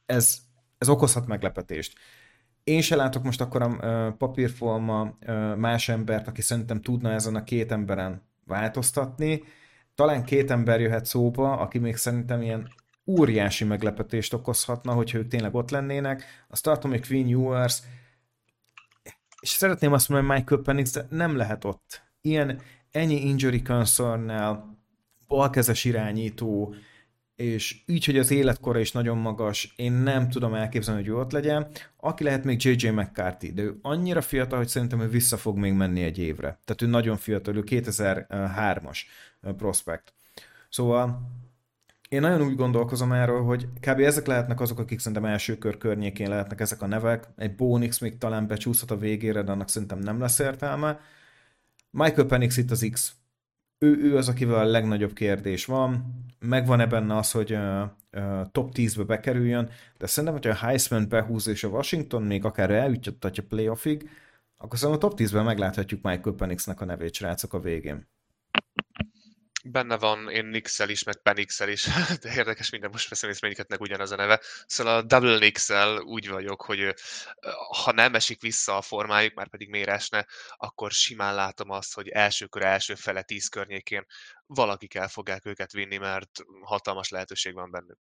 ez, 0.07 0.39
ez 0.79 0.89
okozhat 0.89 1.27
meglepetést. 1.27 1.99
Én 2.65 2.81
se 2.81 2.97
látok 2.97 3.23
most 3.23 3.41
akkor 3.41 3.63
a 3.63 4.15
papírforma 4.19 5.19
más 5.57 5.89
embert, 5.89 6.29
aki 6.29 6.43
szerintem 6.43 6.81
tudna 6.81 7.13
ezen 7.13 7.35
a 7.35 7.45
két 7.45 7.73
emberen 7.73 8.23
változtatni. 8.45 9.43
Talán 9.95 10.25
két 10.25 10.51
ember 10.51 10.81
jöhet 10.81 11.05
szóba, 11.05 11.57
aki 11.57 11.79
még 11.79 11.97
szerintem 11.97 12.43
ilyen 12.43 12.69
óriási 13.07 13.65
meglepetést 13.65 14.33
okozhatna, 14.33 14.93
hogyha 14.93 15.19
ők 15.19 15.29
tényleg 15.29 15.55
ott 15.55 15.71
lennének. 15.71 16.25
Azt 16.49 16.63
tartom, 16.63 16.91
hogy 16.91 17.07
Queen 17.07 17.29
Ewers, 17.29 17.83
és 19.41 19.49
szeretném 19.49 19.93
azt 19.93 20.09
mondani, 20.09 20.33
hogy 20.33 20.39
Michael 20.39 20.63
Penix, 20.63 20.93
de 20.93 21.07
nem 21.11 21.37
lehet 21.37 21.65
ott. 21.65 22.03
Ilyen 22.21 22.61
ennyi 22.91 23.27
injury 23.29 23.63
concern 23.63 24.33
balkezes 25.27 25.85
irányító, 25.85 26.75
és 27.35 27.83
így, 27.87 28.05
hogy 28.05 28.19
az 28.19 28.31
életkora 28.31 28.79
is 28.79 28.93
nagyon 28.93 29.19
magas, 29.19 29.73
én 29.77 29.93
nem 29.93 30.29
tudom 30.29 30.55
elképzelni, 30.55 31.01
hogy 31.01 31.11
ő 31.11 31.17
ott 31.17 31.33
legyen. 31.33 31.69
Aki 31.97 32.25
lehet 32.25 32.45
még 32.45 32.65
JJ 32.65 32.89
McCarthy, 32.89 33.53
de 33.53 33.63
ő 33.63 33.79
annyira 33.83 34.21
fiatal, 34.21 34.59
hogy 34.59 34.69
szerintem 34.69 35.01
ő 35.01 35.09
vissza 35.09 35.37
fog 35.37 35.57
még 35.57 35.73
menni 35.73 36.03
egy 36.03 36.19
évre. 36.19 36.61
Tehát 36.65 36.83
ő 36.83 36.87
nagyon 36.87 37.17
fiatal, 37.17 37.57
ő 37.57 37.63
2003-as 37.67 38.99
prospekt. 39.57 40.13
Szóval 40.69 41.31
én 42.09 42.21
nagyon 42.21 42.43
úgy 42.43 42.57
gondolkozom 42.57 43.13
erről, 43.13 43.43
hogy 43.43 43.69
kb. 43.81 43.99
ezek 44.01 44.27
lehetnek 44.27 44.61
azok, 44.61 44.79
akik 44.79 44.99
szerintem 44.99 45.25
első 45.25 45.59
kör 45.59 45.79
környékén 45.79 46.29
lehetnek 46.29 46.61
ezek 46.61 46.83
a 46.83 46.87
nevek. 46.87 47.29
Egy 47.37 47.55
Bonix 47.55 47.99
még 47.99 48.19
talán 48.19 48.47
becsúszhat 48.47 48.91
a 48.91 48.97
végére, 48.97 49.43
de 49.43 49.53
annak 49.53 49.69
szerintem 49.69 49.99
nem 49.99 50.21
lesz 50.21 50.39
értelme. 50.39 51.01
Michael 51.91 52.27
Penix 52.27 52.57
itt 52.57 52.71
az 52.71 52.89
X. 52.93 53.15
Ő, 53.79 53.97
ő 54.03 54.17
az, 54.17 54.29
akivel 54.29 54.55
a 54.59 54.65
legnagyobb 54.65 55.13
kérdés 55.13 55.65
van. 55.65 56.15
Megvan-e 56.39 56.87
benne 56.87 57.17
az, 57.17 57.31
hogy 57.31 57.53
uh, 57.53 58.51
top 58.53 58.73
10-be 58.75 59.05
bekerüljön, 59.05 59.71
de 59.99 60.07
szerintem, 60.07 60.33
hogyha 60.33 60.51
a 60.51 60.67
Heisman 60.67 61.09
behúz 61.09 61.47
és 61.47 61.65
a 61.65 61.69
Washington 61.69 62.23
még 62.23 62.45
akár 62.45 62.71
eljuttatja 62.71 63.43
playoffig, 63.49 64.11
akkor 64.57 64.79
szerintem 64.79 65.07
a 65.07 65.09
top 65.09 65.21
10-ben 65.21 65.45
megláthatjuk 65.45 66.03
Michael 66.03 66.37
Penixnek 66.37 66.81
a 66.81 66.85
nevét, 66.85 67.15
srácok, 67.15 67.55
a 67.55 67.61
végén. 67.61 68.09
Benne 69.71 69.99
van 69.99 70.31
én 70.31 70.45
Nixel 70.45 70.89
is, 70.89 71.03
meg 71.03 71.23
Penixel 71.23 71.69
is, 71.69 71.89
de 72.23 72.35
érdekes 72.35 72.71
minden, 72.71 72.91
most 72.91 73.09
veszem 73.09 73.31
észre, 73.31 73.55
meg 73.69 73.81
ugyanaz 73.81 74.11
a 74.11 74.17
neve. 74.17 74.41
Szóval 74.67 74.97
a 74.97 75.03
Double 75.03 75.39
Nixel 75.39 76.01
úgy 76.01 76.29
vagyok, 76.29 76.63
hogy 76.63 76.95
ha 77.83 77.93
nem 77.93 78.15
esik 78.15 78.41
vissza 78.41 78.77
a 78.77 78.83
formájuk, 78.83 79.35
már 79.35 79.49
pedig 79.49 79.69
miért 79.69 79.89
akkor 80.57 80.91
simán 80.91 81.35
látom 81.35 81.71
azt, 81.71 81.95
hogy 81.95 82.09
első 82.09 82.47
kör 82.47 82.63
első 82.63 82.95
fele 82.95 83.23
tíz 83.23 83.49
környékén 83.49 84.07
valakik 84.47 84.95
el 84.95 85.09
fogják 85.09 85.47
őket 85.47 85.73
vinni, 85.73 85.97
mert 85.97 86.31
hatalmas 86.63 87.09
lehetőség 87.09 87.55
van 87.55 87.71
bennük. 87.71 87.99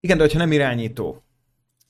Igen, 0.00 0.16
de 0.16 0.22
hogyha 0.22 0.38
nem 0.38 0.52
irányító, 0.52 1.24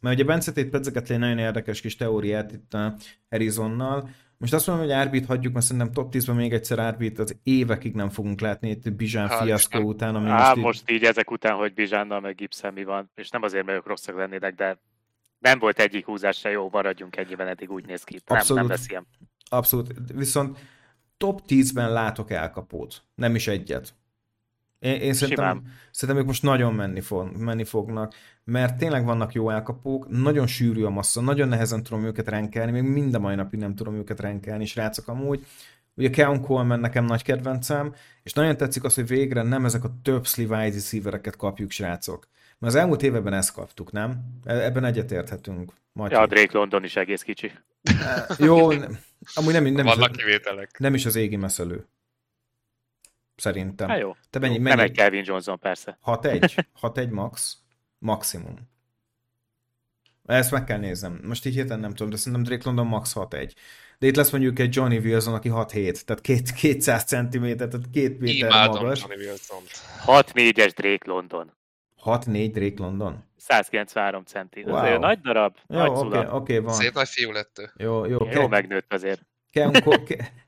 mert 0.01 0.15
ugye 0.15 0.25
Bence 0.25 0.53
itt 0.55 0.71
pedzeget 0.71 1.11
egy 1.11 1.19
nagyon 1.19 1.39
érdekes 1.39 1.81
kis 1.81 1.97
teóriát 1.97 2.53
itt 2.53 2.75
a 2.75 2.97
Arizonnal, 3.29 4.11
most 4.41 4.53
azt 4.53 4.67
mondom, 4.67 4.87
hogy 4.87 4.95
Árbit 4.95 5.27
hagyjuk, 5.27 5.53
mert 5.53 5.67
szerintem 5.67 5.93
top 5.93 6.15
10-ben 6.15 6.37
még 6.37 6.53
egyszer 6.53 6.79
Árbit 6.79 7.19
az 7.19 7.37
évekig 7.43 7.95
nem 7.95 8.09
fogunk 8.09 8.41
látni 8.41 8.71
itt 8.71 8.93
Bizsán 8.93 9.29
hát, 9.29 9.43
fiaszkó 9.43 9.81
után. 9.81 10.15
Ami 10.15 10.29
Á, 10.29 10.39
most, 10.39 10.57
így... 10.57 10.63
most 10.63 10.91
így 10.91 11.05
ezek 11.05 11.31
után, 11.31 11.57
hogy 11.57 11.75
Bizsánnal 11.75 12.21
meg 12.21 12.35
Gibson 12.35 12.73
mi 12.73 12.85
van, 12.85 13.11
és 13.15 13.31
nem 13.31 13.43
azért, 13.43 13.65
mert 13.65 13.79
ők 13.79 13.87
rosszak 13.87 14.17
lennének, 14.17 14.55
de 14.55 14.79
nem 15.39 15.59
volt 15.59 15.79
egyik 15.79 16.05
húzás 16.05 16.39
se 16.39 16.51
jó, 16.51 16.69
maradjunk 16.73 17.17
ennyiben, 17.17 17.47
eddig 17.47 17.71
úgy 17.71 17.87
néz 17.87 18.05
ki. 18.05 18.21
Nem, 18.27 18.39
Abszolút. 18.39 18.63
nem 18.63 18.71
lesz 18.71 18.89
ilyen. 18.89 19.07
Abszolút. 19.49 19.95
Viszont 20.15 20.59
top 21.17 21.41
10-ben 21.49 21.93
látok 21.93 22.31
elkapót, 22.31 23.03
nem 23.15 23.35
is 23.35 23.47
egyet. 23.47 23.95
Én, 24.81 25.01
én 25.01 25.13
szerintem, 25.13 25.63
szerintem 25.91 26.25
ők 26.25 26.29
most 26.29 26.43
nagyon 26.43 26.75
menni, 26.75 27.01
fog, 27.01 27.37
menni 27.37 27.65
fognak, 27.65 28.15
mert 28.45 28.79
tényleg 28.79 29.05
vannak 29.05 29.33
jó 29.33 29.51
elkapók, 29.51 30.09
nagyon 30.09 30.47
sűrű 30.47 30.85
a 30.85 30.91
massza, 30.91 31.21
nagyon 31.21 31.49
nehezen 31.49 31.83
tudom 31.83 32.05
őket 32.05 32.29
renkelni, 32.29 32.71
még 32.71 32.83
mind 32.83 33.15
a 33.15 33.19
mai 33.19 33.35
napig 33.35 33.61
nem 33.61 33.75
tudom 33.75 33.95
őket 33.95 34.21
renkelni, 34.21 34.67
srácok 34.67 35.09
amúgy. 35.09 35.47
Ugye 35.95 36.11
Keon 36.11 36.41
Coleman 36.41 36.81
nekem 36.81 37.05
nagy 37.05 37.23
kedvencem, 37.23 37.95
és 38.23 38.33
nagyon 38.33 38.57
tetszik 38.57 38.85
az, 38.85 38.95
hogy 38.95 39.07
végre 39.07 39.43
nem 39.43 39.65
ezek 39.65 39.85
a 39.85 39.93
több 40.03 40.27
wide 40.37 40.55
receivereket 40.55 41.37
kapjuk, 41.37 41.71
srácok. 41.71 42.29
Mert 42.59 42.75
az 42.75 42.81
elmúlt 42.81 43.03
években 43.03 43.33
ezt 43.33 43.53
kaptuk, 43.53 43.93
nem? 43.93 44.21
E- 44.45 44.65
ebben 44.65 44.85
egyetérthetünk. 44.85 45.73
Matyi. 45.93 46.15
Ja, 46.15 46.27
Drake 46.27 46.59
London 46.59 46.85
is 46.85 46.97
egész 46.97 47.23
kicsi. 47.23 47.53
E, 47.83 48.27
jó, 48.39 48.69
amúgy 49.35 49.53
nem, 49.53 49.65
nem, 49.65 49.85
Vannak 49.85 50.11
is, 50.11 50.17
kivételek. 50.17 50.79
Nem 50.79 50.95
is 50.95 51.07
az 51.07 51.17
égi 51.17 51.37
meszelő. 51.37 51.87
Szerintem. 53.41 53.89
Hát 53.89 53.99
jó. 53.99 54.17
Te 54.31 54.39
mennyi, 54.39 54.59
mennyi? 54.59 54.77
Nem 54.77 54.85
egy 54.85 54.93
Kevin 54.93 55.23
Johnson, 55.27 55.59
persze. 55.59 55.99
6-1? 56.05 56.65
6-1 56.81 57.11
max? 57.21 57.59
Maximum. 57.99 58.55
Ezt 60.27 60.51
meg 60.51 60.65
kell 60.65 60.79
néznem. 60.79 61.21
Most 61.23 61.47
így 61.47 61.55
hirtelen 61.55 61.81
nem 61.81 61.91
tudom, 61.91 62.11
de 62.11 62.17
szerintem 62.17 62.43
Drake 62.43 62.63
London 62.65 62.87
max 62.87 63.13
6-1. 63.17 63.53
De 63.99 64.07
itt 64.07 64.17
lesz 64.17 64.31
mondjuk 64.31 64.59
egy 64.59 64.75
Johnny 64.75 64.99
Wilson, 64.99 65.35
aki 65.35 65.49
6-7, 65.53 66.01
tehát 66.01 66.21
két, 66.21 66.53
200 66.53 67.05
cm, 67.05 67.45
tehát 67.57 67.73
2 67.93 68.17
méter 68.19 68.49
Imádom 68.49 68.83
magas. 68.83 69.01
Johnny 69.01 69.27
Wilson. 69.27 69.63
6-4-es 70.07 70.73
Drake 70.75 71.11
London. 71.11 71.53
6-4 72.05 72.51
Drake 72.53 72.83
London? 72.83 73.25
193 73.37 74.25
centi. 74.25 74.63
Wow. 74.63 74.75
Azért 74.75 75.01
nagy 75.01 75.21
darab, 75.21 75.57
jó, 75.69 75.79
nagy 75.79 75.89
okay, 75.89 76.25
okay, 76.25 76.59
van. 76.59 76.75
Szép 76.75 76.95
nagy 76.95 77.09
fiú 77.09 77.31
lett 77.31 77.59
ő. 77.59 77.71
Jó, 77.77 78.05
jó. 78.05 78.19
Jó, 78.31 78.49
megnőtt 78.49 78.93
azért. 78.93 79.27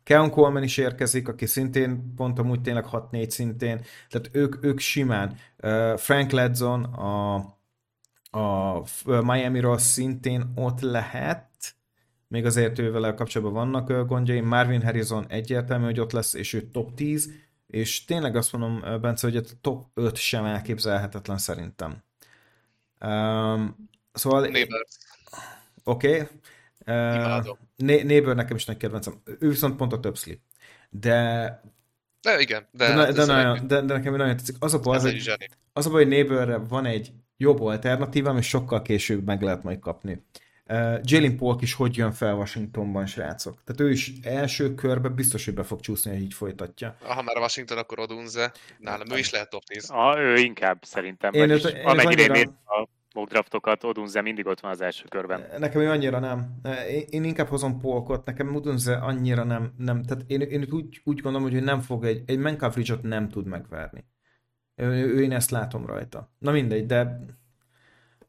Keon 0.03 0.31
Coleman 0.31 0.63
is 0.63 0.77
érkezik, 0.77 1.29
aki 1.29 1.47
szintén 1.47 2.15
pont 2.17 2.39
amúgy 2.39 2.61
tényleg 2.61 2.87
6-4 2.93 3.29
szintén, 3.29 3.81
tehát 4.09 4.31
ők, 4.33 4.65
ők 4.65 4.79
simán. 4.79 5.37
Frank 5.97 6.31
Ledzon 6.31 6.85
a, 6.85 7.35
a 8.31 8.83
Miami-ról 9.05 9.79
szintén 9.79 10.53
ott 10.55 10.81
lehet, 10.81 11.49
még 12.29 12.45
azért 12.45 12.79
ővel 12.79 13.15
kapcsolatban 13.15 13.71
vannak 13.71 14.07
gondjai. 14.07 14.41
Marvin 14.41 14.83
Harrison 14.83 15.27
egyértelmű, 15.29 15.85
hogy 15.85 16.01
ott 16.01 16.13
lesz, 16.13 16.35
és 16.35 16.53
ő 16.53 16.71
top 16.71 16.95
10, 16.95 17.33
és 17.67 18.05
tényleg 18.05 18.37
azt 18.37 18.53
mondom, 18.53 19.01
Bence, 19.01 19.27
hogy 19.27 19.37
a 19.37 19.43
top 19.61 19.87
5 19.95 20.17
sem 20.17 20.45
elképzelhetetlen 20.45 21.39
szerintem. 21.39 22.03
Um, 23.01 23.89
szóval... 24.13 24.47
Oké. 25.85 26.21
Okay. 26.21 26.27
Uh, 26.87 27.57
Neighbor 27.77 28.35
nekem 28.35 28.57
is 28.57 28.65
nagy 28.65 28.77
kedvencem. 28.77 29.23
Ő 29.39 29.49
viszont 29.49 29.77
pont 29.77 29.93
a 29.93 30.01
több 30.01 30.17
slip. 30.17 30.41
De... 30.91 31.61
De 32.21 32.41
igen. 32.41 32.69
De, 32.71 32.95
de, 32.95 33.13
de, 33.13 33.25
nagyon, 33.25 33.67
de, 33.67 33.81
de 33.81 33.95
nekem 33.95 34.17
nagyon 34.17 34.37
tetszik. 34.37 34.57
Az 34.59 34.75
a 34.75 34.79
baj, 34.79 34.99
hogy, 34.99 35.31
az 35.73 35.87
a 35.87 35.91
baj, 35.91 36.03
hogy 36.03 36.13
Neighborre 36.13 36.57
van 36.57 36.85
egy 36.87 37.13
jobb 37.37 37.61
alternatívám, 37.61 38.37
és 38.37 38.49
sokkal 38.49 38.83
később 38.83 39.25
meg 39.25 39.43
lehet 39.43 39.63
majd 39.63 39.79
kapni. 39.79 40.25
Uh, 40.69 41.01
Jalen 41.03 41.37
Polk 41.37 41.63
is 41.63 41.75
hogy 41.75 41.97
jön 41.97 42.13
fel 42.13 42.35
Washingtonban, 42.35 43.07
srácok? 43.07 43.63
Tehát 43.65 43.81
ő 43.81 43.91
is 43.91 44.13
első 44.23 44.75
körbe 44.75 45.09
biztos, 45.09 45.45
hogy 45.45 45.55
be 45.55 45.63
fog 45.63 45.81
csúszni, 45.81 46.11
hogy 46.11 46.21
így 46.21 46.35
folytatja. 46.35 46.97
Ha 47.01 47.23
már 47.23 47.37
Washington, 47.37 47.79
akkor 47.79 47.99
Odunze. 47.99 48.53
Nálam 48.79 49.11
ő 49.11 49.19
is 49.19 49.31
lehet 49.31 49.51
top 49.51 49.65
10. 49.65 49.91
Ah, 49.91 50.19
ő 50.19 50.37
inkább 50.37 50.85
szerintem. 50.85 51.33
Én, 51.33 51.51
őt, 51.51 51.65
én 51.65 51.85
amennyire 51.85 52.33
annyira... 52.33 52.51
a 52.65 52.89
mock 53.15 53.31
draftokat, 53.31 53.85
Odunze 53.85 54.21
mindig 54.21 54.47
ott 54.47 54.61
van 54.61 54.71
az 54.71 54.81
első 54.81 55.05
körben. 55.09 55.45
Nekem 55.59 55.81
ő 55.81 55.91
annyira 55.91 56.19
nem. 56.19 56.61
Én, 56.89 57.05
én 57.11 57.25
inkább 57.25 57.49
hozom 57.49 57.81
Polkot, 57.81 58.25
nekem 58.25 58.55
Odunze 58.55 58.97
annyira 58.97 59.45
nem. 59.45 59.75
nem. 59.79 60.03
Tehát 60.03 60.25
én, 60.27 60.41
én 60.41 60.67
úgy, 60.71 61.01
úgy 61.05 61.21
gondolom, 61.21 61.51
hogy 61.51 61.63
nem 61.63 61.81
fog 61.81 62.05
egy, 62.05 62.23
egy 62.27 62.57
coverage 62.57 62.99
nem 63.03 63.29
tud 63.29 63.47
megverni. 63.47 64.05
Ő, 64.75 64.87
ő, 64.87 65.23
én 65.23 65.33
ezt 65.33 65.51
látom 65.51 65.87
rajta. 65.87 66.33
Na 66.39 66.51
mindegy, 66.51 66.87
de 66.87 67.21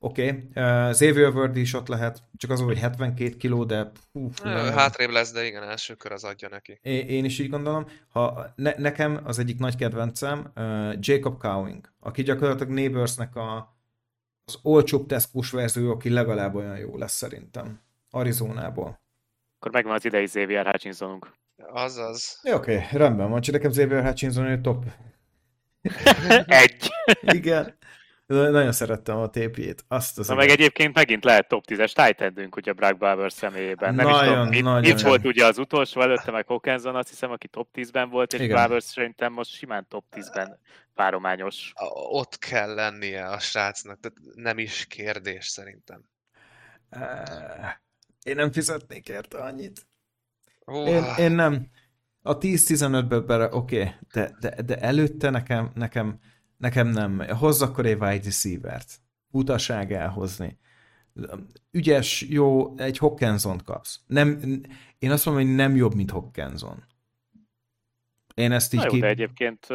Oké, 0.05 0.27
okay. 0.27 0.63
uh, 0.63 0.91
Xavier 0.91 1.33
Word 1.33 1.57
is 1.57 1.73
ott 1.73 1.87
lehet, 1.87 2.23
csak 2.37 2.51
az, 2.51 2.61
hogy 2.61 2.79
72 2.79 3.37
kiló, 3.37 3.63
de... 3.63 3.91
Hú, 4.11 4.29
Hátrébb 4.75 5.09
lesz, 5.09 5.31
de 5.31 5.45
igen, 5.45 5.63
első 5.63 5.93
kör 5.93 6.11
az 6.11 6.23
adja 6.23 6.49
neki. 6.49 6.79
Én, 6.81 7.07
én 7.07 7.25
is 7.25 7.39
így 7.39 7.49
gondolom. 7.49 7.85
Ha 8.07 8.53
ne, 8.55 8.73
nekem 8.77 9.19
az 9.23 9.39
egyik 9.39 9.59
nagy 9.59 9.75
kedvencem 9.75 10.51
uh, 10.55 10.93
Jacob 10.99 11.37
Cowing, 11.37 11.89
aki 11.99 12.23
gyakorlatilag 12.23 12.73
Neighborsnek 12.73 13.35
a, 13.35 13.72
az 14.45 14.59
olcsóbb 14.61 15.05
teszkós 15.05 15.51
verzió, 15.51 15.91
aki 15.91 16.09
legalább 16.09 16.55
olyan 16.55 16.77
jó 16.77 16.97
lesz 16.97 17.15
szerintem. 17.15 17.81
Arizonából. 18.09 19.01
Akkor 19.59 19.71
megvan 19.71 19.93
az 19.93 20.05
idei 20.05 20.25
Xavier 20.25 20.65
Hutchinsonunk. 20.65 21.33
Azaz. 21.57 22.39
Jó, 22.43 22.55
oké, 22.55 22.75
okay, 22.75 22.87
rendben 22.91 23.29
van, 23.29 23.41
csak 23.41 23.53
nekem 23.53 23.71
Xavier 23.71 24.03
Hutchinson 24.03 24.45
egy 24.45 24.61
top. 24.61 24.85
Egy. 26.45 26.89
Igen. 27.21 27.77
Nagyon 28.25 28.71
szerettem 28.71 29.17
a 29.17 29.29
tépjét. 29.29 29.85
Azt 29.87 30.19
az 30.19 30.27
Na 30.27 30.35
meg 30.35 30.49
egyébként 30.49 30.95
megint 30.95 31.23
lehet 31.23 31.47
top 31.47 31.63
10-es 31.67 31.91
tight 31.91 32.49
hogy 32.53 32.69
a 32.69 32.73
Bragg 32.73 32.97
Bauer 32.97 33.31
személyében. 33.31 33.95
Nem 33.95 34.07
nagyon, 34.07 34.23
is 34.23 34.27
tudom, 34.27 34.51
itt, 34.51 34.63
nagyon 34.63 34.91
itt 34.91 34.99
volt 34.99 35.25
ugye 35.25 35.45
az 35.45 35.57
utolsó 35.57 36.01
előtte, 36.01 36.31
meg 36.31 36.47
Hawkinson, 36.47 36.95
azt 36.95 37.09
hiszem, 37.09 37.31
aki 37.31 37.47
top 37.47 37.67
10-ben 37.73 38.09
volt, 38.09 38.33
és 38.33 38.39
Igen. 38.39 38.55
Bauer 38.55 38.83
szerintem 38.83 39.33
most 39.33 39.51
simán 39.51 39.87
top 39.87 40.05
10-ben 40.15 40.59
párományos. 40.93 41.71
Ott 42.09 42.37
kell 42.37 42.73
lennie 42.73 43.25
a 43.25 43.39
srácnak, 43.39 43.99
tehát 43.99 44.17
nem 44.35 44.57
is 44.57 44.85
kérdés 44.85 45.47
szerintem. 45.47 46.03
Én 48.23 48.35
nem 48.35 48.51
fizetnék 48.51 49.09
érte 49.09 49.37
annyit. 49.37 49.87
Uh. 50.65 50.89
Én, 50.89 51.03
én 51.17 51.31
nem. 51.31 51.67
A 52.21 52.37
10-15-ből 52.37 53.23
bele, 53.27 53.47
oké, 53.51 53.79
okay, 53.79 53.93
de, 54.13 54.35
de, 54.39 54.61
de 54.61 54.75
előtte 54.75 55.29
nekem, 55.29 55.71
nekem 55.73 56.19
Nekem 56.63 56.87
nem. 56.87 57.19
Hozz 57.19 57.61
akkor 57.61 57.85
egy 57.85 57.99
wide 57.99 58.23
receiver-t. 58.23 58.99
Utaság 59.31 59.91
elhozni. 59.91 60.59
Ügyes, 61.71 62.21
jó, 62.21 62.77
egy 62.77 62.97
hawkinson 62.97 63.57
kapsz. 63.65 63.99
Nem, 64.07 64.39
én 64.99 65.11
azt 65.11 65.25
mondom, 65.25 65.45
hogy 65.45 65.55
nem 65.55 65.75
jobb, 65.75 65.93
mint 65.93 66.11
Hawkinson. 66.11 66.83
Én 68.33 68.51
ezt 68.51 68.73
így 68.73 68.79
Na 68.79 68.85
jó, 68.85 68.91
ki... 68.91 68.99
de 68.99 69.07
egyébként 69.07 69.67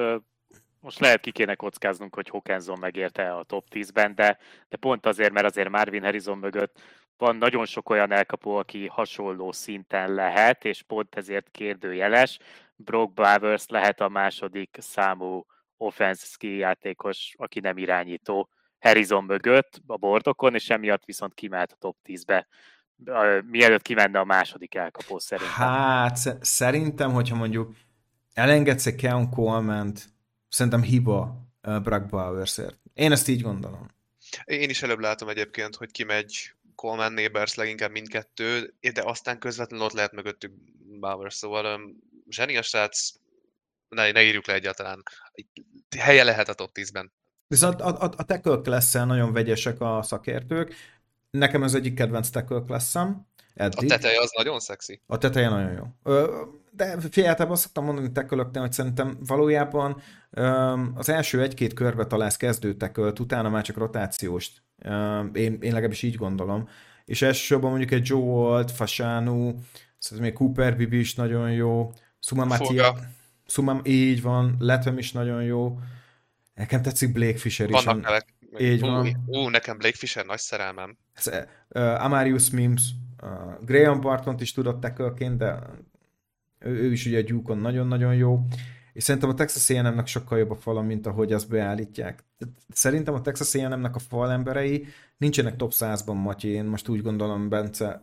most 0.80 0.98
lehet 0.98 1.20
ki 1.20 1.32
kéne 1.32 1.54
kockáznunk, 1.54 2.14
hogy 2.14 2.28
Hawkinson 2.28 2.78
megérte 2.78 3.34
a 3.34 3.44
top 3.44 3.66
10-ben, 3.70 4.14
de, 4.14 4.38
de 4.68 4.76
pont 4.76 5.06
azért, 5.06 5.32
mert 5.32 5.46
azért 5.46 5.68
Marvin 5.68 6.02
Harrison 6.02 6.38
mögött 6.38 6.80
van 7.16 7.36
nagyon 7.36 7.66
sok 7.66 7.90
olyan 7.90 8.12
elkapó, 8.12 8.56
aki 8.56 8.86
hasonló 8.86 9.52
szinten 9.52 10.14
lehet, 10.14 10.64
és 10.64 10.82
pont 10.82 11.14
ezért 11.14 11.50
kérdőjeles. 11.50 12.38
Brock 12.76 13.12
Bowers 13.12 13.66
lehet 13.66 14.00
a 14.00 14.08
második 14.08 14.76
számú 14.80 15.46
offense 15.78 16.26
játékos, 16.40 17.34
aki 17.36 17.60
nem 17.60 17.78
irányító 17.78 18.48
Harrison 18.78 19.24
mögött 19.24 19.80
a 19.86 19.96
bordokon, 19.96 20.54
és 20.54 20.70
emiatt 20.70 21.04
viszont 21.04 21.34
kimehet 21.34 21.72
a 21.72 21.76
top 21.78 21.96
10-be 22.04 22.46
mielőtt 23.44 23.82
kimenne 23.82 24.18
a 24.18 24.24
második 24.24 24.74
elkapó 24.74 25.18
szerintem. 25.18 25.54
Hát, 25.54 26.44
szerintem, 26.44 27.12
hogyha 27.12 27.36
mondjuk 27.36 27.74
elengedsz 28.32 28.86
egy 28.86 28.94
Keon 28.94 29.30
coleman 29.30 29.92
szerintem 30.48 30.82
hiba 30.82 31.48
uh, 31.62 31.80
Brock 31.80 32.06
Bowersért. 32.06 32.78
Én 32.94 33.12
ezt 33.12 33.28
így 33.28 33.42
gondolom. 33.42 33.88
Én 34.44 34.70
is 34.70 34.82
előbb 34.82 34.98
látom 34.98 35.28
egyébként, 35.28 35.76
hogy 35.76 35.90
kimegy 35.90 36.52
Coleman, 36.74 37.12
Neighbors 37.12 37.54
leginkább 37.54 37.90
mindkettő, 37.90 38.74
de 38.92 39.02
aztán 39.04 39.38
közvetlenül 39.38 39.86
ott 39.86 39.92
lehet 39.92 40.12
mögöttük 40.12 40.52
Bowers, 41.00 41.34
szóval 41.34 41.74
um, 41.74 41.96
zseniás 42.28 42.66
srác, 42.66 43.12
ne, 43.88 44.10
ne 44.10 44.22
írjuk 44.22 44.46
le 44.46 44.54
egyáltalán. 44.54 45.02
Helye 45.98 46.24
lehet 46.24 46.48
a 46.48 46.54
top 46.54 46.70
10-ben. 46.74 47.12
Viszont 47.46 47.80
a, 47.80 48.02
a, 48.02 48.10
a 48.16 48.24
tackle 48.24 48.60
class 48.62 48.92
nagyon 48.92 49.32
vegyesek 49.32 49.80
a 49.80 50.02
szakértők. 50.02 50.74
Nekem 51.30 51.62
ez 51.62 51.74
egyik 51.74 51.94
kedvenc 51.94 52.30
tackle 52.30 52.62
class-em. 52.66 53.26
Eddig. 53.54 53.92
A 53.92 53.94
teteje 53.94 54.20
az 54.20 54.30
nagyon 54.36 54.60
szexi. 54.60 55.02
A 55.06 55.18
teteje 55.18 55.48
nagyon 55.48 55.72
jó. 55.72 55.86
De 56.70 57.00
figyeltem, 57.10 57.50
azt 57.50 57.62
szoktam 57.62 57.84
mondani 57.84 58.12
tekölöknél, 58.12 58.62
hogy 58.62 58.72
szerintem 58.72 59.18
valójában 59.26 60.02
az 60.94 61.08
első 61.08 61.42
egy-két 61.42 61.72
körbe 61.72 62.06
találsz 62.06 62.36
kezdő 62.36 62.74
tekölt, 62.74 63.18
utána 63.18 63.48
már 63.48 63.62
csak 63.62 63.76
rotációst. 63.76 64.62
Én, 65.32 65.58
én 65.60 65.72
legalábbis 65.72 66.02
így 66.02 66.14
gondolom. 66.14 66.68
És 67.04 67.22
elsősorban 67.22 67.70
mondjuk 67.70 67.90
egy 67.90 68.08
Joe 68.08 68.20
Walt, 68.20 68.70
Fasánú, 68.70 69.58
szerintem 69.98 70.28
még 70.28 70.32
Cooper 70.32 70.76
Bibi 70.76 70.98
is 70.98 71.14
nagyon 71.14 71.52
jó, 71.52 71.92
Suma 72.20 72.44
Matia. 72.44 72.98
Szumám 73.48 73.80
így 73.84 74.22
van, 74.22 74.56
Letem 74.58 74.98
is 74.98 75.12
nagyon 75.12 75.42
jó. 75.42 75.78
Nekem 76.54 76.82
tetszik 76.82 77.12
Blake 77.12 77.38
Fisher 77.38 77.70
is. 77.70 77.84
Vannak 77.84 78.02
nevek. 78.04 78.34
Így 78.58 78.82
ú, 78.82 78.86
van. 78.86 79.24
Ú, 79.26 79.48
nekem 79.48 79.78
Blake 79.78 79.96
Fisher 79.96 80.26
nagy 80.26 80.38
szerelmem. 80.38 80.96
Ez, 81.12 81.30
uh, 81.68 82.04
Amarius 82.04 82.50
Mims, 82.50 82.82
uh, 83.22 83.64
Graham 83.64 84.00
Barton 84.00 84.36
is 84.38 84.52
tudott 84.52 84.80
tekölként, 84.80 85.36
de 85.36 85.58
ő, 86.58 86.70
ő 86.70 86.92
is 86.92 87.06
ugye 87.06 87.18
a 87.18 87.22
duke 87.22 87.54
nagyon-nagyon 87.54 88.14
jó. 88.14 88.46
És 88.92 89.02
szerintem 89.04 89.30
a 89.30 89.34
Texas 89.34 89.70
A&M-nek 89.70 90.06
sokkal 90.06 90.38
jobb 90.38 90.50
a 90.50 90.54
fala, 90.54 90.82
mint 90.82 91.06
ahogy 91.06 91.32
azt 91.32 91.48
beállítják. 91.48 92.24
Szerintem 92.68 93.14
a 93.14 93.20
Texas 93.20 93.54
A&M-nek 93.54 93.94
a 93.94 93.98
fal 93.98 94.30
emberei 94.30 94.86
nincsenek 95.16 95.56
top 95.56 95.72
100-ban, 95.74 96.22
Matyi, 96.22 96.48
én 96.48 96.64
most 96.64 96.88
úgy 96.88 97.02
gondolom, 97.02 97.48
Bence. 97.48 98.00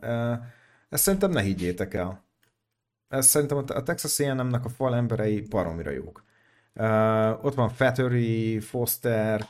Ezt 0.90 1.04
szerintem 1.04 1.32
ne 1.32 1.42
higgyétek 1.42 1.94
el. 1.94 2.25
Ez 3.08 3.26
szerintem 3.26 3.58
a 3.58 3.84
Texas 3.84 4.20
A&M-nek 4.20 4.66
a 4.66 4.70
fal 4.70 4.96
emberei 4.96 5.42
baromira 5.42 5.92
jók. 5.92 6.24
Uh, 6.74 7.46
ott 7.46 7.54
van 7.54 7.70
Fattery, 7.70 8.60
Foster, 8.60 9.48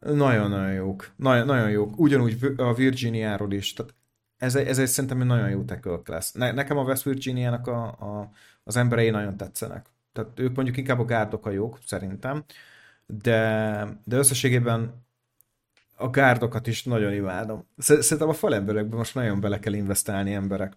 nagyon-nagyon 0.00 0.72
jók. 0.72 1.12
Nagyon, 1.16 1.46
nagyon 1.46 1.70
jók. 1.70 1.98
Ugyanúgy 1.98 2.54
a 2.56 2.74
Virginiáról 2.74 3.52
is. 3.52 3.72
Tehát 3.72 3.94
ez, 4.36 4.54
ez 4.54 4.78
egy 4.78 4.88
szerintem 4.88 5.20
egy 5.20 5.26
nagyon 5.26 5.50
jó 5.50 5.62
tackle 5.62 6.00
lesz. 6.06 6.32
Ne, 6.32 6.52
nekem 6.52 6.76
a 6.76 6.82
West 6.82 7.02
Virginia-nak 7.02 7.66
a, 7.66 7.84
a, 7.84 8.30
az 8.64 8.76
emberei 8.76 9.10
nagyon 9.10 9.36
tetszenek. 9.36 9.86
Tehát 10.12 10.40
ők 10.40 10.54
mondjuk 10.54 10.76
inkább 10.76 10.98
a 10.98 11.04
gárdok 11.04 11.46
a 11.46 11.50
jók, 11.50 11.78
szerintem. 11.84 12.44
De, 13.06 13.86
de 14.04 14.16
összességében 14.16 15.04
a 15.96 16.10
gárdokat 16.10 16.66
is 16.66 16.84
nagyon 16.84 17.12
imádom. 17.12 17.66
Szerintem 17.78 18.28
a 18.28 18.32
falemberekben 18.32 18.98
most 18.98 19.14
nagyon 19.14 19.40
bele 19.40 19.58
kell 19.58 19.72
investálni 19.72 20.32
emberek. 20.32 20.76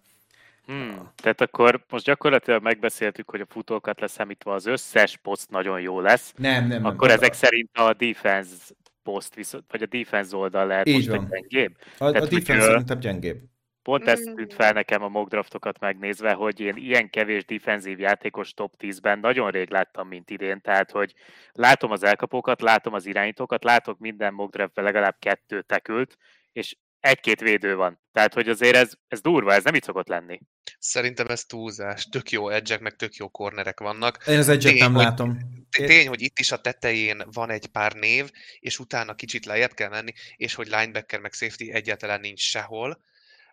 Hmm, 0.66 1.10
tehát 1.16 1.40
akkor 1.40 1.84
most 1.88 2.04
gyakorlatilag 2.04 2.62
megbeszéltük, 2.62 3.30
hogy 3.30 3.40
a 3.40 3.46
futókat 3.48 4.00
leszámítva 4.00 4.54
az 4.54 4.66
összes 4.66 5.16
poszt 5.16 5.50
nagyon 5.50 5.80
jó 5.80 6.00
lesz. 6.00 6.32
Nem, 6.36 6.66
nem, 6.66 6.68
nem. 6.68 6.84
Akkor 6.84 7.10
ezek 7.10 7.30
a... 7.30 7.34
szerint 7.34 7.70
a 7.78 7.92
defense 7.92 8.54
poszt, 9.02 9.34
viszont, 9.34 9.64
vagy 9.70 9.82
a 9.82 9.86
defense 9.86 10.36
oldal 10.36 10.66
lehet 10.66 10.88
Így 10.88 10.94
most 10.94 11.08
van. 11.08 11.28
gyengébb? 11.30 11.76
A, 11.98 12.10
tehát, 12.10 12.22
a 12.22 12.36
defense 12.36 12.54
hogy, 12.54 12.70
szerintem 12.70 12.98
gyengébb. 12.98 13.42
Pont 13.82 14.06
ezt 14.06 14.34
tűnt 14.34 14.54
fel 14.54 14.72
nekem 14.72 15.02
a 15.02 15.08
mock 15.08 15.28
draftokat 15.28 15.78
megnézve, 15.78 16.32
hogy 16.32 16.60
én 16.60 16.76
ilyen 16.76 17.10
kevés 17.10 17.44
defenzív 17.44 17.98
játékos 17.98 18.54
top 18.54 18.74
10-ben 18.78 19.18
nagyon 19.18 19.50
rég 19.50 19.70
láttam, 19.70 20.08
mint 20.08 20.30
idén, 20.30 20.60
tehát 20.60 20.90
hogy 20.90 21.14
látom 21.52 21.90
az 21.90 22.02
elkapókat, 22.02 22.60
látom 22.60 22.94
az 22.94 23.06
irányítókat, 23.06 23.64
látok 23.64 23.98
minden 23.98 24.34
mock 24.34 24.52
draftben 24.52 24.84
legalább 24.84 25.16
kettő 25.18 25.62
tekült, 25.62 26.16
és 26.52 26.76
egy-két 27.04 27.40
védő 27.40 27.74
van. 27.74 28.00
Tehát, 28.12 28.34
hogy 28.34 28.48
azért 28.48 28.76
ez, 28.76 28.92
ez 29.08 29.20
durva, 29.20 29.52
ez 29.52 29.64
nem 29.64 29.74
így 29.74 29.82
szokott 29.82 30.08
lenni. 30.08 30.40
Szerintem 30.78 31.26
ez 31.26 31.44
túlzás. 31.44 32.04
Tök 32.04 32.30
jó 32.30 32.48
edge 32.48 32.78
meg 32.80 32.96
tök 32.96 33.14
jó 33.14 33.28
kornerek 33.28 33.80
vannak. 33.80 34.26
Én 34.26 34.38
az 34.38 34.48
edge 34.48 34.72
nem 34.72 34.94
hogy, 34.94 35.04
látom. 35.04 35.38
Tény, 35.70 36.08
hogy 36.08 36.22
itt 36.22 36.38
is 36.38 36.52
a 36.52 36.60
tetején 36.60 37.22
van 37.32 37.50
egy 37.50 37.66
pár 37.66 37.92
név, 37.92 38.30
és 38.58 38.78
utána 38.78 39.14
kicsit 39.14 39.46
lejjebb 39.46 39.72
kell 39.72 39.88
menni, 39.88 40.12
és 40.36 40.54
hogy 40.54 40.66
linebacker 40.66 41.20
meg 41.20 41.32
safety 41.32 41.70
egyáltalán 41.70 42.20
nincs 42.20 42.40
sehol 42.40 43.02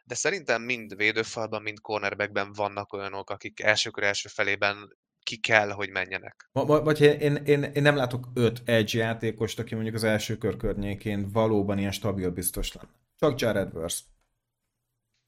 de 0.04 0.16
szerintem 0.16 0.62
mind 0.62 0.96
védőfalban, 0.96 1.62
mind 1.62 1.80
cornerbackben 1.80 2.54
vannak 2.54 2.94
olyanok, 2.94 3.30
akik 3.30 3.60
elsőkör 3.60 4.04
első 4.04 4.30
felében 4.30 4.98
ki 5.24 5.38
kell, 5.38 5.70
hogy 5.70 5.90
menjenek. 5.90 6.50
Vagy 6.52 7.02
én, 7.02 7.36
én, 7.36 7.64
én 7.64 7.82
nem 7.82 7.96
látok 7.96 8.28
öt 8.34 8.62
edge 8.66 8.98
játékost, 8.98 9.60
aki 9.60 9.74
mondjuk 9.74 9.96
az 9.96 10.04
első 10.04 10.38
kör 10.38 10.58
környékén 10.58 11.32
valóban 11.32 11.78
ilyen 11.78 11.92
stabil 11.92 12.30
biztos 12.30 12.74
lenne. 12.74 13.01
Csak 13.22 13.40
Jared 13.40 13.74
Verse. 13.74 14.02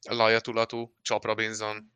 Lajatulatú, 0.10 0.96
Chop 1.02 1.26
Robinson. 1.26 1.92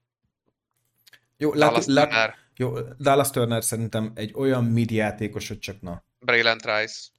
Jó, 1.38 1.53
Dallas, 1.53 1.86
lát, 1.86 2.10
Turner. 2.10 2.36
jó, 2.56 2.80
Dallas 2.80 3.30
Turner 3.30 3.64
szerintem 3.64 4.11
egy 4.15 4.34
olyan 4.36 4.64
mid 4.64 4.91
játékos, 4.91 5.48
hogy 5.48 5.60
csak 5.60 5.82
na. 5.82 6.03
Braylon 6.19 6.57
Trice. 6.57 7.10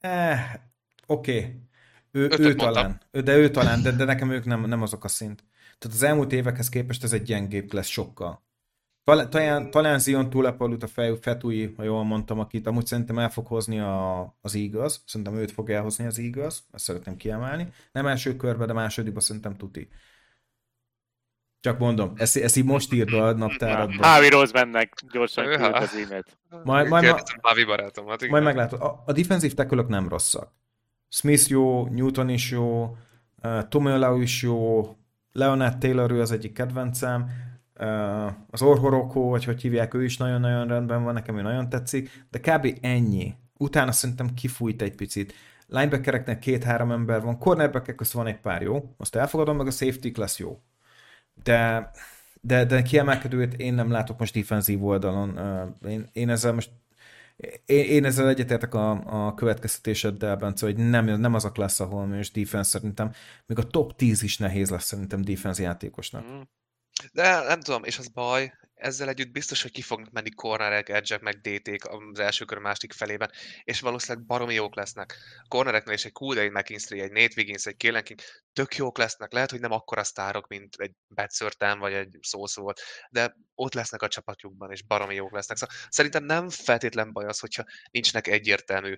Eh, 0.00 0.52
oké. 1.06 1.38
Okay. 1.38 1.60
Ő, 2.10 2.28
ő 2.38 2.54
talán, 2.54 3.00
de 3.10 3.36
ő 3.36 3.50
talán, 3.50 3.82
de, 3.82 3.90
de 3.90 4.04
nekem 4.04 4.30
ők 4.30 4.44
nem, 4.44 4.60
nem 4.60 4.82
azok 4.82 5.04
a 5.04 5.08
szint. 5.08 5.44
Tehát 5.78 5.96
az 5.96 6.02
elmúlt 6.02 6.32
évekhez 6.32 6.68
képest 6.68 7.04
ez 7.04 7.12
egy 7.12 7.22
gyengébb 7.22 7.72
lesz 7.72 7.88
sokkal. 7.88 8.44
Talán, 9.04 9.70
talán 9.70 9.98
Zion 9.98 10.30
túlepalut 10.30 10.82
a 10.82 10.86
fej, 10.86 11.16
Fetui, 11.20 11.74
ha 11.76 11.82
jól 11.82 12.04
mondtam, 12.04 12.38
akit 12.38 12.66
amúgy 12.66 12.86
szerintem 12.86 13.18
el 13.18 13.30
fog 13.30 13.46
hozni 13.46 13.80
a, 13.80 14.20
az 14.40 14.54
igaz. 14.54 15.02
Szerintem 15.06 15.36
őt 15.36 15.50
fog 15.50 15.70
elhozni 15.70 16.06
az 16.06 16.18
igaz. 16.18 16.64
Ezt 16.72 16.84
szeretném 16.84 17.16
kiemelni. 17.16 17.72
Nem 17.92 18.06
első 18.06 18.36
körben, 18.36 18.66
de 18.66 18.72
másodikban 18.72 19.22
szerintem 19.22 19.56
tuti. 19.56 19.88
Csak 21.60 21.78
mondom, 21.78 22.12
ezt, 22.16 22.36
ezt 22.36 22.56
így 22.56 22.64
most 22.64 22.92
írd 22.92 23.12
a 23.12 23.32
naptáradba. 23.32 24.06
Hávi 24.06 24.28
Rosemannek 24.28 24.92
gyorsan 25.12 25.44
küld 25.44 25.60
az 25.60 25.94
e-mailt. 25.94 26.38
Majd, 26.50 26.88
majd, 26.88 27.04
majd, 27.42 27.66
barátomat, 27.66 28.28
majd 28.28 28.42
meglátod. 28.42 28.80
A, 28.80 29.02
a 29.06 29.12
defensív 29.12 29.54
tekölök 29.54 29.88
nem 29.88 30.08
rosszak. 30.08 30.52
Smith 31.08 31.50
jó, 31.50 31.86
Newton 31.86 32.28
is 32.28 32.50
jó, 32.50 32.96
uh, 33.42 33.68
Tomolau 33.68 34.20
is 34.20 34.42
jó, 34.42 34.88
Leonard 35.32 35.78
Taylor 35.78 36.10
ő 36.10 36.20
az 36.20 36.30
egyik 36.30 36.52
kedvencem, 36.52 37.30
az 38.50 38.62
Orhorokó, 38.62 39.28
vagy 39.28 39.44
hogy 39.44 39.60
hívják, 39.60 39.94
ő 39.94 40.04
is 40.04 40.16
nagyon-nagyon 40.16 40.66
rendben 40.66 41.04
van, 41.04 41.14
nekem 41.14 41.38
ő 41.38 41.42
nagyon 41.42 41.68
tetszik, 41.68 42.24
de 42.30 42.38
kb. 42.38 42.78
ennyi. 42.80 43.34
Utána 43.58 43.92
szerintem 43.92 44.34
kifújt 44.34 44.82
egy 44.82 44.94
picit. 44.94 45.34
Linebackereknek 45.66 46.38
két-három 46.38 46.90
ember 46.90 47.22
van, 47.22 47.38
cornerbackek 47.38 47.94
közt 47.94 48.12
van 48.12 48.26
egy 48.26 48.40
pár 48.40 48.62
jó, 48.62 48.94
azt 48.96 49.16
elfogadom, 49.16 49.56
meg 49.56 49.66
a 49.66 49.70
safety 49.70 50.10
lesz 50.16 50.38
jó. 50.38 50.60
De, 51.42 51.90
de, 52.40 52.64
de 52.64 52.82
kiemelkedőt 52.82 53.54
én 53.54 53.74
nem 53.74 53.90
látok 53.90 54.18
most 54.18 54.34
defensív 54.34 54.84
oldalon. 54.84 55.38
Én, 55.88 56.08
én 56.12 56.28
ezzel 56.28 56.52
most 56.52 56.70
én, 57.66 57.84
én 57.84 58.04
ezzel 58.04 58.28
egyetértek 58.28 58.74
a, 58.74 58.90
a 59.26 59.34
következtetéseddel, 59.34 60.36
Bence, 60.36 60.66
hogy 60.66 60.76
nem, 60.76 61.04
nem 61.04 61.34
az 61.34 61.44
a 61.44 61.52
klassz, 61.52 61.80
ahol 61.80 62.06
most 62.06 62.34
defense 62.34 62.70
szerintem, 62.70 63.12
még 63.46 63.58
a 63.58 63.62
top 63.62 63.96
10 63.96 64.22
is 64.22 64.38
nehéz 64.38 64.70
lesz 64.70 64.84
szerintem 64.84 65.22
defense 65.22 65.62
játékosnak. 65.62 66.24
Mm. 66.30 66.40
De 67.12 67.42
nem 67.42 67.60
tudom, 67.60 67.84
és 67.84 67.98
az 67.98 68.08
baj, 68.08 68.52
ezzel 68.74 69.08
együtt 69.08 69.30
biztos, 69.30 69.62
hogy 69.62 69.70
ki 69.70 69.82
fognak 69.82 70.10
menni 70.10 70.30
cornerek, 70.30 70.88
edge 70.88 71.18
meg 71.20 71.40
DT-k 71.40 71.84
az 71.84 72.18
első 72.18 72.44
kör 72.44 72.58
másik 72.58 72.92
felében, 72.92 73.30
és 73.64 73.80
valószínűleg 73.80 74.26
baromi 74.26 74.54
jók 74.54 74.74
lesznek. 74.74 75.16
A 75.42 75.48
cornereknél 75.48 75.94
is 75.94 76.04
egy 76.04 76.12
Day 76.34 76.48
McKinstry, 76.48 77.00
egy 77.00 77.12
Nate 77.12 77.34
Wiggins, 77.36 77.66
egy 77.66 77.76
Kalen 77.76 78.02
King, 78.02 78.20
tök 78.52 78.76
jók 78.76 78.98
lesznek. 78.98 79.32
Lehet, 79.32 79.50
hogy 79.50 79.60
nem 79.60 79.72
akkora 79.72 80.04
sztárok, 80.04 80.46
mint 80.46 80.74
egy 80.78 80.92
Betszörtem 81.08 81.78
vagy 81.78 81.92
egy 81.92 82.18
szószó 82.20 82.62
volt, 82.62 82.80
de 83.10 83.36
ott 83.54 83.74
lesznek 83.74 84.02
a 84.02 84.08
csapatjukban, 84.08 84.70
és 84.70 84.82
baromi 84.82 85.14
jók 85.14 85.32
lesznek. 85.32 85.56
Szóval 85.56 85.76
szerintem 85.88 86.24
nem 86.24 86.48
feltétlen 86.48 87.12
baj 87.12 87.24
az, 87.26 87.38
hogyha 87.38 87.64
nincsnek 87.90 88.26
egyértelmű 88.26 88.96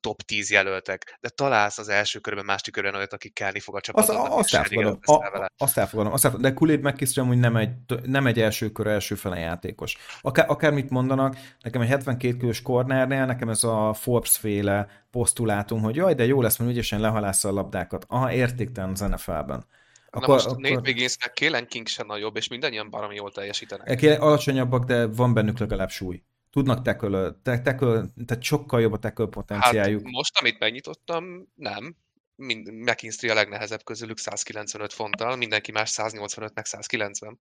top 0.00 0.22
10 0.22 0.50
jelöltek, 0.50 1.16
de 1.20 1.28
találsz 1.28 1.78
az 1.78 1.88
első 1.88 2.18
körben, 2.18 2.44
másik 2.44 2.72
körben 2.72 2.94
olyat, 2.94 3.12
aki 3.12 3.30
kelni 3.30 3.60
fog 3.60 3.76
a 3.76 3.80
csapatban. 3.80 4.16
Azt, 4.16 4.32
azt 4.32 4.54
elfogadom. 4.54 4.98
A, 5.02 5.12
azt 5.56 5.78
elfogadom. 5.78 6.12
Azt 6.12 6.24
elfogadom. 6.24 6.50
De 6.50 6.54
Kulét 6.54 6.82
McKinstry 6.82 7.20
amúgy 7.20 7.38
nem 7.38 7.56
egy, 7.56 7.70
nem 8.02 8.26
egy 8.26 8.40
első 8.40 8.70
kör, 8.70 8.86
első 8.86 9.14
fele 9.14 9.38
játékos. 9.38 9.96
Akár, 10.20 10.50
akármit 10.50 10.90
mondanak, 10.90 11.36
nekem 11.60 11.80
egy 11.80 11.88
72 11.88 12.36
kilós 12.36 12.62
kornernél, 12.62 13.24
nekem 13.24 13.48
ez 13.48 13.64
a 13.64 13.94
Forbes 13.94 14.36
féle 14.36 15.03
posztulátum, 15.14 15.80
hogy 15.80 15.96
jaj, 15.96 16.14
de 16.14 16.24
jó 16.24 16.42
lesz, 16.42 16.56
mert 16.56 16.70
ügyesen 16.70 17.00
lehalásza 17.00 17.48
a 17.48 17.52
labdákat. 17.52 18.04
Aha, 18.08 18.32
értéktelen 18.32 18.90
az 18.90 19.00
NFL-ben. 19.00 19.64
Akkor, 20.10 20.28
Na 20.28 20.32
most 20.32 20.46
akkor... 20.46 20.60
Nate 20.60 20.80
Wigginsnek 20.80 21.32
Kélen 21.32 21.66
King 21.66 21.86
sem 21.86 22.06
nagyobb, 22.06 22.36
és 22.36 22.48
mindannyian 22.48 22.90
baromi 22.90 23.14
jól 23.14 23.32
teljesítenek. 23.32 23.96
Ké, 23.96 24.14
alacsonyabbak, 24.14 24.84
de 24.84 25.06
van 25.06 25.34
bennük 25.34 25.58
legalább 25.58 25.90
súly. 25.90 26.22
Tudnak 26.50 26.82
teköl, 26.82 27.40
te, 27.42 27.60
teköl, 27.60 28.12
tehát 28.26 28.42
sokkal 28.42 28.80
jobb 28.80 28.92
a 28.92 28.98
teköl 28.98 29.28
potenciáljuk. 29.28 30.02
Hát 30.02 30.12
most, 30.12 30.38
amit 30.38 30.58
megnyitottam, 30.58 31.52
nem. 31.54 31.96
Mind, 32.36 32.72
McKinstry 32.72 33.28
a 33.28 33.34
legnehezebb 33.34 33.84
közülük 33.84 34.18
195 34.18 34.92
fonttal, 34.92 35.36
mindenki 35.36 35.72
más 35.72 35.90
185 35.90 36.54
meg 36.54 36.64
190. 36.64 37.40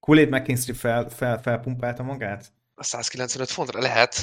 Kool-Aid 0.00 0.30
McKinstry 0.30 0.72
fel, 0.72 1.08
fel, 1.08 1.42
felpumpálta 1.42 2.02
magát? 2.02 2.52
A 2.74 2.84
195 2.84 3.50
fontra 3.50 3.80
lehet, 3.80 4.14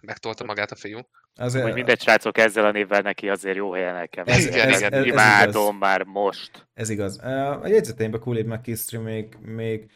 megtolta 0.00 0.44
magát 0.44 0.70
a 0.70 0.76
fiú. 0.76 1.00
Azért... 1.36 1.64
Hogy 1.64 1.74
mindegy 1.74 2.00
srácok 2.00 2.38
ezzel 2.38 2.64
a 2.64 2.70
névvel 2.70 3.00
neki 3.00 3.28
azért 3.28 3.56
jó 3.56 3.72
helyen 3.72 3.96
el 3.96 4.08
kell 4.08 4.24
ez, 4.24 4.46
igen, 4.46 4.68
ez, 4.68 4.82
ez, 4.82 4.92
ez, 4.92 5.04
Imádom 5.04 5.74
ez 5.74 5.80
már 5.80 6.02
most. 6.02 6.66
Ez 6.74 6.88
igaz. 6.88 7.18
A 7.62 7.66
jegyzeteimben 7.66 8.20
Kool-Aid 8.20 8.46
McKinstry 8.46 8.98
még, 8.98 9.36
még 9.40 9.90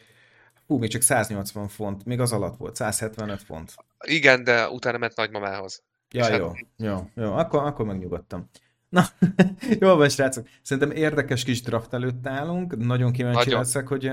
Hú, 0.67 0.79
még 0.79 0.91
csak 0.91 1.03
180 1.03 1.69
font, 1.69 2.05
még 2.05 2.21
az 2.21 2.33
alatt 2.33 2.57
volt, 2.57 2.75
175 2.75 3.43
font. 3.43 3.75
Igen, 4.05 4.45
de 4.45 4.69
utána 4.69 4.99
ment 4.99 5.17
nagymamához. 5.17 5.83
Ja, 6.11 6.37
jó, 6.37 6.47
hát... 6.47 6.67
jó, 6.77 7.11
jó, 7.15 7.33
akkor, 7.33 7.67
akkor 7.67 7.87
megnyugodtam. 7.87 8.51
Na, 8.95 9.05
jó 9.81 9.97
van, 9.97 10.09
srácok. 10.09 10.47
Szerintem 10.63 10.97
érdekes 10.97 11.45
kis 11.45 11.63
draft 11.63 11.93
előtt 11.93 12.27
állunk. 12.27 12.77
Nagyon 12.77 13.13
kíváncsi 13.13 13.39
nagyon. 13.39 13.59
leszek, 13.59 13.89
hogy 13.89 14.11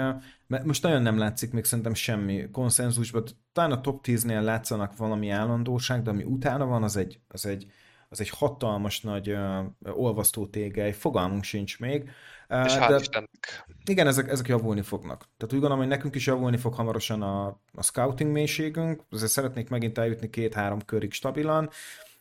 mert 0.47 0.65
most 0.65 0.83
nagyon 0.83 1.01
nem 1.01 1.17
látszik 1.17 1.51
még 1.51 1.63
szerintem 1.63 1.93
semmi 1.93 2.49
konszenzusban. 2.51 3.23
Talán 3.53 3.71
a 3.71 3.81
top 3.81 4.05
10-nél 4.07 4.43
látszanak 4.43 4.97
valami 4.97 5.29
állandóság, 5.29 6.01
de 6.01 6.09
ami 6.09 6.23
utána 6.23 6.65
van, 6.65 6.83
az 6.83 6.95
egy, 6.95 7.19
az 7.27 7.45
egy, 7.45 7.71
az 8.09 8.19
egy 8.19 8.29
hatalmas 8.29 9.01
nagy 9.01 9.29
uh, 9.29 9.65
olvasztó 9.83 10.45
tégely, 10.45 10.91
fogalmunk 10.91 11.43
sincs 11.43 11.79
még. 11.79 12.09
Uh, 12.49 12.65
És 12.65 12.73
de, 12.73 12.95
Istennek. 12.99 13.65
Igen, 13.85 14.07
ezek, 14.07 14.29
ezek 14.29 14.47
javulni 14.47 14.81
fognak. 14.81 15.17
Tehát 15.17 15.53
úgy 15.53 15.59
gondolom, 15.59 15.77
hogy 15.77 15.87
nekünk 15.87 16.15
is 16.15 16.25
javulni 16.25 16.57
fog 16.57 16.73
hamarosan 16.73 17.21
a, 17.21 17.45
a 17.73 17.83
scouting 17.83 18.31
mélységünk, 18.31 19.01
azért 19.11 19.31
szeretnék 19.31 19.69
megint 19.69 19.97
eljutni 19.97 20.29
két-három 20.29 20.85
körig 20.85 21.11
stabilan, 21.11 21.69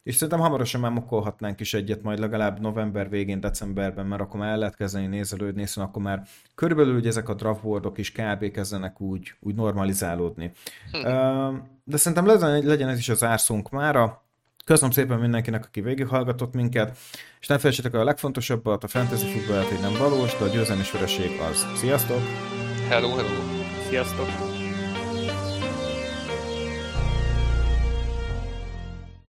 és 0.02 0.14
szerintem 0.14 0.40
hamarosan 0.40 0.80
már 0.80 0.90
mokolhatnánk 0.90 1.60
is 1.60 1.74
egyet, 1.74 2.02
majd 2.02 2.18
legalább 2.18 2.60
november 2.60 3.08
végén, 3.08 3.40
decemberben, 3.40 4.06
mert 4.06 4.20
akkor 4.20 4.40
már 4.40 4.50
el 4.50 4.58
lehet 4.58 4.76
kezdeni 4.76 5.06
nézelődni, 5.06 5.60
hiszen 5.60 5.84
akkor 5.84 6.02
már 6.02 6.22
körülbelül 6.54 6.92
hogy 6.92 7.06
ezek 7.06 7.28
a 7.28 7.34
draftboardok 7.34 7.98
is 7.98 8.12
kb. 8.12 8.50
kezdenek 8.50 9.00
úgy, 9.00 9.34
úgy 9.40 9.54
normalizálódni. 9.54 10.52
Hm. 10.92 11.56
De 11.84 11.96
szerintem 11.96 12.26
legyen, 12.26 12.66
legyen 12.66 12.88
ez 12.88 12.98
is 12.98 13.08
az 13.08 13.24
árszónk 13.24 13.70
mára. 13.70 14.24
Köszönöm 14.64 14.90
szépen 14.90 15.18
mindenkinek, 15.18 15.64
aki 15.64 15.80
végighallgatott 15.80 16.54
minket, 16.54 16.96
és 17.40 17.46
ne 17.46 17.58
felejtsétek 17.58 17.94
el 17.94 18.00
a 18.00 18.04
legfontosabbat, 18.04 18.84
a 18.84 18.88
fantasy 18.88 19.26
futballt, 19.26 19.66
hogy 19.66 19.80
nem 19.80 19.92
valós, 19.98 20.36
de 20.38 20.44
a 20.44 20.48
győzelmi 20.48 20.82
vereség 20.92 21.30
az. 21.50 21.66
Sziasztok! 21.74 22.20
Hello, 22.88 23.08
hello! 23.08 23.28
Sziasztok! 23.88 24.49